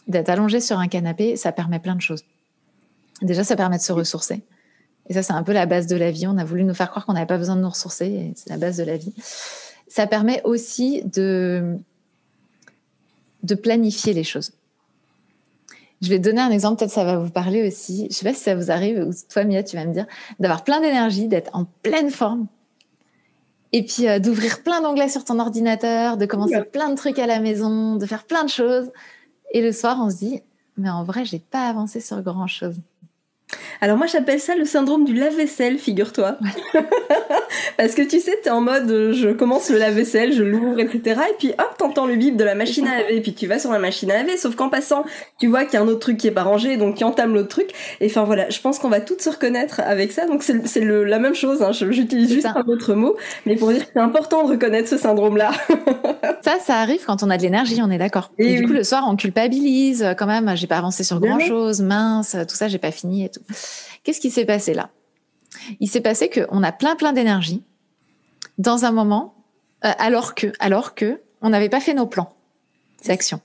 d'être 0.08 0.30
allongé 0.30 0.60
sur 0.60 0.80
un 0.80 0.88
canapé, 0.88 1.36
ça 1.36 1.52
permet 1.52 1.80
plein 1.80 1.96
de 1.96 2.02
choses. 2.02 2.24
Déjà, 3.22 3.44
ça 3.44 3.56
permet 3.56 3.78
de 3.78 3.84
se 3.84 3.94
ressourcer. 3.94 4.42
Et 5.10 5.14
ça, 5.14 5.24
c'est 5.24 5.34
un 5.34 5.44
peu 5.44 5.54
la 5.54 5.66
base 5.66 5.88
de 5.88 5.96
la 5.96 6.12
vie. 6.12 6.28
On 6.28 6.38
a 6.38 6.44
voulu 6.44 6.64
nous 6.64 6.74
faire 6.74 6.90
croire 6.90 7.06
qu'on 7.06 7.14
n'avait 7.14 7.26
pas 7.26 7.38
besoin 7.38 7.56
de 7.56 7.62
nous 7.62 7.70
ressourcer. 7.70 8.34
C'est 8.36 8.50
la 8.50 8.58
base 8.58 8.78
de 8.78 8.84
la 8.84 8.98
vie. 8.98 9.14
Ça 9.88 10.06
permet 10.06 10.42
aussi 10.44 11.02
de, 11.06 11.78
de 13.44 13.56
planifier 13.56 14.14
les 14.14 14.24
choses. 14.24 14.52
Je 16.02 16.10
vais 16.10 16.20
donner 16.20 16.42
un 16.42 16.52
exemple, 16.52 16.78
peut-être 16.80 16.92
ça 16.92 17.06
va 17.06 17.18
vous 17.18 17.32
parler 17.32 17.68
aussi. 17.68 18.02
Je 18.02 18.06
ne 18.06 18.12
sais 18.12 18.26
pas 18.26 18.34
si 18.34 18.42
ça 18.42 18.54
vous 18.54 18.70
arrive, 18.70 19.00
ou 19.00 19.12
toi, 19.30 19.46
Mia, 19.46 19.64
tu 19.64 19.76
vas 19.78 19.86
me 19.86 19.94
dire, 19.94 20.06
d'avoir 20.40 20.64
plein 20.64 20.80
d'énergie, 20.80 21.28
d'être 21.28 21.50
en 21.54 21.66
pleine 21.82 22.12
forme, 22.12 22.48
et 23.72 23.84
puis 23.84 24.08
euh, 24.08 24.20
d'ouvrir 24.20 24.62
plein 24.62 24.82
d'onglets 24.82 25.10
sur 25.10 25.24
ton 25.24 25.40
ordinateur, 25.40 26.18
de 26.18 26.26
commencer 26.26 26.62
plein 26.72 26.90
de 26.90 26.96
trucs 26.96 27.18
à 27.20 27.26
la 27.26 27.40
maison, 27.40 27.96
de 27.96 28.06
faire 28.06 28.26
plein 28.26 28.44
de 28.44 28.50
choses. 28.50 28.92
Et 29.52 29.62
le 29.62 29.72
soir, 29.72 29.98
on 30.00 30.10
se 30.10 30.18
dit, 30.18 30.42
mais 30.78 30.90
en 30.90 31.04
vrai, 31.04 31.26
j'ai 31.26 31.40
pas 31.40 31.68
avancé 31.68 32.00
sur 32.00 32.22
grand 32.22 32.48
chose. 32.48 32.76
Alors 33.80 33.98
moi 33.98 34.08
j'appelle 34.08 34.40
ça 34.40 34.56
le 34.56 34.66
syndrome 34.66 35.06
du 35.06 35.14
lave-vaisselle, 35.14 35.78
figure-toi. 35.78 36.38
Parce 37.78 37.96
que 37.96 38.02
tu 38.02 38.20
sais, 38.20 38.38
t'es 38.44 38.50
en 38.50 38.62
mode 38.62 38.90
euh, 38.90 39.14
je 39.14 39.30
commence 39.30 39.70
le 39.70 39.78
lave-vaisselle, 39.78 40.34
je 40.34 40.44
l'ouvre, 40.44 40.80
etc. 40.80 41.22
Et 41.30 41.34
puis 41.38 41.50
hop, 41.50 41.76
t'entends 41.78 42.08
le 42.08 42.16
bip 42.16 42.36
de 42.36 42.44
la 42.44 42.56
machine 42.56 42.88
à 42.88 42.98
laver, 42.98 43.18
et 43.18 43.22
puis 43.22 43.34
tu 43.34 43.48
vas 43.48 43.60
sur 43.60 43.72
la 43.72 43.80
machine 43.80 44.12
à 44.12 44.16
laver, 44.16 44.36
sauf 44.38 44.56
qu'en 44.56 44.70
passant, 44.70 45.06
tu 45.40 45.48
vois 45.48 45.64
qu'il 45.64 45.76
y 45.76 45.78
a 45.78 45.82
un 45.82 45.88
autre 45.88 46.00
truc 46.00 46.18
qui 46.18 46.28
est 46.28 46.32
pas 46.32 46.44
rangé, 46.44 46.78
donc 46.78 46.96
qui 46.96 47.04
entame 47.04 47.34
l'autre 47.34 47.50
truc. 47.50 47.70
Et 48.02 48.08
enfin 48.08 48.24
voilà, 48.24 48.50
je 48.50 48.60
pense 48.60 48.80
qu'on 48.80 48.90
va 48.90 49.00
toutes 49.00 49.22
se 49.22 49.30
reconnaître 49.30 49.80
avec 49.80 50.12
ça. 50.12 50.26
Donc 50.26 50.44
c'est 50.44 50.84
la 50.84 51.20
même 51.20 51.36
chose, 51.36 51.62
hein. 51.62 51.72
j'utilise 51.72 52.32
juste 52.34 52.48
un 52.48 52.66
autre 52.68 52.96
mot, 52.96 53.16
mais 53.46 53.56
pour 53.56 53.72
dire 53.72 53.86
que 53.86 53.92
c'est 53.94 54.02
important 54.02 54.44
de 54.44 54.50
reconnaître 54.50 54.90
ce 54.90 54.98
syndrome-là. 54.98 55.52
ça, 56.42 56.58
ça 56.60 56.78
arrive 56.78 57.06
quand 57.06 57.24
on 57.24 57.30
a 57.30 57.38
de 57.38 57.44
l'énergie, 57.44 57.80
on 57.82 57.92
est 57.92 57.98
d'accord. 57.98 58.32
Et, 58.38 58.56
du 58.56 58.66
coup, 58.66 58.74
le 58.74 58.84
soir, 58.84 59.06
on 59.08 59.16
culpabilise, 59.16 60.06
quand 60.18 60.28
même, 60.28 60.52
j'ai 60.56 60.68
pas 60.68 60.78
avancé 60.78 61.04
sur 61.04 61.20
grand-chose, 61.20 61.82
mince, 61.82 62.36
tout 62.48 62.56
ça, 62.56 62.68
j'ai 62.68 62.80
pas 62.80 62.92
fini 62.92 63.26
et 63.26 63.30
tout. 63.30 63.37
Qu'est-ce 64.04 64.20
qui 64.20 64.32
s'est 64.32 64.46
passé 64.46 64.74
là? 64.74 64.90
Il 65.80 65.90
s'est 65.90 66.02
passé 66.02 66.30
qu'on 66.30 66.64
a 66.64 66.72
plein 66.72 66.96
plein 66.96 67.14
d'énergie 67.14 67.64
dans 68.58 68.86
un 68.86 68.92
moment, 68.92 69.36
euh, 69.86 69.92
alors 69.98 70.36
que, 70.36 70.52
alors 70.60 70.96
que, 70.96 71.22
on 71.42 71.50
n'avait 71.50 71.70
pas 71.70 71.80
fait 71.80 71.94
nos 71.94 72.08
plans 72.08 72.34
d'action. 73.06 73.42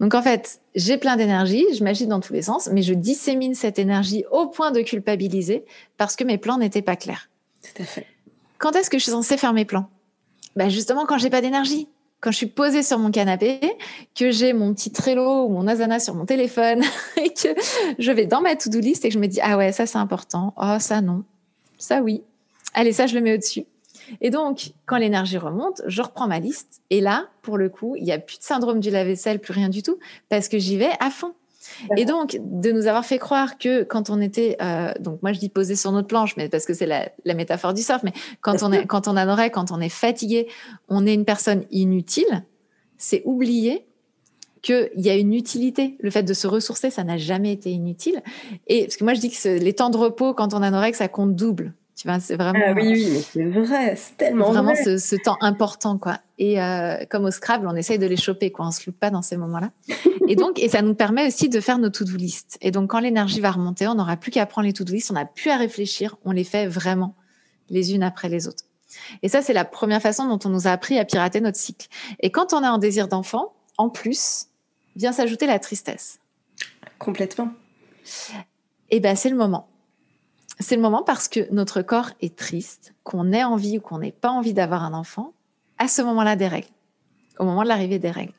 Donc 0.00 0.14
en 0.14 0.22
fait, 0.22 0.60
j'ai 0.74 0.96
plein 0.96 1.16
d'énergie, 1.16 1.64
je 1.74 1.84
m'agite 1.84 2.08
dans 2.08 2.20
tous 2.20 2.32
les 2.32 2.42
sens, 2.42 2.68
mais 2.72 2.82
je 2.82 2.94
dissémine 2.94 3.54
cette 3.54 3.78
énergie 3.78 4.24
au 4.30 4.46
point 4.46 4.70
de 4.70 4.80
culpabiliser 4.80 5.64
parce 5.96 6.16
que 6.16 6.24
mes 6.24 6.38
plans 6.38 6.58
n'étaient 6.58 6.82
pas 6.82 6.96
clairs. 6.96 7.28
Tout 7.62 7.82
à 7.82 7.84
fait. 7.84 8.06
Quand 8.58 8.74
est-ce 8.74 8.90
que 8.90 8.98
je 8.98 9.02
suis 9.02 9.12
censée 9.12 9.36
faire 9.36 9.52
mes 9.52 9.64
plans? 9.64 9.88
Ben 10.56 10.68
Justement 10.68 11.06
quand 11.06 11.18
j'ai 11.18 11.30
pas 11.30 11.40
d'énergie 11.40 11.88
quand 12.22 12.30
je 12.30 12.36
suis 12.36 12.46
posée 12.46 12.84
sur 12.84 12.98
mon 12.98 13.10
canapé, 13.10 13.60
que 14.14 14.30
j'ai 14.30 14.52
mon 14.52 14.72
petit 14.72 14.92
Trello 14.92 15.44
ou 15.44 15.48
mon 15.48 15.66
Asana 15.66 15.98
sur 15.98 16.14
mon 16.14 16.24
téléphone 16.24 16.82
et 17.16 17.30
que 17.30 17.48
je 17.98 18.12
vais 18.12 18.26
dans 18.26 18.40
ma 18.40 18.56
to-do 18.56 18.78
list 18.78 19.04
et 19.04 19.08
que 19.08 19.14
je 19.14 19.18
me 19.18 19.26
dis 19.26 19.40
ah 19.42 19.58
ouais 19.58 19.72
ça 19.72 19.84
c'est 19.84 19.98
important, 19.98 20.54
oh 20.56 20.76
ça 20.78 21.02
non, 21.02 21.24
ça 21.78 22.00
oui, 22.00 22.22
allez 22.72 22.92
ça 22.92 23.06
je 23.06 23.14
le 23.14 23.20
mets 23.20 23.34
au-dessus. 23.34 23.66
Et 24.20 24.30
donc 24.30 24.72
quand 24.86 24.96
l'énergie 24.96 25.36
remonte, 25.36 25.82
je 25.86 26.00
reprends 26.00 26.28
ma 26.28 26.38
liste 26.38 26.80
et 26.90 27.00
là 27.00 27.26
pour 27.42 27.58
le 27.58 27.68
coup 27.68 27.96
il 27.96 28.04
n'y 28.04 28.12
a 28.12 28.18
plus 28.18 28.38
de 28.38 28.44
syndrome 28.44 28.78
du 28.78 28.90
lave-vaisselle, 28.90 29.40
plus 29.40 29.52
rien 29.52 29.68
du 29.68 29.82
tout 29.82 29.98
parce 30.28 30.48
que 30.48 30.58
j'y 30.58 30.76
vais 30.76 30.92
à 31.00 31.10
fond. 31.10 31.34
Et 31.96 32.04
donc, 32.04 32.38
de 32.42 32.72
nous 32.72 32.86
avoir 32.86 33.04
fait 33.04 33.18
croire 33.18 33.58
que 33.58 33.82
quand 33.82 34.10
on 34.10 34.20
était, 34.20 34.56
euh, 34.62 34.92
donc 35.00 35.22
moi 35.22 35.32
je 35.32 35.38
dis 35.38 35.48
poser 35.48 35.76
sur 35.76 35.92
notre 35.92 36.08
planche, 36.08 36.36
mais 36.36 36.48
parce 36.48 36.64
que 36.64 36.74
c'est 36.74 36.86
la, 36.86 37.34
métaphore 37.34 37.74
du 37.74 37.82
surf, 37.82 38.02
mais 38.02 38.12
quand 38.40 38.62
on 38.62 38.72
est, 38.72 38.86
quand 38.86 39.08
on 39.08 39.16
adorait, 39.16 39.50
quand 39.50 39.70
on 39.70 39.80
est 39.80 39.88
fatigué, 39.88 40.48
on 40.88 41.06
est 41.06 41.14
une 41.14 41.24
personne 41.24 41.64
inutile, 41.70 42.44
c'est 42.98 43.22
oublier 43.24 43.86
qu'il 44.62 44.90
y 44.96 45.10
a 45.10 45.16
une 45.16 45.34
utilité. 45.34 45.96
Le 46.00 46.10
fait 46.10 46.22
de 46.22 46.34
se 46.34 46.46
ressourcer, 46.46 46.90
ça 46.90 47.02
n'a 47.02 47.18
jamais 47.18 47.52
été 47.52 47.70
inutile. 47.70 48.22
Et 48.68 48.84
parce 48.84 48.96
que 48.96 49.04
moi 49.04 49.14
je 49.14 49.20
dis 49.20 49.30
que 49.30 49.58
les 49.58 49.72
temps 49.72 49.90
de 49.90 49.96
repos 49.96 50.34
quand 50.34 50.54
on 50.54 50.62
anorexie, 50.62 50.98
ça 50.98 51.08
compte 51.08 51.34
double. 51.34 51.74
Tu 52.02 52.08
vois, 52.08 52.18
c'est 52.18 52.34
vraiment. 52.34 52.58
Ah 52.66 52.72
oui, 52.72 52.88
oui, 52.94 53.08
mais 53.12 53.20
c'est 53.20 53.44
vrai, 53.44 53.94
c'est 53.94 54.16
tellement 54.16 54.50
vraiment 54.50 54.74
ce, 54.74 54.98
ce, 54.98 55.14
temps 55.14 55.36
important, 55.40 55.98
quoi. 55.98 56.18
Et 56.36 56.60
euh, 56.60 56.96
comme 57.08 57.26
au 57.26 57.30
Scrabble, 57.30 57.68
on 57.68 57.76
essaye 57.76 58.00
de 58.00 58.06
les 58.06 58.16
choper, 58.16 58.50
quoi. 58.50 58.66
On 58.66 58.70
se 58.72 58.84
loupe 58.84 58.98
pas 58.98 59.10
dans 59.10 59.22
ces 59.22 59.36
moments-là. 59.36 59.70
et 60.28 60.34
donc, 60.34 60.58
et 60.58 60.68
ça 60.68 60.82
nous 60.82 60.96
permet 60.96 61.28
aussi 61.28 61.48
de 61.48 61.60
faire 61.60 61.78
nos 61.78 61.90
to-do 61.90 62.16
list. 62.16 62.58
Et 62.60 62.72
donc, 62.72 62.90
quand 62.90 62.98
l'énergie 62.98 63.38
va 63.38 63.52
remonter, 63.52 63.86
on 63.86 63.94
n'aura 63.94 64.16
plus 64.16 64.32
qu'à 64.32 64.46
prendre 64.46 64.66
les 64.66 64.72
to-do 64.72 64.92
list, 64.92 65.12
on 65.12 65.14
n'a 65.14 65.26
plus 65.26 65.50
à 65.50 65.56
réfléchir, 65.56 66.16
on 66.24 66.32
les 66.32 66.42
fait 66.42 66.66
vraiment 66.66 67.14
les 67.70 67.94
unes 67.94 68.02
après 68.02 68.28
les 68.28 68.48
autres. 68.48 68.64
Et 69.22 69.28
ça, 69.28 69.40
c'est 69.40 69.52
la 69.52 69.64
première 69.64 70.02
façon 70.02 70.26
dont 70.26 70.40
on 70.44 70.50
nous 70.50 70.66
a 70.66 70.72
appris 70.72 70.98
à 70.98 71.04
pirater 71.04 71.40
notre 71.40 71.58
cycle. 71.58 71.86
Et 72.18 72.32
quand 72.32 72.52
on 72.52 72.64
a 72.64 72.68
un 72.68 72.78
désir 72.78 73.06
d'enfant, 73.06 73.52
en 73.78 73.90
plus, 73.90 74.46
vient 74.96 75.12
s'ajouter 75.12 75.46
la 75.46 75.60
tristesse. 75.60 76.18
Complètement. 76.98 77.52
Et 78.90 78.98
ben, 78.98 79.14
c'est 79.14 79.30
le 79.30 79.36
moment 79.36 79.68
c'est 80.62 80.76
le 80.76 80.82
moment 80.82 81.02
parce 81.02 81.28
que 81.28 81.40
notre 81.52 81.82
corps 81.82 82.10
est 82.20 82.36
triste, 82.36 82.94
qu'on 83.04 83.32
ait 83.32 83.44
envie 83.44 83.78
ou 83.78 83.80
qu'on 83.80 83.98
n'ait 83.98 84.12
pas 84.12 84.30
envie 84.30 84.54
d'avoir 84.54 84.84
un 84.84 84.94
enfant, 84.94 85.32
à 85.78 85.88
ce 85.88 86.02
moment-là 86.02 86.36
des 86.36 86.46
règles, 86.46 86.68
au 87.38 87.44
moment 87.44 87.62
de 87.62 87.68
l'arrivée 87.68 87.98
des 87.98 88.10
règles. 88.10 88.34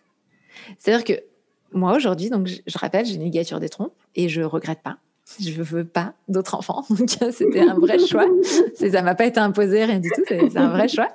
C'est-à-dire 0.78 1.04
que 1.04 1.24
moi 1.72 1.96
aujourd'hui, 1.96 2.30
donc 2.30 2.48
je, 2.48 2.78
rappelle, 2.78 3.06
j'ai 3.06 3.16
une 3.16 3.24
ligature 3.24 3.60
des 3.60 3.70
trompes 3.70 3.96
et 4.16 4.30
je 4.30 4.42
regrette 4.42 4.82
pas. 4.82 4.98
Je 5.40 5.62
veux 5.64 5.86
pas 5.86 6.14
d'autres 6.28 6.56
enfants, 6.56 6.86
donc 6.90 7.10
c'était 7.10 7.62
un 7.62 7.76
vrai 7.76 7.98
choix. 7.98 8.28
Ça 8.76 9.02
m'a 9.02 9.16
pas 9.16 9.26
été 9.26 9.40
imposé, 9.40 9.86
rien 9.86 10.00
du 10.00 10.10
tout. 10.10 10.24
C'est 10.28 10.58
un 10.58 10.70
vrai 10.70 10.88
choix. 10.88 11.10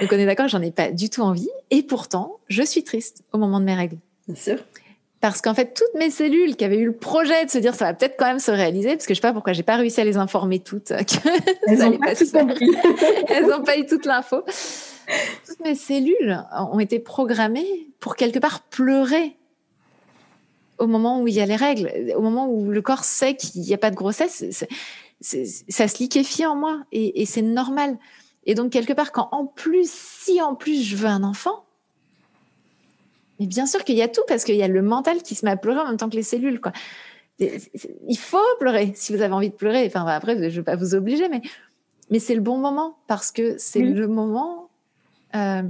Donc 0.00 0.12
on 0.12 0.16
est 0.16 0.26
d'accord, 0.26 0.48
j'en 0.48 0.62
ai 0.62 0.70
pas 0.70 0.90
du 0.90 1.08
tout 1.08 1.22
envie, 1.22 1.48
et 1.70 1.82
pourtant 1.82 2.38
je 2.48 2.62
suis 2.62 2.84
triste 2.84 3.22
au 3.32 3.38
moment 3.38 3.60
de 3.60 3.64
mes 3.64 3.74
règles. 3.74 3.98
Bien 4.26 4.36
sûr 4.36 4.58
parce 5.20 5.40
qu'en 5.40 5.54
fait 5.54 5.74
toutes 5.74 5.94
mes 5.98 6.10
cellules 6.10 6.56
qui 6.56 6.64
avaient 6.64 6.78
eu 6.78 6.86
le 6.86 6.96
projet 6.96 7.44
de 7.44 7.50
se 7.50 7.58
dire 7.58 7.74
ça 7.74 7.86
va 7.86 7.94
peut-être 7.94 8.16
quand 8.18 8.26
même 8.26 8.38
se 8.38 8.50
réaliser 8.50 8.90
parce 8.90 9.06
que 9.06 9.14
je 9.14 9.20
sais 9.20 9.26
pas 9.26 9.32
pourquoi 9.32 9.52
j'ai 9.52 9.62
pas 9.62 9.76
réussi 9.76 10.00
à 10.00 10.04
les 10.04 10.16
informer 10.16 10.60
toutes 10.60 10.90
elles 11.66 11.78
n'ont 11.78 11.98
pas, 11.98 12.12
elles 13.28 13.52
ont 13.52 13.62
pas 13.62 13.78
eu 13.78 13.86
toute 13.86 14.06
l'info. 14.06 14.42
Toutes 15.46 15.60
mes 15.60 15.74
cellules 15.74 16.44
ont 16.70 16.80
été 16.80 16.98
programmées 16.98 17.88
pour 17.98 18.14
quelque 18.14 18.38
part 18.38 18.60
pleurer 18.60 19.36
au 20.78 20.86
moment 20.86 21.20
où 21.22 21.26
il 21.26 21.34
y 21.34 21.40
a 21.40 21.46
les 21.46 21.56
règles 21.56 21.90
au 22.14 22.20
moment 22.20 22.48
où 22.48 22.70
le 22.70 22.82
corps 22.82 23.04
sait 23.04 23.34
qu'il 23.34 23.62
n'y 23.62 23.74
a 23.74 23.78
pas 23.78 23.90
de 23.90 23.96
grossesse 23.96 24.44
ça 25.20 25.88
se 25.88 25.98
liquéfie 25.98 26.46
en 26.46 26.54
moi 26.54 26.84
et, 26.92 27.22
et 27.22 27.26
c'est 27.26 27.42
normal. 27.42 27.98
Et 28.44 28.54
donc 28.54 28.70
quelque 28.70 28.92
part 28.92 29.12
quand 29.12 29.28
en 29.32 29.46
plus 29.46 29.90
si 29.90 30.40
en 30.40 30.54
plus 30.54 30.82
je 30.82 30.96
veux 30.96 31.08
un 31.08 31.24
enfant 31.24 31.64
mais 33.38 33.46
bien 33.46 33.66
sûr 33.66 33.84
qu'il 33.84 33.96
y 33.96 34.02
a 34.02 34.08
tout, 34.08 34.22
parce 34.26 34.44
qu'il 34.44 34.56
y 34.56 34.62
a 34.62 34.68
le 34.68 34.82
mental 34.82 35.22
qui 35.22 35.34
se 35.34 35.44
met 35.44 35.52
à 35.52 35.56
pleurer 35.56 35.80
en 35.80 35.86
même 35.86 35.96
temps 35.96 36.08
que 36.08 36.16
les 36.16 36.22
cellules. 36.22 36.60
Quoi. 36.60 36.72
Il 37.38 38.18
faut 38.18 38.38
pleurer 38.58 38.92
si 38.94 39.14
vous 39.14 39.22
avez 39.22 39.32
envie 39.32 39.50
de 39.50 39.54
pleurer. 39.54 39.86
Enfin, 39.86 40.04
après, 40.06 40.36
je 40.36 40.44
ne 40.44 40.50
vais 40.50 40.62
pas 40.62 40.76
vous 40.76 40.94
obliger, 40.94 41.28
mais, 41.28 41.42
mais 42.10 42.18
c'est 42.18 42.34
le 42.34 42.40
bon 42.40 42.58
moment, 42.58 42.98
parce 43.06 43.30
que 43.30 43.56
c'est 43.58 43.82
le 43.82 44.08
moment. 44.08 44.70
Euh, 45.34 45.62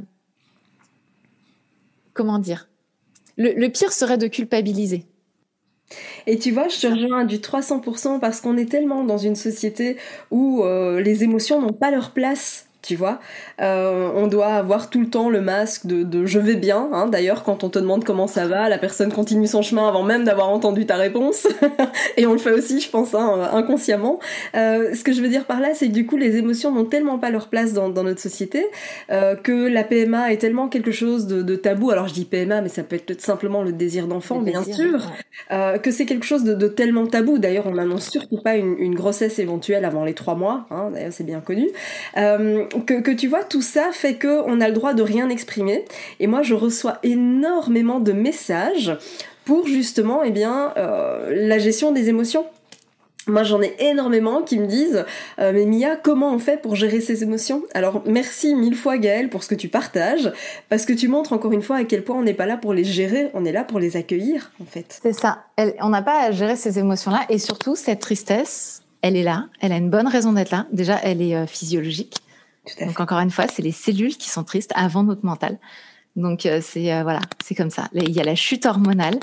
comment 2.15 2.39
dire? 2.39 2.69
Le, 3.37 3.69
pire 3.69 3.93
serait 3.93 4.19
de 4.19 4.27
culpabiliser. 4.27 5.05
Et 6.27 6.39
tu 6.39 6.51
vois, 6.51 6.69
je 6.69 6.81
te 6.81 6.87
rejoins 6.89 7.25
du 7.25 7.39
300% 7.39 8.19
parce 8.19 8.41
qu'on 8.41 8.57
est 8.57 8.69
tellement 8.69 9.05
dans 9.05 9.17
une 9.17 9.37
société 9.37 9.97
où 10.31 10.65
euh, 10.65 11.01
les 11.01 11.23
émotions 11.23 11.63
n'ont 11.63 11.73
pas 11.73 11.91
leur 11.91 12.11
place 12.11 12.68
tu 12.83 12.95
vois. 12.95 13.19
Euh, 13.61 14.11
on 14.15 14.29
doit 14.29 14.47
avoir 14.47 14.89
tout 14.89 15.01
le 15.01 15.09
temps 15.09 15.31
le 15.31 15.41
masque 15.41 15.87
de, 15.87 16.27
je 16.27 16.39
vais 16.39 16.55
bien. 16.55 16.89
Hein. 16.93 17.09
D'ailleurs, 17.09 17.43
quand 17.43 17.65
on 17.65 17.69
te 17.69 17.79
demande 17.79 18.05
comment 18.05 18.27
ça 18.27 18.47
va, 18.47 18.69
la 18.69 18.79
personne 18.79 19.13
continue 19.13 19.47
son 19.47 19.63
chemin 19.63 19.89
avant 19.89 20.05
même 20.05 20.25
d'avoir 20.25 20.49
entendu 20.49 20.87
ta 20.87 20.97
réponse. 20.97 21.49
et 22.17 22.27
on 22.27 22.33
le 22.33 22.39
fait 22.39 22.53
aussi, 22.53 22.81
je 22.81 22.89
pense, 22.89 23.15
hein, 23.15 23.51
inconsciemment. 23.53 24.21
Euh, 24.55 24.95
ce 24.95 25.03
que 25.03 25.13
je 25.13 25.21
veux 25.21 25.29
dire 25.29 25.45
par 25.45 25.61
là, 25.61 25.71
c'est 25.75 25.89
que 25.89 25.93
du 25.93 26.07
coup, 26.07 26.17
les 26.17 26.37
émotions 26.37 26.73
n'ont 26.73 26.85
tellement 26.85 27.19
pas 27.19 27.31
leur 27.31 27.49
place 27.49 27.73
dans, 27.73 27.89
notre 27.89 28.21
société 28.21 28.65
euh, 29.11 29.35
que 29.35 29.67
la 29.67 29.83
PMA 29.83 30.33
est 30.33 30.37
tellement 30.37 30.69
quelque 30.69 30.93
chose 30.93 31.27
de, 31.27 31.57
tabou. 31.57 31.91
Alors 31.91 32.07
je 32.07 32.15
dis 32.15 32.25
PMA, 32.25 32.61
mais 32.61 32.69
ça 32.69 32.85
peut 32.85 32.97
être 32.97 33.21
simplement 33.21 33.63
le 33.63 33.73
désir 33.73 34.07
d'enfant, 34.07 34.41
bien 34.41 34.63
sûr. 34.63 35.03
que 35.51 35.91
c'est 35.91 36.07
quelque 36.07 36.25
chose 36.25 36.45
de, 36.45 36.69
tellement 36.69 37.07
tabou. 37.07 37.39
D'ailleurs, 37.39 37.67
on 37.67 37.75
n'annonce 37.75 38.09
surtout 38.09 38.41
pas 38.41 38.57
une, 38.57 38.95
grossesse 38.95 39.39
éventuelle 39.39 39.85
avant 39.85 40.05
les 40.05 40.15
trois 40.15 40.35
mois. 40.35 40.67
Hein. 40.71 40.91
D'ailleurs, 40.93 41.13
c'est 41.13 41.25
bien 41.25 41.41
connu 41.41 41.69
que, 42.87 43.11
tu 43.13 43.29
vois, 43.29 43.45
tout 43.45 43.63
ça 43.63 43.91
fait 43.93 44.19
qu'on 44.19 44.61
a 44.61 44.69
le 44.69 44.75
droit 44.75 44.95
de 44.95 45.03
rien 45.03 45.29
exprimer. 45.29 45.85
Et 46.21 46.27
moi, 46.27 46.43
je 46.43 46.55
reçois 46.55 46.99
énormément 47.03 48.01
de 48.01 48.13
messages 48.13 48.97
pour 49.45 49.67
justement, 49.67 50.23
eh 50.23 50.31
bien, 50.31 50.73
euh, 50.77 51.31
la 51.49 51.59
gestion 51.59 51.93
des 51.93 52.09
émotions. 52.09 52.47
Moi, 53.29 53.43
j'en 53.43 53.61
ai 53.61 53.75
énormément 53.79 54.43
qui 54.43 54.59
me 54.59 54.67
disent 54.67 55.05
euh, 55.39 55.53
Mais 55.53 55.67
Mia, 55.67 55.97
comment 55.97 56.33
on 56.33 56.39
fait 56.39 56.61
pour 56.61 56.77
gérer 56.77 57.01
ces 57.01 57.23
émotions? 57.23 57.63
Alors, 57.75 58.03
merci 58.07 58.55
mille 58.55 58.75
fois, 58.75 58.97
Gaëlle, 58.97 59.29
pour 59.29 59.43
ce 59.43 59.49
que 59.49 59.55
tu 59.55 59.69
partages, 59.69 60.33
parce 60.69 60.87
que 60.87 60.95
tu 60.95 61.09
montres 61.09 61.35
encore 61.35 61.53
une 61.53 61.63
fois 61.63 61.77
à 61.77 61.85
quel 61.85 62.05
point 62.05 62.17
on 62.17 62.23
n'est 62.23 62.35
pas 62.35 62.47
là 62.47 62.57
pour 62.57 62.73
les 62.73 62.85
gérer, 62.85 63.31
on 63.35 63.45
est 63.45 63.53
là 63.53 63.65
pour 63.65 63.79
les 63.79 63.97
accueillir, 63.97 64.51
en 64.63 64.65
fait. 64.65 64.99
C'est 65.03 65.13
ça. 65.13 65.45
on 65.81 65.91
n'a 65.91 66.03
pas 66.03 66.23
à 66.23 66.31
gérer 66.31 66.57
ces 66.57 66.79
émotions-là, 66.79 67.27
et 67.29 67.39
surtout, 67.39 67.77
cette 67.77 68.01
tristesse, 68.01 68.83
elle 69.03 69.17
est 69.17 69.23
là, 69.23 69.47
elle 69.61 69.73
a 69.73 69.77
une 69.77 69.91
bonne 69.91 70.09
raison 70.09 70.33
d'être 70.33 70.51
là. 70.51 70.67
Déjà, 70.73 70.99
elle 71.03 71.23
est 71.23 71.37
euh, 71.37 71.47
physiologique. 71.47 72.17
Donc 72.81 73.01
encore 73.01 73.19
une 73.19 73.31
fois, 73.31 73.47
c'est 73.49 73.63
les 73.63 73.73
cellules 73.73 74.17
qui 74.17 74.29
sont 74.29 74.45
tristes 74.45 74.73
avant 74.75 75.03
notre 75.03 75.25
mental. 75.25 75.59
Donc 76.17 76.47
euh, 76.47 76.61
c'est 76.63 76.93
euh, 76.93 77.03
voilà, 77.03 77.21
c'est 77.45 77.55
comme 77.55 77.71
ça. 77.71 77.89
Il 77.95 78.11
y 78.11 78.21
a 78.21 78.25
la 78.25 78.35
chute 78.35 78.67
hormonale 78.67 79.19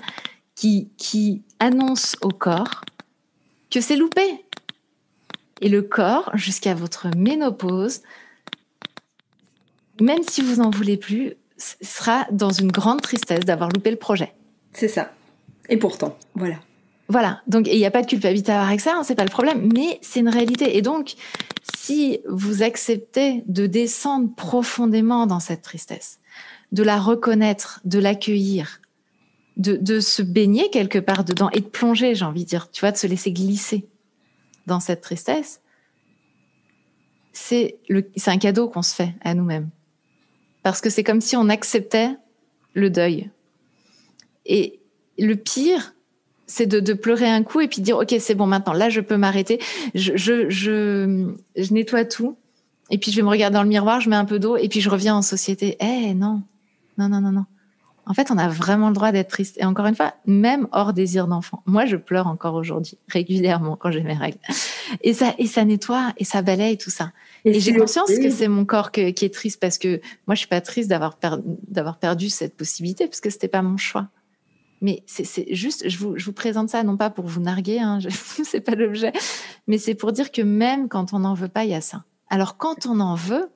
qui 0.55 0.89
qui 0.97 1.43
annonce 1.59 2.15
au 2.21 2.29
corps 2.29 2.81
que 3.69 3.81
c'est 3.81 3.95
loupé. 3.95 4.45
Et 5.61 5.69
le 5.69 5.81
corps, 5.81 6.31
jusqu'à 6.33 6.73
votre 6.73 7.07
ménopause, 7.15 8.01
même 10.01 10.21
si 10.29 10.41
vous 10.41 10.61
n'en 10.61 10.69
voulez 10.69 10.97
plus, 10.97 11.33
sera 11.57 12.27
dans 12.31 12.49
une 12.49 12.71
grande 12.71 13.01
tristesse 13.01 13.41
d'avoir 13.41 13.69
loupé 13.69 13.89
le 13.89 13.97
projet. 13.97 14.33
C'est 14.73 14.89
ça. 14.89 15.11
Et 15.69 15.77
pourtant, 15.77 16.17
voilà. 16.35 16.57
Voilà. 17.07 17.41
Donc, 17.47 17.67
il 17.67 17.77
n'y 17.77 17.85
a 17.85 17.91
pas 17.91 18.01
de 18.01 18.07
culpabilité 18.07 18.51
à 18.51 18.55
avoir 18.55 18.69
avec 18.69 18.81
ça, 18.81 18.95
hein, 18.95 19.03
c'est 19.03 19.15
pas 19.15 19.25
le 19.25 19.29
problème, 19.29 19.69
mais 19.73 19.99
c'est 20.01 20.21
une 20.21 20.29
réalité. 20.29 20.77
Et 20.77 20.81
donc, 20.81 21.15
si 21.77 22.19
vous 22.27 22.63
acceptez 22.63 23.43
de 23.47 23.67
descendre 23.67 24.33
profondément 24.35 25.27
dans 25.27 25.39
cette 25.39 25.61
tristesse, 25.61 26.19
de 26.71 26.83
la 26.83 26.99
reconnaître, 26.99 27.79
de 27.85 27.99
l'accueillir, 27.99 28.81
de, 29.57 29.75
de 29.75 29.99
se 29.99 30.21
baigner 30.21 30.69
quelque 30.69 30.99
part 30.99 31.23
dedans 31.23 31.49
et 31.51 31.61
de 31.61 31.67
plonger, 31.67 32.15
j'ai 32.15 32.25
envie 32.25 32.43
de 32.43 32.49
dire, 32.49 32.71
tu 32.71 32.81
vois, 32.81 32.91
de 32.91 32.97
se 32.97 33.07
laisser 33.07 33.31
glisser 33.31 33.87
dans 34.65 34.79
cette 34.79 35.01
tristesse, 35.01 35.61
c'est 37.33 37.77
un 38.27 38.37
cadeau 38.37 38.69
qu'on 38.69 38.81
se 38.81 38.95
fait 38.95 39.13
à 39.21 39.33
nous-mêmes. 39.33 39.69
Parce 40.63 40.81
que 40.81 40.89
c'est 40.89 41.03
comme 41.03 41.21
si 41.21 41.35
on 41.35 41.49
acceptait 41.49 42.15
le 42.73 42.89
deuil. 42.89 43.29
Et 44.45 44.79
le 45.17 45.35
pire, 45.35 45.94
c'est 46.47 46.65
de, 46.65 46.79
de, 46.79 46.93
pleurer 46.93 47.27
un 47.27 47.43
coup 47.43 47.61
et 47.61 47.67
puis 47.67 47.81
dire, 47.81 47.97
OK, 47.97 48.15
c'est 48.19 48.35
bon, 48.35 48.47
maintenant, 48.47 48.73
là, 48.73 48.89
je 48.89 49.01
peux 49.01 49.17
m'arrêter. 49.17 49.59
Je, 49.93 50.15
je, 50.15 50.49
je, 50.49 51.33
je, 51.55 51.73
nettoie 51.73 52.05
tout. 52.05 52.37
Et 52.91 52.97
puis, 52.97 53.11
je 53.11 53.17
vais 53.17 53.23
me 53.23 53.29
regarder 53.29 53.55
dans 53.55 53.63
le 53.63 53.69
miroir, 53.69 53.99
je 53.99 54.09
mets 54.09 54.15
un 54.15 54.25
peu 54.25 54.39
d'eau 54.39 54.57
et 54.57 54.69
puis 54.69 54.81
je 54.81 54.89
reviens 54.89 55.15
en 55.15 55.21
société. 55.21 55.77
Eh, 55.79 56.13
non, 56.13 56.43
non, 56.97 57.09
non, 57.09 57.21
non, 57.21 57.31
non. 57.31 57.45
En 58.07 58.13
fait, 58.13 58.29
on 58.29 58.37
a 58.37 58.47
vraiment 58.47 58.89
le 58.89 58.93
droit 58.93 59.11
d'être 59.11 59.29
triste. 59.29 59.57
Et 59.59 59.65
encore 59.65 59.87
une 59.87 59.95
fois, 59.95 60.13
même 60.27 60.67
hors 60.71 60.93
désir 60.93 61.25
d'enfant. 61.25 61.63
Moi, 61.65 61.85
je 61.85 61.95
pleure 61.95 62.27
encore 62.27 62.53
aujourd'hui, 62.53 62.99
régulièrement, 63.07 63.75
quand 63.75 63.89
j'ai 63.89 64.03
mes 64.03 64.13
règles. 64.13 64.37
Et 65.01 65.13
ça, 65.15 65.33
et 65.39 65.47
ça 65.47 65.65
nettoie, 65.65 66.13
et 66.17 66.23
ça 66.23 66.43
balaye 66.43 66.77
tout 66.77 66.91
ça. 66.91 67.11
Et, 67.45 67.59
j'ai 67.59 67.75
conscience 67.75 68.11
que 68.11 68.29
c'est 68.29 68.47
mon 68.47 68.65
corps 68.65 68.91
qui 68.91 69.01
est 69.01 69.33
triste 69.33 69.59
parce 69.59 69.79
que 69.79 69.99
moi, 70.27 70.35
je 70.35 70.39
suis 70.39 70.47
pas 70.47 70.61
triste 70.61 70.89
d'avoir 70.89 71.17
d'avoir 71.67 71.97
perdu 71.97 72.29
cette 72.29 72.55
possibilité 72.55 73.07
parce 73.07 73.21
que 73.21 73.31
c'était 73.31 73.47
pas 73.47 73.63
mon 73.63 73.77
choix. 73.77 74.07
Mais 74.85 75.01
c'est 75.07 75.47
juste, 75.49 75.89
je 75.89 75.97
vous, 75.97 76.15
je 76.15 76.25
vous, 76.25 76.31
présente 76.31 76.69
ça 76.69 76.83
non 76.83 76.95
pas 76.95 77.09
pour 77.09 77.25
vous 77.25 77.41
narguer, 77.41 77.79
hein, 77.79 77.97
c'est 78.43 78.61
pas 78.61 78.75
l'objet, 78.75 79.13
mais 79.65 79.79
c'est 79.79 79.95
pour 79.95 80.11
dire 80.11 80.31
que 80.31 80.43
même 80.43 80.89
quand 80.89 81.11
on 81.11 81.17
n'en 81.17 81.33
veut 81.33 81.47
pas, 81.47 81.63
il 81.63 81.71
y 81.71 81.73
a 81.73 81.81
ça. 81.81 82.03
Alors 82.29 82.55
quand 82.55 82.85
on 82.85 82.99
en 82.99 83.15
veut, 83.15 83.49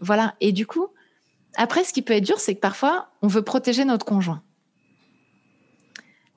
voilà. 0.00 0.34
Et 0.42 0.52
du 0.52 0.66
coup, 0.66 0.88
après, 1.56 1.82
ce 1.82 1.94
qui 1.94 2.02
peut 2.02 2.12
être 2.12 2.26
dur, 2.26 2.40
c'est 2.40 2.54
que 2.54 2.60
parfois, 2.60 3.08
on 3.22 3.26
veut 3.26 3.40
protéger 3.40 3.86
notre 3.86 4.04
conjoint. 4.04 4.42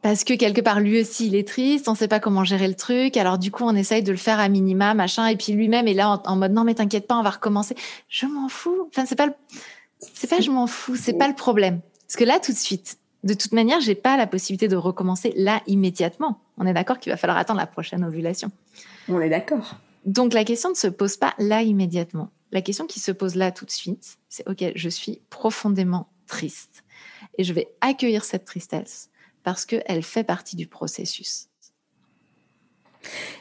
Parce 0.01 0.23
que 0.23 0.34
quelque 0.36 0.61
part, 0.61 0.80
lui 0.80 1.01
aussi, 1.01 1.28
il 1.28 1.36
est 1.36 1.45
triste, 1.45 1.89
on 1.89 1.91
ne 1.91 1.97
sait 1.97 2.07
pas 2.07 2.21
comment 2.21 2.45
gérer 2.45 2.69
le 2.69 2.75
truc. 2.75 3.17
Alors 3.17 3.38
du 3.38 3.51
coup, 3.51 3.65
on 3.65 3.75
essaye 3.75 4.03
de 4.03 4.11
le 4.11 4.17
faire 4.17 4.39
à 4.39 4.47
minima, 4.47 4.93
machin. 4.93 5.28
Et 5.28 5.36
puis 5.36 5.51
lui-même 5.51 5.89
est 5.89 5.93
là 5.93 6.21
en, 6.23 6.36
mode 6.38 6.53
non, 6.53 6.63
mais 6.63 6.75
t'inquiète 6.75 7.07
pas, 7.07 7.17
on 7.17 7.23
va 7.23 7.32
recommencer. 7.32 7.75
Je 8.07 8.25
m'en 8.25 8.47
fous. 8.47 8.88
Enfin, 8.88 9.05
c'est 9.05 9.17
pas, 9.17 9.25
le... 9.25 9.34
c'est 9.99 10.30
pas, 10.30 10.39
je 10.39 10.49
m'en 10.49 10.65
fous. 10.65 10.95
C'est 10.95 11.17
pas 11.17 11.28
le 11.28 11.36
problème. 11.36 11.82
Parce 12.07 12.15
que 12.15 12.23
là, 12.23 12.39
tout 12.39 12.53
de 12.53 12.57
suite, 12.57 12.99
de 13.24 13.34
toute 13.34 13.51
manière, 13.51 13.82
j'ai 13.82 13.95
pas 13.95 14.18
la 14.18 14.28
possibilité 14.28 14.68
de 14.68 14.76
recommencer 14.76 15.34
là 15.36 15.61
immédiatement. 15.68 16.39
On 16.57 16.65
est 16.65 16.74
d'accord 16.74 16.99
qu'il 16.99 17.11
va 17.11 17.18
falloir 17.18 17.38
attendre 17.38 17.59
la 17.59 17.68
prochaine 17.68 18.03
ovulation. 18.03 18.51
On 19.09 19.20
est 19.20 19.30
d'accord. 19.30 19.78
Donc 20.05 20.34
la 20.34 20.43
question 20.43 20.70
ne 20.70 20.76
se 20.76 20.88
pose 20.88 21.18
pas 21.18 21.34
là 21.38 21.61
immédiatement. 21.61 22.30
La 22.51 22.61
question 22.61 22.86
qui 22.86 22.99
se 22.99 23.11
pose 23.11 23.36
là 23.36 23.51
tout 23.51 23.65
de 23.65 23.72
suite, 23.72 24.18
c'est 24.30 24.47
OK, 24.47 24.63
je 24.76 24.89
suis 24.89 25.22
profondément 25.30 26.07
triste 26.28 26.84
et 27.38 27.43
je 27.43 27.53
vais 27.53 27.68
accueillir 27.82 28.24
cette 28.24 28.45
tristesse 28.45 29.09
parce 29.43 29.65
qu'elle 29.65 30.03
fait 30.03 30.24
partie 30.24 30.55
du 30.55 30.68
processus. 30.68 31.49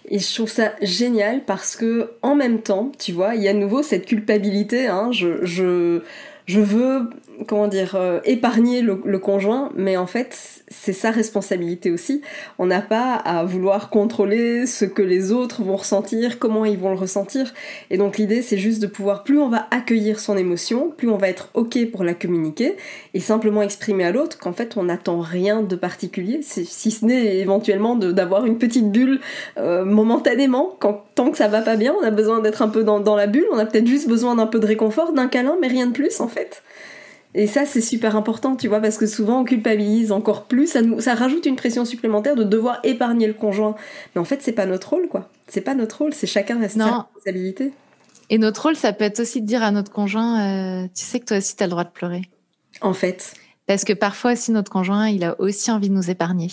Et 0.09 0.18
je 0.18 0.35
trouve 0.35 0.51
ça 0.51 0.74
génial 0.81 1.45
parce 1.45 1.77
que 1.77 2.12
en 2.22 2.35
même 2.35 2.62
temps, 2.62 2.93
tu 2.99 3.12
vois, 3.12 3.35
il 3.35 3.43
y 3.43 3.49
a 3.49 3.53
de 3.53 3.59
nouveau 3.59 3.83
cette 3.83 4.07
culpabilité. 4.07 4.87
Hein, 4.87 5.11
je, 5.12 5.45
je, 5.45 6.03
je 6.47 6.61
veux 6.61 7.11
comment 7.47 7.68
dire, 7.68 7.95
euh, 7.95 8.20
épargner 8.24 8.82
le, 8.82 9.18
conjoint, 9.18 9.70
mais 9.74 9.97
en 9.97 10.07
fait, 10.07 10.62
c'est 10.68 10.93
sa 10.93 11.11
responsabilité 11.11 11.91
aussi. 11.91 12.22
On 12.59 12.66
n'a 12.66 12.80
pas 12.80 13.14
à 13.14 13.45
vouloir 13.45 13.91
contrôler 13.91 14.66
ce 14.66 14.84
que 14.84 15.03
les 15.03 15.32
autres 15.32 15.62
vont 15.62 15.76
ressentir, 15.76 16.39
comment 16.39 16.64
ils 16.64 16.78
vont 16.78 16.91
le 16.91 16.97
ressentir. 16.97 17.53
Et 17.91 17.99
donc 17.99 18.18
l'idée, 18.18 18.43
c'est 18.43 18.59
juste 18.59 18.80
de 18.80 18.87
pouvoir, 18.87 19.24
plus 19.24 19.39
on 19.39 19.49
va 19.49 19.66
accueillir 19.70 20.20
son 20.20 20.37
émotion, 20.37 20.93
plus 20.97 21.09
on 21.09 21.16
va 21.16 21.28
être 21.28 21.51
OK 21.55 21.78
pour 21.91 22.05
la 22.05 22.14
communiquer, 22.14 22.76
et 23.14 23.20
simplement 23.20 23.62
exprimer 23.62 24.05
à 24.05 24.12
l'autre 24.12 24.39
qu'en 24.39 24.53
fait, 24.53 24.76
on 24.76 24.84
n'attend 24.84 25.20
rien 25.20 25.62
de 25.62 25.76
particulier, 25.76 26.41
si 26.43 26.91
ce 26.91 27.05
n'est 27.05 27.39
éventuellement 27.39 27.97
d'avoir 27.97 28.47
une 28.47 28.59
petite 28.59 28.91
bulle 28.91 29.20
euh, 29.59 29.84
momentanément, 29.84 30.76
quand, 30.78 31.05
tant 31.14 31.30
que 31.30 31.39
ça 31.39 31.49
va 31.49 31.62
pas 31.62 31.76
bien, 31.76 31.95
on 32.01 32.05
a 32.05 32.11
besoin 32.11 32.41
d'être 32.41 32.62
un 32.62 32.68
peu 32.68 32.84
dans, 32.84 33.01
dans 33.01 33.16
la 33.16 33.26
bulle, 33.26 33.47
on 33.53 33.59
a 33.59 33.66
peut-être 33.66 33.87
juste 33.87 34.09
besoin 34.09 34.37
d'un 34.37 34.47
peu 34.47 34.61
de 34.61 34.66
réconfort, 34.66 35.12
d'un 35.12 35.28
câlin, 35.28 35.57
mais 35.61 35.68
rien 35.68 35.87
de 35.87 35.93
plus 35.93 36.20
en 36.20 36.28
fait. 36.28 36.62
Et 37.39 37.47
ça, 37.47 37.66
c'est 37.66 37.82
super 37.82 38.16
important, 38.16 38.57
tu 38.57 38.66
vois, 38.66 38.80
parce 38.80 38.97
que 38.97 39.05
souvent 39.05 39.43
on 39.43 39.45
culpabilise 39.45 40.11
encore 40.11 40.45
plus, 40.45 40.68
ça, 40.68 40.80
nous, 40.80 41.03
ça 41.03 41.14
rajoute 41.14 41.45
une 41.45 41.57
pression 41.57 41.84
supplémentaire 41.84 42.34
de 42.34 42.45
devoir 42.45 42.80
épargner 42.82 43.26
le 43.26 43.34
conjoint. 43.34 43.76
Mais 44.14 44.22
en 44.22 44.24
fait, 44.24 44.41
c'est 44.41 44.53
pas 44.53 44.64
notre 44.64 44.89
rôle, 44.89 45.07
quoi. 45.07 45.28
C'est 45.47 45.61
pas 45.61 45.74
notre 45.74 45.99
rôle, 45.99 46.14
c'est 46.14 46.26
chacun 46.26 46.59
reste 46.59 46.78
sa 46.78 47.01
responsabilité. 47.01 47.72
Et 48.30 48.39
notre 48.39 48.62
rôle, 48.62 48.74
ça 48.74 48.95
peut 48.95 49.05
être 49.05 49.20
aussi 49.20 49.43
de 49.43 49.47
dire 49.47 49.62
à 49.62 49.70
notre 49.70 49.93
conjoint, 49.93 50.84
euh, 50.84 50.89
tu 50.95 51.05
sais 51.05 51.20
que 51.20 51.26
toi 51.26 51.37
aussi, 51.37 51.55
tu 51.55 51.62
as 51.62 51.66
le 51.66 51.72
droit 51.72 51.84
de 51.84 51.91
pleurer. 51.91 52.22
En 52.80 52.95
fait. 52.95 53.34
Parce 53.66 53.84
que 53.84 53.93
parfois 53.93 54.32
aussi, 54.32 54.51
notre 54.51 54.72
conjoint, 54.72 55.07
il 55.09 55.22
a 55.22 55.39
aussi 55.39 55.70
envie 55.70 55.91
de 55.91 55.95
nous 55.95 56.11
épargner. 56.11 56.49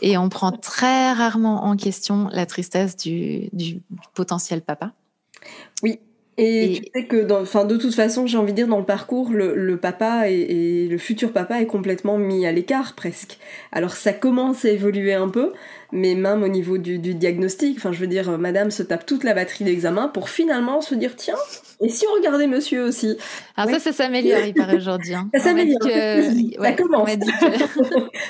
Et 0.00 0.16
on 0.16 0.30
prend 0.30 0.52
très 0.52 1.12
rarement 1.12 1.64
en 1.64 1.76
question 1.76 2.30
la 2.32 2.46
tristesse 2.46 2.96
du, 2.96 3.50
du 3.52 3.82
potentiel 4.14 4.62
papa. 4.62 4.92
Oui, 5.82 6.00
et, 6.38 6.72
tu 6.74 6.84
sais 6.94 7.06
que, 7.06 7.16
dans, 7.16 7.40
enfin, 7.40 7.64
de 7.64 7.76
toute 7.76 7.94
façon, 7.94 8.26
j'ai 8.26 8.38
envie 8.38 8.52
de 8.52 8.56
dire, 8.56 8.68
dans 8.68 8.78
le 8.78 8.84
parcours, 8.84 9.30
le, 9.30 9.56
le 9.56 9.76
papa 9.76 10.28
et, 10.28 10.86
le 10.88 10.98
futur 10.98 11.32
papa 11.32 11.60
est 11.60 11.66
complètement 11.66 12.16
mis 12.16 12.46
à 12.46 12.52
l'écart 12.52 12.94
presque. 12.94 13.38
Alors 13.72 13.92
ça 13.92 14.12
commence 14.12 14.64
à 14.64 14.70
évoluer 14.70 15.14
un 15.14 15.28
peu, 15.28 15.52
mais 15.90 16.14
même 16.14 16.44
au 16.44 16.48
niveau 16.48 16.78
du, 16.78 16.98
du 16.98 17.14
diagnostic, 17.14 17.78
enfin, 17.78 17.92
je 17.92 17.98
veux 17.98 18.06
dire, 18.06 18.38
madame 18.38 18.70
se 18.70 18.84
tape 18.84 19.04
toute 19.04 19.24
la 19.24 19.34
batterie 19.34 19.64
d'examen 19.64 20.08
pour 20.08 20.28
finalement 20.28 20.80
se 20.80 20.94
dire, 20.94 21.16
tiens, 21.16 21.34
et 21.80 21.88
si 21.88 22.04
on 22.10 22.14
regardait 22.16 22.48
monsieur 22.48 22.82
aussi? 22.82 23.16
Alors 23.56 23.70
ça, 23.70 23.78
ça 23.78 23.92
s'améliore, 23.92 24.40
il 24.44 24.52
paraît 24.52 24.76
aujourd'hui. 24.76 25.14
Hein. 25.14 25.28
Ça 25.34 25.40
s'améliore. 25.40 25.80
ça 25.80 26.72
commence. 26.72 27.10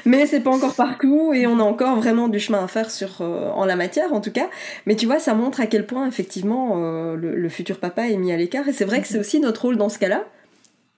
mais 0.05 0.27
c'est 0.27 0.41
pas 0.41 0.51
encore 0.51 0.75
partout 0.75 1.33
et 1.33 1.47
on 1.47 1.59
a 1.59 1.63
encore 1.63 1.97
vraiment 1.97 2.29
du 2.29 2.39
chemin 2.41 2.63
à 2.63 2.69
faire 2.69 2.91
sur 2.91 3.23
euh, 3.23 3.49
en 3.51 3.65
la 3.65 3.77
matière, 3.77 4.13
en 4.13 4.21
tout 4.21 4.33
cas. 4.33 4.51
Mais 4.85 4.97
tu 4.97 5.07
vois, 5.07 5.19
ça 5.19 5.33
montre 5.33 5.61
à 5.61 5.67
quel 5.67 5.87
point 5.87 6.07
effectivement 6.07 6.75
euh, 6.77 7.17
le, 7.17 7.49
futur 7.49 7.79
papa 7.79 7.97
est 8.07 8.16
mis 8.16 8.32
à 8.32 8.36
l'écart. 8.36 8.68
Et 8.68 8.72
c'est 8.72 8.84
vrai 8.84 9.03
que 9.03 9.09
c'est 9.09 9.18
aussi 9.18 9.40
notre 9.40 9.62
rôle 9.62 9.76
dans 9.76 9.88
ce 9.88 9.99
cas-là 9.99 10.24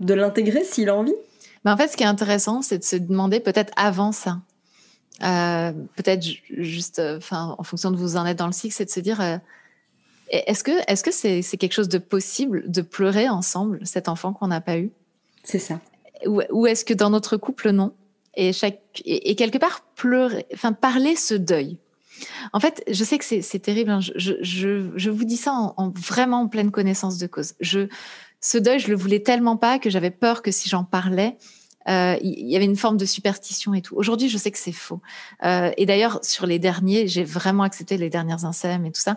de 0.01 0.15
l'intégrer 0.15 0.65
s'il 0.65 0.89
a 0.89 0.97
envie. 0.97 1.15
Mais 1.65 1.71
en 1.71 1.77
fait, 1.77 1.89
ce 1.89 1.97
qui 1.97 2.03
est 2.03 2.07
intéressant, 2.07 2.63
c'est 2.63 2.79
de 2.79 2.85
se 2.85 2.97
demander 2.97 3.41
peut-être 3.41 3.73
avant 3.77 4.13
ça. 4.13 4.39
Euh, 5.23 5.73
peut-être 5.97 6.25
juste, 6.51 7.01
enfin, 7.01 7.55
en 7.59 7.63
fonction 7.63 7.91
de 7.91 7.97
vous 7.97 8.17
en 8.17 8.27
êtes 8.27 8.39
dans 8.39 8.47
le 8.47 8.53
cycle, 8.53 8.75
c'est 8.75 8.87
de 8.87 8.91
se 8.91 9.01
dire 9.01 9.41
est-ce 10.31 10.63
que 10.65 10.73
est-ce 10.87 11.03
que 11.03 11.11
c'est 11.11 11.43
c'est 11.43 11.57
quelque 11.57 11.73
chose 11.73 11.89
de 11.89 11.99
possible 11.99 12.71
de 12.71 12.83
pleurer 12.83 13.29
ensemble 13.29 13.81
cet 13.85 14.09
enfant 14.09 14.33
qu'on 14.33 14.49
n'a 14.49 14.61
pas 14.61 14.79
eu? 14.79 14.91
C'est 15.43 15.59
ça. 15.59 15.81
Ou, 16.27 16.67
est-ce 16.67 16.85
que 16.85 16.95
dans 16.95 17.11
notre 17.11 17.37
couple 17.37 17.71
non? 17.71 17.93
Et 18.35 18.53
chaque 18.53 18.81
et, 19.05 19.35
quelque 19.35 19.59
part 19.59 19.85
pleurer, 19.97 20.47
enfin 20.55 20.73
parler 20.73 21.17
ce 21.17 21.35
deuil. 21.35 21.79
En 22.53 22.61
fait, 22.61 22.83
je 22.91 23.05
sais 23.05 23.19
que 23.19 23.25
c'est 23.25 23.59
terrible. 23.59 23.91
Hein. 23.91 24.01
Je, 24.01 24.35
je, 24.41 24.91
je, 24.95 25.11
vous 25.11 25.25
dis 25.25 25.37
ça 25.37 25.53
en, 25.53 25.91
vraiment 25.91 26.43
en 26.43 26.49
pleine 26.49 26.71
connaissance 26.71 27.19
de 27.19 27.27
cause. 27.27 27.55
Je, 27.61 27.89
ce 28.41 28.59
deuil, 28.59 28.79
je 28.79 28.89
le 28.89 28.97
voulais 28.97 29.21
tellement 29.21 29.57
pas 29.57 29.79
que 29.79 29.91
j'avais 29.91 30.11
peur 30.11 30.43
que 30.43 30.51
si 30.51 30.69
j'en 30.69 30.85
parlais, 30.85 31.37
euh, 31.89 32.17
il 32.23 32.49
y 32.49 32.57
avait 32.57 32.67
une 32.67 32.77
forme 32.77 32.97
de 32.97 33.07
superstition 33.07 33.75
et 33.75 33.83
tout. 33.83 33.97
Aujourd'hui, 33.97 34.29
je 34.29 34.39
sais 34.39 34.51
que 34.51 34.59
c'est 34.59 34.73
faux. 34.73 35.01
Euh, 35.45 35.71
et 35.77 35.87
d'ailleurs, 35.87 36.21
sur 36.23 36.47
les 36.47 36.59
derniers, 36.59 37.09
j'ai 37.09 37.25
vraiment 37.25 37.63
accepté 37.63 37.97
les 37.97 38.11
dernières 38.11 38.45
insèmes 38.45 38.87
et 38.87 38.93
tout 38.93 39.01
ça 39.01 39.17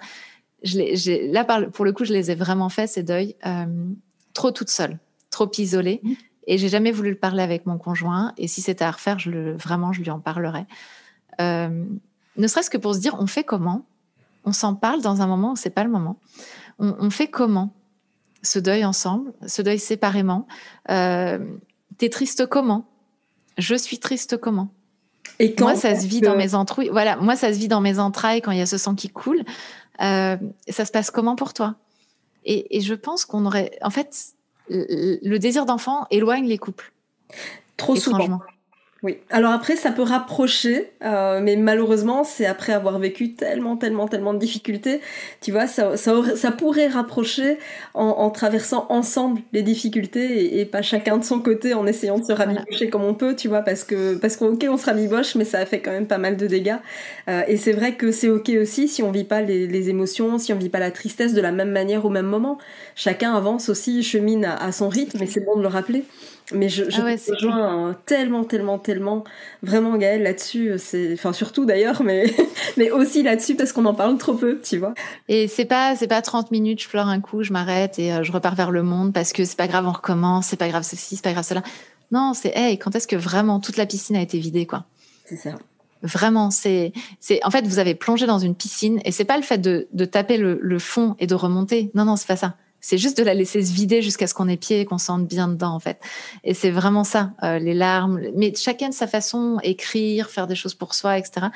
je 0.64 1.32
là, 1.32 1.44
pour 1.44 1.86
le 1.86 1.92
coup, 1.92 2.06
je 2.06 2.14
les 2.14 2.32
ai 2.32 2.36
vraiment 2.36 2.70
fait, 2.70 2.88
ces 2.88 3.04
deuils, 3.04 3.36
euh, 3.46 3.66
trop 4.34 4.52
toute 4.52 4.70
seule, 4.70 4.98
trop 5.30 5.50
isolée. 5.58 6.00
Mmh. 6.04 6.14
Et 6.48 6.58
j'ai 6.58 6.70
jamais 6.70 6.92
voulu 6.92 7.12
le 7.12 7.18
parler 7.18 7.44
avec 7.44 7.66
mon 7.66 7.78
conjoint. 7.78 8.34
Et 8.38 8.48
si 8.48 8.62
c'était 8.62 8.84
à 8.84 8.92
refaire, 8.92 9.20
je 9.20 9.30
le, 9.30 9.56
vraiment, 9.56 9.94
je 9.94 10.02
lui 10.02 10.10
en 10.10 10.20
parlerais. 10.20 10.66
Ne 12.38 12.48
serait-ce 12.48 12.70
que 12.70 12.78
pour 12.78 12.96
se 12.96 13.00
dire, 13.00 13.16
on 13.20 13.28
fait 13.28 13.44
comment? 13.44 13.86
On 14.46 14.52
s'en 14.52 14.76
parle 14.76 15.02
dans 15.02 15.22
un 15.22 15.28
moment 15.28 15.54
où 15.54 15.56
c'est 15.56 15.70
pas 15.70 15.84
le 15.84 15.90
moment. 15.90 16.18
On, 16.80 17.10
fait 17.10 17.28
comment? 17.28 17.74
Ce 18.42 18.60
deuil 18.60 18.84
ensemble, 18.84 19.34
ce 19.46 19.62
deuil 19.62 19.80
séparément 19.80 20.48
euh, 20.90 21.40
T'es 21.98 22.10
triste 22.10 22.48
comment? 22.48 22.86
Je 23.58 23.76
suis 23.76 24.00
triste 24.00 24.38
comment? 24.38 24.70
Et 25.40 25.54
quand 25.54 25.66
moi, 25.66 25.76
ça 25.76 25.98
se 25.98 26.06
vit 26.08 26.22
dans 26.22 26.36
mes 26.36 26.56
entrailles. 26.56 26.90
Voilà, 26.90 27.16
moi, 27.18 27.36
ça 27.36 27.54
se 27.54 27.60
vit 27.60 27.68
dans 27.68 27.82
mes 27.82 28.00
entrailles 28.00 28.42
quand 28.42 28.52
il 28.52 28.58
y 28.58 28.62
a 28.62 28.66
ce 28.66 28.78
sang 28.78 28.96
qui 28.96 29.10
coule. 29.10 29.44
Euh, 30.02 30.38
ça 30.68 30.86
se 30.86 30.92
passe 30.92 31.12
comment 31.12 31.36
pour 31.36 31.54
toi? 31.54 31.76
Et, 32.46 32.78
et, 32.78 32.82
je 32.82 32.94
pense 32.94 33.24
qu'on 33.26 33.46
aurait, 33.46 33.78
en 33.82 33.90
fait, 33.90 34.34
le 34.70 35.38
désir 35.38 35.66
d'enfant 35.66 36.08
éloigne 36.10 36.46
les 36.46 36.58
couples. 36.58 36.92
Trop 37.78 37.96
souvent. 37.96 38.42
Oui. 39.04 39.18
Alors 39.30 39.52
après, 39.52 39.76
ça 39.76 39.92
peut 39.92 40.02
rapprocher, 40.02 40.90
euh, 41.04 41.42
mais 41.44 41.58
malheureusement, 41.58 42.24
c'est 42.24 42.46
après 42.46 42.72
avoir 42.72 43.00
vécu 43.00 43.34
tellement, 43.34 43.76
tellement, 43.76 44.08
tellement 44.08 44.34
de 44.34 44.40
difficultés. 44.40 45.02
Tu 45.42 45.52
vois, 45.52 45.68
ça, 45.68 45.98
ça, 45.98 46.14
ça 46.38 46.52
pourrait 46.52 46.88
rapprocher 46.88 47.58
en, 47.96 48.06
en, 48.06 48.30
traversant 48.30 48.86
ensemble 48.88 49.42
les 49.52 49.62
difficultés 49.62 50.46
et, 50.46 50.62
et, 50.62 50.66
pas 50.66 50.82
chacun 50.82 51.18
de 51.18 51.26
son 51.26 51.42
côté 51.42 51.74
en 51.74 51.86
essayant 51.86 52.18
de 52.18 52.24
se 52.24 52.32
rabibocher 52.32 52.90
comme 52.90 53.04
on 53.04 53.14
peut, 53.14 53.36
tu 53.36 53.50
vois, 53.50 53.60
parce 53.60 53.84
que 53.84 54.16
parce 54.16 54.38
qu'on 54.38 54.54
ok, 54.54 54.66
on 54.70 54.78
se 54.78 54.86
rabiboche, 54.86 55.36
mais 55.36 55.44
ça 55.44 55.60
a 55.60 55.66
fait 55.66 55.82
quand 55.82 55.92
même 55.92 56.08
pas 56.08 56.18
mal 56.18 56.38
de 56.38 56.48
dégâts. 56.48 56.78
Euh, 57.28 57.42
et 57.50 57.58
c'est 57.58 57.74
vrai 57.74 57.96
que 57.96 58.10
c'est 58.14 58.30
ok 58.30 58.52
aussi 58.62 58.88
si 58.88 59.04
on 59.04 59.12
vit 59.12 59.26
pas 59.26 59.42
les, 59.42 59.68
les, 59.68 59.90
émotions, 59.90 60.38
si 60.38 60.54
on 60.54 60.58
vit 60.58 60.70
pas 60.70 60.80
la 60.80 60.92
tristesse 60.92 61.34
de 61.34 61.42
la 61.42 61.52
même 61.52 61.72
manière 61.72 62.06
au 62.06 62.10
même 62.10 62.28
moment. 62.28 62.58
Chacun 62.96 63.34
avance 63.36 63.68
aussi, 63.68 64.02
chemine 64.02 64.46
à, 64.46 64.56
à 64.56 64.72
son 64.72 64.88
rythme, 64.88 65.22
et 65.22 65.28
c'est 65.28 65.44
bon 65.44 65.58
de 65.58 65.62
le 65.62 65.68
rappeler. 65.68 66.06
Mais 66.52 66.68
je, 66.68 66.90
je 66.90 67.00
Ah 67.02 67.06
ouais, 67.06 67.18
te 67.18 67.22
c'est 67.22 67.32
rejoins 67.34 67.90
hein, 67.90 67.98
tellement, 68.06 68.44
tellement, 68.44 68.78
tellement, 68.78 69.24
vraiment 69.62 69.96
Gaëlle 69.98 70.24
là-dessus, 70.24 70.74
c'est, 70.78 71.14
enfin 71.14 71.32
surtout 71.32 71.66
d'ailleurs, 71.66 72.04
mais, 72.04 72.26
mais 72.78 72.92
aussi 72.92 73.24
là-dessus 73.24 73.56
parce 73.56 73.72
qu'on 73.72 73.86
en 73.86 73.94
parle 73.94 74.18
trop 74.18 74.34
peu, 74.34 74.60
tu 74.62 74.78
vois. 74.78 74.94
Et 75.30 75.48
c'est 75.48 75.66
pas, 75.66 75.96
c'est 75.96 76.08
pas 76.08 76.22
30 76.22 76.52
minutes, 76.52 76.82
je 76.84 76.90
pleure 76.90 77.08
un 77.08 77.22
coup, 77.22 77.44
je 77.44 77.54
m'arrête 77.54 77.98
et 77.98 78.12
euh, 78.14 78.24
je 78.24 78.32
repars 78.32 78.56
vers 78.56 78.72
le 78.72 78.84
monde 78.84 79.14
parce 79.14 79.32
que 79.32 79.46
c'est 79.46 79.58
pas 79.58 79.68
grave, 79.68 79.88
on 79.88 79.92
recommence, 79.92 80.48
c'est 80.48 80.58
pas 80.58 80.68
grave 80.68 80.84
ceci, 80.84 81.16
c'est 81.16 81.24
pas 81.24 81.32
grave 81.32 81.46
cela. 81.46 81.64
Non, 82.12 82.34
c'est, 82.34 82.52
hey, 82.56 82.78
quand 82.78 82.94
est-ce 82.96 83.08
que 83.08 83.16
vraiment 83.16 83.60
toute 83.60 83.78
la 83.78 83.86
piscine 83.86 84.16
a 84.16 84.22
été 84.22 84.38
vidée, 84.38 84.66
quoi? 84.66 84.86
C'est 85.26 85.38
ça. 85.38 85.52
Vraiment, 86.04 86.52
c'est, 86.52 86.92
c'est, 87.22 87.40
en 87.46 87.50
fait, 87.50 87.66
vous 87.66 87.80
avez 87.80 87.96
plongé 87.96 88.26
dans 88.26 88.38
une 88.40 88.56
piscine 88.56 89.00
et 89.06 89.14
c'est 89.14 89.24
pas 89.24 89.38
le 89.38 89.44
fait 89.44 89.58
de, 89.58 89.88
de 89.94 90.04
taper 90.06 90.36
le, 90.36 90.60
le 90.62 90.80
fond 90.80 91.16
et 91.20 91.28
de 91.28 91.36
remonter. 91.36 91.90
Non, 91.96 92.04
non, 92.04 92.18
c'est 92.18 92.28
pas 92.28 92.36
ça. 92.36 92.56
C'est 92.84 92.98
juste 92.98 93.18
de 93.18 93.24
la 93.24 93.34
laisser 93.34 93.64
se 93.64 93.72
vider 93.72 94.02
jusqu'à 94.02 94.28
ce 94.28 94.34
qu'on 94.34 94.50
ait 94.50 94.58
pied 94.58 94.82
et 94.82 94.86
qu'on 94.86 94.98
se 94.98 95.06
sente 95.06 95.26
bien 95.26 95.48
dedans, 95.48 95.74
en 95.74 95.80
fait. 95.80 96.02
Et 96.44 96.54
c'est 96.54 96.70
vraiment 96.70 97.06
ça, 97.06 97.32
euh, 97.42 97.58
les 97.58 97.74
larmes. 97.74 98.20
Mais 98.36 98.54
chacun 98.54 98.90
de 98.90 98.94
sa 98.94 99.08
façon, 99.08 99.58
écrire, 99.64 100.30
faire 100.30 100.48
des 100.48 100.56
choses 100.56 100.74
pour 100.74 100.94
soi, 100.94 101.18
etc. 101.18 101.48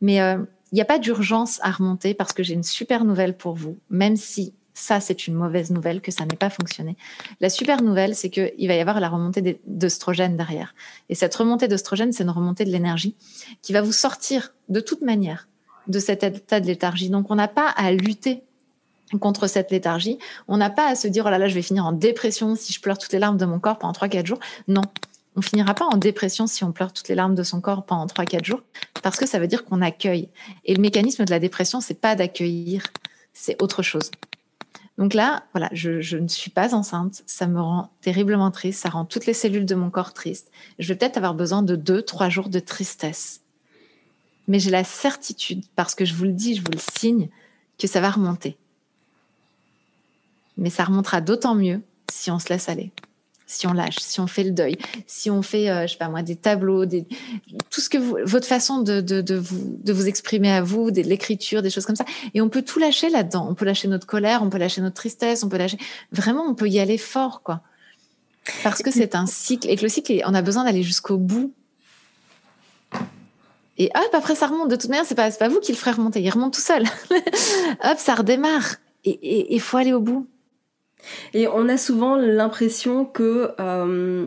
Mais 0.00 0.22
euh, 0.22 0.38
il 0.70 0.76
n'y 0.76 0.80
a 0.80 0.84
pas 0.84 1.00
d'urgence 1.00 1.58
à 1.62 1.72
remonter 1.72 2.14
parce 2.14 2.32
que 2.32 2.44
j'ai 2.44 2.54
une 2.54 2.62
super 2.62 3.04
nouvelle 3.04 3.36
pour 3.36 3.54
vous, 3.54 3.76
même 3.90 4.14
si 4.14 4.54
ça, 4.72 5.00
c'est 5.00 5.26
une 5.26 5.34
mauvaise 5.34 5.72
nouvelle, 5.72 6.00
que 6.00 6.12
ça 6.12 6.24
n'ait 6.24 6.36
pas 6.36 6.50
fonctionné. 6.50 6.96
La 7.40 7.50
super 7.50 7.82
nouvelle, 7.82 8.14
c'est 8.14 8.30
qu'il 8.30 8.68
va 8.68 8.74
y 8.74 8.80
avoir 8.80 9.00
la 9.00 9.08
remontée 9.08 9.60
d'œstrogène 9.66 10.36
derrière. 10.36 10.76
Et 11.08 11.16
cette 11.16 11.34
remontée 11.34 11.66
d'œstrogène, 11.66 12.12
c'est 12.12 12.22
une 12.22 12.30
remontée 12.30 12.64
de 12.64 12.70
l'énergie 12.70 13.16
qui 13.62 13.72
va 13.72 13.82
vous 13.82 13.92
sortir 13.92 14.54
de 14.68 14.78
toute 14.78 15.02
manière 15.02 15.48
de 15.88 15.98
cet 15.98 16.22
état 16.22 16.60
de 16.60 16.66
léthargie. 16.66 17.10
Donc, 17.10 17.32
on 17.32 17.34
n'a 17.34 17.48
pas 17.48 17.68
à 17.70 17.90
lutter 17.90 18.44
contre 19.20 19.46
cette 19.46 19.70
léthargie. 19.70 20.18
On 20.48 20.56
n'a 20.56 20.70
pas 20.70 20.88
à 20.88 20.94
se 20.94 21.08
dire, 21.08 21.24
oh 21.26 21.30
là 21.30 21.38
là, 21.38 21.48
je 21.48 21.54
vais 21.54 21.62
finir 21.62 21.86
en 21.86 21.92
dépression 21.92 22.54
si 22.56 22.72
je 22.72 22.80
pleure 22.80 22.98
toutes 22.98 23.12
les 23.12 23.18
larmes 23.18 23.38
de 23.38 23.46
mon 23.46 23.58
corps 23.58 23.78
pendant 23.78 23.92
3-4 23.92 24.26
jours. 24.26 24.40
Non. 24.66 24.82
On 25.36 25.40
finira 25.40 25.72
pas 25.72 25.84
en 25.84 25.96
dépression 25.96 26.48
si 26.48 26.64
on 26.64 26.72
pleure 26.72 26.92
toutes 26.92 27.08
les 27.08 27.14
larmes 27.14 27.36
de 27.36 27.44
son 27.44 27.60
corps 27.60 27.84
pendant 27.84 28.06
3-4 28.06 28.44
jours, 28.44 28.60
parce 29.02 29.16
que 29.16 29.26
ça 29.26 29.38
veut 29.38 29.46
dire 29.46 29.64
qu'on 29.64 29.80
accueille. 29.82 30.28
Et 30.64 30.74
le 30.74 30.80
mécanisme 30.80 31.24
de 31.24 31.30
la 31.30 31.38
dépression, 31.38 31.80
c'est 31.80 32.00
pas 32.00 32.16
d'accueillir, 32.16 32.82
c'est 33.32 33.62
autre 33.62 33.82
chose. 33.82 34.10
Donc 34.96 35.14
là, 35.14 35.44
voilà, 35.52 35.68
je, 35.72 36.00
je, 36.00 36.16
ne 36.16 36.26
suis 36.26 36.50
pas 36.50 36.74
enceinte, 36.74 37.22
ça 37.26 37.46
me 37.46 37.60
rend 37.60 37.92
terriblement 38.00 38.50
triste, 38.50 38.82
ça 38.82 38.88
rend 38.88 39.04
toutes 39.04 39.26
les 39.26 39.32
cellules 39.32 39.64
de 39.64 39.76
mon 39.76 39.90
corps 39.90 40.12
tristes. 40.12 40.50
Je 40.80 40.88
vais 40.88 40.96
peut-être 40.96 41.16
avoir 41.16 41.34
besoin 41.34 41.62
de 41.62 41.76
2-3 41.76 42.30
jours 42.30 42.48
de 42.48 42.58
tristesse. 42.58 43.42
Mais 44.48 44.58
j'ai 44.58 44.70
la 44.70 44.82
certitude, 44.82 45.64
parce 45.76 45.94
que 45.94 46.04
je 46.04 46.14
vous 46.14 46.24
le 46.24 46.32
dis, 46.32 46.56
je 46.56 46.62
vous 46.62 46.72
le 46.72 46.80
signe, 46.98 47.28
que 47.78 47.86
ça 47.86 48.00
va 48.00 48.10
remonter. 48.10 48.56
Mais 50.58 50.70
ça 50.70 50.84
remontera 50.84 51.20
d'autant 51.20 51.54
mieux 51.54 51.80
si 52.10 52.30
on 52.30 52.38
se 52.38 52.48
laisse 52.48 52.68
aller, 52.68 52.90
si 53.46 53.66
on 53.66 53.72
lâche, 53.72 53.98
si 54.00 54.20
on 54.20 54.26
fait 54.26 54.44
le 54.44 54.50
deuil, 54.50 54.76
si 55.06 55.30
on 55.30 55.40
fait, 55.40 55.70
euh, 55.70 55.86
je 55.86 55.92
sais 55.92 55.98
pas 55.98 56.08
moi, 56.08 56.22
des 56.22 56.36
tableaux, 56.36 56.84
des... 56.84 57.06
tout 57.70 57.80
ce 57.80 57.88
que 57.88 57.98
votre 57.98 58.46
façon 58.46 58.82
de 58.82 59.92
vous 59.92 60.06
exprimer 60.08 60.50
à 60.50 60.62
vous, 60.62 60.90
de 60.90 61.00
l'écriture, 61.02 61.62
des 61.62 61.70
choses 61.70 61.86
comme 61.86 61.96
ça. 61.96 62.04
Et 62.34 62.40
on 62.40 62.48
peut 62.48 62.62
tout 62.62 62.78
lâcher 62.78 63.08
là-dedans. 63.08 63.46
On 63.48 63.54
peut 63.54 63.64
lâcher 63.64 63.88
notre 63.88 64.06
colère, 64.06 64.42
on 64.42 64.50
peut 64.50 64.58
lâcher 64.58 64.80
notre 64.80 64.96
tristesse, 64.96 65.42
on 65.44 65.48
peut 65.48 65.58
lâcher. 65.58 65.78
Vraiment, 66.12 66.44
on 66.44 66.54
peut 66.54 66.68
y 66.68 66.78
aller 66.80 66.98
fort, 66.98 67.42
quoi. 67.42 67.62
Parce 68.62 68.82
que 68.82 68.90
c'est 68.90 69.14
un 69.14 69.26
cycle 69.26 69.68
et 69.68 69.76
que 69.76 69.82
le 69.82 69.88
cycle, 69.88 70.22
on 70.24 70.34
a 70.34 70.42
besoin 70.42 70.64
d'aller 70.64 70.82
jusqu'au 70.82 71.18
bout. 71.18 71.52
Et 73.76 73.90
hop, 73.94 74.14
après 74.14 74.34
ça 74.34 74.46
remonte. 74.46 74.70
De 74.70 74.76
toute 74.76 74.90
manière, 74.90 75.04
c'est 75.04 75.14
pas, 75.14 75.30
pas 75.30 75.48
vous 75.48 75.60
qui 75.60 75.72
le 75.72 75.78
ferez 75.78 75.92
remonter. 75.92 76.20
Il 76.20 76.30
remonte 76.30 76.54
tout 76.54 76.60
seul. 76.60 76.82
hop, 77.84 77.98
ça 77.98 78.14
redémarre. 78.14 78.76
Et 79.04 79.54
il 79.54 79.60
faut 79.60 79.76
aller 79.76 79.92
au 79.92 80.00
bout. 80.00 80.26
Et 81.34 81.48
on 81.48 81.68
a 81.68 81.76
souvent 81.76 82.16
l'impression 82.16 83.04
que, 83.04 83.52
euh, 83.60 84.26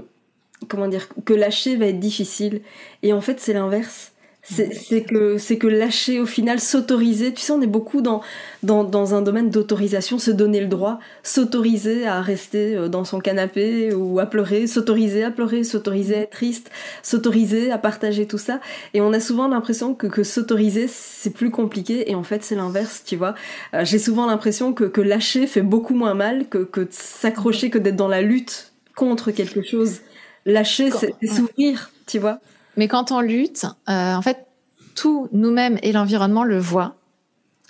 comment 0.67 0.87
dire, 0.87 1.07
que 1.25 1.33
lâcher 1.33 1.75
va 1.75 1.87
être 1.87 1.99
difficile. 1.99 2.61
Et 3.03 3.13
en 3.13 3.21
fait, 3.21 3.39
c'est 3.39 3.53
l'inverse. 3.53 4.10
C'est 4.53 5.03
que, 5.03 5.37
c'est 5.37 5.57
que 5.57 5.67
lâcher, 5.67 6.19
au 6.19 6.25
final, 6.25 6.59
s'autoriser. 6.59 7.33
Tu 7.33 7.41
sais, 7.41 7.53
on 7.53 7.61
est 7.61 7.67
beaucoup 7.67 8.01
dans, 8.01 8.21
dans, 8.63 8.83
dans 8.83 9.15
un 9.15 9.21
domaine 9.21 9.49
d'autorisation, 9.49 10.19
se 10.19 10.29
donner 10.31 10.59
le 10.59 10.67
droit, 10.67 10.99
s'autoriser 11.23 12.05
à 12.05 12.21
rester 12.21 12.75
euh, 12.75 12.89
dans 12.89 13.05
son 13.05 13.19
canapé 13.19 13.93
ou 13.93 14.19
à 14.19 14.25
pleurer, 14.25 14.67
s'autoriser 14.67 15.23
à 15.23 15.31
pleurer, 15.31 15.63
s'autoriser 15.63 16.15
à 16.15 16.19
être 16.19 16.31
triste, 16.31 16.69
s'autoriser 17.01 17.71
à 17.71 17.77
partager 17.77 18.27
tout 18.27 18.37
ça. 18.37 18.59
Et 18.93 18.99
on 19.01 19.13
a 19.13 19.19
souvent 19.21 19.47
l'impression 19.47 19.93
que, 19.95 20.07
que 20.07 20.23
s'autoriser, 20.23 20.87
c'est 20.89 21.33
plus 21.33 21.49
compliqué. 21.51 22.11
Et 22.11 22.15
en 22.15 22.23
fait, 22.23 22.43
c'est 22.43 22.55
l'inverse, 22.55 23.03
tu 23.05 23.15
vois. 23.15 23.35
Euh, 23.73 23.85
J'ai 23.85 23.99
souvent 23.99 24.25
l'impression 24.27 24.73
que, 24.73 24.83
que 24.83 25.01
lâcher 25.01 25.47
fait 25.47 25.61
beaucoup 25.61 25.95
moins 25.95 26.13
mal 26.13 26.47
que, 26.49 26.59
que 26.59 26.81
de 26.81 26.87
s'accrocher, 26.91 27.69
que 27.69 27.77
d'être 27.77 27.95
dans 27.95 28.07
la 28.09 28.21
lutte 28.21 28.73
contre 28.95 29.31
quelque 29.31 29.61
chose. 29.63 30.01
Lâcher, 30.45 30.91
c'est 30.91 31.15
s'ouvrir, 31.25 31.91
tu 32.07 32.19
vois. 32.19 32.39
Mais 32.77 32.87
quand 32.87 33.11
on 33.11 33.19
lutte, 33.19 33.65
euh, 33.89 34.15
en 34.15 34.21
fait, 34.21 34.47
tout 34.95 35.27
nous-mêmes 35.31 35.77
et 35.83 35.91
l'environnement 35.91 36.43
le 36.43 36.59
voient 36.59 36.95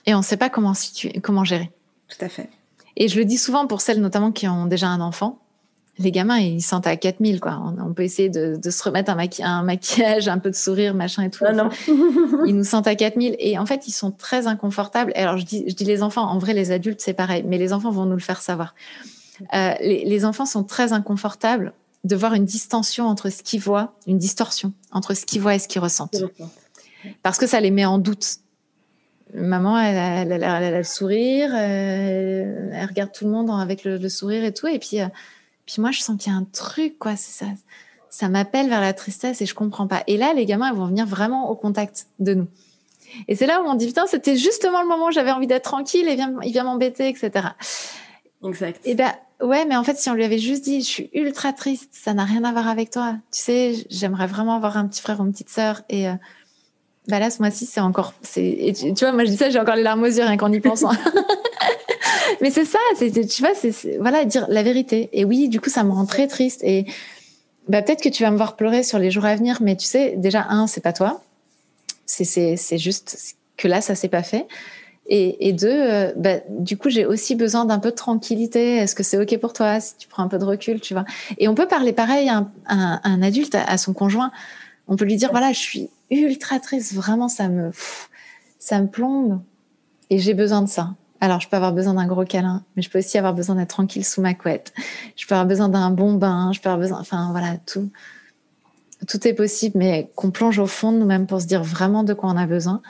et 0.05 0.13
on 0.15 0.19
ne 0.19 0.23
sait 0.23 0.37
pas 0.37 0.49
comment, 0.49 0.73
situer, 0.73 1.13
comment 1.21 1.43
gérer. 1.43 1.71
Tout 2.07 2.23
à 2.23 2.29
fait. 2.29 2.49
Et 2.97 3.07
je 3.07 3.17
le 3.17 3.25
dis 3.25 3.37
souvent 3.37 3.67
pour 3.67 3.81
celles 3.81 4.01
notamment 4.01 4.31
qui 4.31 4.47
ont 4.47 4.65
déjà 4.65 4.87
un 4.87 5.01
enfant. 5.01 5.39
Les 5.97 6.11
gamins, 6.11 6.39
ils 6.39 6.61
sentent 6.61 6.87
à 6.87 6.95
4000, 6.95 7.39
quoi. 7.39 7.61
On, 7.63 7.89
on 7.89 7.93
peut 7.93 8.03
essayer 8.03 8.29
de, 8.29 8.55
de, 8.55 8.69
se 8.69 8.83
remettre 8.83 9.11
un, 9.11 9.15
maqui 9.15 9.43
un, 9.43 9.61
maquillage, 9.61 10.27
un 10.27 10.39
peu 10.39 10.49
de 10.49 10.55
sourire, 10.55 10.95
machin 10.95 11.23
et 11.23 11.29
tout. 11.29 11.43
Non. 11.53 11.69
ils 12.45 12.55
nous 12.55 12.63
sentent 12.63 12.87
à 12.87 12.95
4000 12.95 13.35
et 13.39 13.59
en 13.59 13.65
fait, 13.65 13.87
ils 13.87 13.91
sont 13.91 14.11
très 14.11 14.47
inconfortables. 14.47 15.11
Alors, 15.15 15.37
je 15.37 15.45
dis, 15.45 15.63
je 15.67 15.75
dis 15.75 15.85
les 15.85 16.01
enfants, 16.01 16.23
en 16.23 16.39
vrai, 16.39 16.53
les 16.53 16.71
adultes, 16.71 17.01
c'est 17.01 17.13
pareil, 17.13 17.43
mais 17.45 17.57
les 17.57 17.73
enfants 17.73 17.91
vont 17.91 18.05
nous 18.05 18.15
le 18.15 18.21
faire 18.21 18.41
savoir. 18.41 18.73
Euh, 19.53 19.73
les, 19.81 20.05
les 20.05 20.25
enfants 20.25 20.45
sont 20.45 20.63
très 20.63 20.93
inconfortables 20.93 21.73
de 22.03 22.15
voir 22.15 22.33
une 22.33 22.45
distension 22.45 23.05
entre 23.05 23.29
ce 23.29 23.43
qu'ils 23.43 23.61
voient, 23.61 23.93
une 24.07 24.17
distorsion 24.17 24.73
entre 24.91 25.13
ce 25.13 25.25
qu'ils 25.25 25.41
voient 25.41 25.55
et 25.55 25.59
ce 25.59 25.67
qu'ils 25.67 25.81
ressentent. 25.81 26.23
Parce 27.23 27.37
que 27.37 27.47
ça 27.47 27.59
les 27.59 27.71
met 27.71 27.85
en 27.85 27.97
doute. 27.97 28.37
Maman, 29.33 29.79
elle 29.79 29.97
a, 29.97 30.21
elle 30.21 30.43
a, 30.43 30.61
elle 30.61 30.73
a 30.73 30.77
le 30.79 30.83
sourire, 30.83 31.51
euh, 31.53 32.69
elle 32.73 32.85
regarde 32.85 33.11
tout 33.13 33.25
le 33.25 33.31
monde 33.31 33.49
avec 33.49 33.85
le, 33.85 33.97
le 33.97 34.09
sourire 34.09 34.43
et 34.43 34.53
tout. 34.53 34.67
Et 34.67 34.77
puis, 34.77 34.99
euh, 34.99 35.07
puis 35.65 35.81
moi, 35.81 35.91
je 35.91 36.01
sens 36.01 36.21
qu'il 36.21 36.31
y 36.31 36.35
a 36.35 36.37
un 36.37 36.45
truc, 36.51 36.99
quoi. 36.99 37.15
Ça, 37.15 37.45
ça 38.09 38.27
m'appelle 38.27 38.67
vers 38.67 38.81
la 38.81 38.93
tristesse 38.93 39.41
et 39.41 39.45
je 39.45 39.55
comprends 39.55 39.87
pas. 39.87 40.03
Et 40.07 40.17
là, 40.17 40.33
les 40.33 40.45
gamins, 40.45 40.69
ils 40.69 40.77
vont 40.77 40.87
venir 40.87 41.05
vraiment 41.05 41.49
au 41.49 41.55
contact 41.55 42.07
de 42.19 42.33
nous. 42.33 42.47
Et 43.27 43.35
c'est 43.35 43.45
là 43.45 43.61
où 43.61 43.65
on 43.65 43.75
dit, 43.75 43.87
putain, 43.87 44.05
c'était 44.05 44.35
justement 44.35 44.81
le 44.81 44.87
moment 44.87 45.07
où 45.07 45.11
j'avais 45.11 45.31
envie 45.31 45.47
d'être 45.47 45.63
tranquille 45.63 46.07
et 46.07 46.15
vient, 46.15 46.35
il 46.43 46.51
vient 46.51 46.63
m'embêter, 46.63 47.07
etc. 47.07 47.47
Exact. 48.43 48.81
Et 48.85 48.95
ben, 48.95 49.11
Ouais, 49.41 49.65
mais 49.65 49.76
en 49.76 49.84
fait, 49.84 49.97
si 49.97 50.09
on 50.09 50.13
lui 50.13 50.23
avait 50.23 50.38
juste 50.38 50.63
dit, 50.63 50.81
je 50.81 50.88
suis 50.88 51.09
ultra 51.13 51.51
triste, 51.51 51.89
ça 51.91 52.13
n'a 52.13 52.26
rien 52.26 52.43
à 52.43 52.51
voir 52.51 52.68
avec 52.68 52.91
toi. 52.91 53.15
Tu 53.31 53.41
sais, 53.41 53.73
j'aimerais 53.89 54.27
vraiment 54.27 54.55
avoir 54.55 54.77
un 54.77 54.88
petit 54.88 55.01
frère 55.01 55.19
ou 55.19 55.26
une 55.26 55.31
petite 55.31 55.49
sœur. 55.49 55.81
Et 55.89 56.07
euh, 56.07 56.13
bah 57.07 57.19
là, 57.19 57.30
ce 57.31 57.39
mois-ci, 57.39 57.65
c'est 57.65 57.80
encore. 57.80 58.13
Et 58.35 58.73
tu, 58.73 58.93
vois, 58.99 59.11
moi, 59.11 59.26
je 59.26 59.31
dis 59.31 59.38
ça, 59.38 59.49
j'ai 59.49 59.59
encore 59.59 59.76
les 59.76 59.84
larmes 59.84 60.03
aux 60.03 60.07
yeux 60.07 60.23
rien 60.23 60.38
qu'en 60.38 60.51
y 60.51 60.59
pensant. 60.59 60.91
mais 62.41 62.51
c'est 62.51 62.65
ça, 62.65 62.80
c'est, 62.95 63.11
tu 63.11 63.41
vois, 63.41 63.53
c'est 63.55 63.97
voilà, 63.99 64.26
dire 64.26 64.45
la 64.49 64.61
vérité. 64.61 65.09
Et 65.13 65.26
oui, 65.26 65.49
du 65.49 65.59
coup, 65.59 65.69
ça 65.69 65.84
me 65.84 65.91
rend 65.91 66.05
très 66.05 66.27
triste. 66.27 66.63
Et 66.63 66.85
bah, 67.68 67.81
peut-être 67.81 68.03
que 68.03 68.09
tu 68.09 68.22
vas 68.22 68.30
me 68.30 68.38
voir 68.38 68.55
pleurer 68.55 68.84
sur 68.84 68.99
les 68.99 69.09
jours 69.09 69.26
à 69.26 69.35
venir, 69.35 69.57
mais 69.61 69.76
tu 69.76 69.88
sais, 69.88 70.13
déjà, 70.18 70.45
un, 70.49 70.68
c'est 70.68 70.81
pas 70.81 70.93
toi. 70.93 71.22
C'est 72.05 72.77
juste 72.77 73.35
que 73.57 73.68
là, 73.68 73.81
ça 73.81 73.95
s'est 73.95 74.09
pas 74.09 74.23
fait. 74.23 74.45
Et, 75.07 75.51
deux, 75.51 75.67
euh, 75.67 76.13
bah, 76.15 76.37
du 76.47 76.77
coup, 76.77 76.89
j'ai 76.89 77.05
aussi 77.05 77.35
besoin 77.35 77.65
d'un 77.65 77.79
peu 77.79 77.91
de 77.91 77.95
tranquillité. 77.95 78.77
Est-ce 78.77 78.95
que 78.95 79.03
c'est 79.03 79.17
OK 79.17 79.37
pour 79.39 79.51
toi 79.51 79.81
si 79.81 79.97
tu 79.97 80.07
prends 80.07 80.23
un 80.23 80.29
peu 80.29 80.37
de 80.37 80.45
recul, 80.45 80.79
tu 80.79 80.93
vois? 80.93 81.03
Et 81.37 81.49
on 81.49 81.55
peut 81.55 81.67
parler 81.67 81.91
pareil 81.91 82.29
à 82.29 82.47
un, 82.67 83.21
adulte, 83.21 83.55
à, 83.55 83.63
à, 83.65 83.77
son 83.77 83.91
conjoint. 83.93 84.31
On 84.87 84.95
peut 84.95 85.03
lui 85.03 85.17
dire, 85.17 85.31
voilà, 85.31 85.51
je 85.51 85.59
suis 85.59 85.89
ultra 86.11 86.59
triste, 86.59 86.93
vraiment, 86.93 87.27
ça 87.27 87.49
me, 87.49 87.71
ça 88.59 88.79
me 88.79 88.87
plombe 88.87 89.41
et 90.09 90.19
j'ai 90.19 90.33
besoin 90.33 90.61
de 90.61 90.69
ça. 90.69 90.93
Alors, 91.19 91.39
je 91.39 91.47
peux 91.47 91.55
avoir 91.55 91.73
besoin 91.73 91.93
d'un 91.93 92.07
gros 92.07 92.25
câlin, 92.25 92.63
mais 92.75 92.81
je 92.81 92.89
peux 92.89 92.99
aussi 92.99 93.17
avoir 93.17 93.33
besoin 93.33 93.55
d'être 93.55 93.69
tranquille 93.69 94.03
sous 94.03 94.21
ma 94.21 94.33
couette. 94.33 94.73
Je 95.15 95.27
peux 95.27 95.35
avoir 95.35 95.47
besoin 95.47 95.69
d'un 95.69 95.91
bon 95.91 96.13
bain, 96.13 96.51
je 96.51 96.59
peux 96.59 96.69
avoir 96.69 96.79
besoin, 96.79 96.99
enfin, 96.99 97.29
voilà, 97.31 97.57
tout. 97.65 97.89
Tout 99.07 99.27
est 99.27 99.33
possible, 99.33 99.77
mais 99.77 100.11
qu'on 100.15 100.31
plonge 100.31 100.59
au 100.59 100.67
fond 100.67 100.91
de 100.91 100.97
nous-mêmes 100.97 101.27
pour 101.27 101.41
se 101.41 101.47
dire 101.47 101.63
vraiment 101.63 102.03
de 102.03 102.13
quoi 102.13 102.29
on 102.29 102.37
a 102.37 102.45
besoin. 102.45 102.81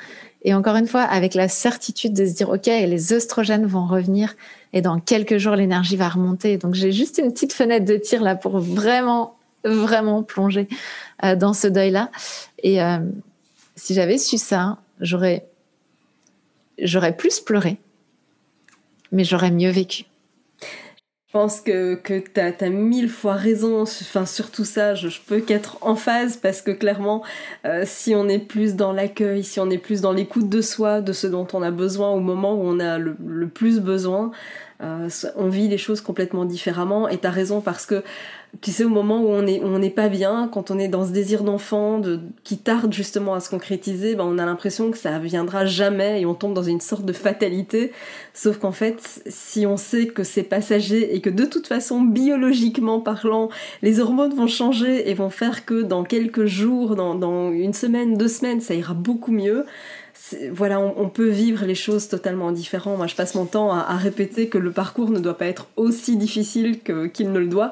Et 0.43 0.53
encore 0.53 0.75
une 0.75 0.87
fois, 0.87 1.03
avec 1.03 1.35
la 1.35 1.47
certitude 1.47 2.13
de 2.13 2.25
se 2.25 2.33
dire, 2.33 2.49
OK, 2.49 2.65
les 2.65 3.13
oestrogènes 3.13 3.65
vont 3.65 3.85
revenir 3.85 4.35
et 4.73 4.81
dans 4.81 4.99
quelques 4.99 5.37
jours, 5.37 5.55
l'énergie 5.55 5.95
va 5.95 6.09
remonter. 6.09 6.57
Donc, 6.57 6.73
j'ai 6.73 6.91
juste 6.91 7.19
une 7.19 7.31
petite 7.31 7.53
fenêtre 7.53 7.85
de 7.85 7.97
tir 7.97 8.23
là 8.23 8.35
pour 8.35 8.59
vraiment, 8.59 9.35
vraiment 9.63 10.23
plonger 10.23 10.67
euh, 11.23 11.35
dans 11.35 11.53
ce 11.53 11.67
deuil-là. 11.67 12.09
Et 12.63 12.81
euh, 12.81 12.97
si 13.75 13.93
j'avais 13.93 14.17
su 14.17 14.37
ça, 14.37 14.79
j'aurais, 14.99 15.45
j'aurais 16.79 17.15
plus 17.15 17.39
pleuré, 17.39 17.77
mais 19.11 19.23
j'aurais 19.23 19.51
mieux 19.51 19.71
vécu. 19.71 20.05
Je 21.31 21.39
pense 21.39 21.61
que, 21.61 21.95
que 21.95 22.19
tu 22.19 22.41
as, 22.41 22.69
mille 22.69 23.07
fois 23.07 23.35
raison, 23.35 23.83
enfin, 23.83 24.25
sur 24.25 24.51
tout 24.51 24.65
ça, 24.65 24.95
je, 24.95 25.07
peux 25.25 25.39
qu'être 25.39 25.77
en 25.79 25.95
phase 25.95 26.35
parce 26.35 26.61
que 26.61 26.71
clairement, 26.71 27.23
euh, 27.63 27.83
si 27.85 28.13
on 28.15 28.27
est 28.27 28.37
plus 28.37 28.75
dans 28.75 28.91
l'accueil, 28.91 29.41
si 29.41 29.61
on 29.61 29.69
est 29.69 29.77
plus 29.77 30.01
dans 30.01 30.11
l'écoute 30.11 30.49
de 30.49 30.61
soi, 30.61 30.99
de 30.99 31.13
ce 31.13 31.27
dont 31.27 31.47
on 31.53 31.61
a 31.61 31.71
besoin 31.71 32.09
au 32.09 32.19
moment 32.19 32.55
où 32.55 32.63
on 32.65 32.81
a 32.81 32.97
le, 32.97 33.47
plus 33.47 33.79
besoin, 33.79 34.31
euh, 34.83 35.07
on 35.37 35.47
vit 35.47 35.69
les 35.69 35.77
choses 35.77 36.01
complètement 36.01 36.43
différemment. 36.43 37.07
Et 37.07 37.17
tu 37.17 37.27
raison 37.27 37.61
parce 37.61 37.85
que 37.85 38.03
tu 38.59 38.71
sais, 38.71 38.83
au 38.83 38.89
moment 38.89 39.21
où 39.21 39.29
on 39.29 39.47
est, 39.47 39.61
on 39.63 39.79
n'est 39.79 39.89
pas 39.89 40.09
bien, 40.09 40.49
quand 40.51 40.71
on 40.71 40.77
est 40.77 40.89
dans 40.89 41.05
ce 41.05 41.11
désir 41.11 41.43
d'enfant, 41.43 41.99
de, 41.99 42.19
qui 42.43 42.57
tarde 42.57 42.91
justement 42.91 43.33
à 43.33 43.39
se 43.39 43.49
concrétiser, 43.49 44.13
ben 44.15 44.25
on 44.25 44.37
a 44.37 44.45
l'impression 44.45 44.91
que 44.91 44.97
ça 44.97 45.19
viendra 45.19 45.65
jamais 45.65 46.21
et 46.21 46.25
on 46.25 46.33
tombe 46.33 46.53
dans 46.53 46.61
une 46.61 46.81
sorte 46.81 47.05
de 47.05 47.13
fatalité. 47.13 47.93
Sauf 48.33 48.57
qu'en 48.57 48.73
fait, 48.73 49.21
si 49.25 49.65
on 49.65 49.77
sait 49.77 50.07
que 50.07 50.23
c'est 50.23 50.43
passager 50.43 51.15
et 51.15 51.21
que 51.21 51.29
de 51.29 51.45
toute 51.45 51.65
façon, 51.65 52.01
biologiquement 52.01 52.99
parlant, 52.99 53.49
les 53.81 54.01
hormones 54.01 54.33
vont 54.33 54.47
changer 54.47 55.09
et 55.09 55.13
vont 55.13 55.29
faire 55.29 55.63
que 55.63 55.81
dans 55.81 56.03
quelques 56.03 56.45
jours, 56.45 56.95
dans 56.95 57.51
une 57.51 57.73
semaine, 57.73 58.17
deux 58.17 58.27
semaines, 58.27 58.59
ça 58.59 58.73
ira 58.73 58.93
beaucoup 58.93 59.31
mieux 59.31 59.65
voilà, 60.51 60.79
on, 60.79 61.09
peut 61.09 61.29
vivre 61.29 61.65
les 61.65 61.75
choses 61.75 62.07
totalement 62.07 62.51
différentes. 62.51 62.97
Moi, 62.97 63.07
je 63.07 63.15
passe 63.15 63.35
mon 63.35 63.45
temps 63.45 63.71
à, 63.71 63.95
répéter 63.97 64.47
que 64.47 64.57
le 64.57 64.71
parcours 64.71 65.09
ne 65.09 65.19
doit 65.19 65.37
pas 65.37 65.45
être 65.45 65.67
aussi 65.75 66.17
difficile 66.17 66.79
qu'il 67.13 67.31
ne 67.31 67.39
le 67.39 67.47
doit. 67.47 67.71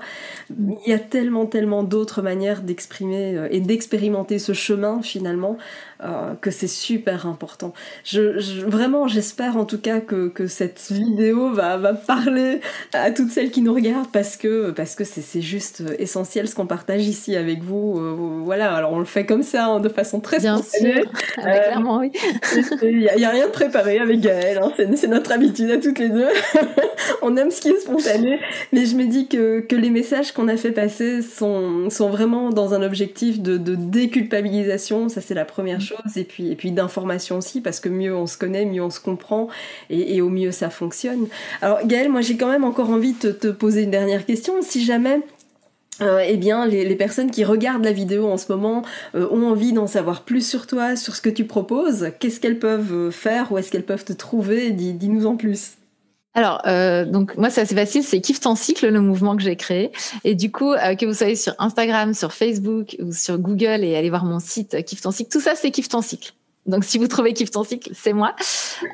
Il 0.50 0.90
y 0.90 0.94
a 0.94 1.00
tellement, 1.00 1.46
tellement 1.46 1.84
d'autres 1.84 2.22
manières 2.22 2.62
d'exprimer 2.62 3.38
euh, 3.38 3.48
et 3.52 3.60
d'expérimenter 3.60 4.40
ce 4.40 4.54
chemin 4.54 5.02
finalement 5.02 5.58
euh, 6.02 6.34
que 6.40 6.50
c'est 6.50 6.68
super 6.68 7.28
important. 7.28 7.74
Je, 8.06 8.66
vraiment, 8.66 9.08
j'espère 9.08 9.58
en 9.58 9.66
tout 9.66 9.80
cas 9.80 10.00
que, 10.00 10.30
que 10.30 10.48
cette 10.48 10.92
vidéo 10.92 11.52
va, 11.52 11.76
va, 11.76 11.94
parler 11.94 12.62
à 12.94 13.12
toutes 13.12 13.32
celles 13.32 13.52
qui 13.52 13.62
nous 13.62 13.74
regardent 13.74 14.10
parce 14.12 14.38
que 14.38 14.72
parce 14.72 14.96
que 14.96 15.04
c'est 15.04 15.42
juste 15.42 15.84
essentiel 16.00 16.48
ce 16.48 16.56
qu'on 16.56 16.68
partage 16.68 17.06
ici 17.06 17.36
avec 17.36 17.62
vous. 17.64 18.00
Euh, 18.00 18.16
voilà, 18.46 18.74
alors 18.76 18.94
on 18.94 19.00
le 19.00 19.06
fait 19.06 19.26
comme 19.26 19.44
ça, 19.44 19.66
hein, 19.66 19.80
de 19.82 19.90
façon 19.90 20.22
très 20.22 20.40
Bien 20.40 20.62
spontanée. 20.62 21.02
Sûr. 21.02 21.12
Euh, 21.40 21.42
clairement, 21.42 21.98
oui. 21.98 22.12
Il 22.82 22.98
n'y 22.98 23.26
a, 23.26 23.30
rien 23.30 23.48
de 23.48 23.52
préparé 23.52 24.00
avec 24.00 24.20
Gaëlle, 24.20 24.60
hein. 24.62 24.72
c'est 24.96 25.08
notre 25.08 25.32
habitude 25.32 25.72
à 25.72 25.78
toutes 25.78 26.00
les 26.00 26.10
deux. 26.10 26.28
on 27.22 27.36
aime 27.38 27.52
ce 27.52 27.62
qui 27.62 27.70
est 27.70 27.80
spontané, 27.80 28.40
mais 28.72 28.86
je 28.86 28.96
me 28.96 29.06
dis 29.06 29.28
que, 29.28 29.60
que 29.60 29.76
les 29.76 29.90
messages 29.90 30.32
qu'on 30.32 30.48
a 30.48 30.58
fait 30.58 30.72
passer 30.72 31.22
sont, 31.22 31.90
sont 31.90 32.10
vraiment 32.10 32.50
dans 32.50 32.74
un 32.74 32.82
objectif 32.82 33.42
de, 33.42 33.58
déculpabilisation, 33.58 35.10
ça 35.10 35.22
c'est 35.22 35.34
la 35.34 35.46
première 35.46 35.82
chose 35.82 36.18
et 36.18 36.24
puis, 36.24 36.52
et 36.52 36.56
puis 36.56 36.72
d'information 36.72 37.38
aussi, 37.38 37.62
parce 37.62 37.80
que 37.80 37.90
mieux 37.90 38.16
on 38.16 38.28
se 38.28 38.38
connaît, 38.38 38.66
mieux 38.66 38.84
on 38.84 38.90
se 38.90 39.00
comprend, 39.00 39.48
et, 39.90 40.22
au 40.22 40.30
mieux 40.30 40.52
ça 40.52 40.70
fonctionne. 40.70 41.28
Alors 41.62 41.86
Gaëlle, 41.86 42.10
moi 42.10 42.22
j'ai 42.22 42.38
quand 42.38 42.50
même 42.50 42.64
encore 42.64 42.90
envie 42.90 43.14
de 43.14 43.32
te 43.32 43.48
poser 43.48 43.84
une 43.84 43.92
dernière 43.92 44.26
question. 44.26 44.56
Si 44.62 44.84
jamais 44.84 45.22
euh, 46.02 46.24
eh 46.26 46.38
bien, 46.38 46.66
les, 46.66 46.96
personnes 46.96 47.32
qui 47.32 47.44
regardent 47.44 47.86
la 47.86 47.92
vidéo 47.92 48.28
en 48.28 48.38
ce 48.38 48.52
moment 48.52 48.84
euh, 49.16 49.28
ont 49.32 49.48
envie 49.48 49.74
d'en 49.74 49.88
savoir 49.88 50.24
plus 50.24 50.48
sur 50.48 50.68
toi, 50.68 50.96
sur 50.96 51.16
ce 51.16 51.22
que 51.22 51.30
tu 51.30 51.46
proposes. 51.46 52.12
Qu'est-ce 52.20 52.40
qu'elles 52.40 52.60
peuvent 52.60 53.12
faire 53.12 53.52
Où 53.52 53.58
est-ce 53.58 53.72
qu'elles 53.72 53.86
peuvent 53.86 54.06
te 54.06 54.14
trouver? 54.14 54.72
Dis-nous 54.72 55.26
en 55.26 55.36
plus. 55.36 55.74
Alors, 56.36 56.62
euh, 56.68 57.06
donc 57.06 57.36
moi, 57.38 57.50
c'est 57.50 57.62
assez 57.62 57.76
facile, 57.76 58.04
c'est 58.04 58.22
Kiff 58.22 58.40
ton 58.40 58.56
cycle, 58.56 58.88
le 58.88 59.02
mouvement 59.02 59.36
que 59.36 59.42
j'ai 59.42 59.56
créé. 59.56 59.92
Et 60.24 60.36
du 60.36 60.52
coup, 60.52 60.72
euh, 60.72 60.96
que 60.96 61.06
vous 61.06 61.14
soyez 61.14 61.36
sur 61.36 61.54
Instagram, 61.58 62.14
sur 62.14 62.34
Facebook 62.34 62.96
ou 63.00 63.12
sur 63.12 63.40
Google 63.40 63.84
et 63.84 63.96
allez 63.96 64.10
voir 64.10 64.26
mon 64.26 64.40
site 64.40 64.76
euh, 64.76 64.82
Kiff 64.82 65.02
ton 65.02 65.12
cycle, 65.12 65.32
tout 65.32 65.42
ça, 65.42 65.56
c'est 65.56 65.72
Kiff 65.72 65.90
ton 65.90 66.02
cycle. 66.02 66.34
Donc, 66.70 66.84
si 66.84 66.98
vous 66.98 67.08
trouvez 67.08 67.34
Kiff 67.34 67.52
ton 67.52 67.64
cycle, 67.64 67.90
c'est 67.94 68.14
moi. 68.14 68.36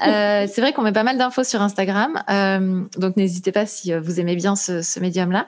Euh, 0.07 0.47
c'est 0.52 0.61
vrai 0.61 0.73
qu'on 0.73 0.81
met 0.81 0.91
pas 0.91 1.03
mal 1.03 1.18
d'infos 1.18 1.43
sur 1.43 1.61
Instagram. 1.61 2.23
Euh, 2.30 2.84
donc, 2.97 3.18
n'hésitez 3.18 3.52
pas 3.52 3.65
si 3.65 3.93
euh, 3.93 3.99
vous 3.99 4.19
aimez 4.19 4.35
bien 4.35 4.56
ce, 4.56 4.99
médium-là. 4.99 5.45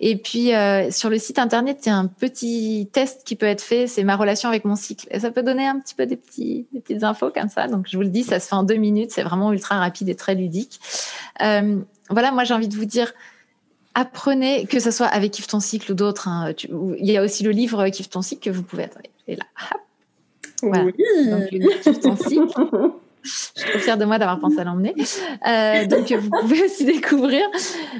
Et 0.00 0.16
puis, 0.16 0.50
sur 0.90 1.08
le 1.08 1.18
site 1.18 1.38
internet, 1.38 1.80
il 1.86 1.88
y 1.88 1.92
a 1.92 1.96
un 1.96 2.06
petit 2.06 2.88
test 2.92 3.22
qui 3.24 3.36
peut 3.36 3.46
être 3.46 3.62
fait. 3.62 3.86
C'est 3.86 4.04
ma 4.04 4.16
relation 4.16 4.48
avec 4.48 4.64
mon 4.64 4.76
cycle. 4.76 5.06
Et 5.10 5.20
ça 5.20 5.30
peut 5.30 5.42
donner 5.42 5.66
un 5.66 5.78
petit 5.78 5.94
peu 5.94 6.06
des, 6.06 6.16
petits, 6.16 6.66
des 6.72 6.80
petites 6.80 7.04
infos 7.04 7.30
comme 7.30 7.48
ça. 7.48 7.68
Donc, 7.68 7.86
je 7.88 7.96
vous 7.96 8.02
le 8.02 8.10
dis, 8.10 8.24
ça 8.24 8.40
se 8.40 8.48
fait 8.48 8.56
en 8.56 8.64
deux 8.64 8.76
minutes. 8.76 9.12
C'est 9.12 9.22
vraiment 9.22 9.52
ultra 9.52 9.78
rapide 9.78 10.08
et 10.08 10.16
très 10.16 10.34
ludique. 10.34 10.80
Voilà, 11.38 12.32
moi, 12.32 12.44
j'ai 12.44 12.54
envie 12.54 12.68
de 12.68 12.74
vous 12.74 12.86
dire 12.86 13.12
apprenez, 13.94 14.66
que 14.66 14.78
ce 14.78 14.90
soit 14.90 15.06
avec 15.06 15.32
Kiff 15.32 15.48
ton 15.48 15.60
cycle 15.60 15.92
ou 15.92 15.94
d'autres. 15.94 16.28
Hein, 16.28 16.52
il 16.98 17.10
y 17.10 17.16
a 17.16 17.22
aussi 17.22 17.42
le 17.42 17.50
livre 17.50 17.88
Kiff 17.88 18.08
ton 18.08 18.22
cycle 18.22 18.50
que 18.50 18.54
vous 18.54 18.62
pouvez. 18.62 18.84
Attendez, 18.84 19.10
et 19.26 19.36
là. 19.36 19.44
Voilà. 20.62 20.84
Oui. 20.84 20.92
Donc, 21.28 21.50
le 21.50 22.16
cycle. 22.16 22.90
Je 23.22 23.30
suis 23.30 23.70
trop 23.70 23.78
fière 23.78 23.98
de 23.98 24.04
moi 24.04 24.18
d'avoir 24.18 24.40
pensé 24.40 24.58
à 24.60 24.64
l'emmener. 24.64 24.94
Euh, 25.46 25.86
donc, 25.86 26.10
vous 26.10 26.30
pouvez 26.40 26.64
aussi 26.64 26.84
découvrir. 26.84 27.42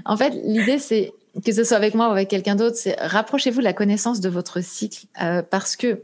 En 0.04 0.16
fait, 0.16 0.30
l'idée, 0.44 0.78
c'est 0.78 1.12
que 1.44 1.52
ce 1.52 1.64
soit 1.64 1.76
avec 1.76 1.94
moi 1.94 2.08
ou 2.08 2.12
avec 2.12 2.28
quelqu'un 2.28 2.54
d'autre, 2.54 2.76
c'est 2.76 2.96
rapprochez-vous 3.00 3.58
de 3.58 3.64
la 3.64 3.72
connaissance 3.72 4.20
de 4.20 4.28
votre 4.28 4.62
cycle 4.62 5.06
euh, 5.22 5.42
parce 5.42 5.76
que 5.76 6.02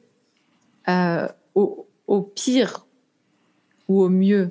euh, 0.88 1.28
au, 1.54 1.86
au, 2.06 2.20
pire 2.20 2.86
ou 3.88 4.02
au 4.02 4.08
mieux, 4.08 4.50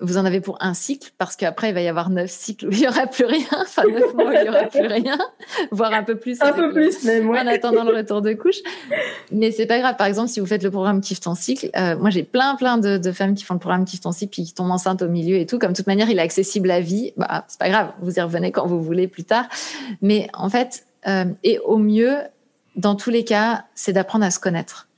vous 0.00 0.16
en 0.16 0.24
avez 0.24 0.40
pour 0.40 0.56
un 0.60 0.74
cycle, 0.74 1.10
parce 1.18 1.36
qu'après, 1.36 1.70
il 1.70 1.74
va 1.74 1.82
y 1.82 1.88
avoir 1.88 2.10
neuf 2.10 2.30
cycles 2.30 2.68
où 2.68 2.70
il 2.72 2.78
n'y 2.78 2.88
aura 2.88 3.06
plus 3.06 3.24
rien, 3.24 3.46
enfin 3.60 3.82
neuf 3.84 4.14
mois 4.14 4.30
où 4.30 4.32
il 4.32 4.42
n'y 4.42 4.48
aura 4.48 4.64
plus 4.64 4.86
rien, 4.86 5.18
voire 5.70 5.92
un 5.92 6.02
peu 6.02 6.16
plus. 6.16 6.40
Un 6.40 6.52
peu 6.52 6.72
plus, 6.72 7.04
mais 7.04 7.20
moi. 7.20 7.38
En 7.40 7.46
attendant 7.46 7.84
le 7.84 7.96
retour 7.96 8.20
de 8.20 8.34
couche. 8.34 8.58
Mais 9.32 9.50
c'est 9.50 9.64
pas 9.64 9.78
grave. 9.78 9.96
Par 9.96 10.06
exemple, 10.06 10.28
si 10.28 10.40
vous 10.40 10.46
faites 10.46 10.62
le 10.62 10.70
programme 10.70 11.00
Kiff 11.00 11.20
ton 11.20 11.34
cycle, 11.34 11.70
euh, 11.74 11.96
moi 11.96 12.10
j'ai 12.10 12.22
plein, 12.22 12.54
plein 12.54 12.76
de, 12.76 12.98
de, 12.98 13.12
femmes 13.12 13.34
qui 13.34 13.44
font 13.44 13.54
le 13.54 13.60
programme 13.60 13.86
Kiff 13.86 14.02
ton 14.02 14.12
cycle, 14.12 14.30
puis 14.30 14.44
qui 14.44 14.52
tombent 14.52 14.70
enceintes 14.70 15.00
au 15.00 15.08
milieu 15.08 15.36
et 15.36 15.46
tout. 15.46 15.58
Comme 15.58 15.72
de 15.72 15.76
toute 15.76 15.86
manière, 15.86 16.10
il 16.10 16.18
est 16.18 16.22
accessible 16.22 16.70
à 16.70 16.80
vie. 16.80 17.14
Bah, 17.16 17.46
c'est 17.48 17.58
pas 17.58 17.70
grave. 17.70 17.92
Vous 18.02 18.18
y 18.18 18.20
revenez 18.20 18.52
quand 18.52 18.66
vous 18.66 18.82
voulez 18.82 19.08
plus 19.08 19.24
tard. 19.24 19.46
Mais 20.02 20.28
en 20.34 20.50
fait, 20.50 20.84
euh, 21.06 21.24
et 21.44 21.58
au 21.60 21.78
mieux, 21.78 22.18
dans 22.76 22.94
tous 22.94 23.10
les 23.10 23.24
cas, 23.24 23.64
c'est 23.74 23.94
d'apprendre 23.94 24.26
à 24.26 24.30
se 24.30 24.38
connaître 24.38 24.89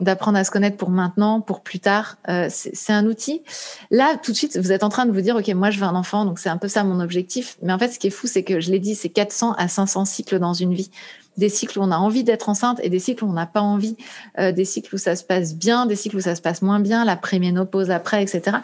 d'apprendre 0.00 0.38
à 0.38 0.44
se 0.44 0.50
connaître 0.50 0.76
pour 0.76 0.90
maintenant, 0.90 1.40
pour 1.40 1.60
plus 1.60 1.80
tard. 1.80 2.16
Euh, 2.28 2.48
c'est 2.50 2.92
un 2.92 3.06
outil. 3.06 3.42
Là, 3.90 4.16
tout 4.22 4.32
de 4.32 4.36
suite, 4.36 4.56
vous 4.58 4.72
êtes 4.72 4.84
en 4.84 4.88
train 4.88 5.06
de 5.06 5.12
vous 5.12 5.20
dire, 5.20 5.36
OK, 5.36 5.48
moi, 5.48 5.70
je 5.70 5.78
veux 5.78 5.86
un 5.86 5.94
enfant, 5.94 6.24
donc 6.24 6.38
c'est 6.38 6.48
un 6.48 6.56
peu 6.56 6.68
ça 6.68 6.84
mon 6.84 7.00
objectif. 7.00 7.56
Mais 7.62 7.72
en 7.72 7.78
fait, 7.78 7.88
ce 7.88 7.98
qui 7.98 8.08
est 8.08 8.10
fou, 8.10 8.26
c'est 8.26 8.42
que 8.42 8.60
je 8.60 8.70
l'ai 8.70 8.78
dit, 8.78 8.94
c'est 8.94 9.08
400 9.08 9.52
à 9.52 9.68
500 9.68 10.04
cycles 10.04 10.38
dans 10.38 10.54
une 10.54 10.74
vie. 10.74 10.90
Des 11.36 11.48
cycles 11.48 11.78
où 11.78 11.82
on 11.82 11.90
a 11.90 11.96
envie 11.96 12.24
d'être 12.24 12.48
enceinte 12.48 12.78
et 12.82 12.90
des 12.90 12.98
cycles 12.98 13.24
où 13.24 13.28
on 13.28 13.32
n'a 13.32 13.46
pas 13.46 13.62
envie. 13.62 13.96
Euh, 14.38 14.52
des 14.52 14.64
cycles 14.64 14.94
où 14.94 14.98
ça 14.98 15.16
se 15.16 15.24
passe 15.24 15.54
bien, 15.54 15.86
des 15.86 15.96
cycles 15.96 16.16
où 16.16 16.20
ça 16.20 16.34
se 16.34 16.42
passe 16.42 16.62
moins 16.62 16.80
bien, 16.80 17.04
la 17.04 17.16
préménopause 17.16 17.90
après, 17.90 18.22
etc. 18.22 18.58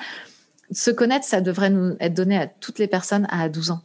Se 0.71 0.91
connaître, 0.91 1.25
ça 1.25 1.41
devrait 1.41 1.71
nous 1.71 1.97
être 2.01 2.15
donné 2.15 2.37
à 2.37 2.47
toutes 2.47 2.79
les 2.79 2.89
personnes 2.89 3.27
à 3.31 3.49
12 3.49 3.71
ans 3.71 3.81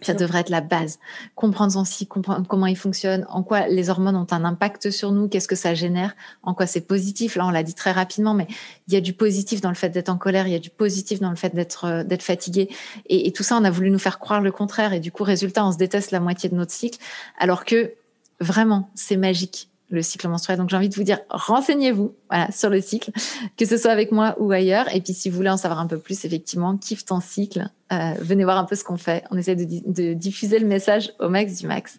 ça 0.00 0.14
devrait 0.14 0.40
être 0.40 0.50
la 0.50 0.60
base. 0.60 0.98
Comprendre 1.34 1.72
son 1.72 1.84
cycle, 1.84 2.08
comprendre 2.10 2.46
comment 2.48 2.66
il 2.66 2.76
fonctionne, 2.76 3.26
en 3.28 3.42
quoi 3.42 3.68
les 3.68 3.90
hormones 3.90 4.16
ont 4.16 4.26
un 4.30 4.44
impact 4.44 4.90
sur 4.90 5.12
nous, 5.12 5.28
qu'est-ce 5.28 5.48
que 5.48 5.56
ça 5.56 5.74
génère, 5.74 6.14
en 6.42 6.54
quoi 6.54 6.66
c'est 6.66 6.82
positif. 6.82 7.36
Là, 7.36 7.46
on 7.46 7.50
l'a 7.50 7.62
dit 7.62 7.74
très 7.74 7.92
rapidement, 7.92 8.34
mais 8.34 8.46
il 8.88 8.94
y 8.94 8.96
a 8.96 9.00
du 9.00 9.12
positif 9.12 9.60
dans 9.60 9.70
le 9.70 9.74
fait 9.74 9.90
d'être 9.90 10.08
en 10.08 10.18
colère, 10.18 10.46
il 10.46 10.52
y 10.52 10.56
a 10.56 10.60
du 10.60 10.70
positif 10.70 11.20
dans 11.20 11.30
le 11.30 11.36
fait 11.36 11.54
d'être 11.54 11.84
euh, 11.84 12.04
d'être 12.04 12.22
fatigué. 12.22 12.68
Et, 13.06 13.26
et 13.28 13.32
tout 13.32 13.42
ça, 13.42 13.56
on 13.56 13.64
a 13.64 13.70
voulu 13.70 13.90
nous 13.90 13.98
faire 13.98 14.18
croire 14.18 14.40
le 14.40 14.52
contraire. 14.52 14.92
Et 14.92 15.00
du 15.00 15.12
coup, 15.12 15.24
résultat, 15.24 15.66
on 15.66 15.72
se 15.72 15.78
déteste 15.78 16.10
la 16.10 16.20
moitié 16.20 16.48
de 16.48 16.54
notre 16.54 16.72
cycle, 16.72 16.98
alors 17.38 17.64
que 17.64 17.94
vraiment, 18.40 18.90
c'est 18.94 19.16
magique 19.16 19.71
le 19.92 20.02
cycle 20.02 20.28
menstruel. 20.28 20.58
Donc 20.58 20.70
j'ai 20.70 20.76
envie 20.76 20.88
de 20.88 20.94
vous 20.94 21.02
dire, 21.02 21.20
renseignez-vous 21.30 22.14
sur 22.50 22.70
le 22.70 22.80
cycle, 22.80 23.10
que 23.56 23.66
ce 23.66 23.76
soit 23.76 23.90
avec 23.90 24.10
moi 24.10 24.34
ou 24.38 24.50
ailleurs. 24.50 24.92
Et 24.94 25.00
puis 25.00 25.12
si 25.12 25.30
vous 25.30 25.36
voulez 25.36 25.50
en 25.50 25.56
savoir 25.56 25.80
un 25.80 25.86
peu 25.86 25.98
plus, 25.98 26.24
effectivement, 26.24 26.76
kiffe 26.76 27.04
ton 27.04 27.20
cycle. 27.20 27.68
Euh, 27.92 28.14
venez 28.20 28.44
voir 28.44 28.56
un 28.56 28.64
peu 28.64 28.74
ce 28.74 28.84
qu'on 28.84 28.96
fait. 28.96 29.22
On 29.30 29.36
essaie 29.36 29.54
de, 29.54 29.64
de, 29.64 30.14
diffuser 30.14 30.58
le 30.58 30.66
message 30.66 31.12
au 31.20 31.28
max 31.28 31.58
du 31.58 31.66
max. 31.66 31.98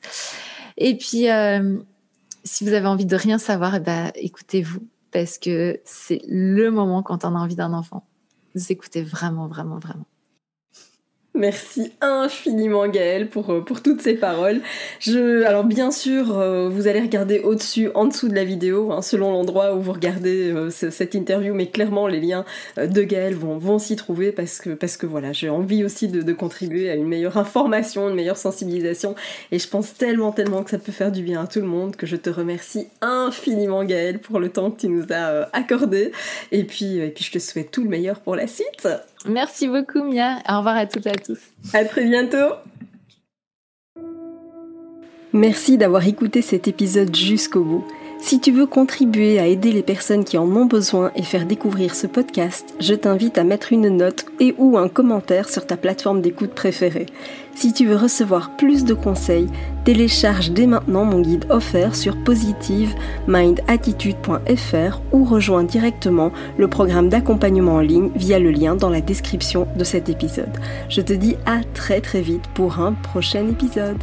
Et 0.77 0.97
puis, 0.97 1.29
euh, 1.29 1.77
si 2.43 2.63
vous 2.63 2.73
avez 2.73 2.87
envie 2.87 3.05
de 3.05 3.15
rien 3.15 3.37
savoir, 3.37 3.75
eh 3.75 3.79
ben, 3.79 4.11
écoutez-vous, 4.15 4.87
parce 5.11 5.37
que 5.37 5.79
c'est 5.85 6.21
le 6.27 6.71
moment 6.71 7.03
quand 7.03 7.25
on 7.25 7.35
a 7.35 7.39
envie 7.39 7.55
d'un 7.55 7.73
enfant. 7.73 8.07
Vous 8.55 8.71
écoutez 8.71 9.03
vraiment, 9.03 9.47
vraiment, 9.47 9.77
vraiment. 9.77 10.05
Merci 11.35 11.91
infiniment 11.99 12.87
Gaëlle 12.87 13.27
pour, 13.27 13.51
euh, 13.51 13.65
toutes 13.83 14.01
ces 14.01 14.13
paroles. 14.13 14.61
Alors 15.47 15.63
bien 15.63 15.89
sûr, 15.89 16.37
euh, 16.37 16.69
vous 16.69 16.87
allez 16.87 16.99
regarder 16.99 17.39
au-dessus, 17.39 17.89
en 17.95 18.05
dessous 18.05 18.29
de 18.29 18.35
la 18.35 18.43
vidéo, 18.43 18.91
hein, 18.91 19.01
selon 19.01 19.31
l'endroit 19.31 19.73
où 19.73 19.81
vous 19.81 19.93
regardez 19.93 20.51
euh, 20.51 20.69
cette 20.69 21.15
interview, 21.15 21.55
mais 21.55 21.65
clairement 21.65 22.07
les 22.07 22.19
liens 22.19 22.45
de 22.77 23.01
Gaëlle 23.01 23.33
vont, 23.33 23.79
s'y 23.79 23.95
trouver 23.95 24.31
parce 24.31 24.59
que, 24.59 25.05
voilà, 25.07 25.33
j'ai 25.33 25.49
envie 25.49 25.83
aussi 25.83 26.07
de, 26.07 26.21
de, 26.21 26.33
contribuer 26.33 26.91
à 26.91 26.95
une 26.95 27.07
meilleure 27.07 27.37
information, 27.37 28.09
une 28.09 28.15
meilleure 28.15 28.37
sensibilisation, 28.37 29.15
et 29.51 29.57
je 29.57 29.67
pense 29.67 29.95
tellement, 29.95 30.31
tellement 30.31 30.63
que 30.63 30.69
ça 30.69 30.77
peut 30.77 30.91
faire 30.91 31.11
du 31.11 31.23
bien 31.23 31.41
à 31.41 31.47
tout 31.47 31.61
le 31.61 31.65
monde 31.65 31.95
que 31.95 32.05
je 32.05 32.15
te 32.15 32.29
remercie 32.29 32.87
infiniment 33.01 33.83
Gaëlle 33.83 34.19
pour 34.19 34.39
le 34.39 34.49
temps 34.49 34.69
que 34.69 34.81
tu 34.81 34.87
nous 34.87 35.05
as 35.09 35.49
accordé, 35.51 36.11
et 36.51 36.63
puis, 36.63 36.97
et 36.97 37.09
puis 37.09 37.23
je 37.23 37.31
te 37.31 37.39
souhaite 37.39 37.71
tout 37.71 37.81
le 37.81 37.89
meilleur 37.89 38.19
pour 38.19 38.35
la 38.35 38.45
suite. 38.45 38.87
Merci 39.25 39.67
beaucoup, 39.67 40.03
Mia. 40.03 40.37
Au 40.49 40.57
revoir 40.57 40.77
à 40.77 40.85
toutes 40.85 41.05
et 41.05 41.11
à 41.11 41.15
tous. 41.15 41.39
À 41.73 41.85
très 41.85 42.05
bientôt. 42.05 42.55
Merci 45.31 45.77
d'avoir 45.77 46.07
écouté 46.07 46.41
cet 46.41 46.67
épisode 46.67 47.15
jusqu'au 47.15 47.63
bout. 47.63 47.87
Si 48.19 48.39
tu 48.39 48.51
veux 48.51 48.67
contribuer 48.67 49.39
à 49.39 49.47
aider 49.47 49.71
les 49.73 49.83
personnes 49.83 50.23
qui 50.23 50.37
en 50.37 50.47
ont 50.55 50.65
besoin 50.65 51.11
et 51.15 51.23
faire 51.23 51.45
découvrir 51.45 51.93
ce 51.93 52.07
podcast, 52.07 52.73
je 52.79 52.93
t'invite 52.93 53.37
à 53.37 53.43
mettre 53.43 53.73
une 53.73 53.89
note 53.89 54.25
et 54.39 54.55
ou 54.57 54.77
un 54.77 54.87
commentaire 54.87 55.49
sur 55.49 55.67
ta 55.67 55.75
plateforme 55.75 56.21
d'écoute 56.21 56.53
préférée. 56.53 57.07
Si 57.55 57.71
tu 57.71 57.85
veux 57.85 57.95
recevoir 57.95 58.49
plus 58.57 58.83
de 58.83 58.93
conseils, 58.93 59.47
télécharge 59.83 60.51
dès 60.51 60.67
maintenant 60.67 61.05
mon 61.05 61.21
guide 61.21 61.45
offert 61.49 61.95
sur 61.95 62.21
positivemindattitude.fr 62.23 65.01
ou 65.11 65.23
rejoins 65.23 65.63
directement 65.63 66.31
le 66.57 66.67
programme 66.67 67.09
d'accompagnement 67.09 67.75
en 67.75 67.81
ligne 67.81 68.09
via 68.15 68.39
le 68.39 68.49
lien 68.51 68.75
dans 68.75 68.89
la 68.89 69.01
description 69.01 69.67
de 69.77 69.83
cet 69.83 70.09
épisode. 70.09 70.57
Je 70.89 71.01
te 71.01 71.13
dis 71.13 71.35
à 71.45 71.61
très 71.73 72.01
très 72.01 72.21
vite 72.21 72.47
pour 72.53 72.79
un 72.79 72.93
prochain 72.93 73.47
épisode. 73.47 73.97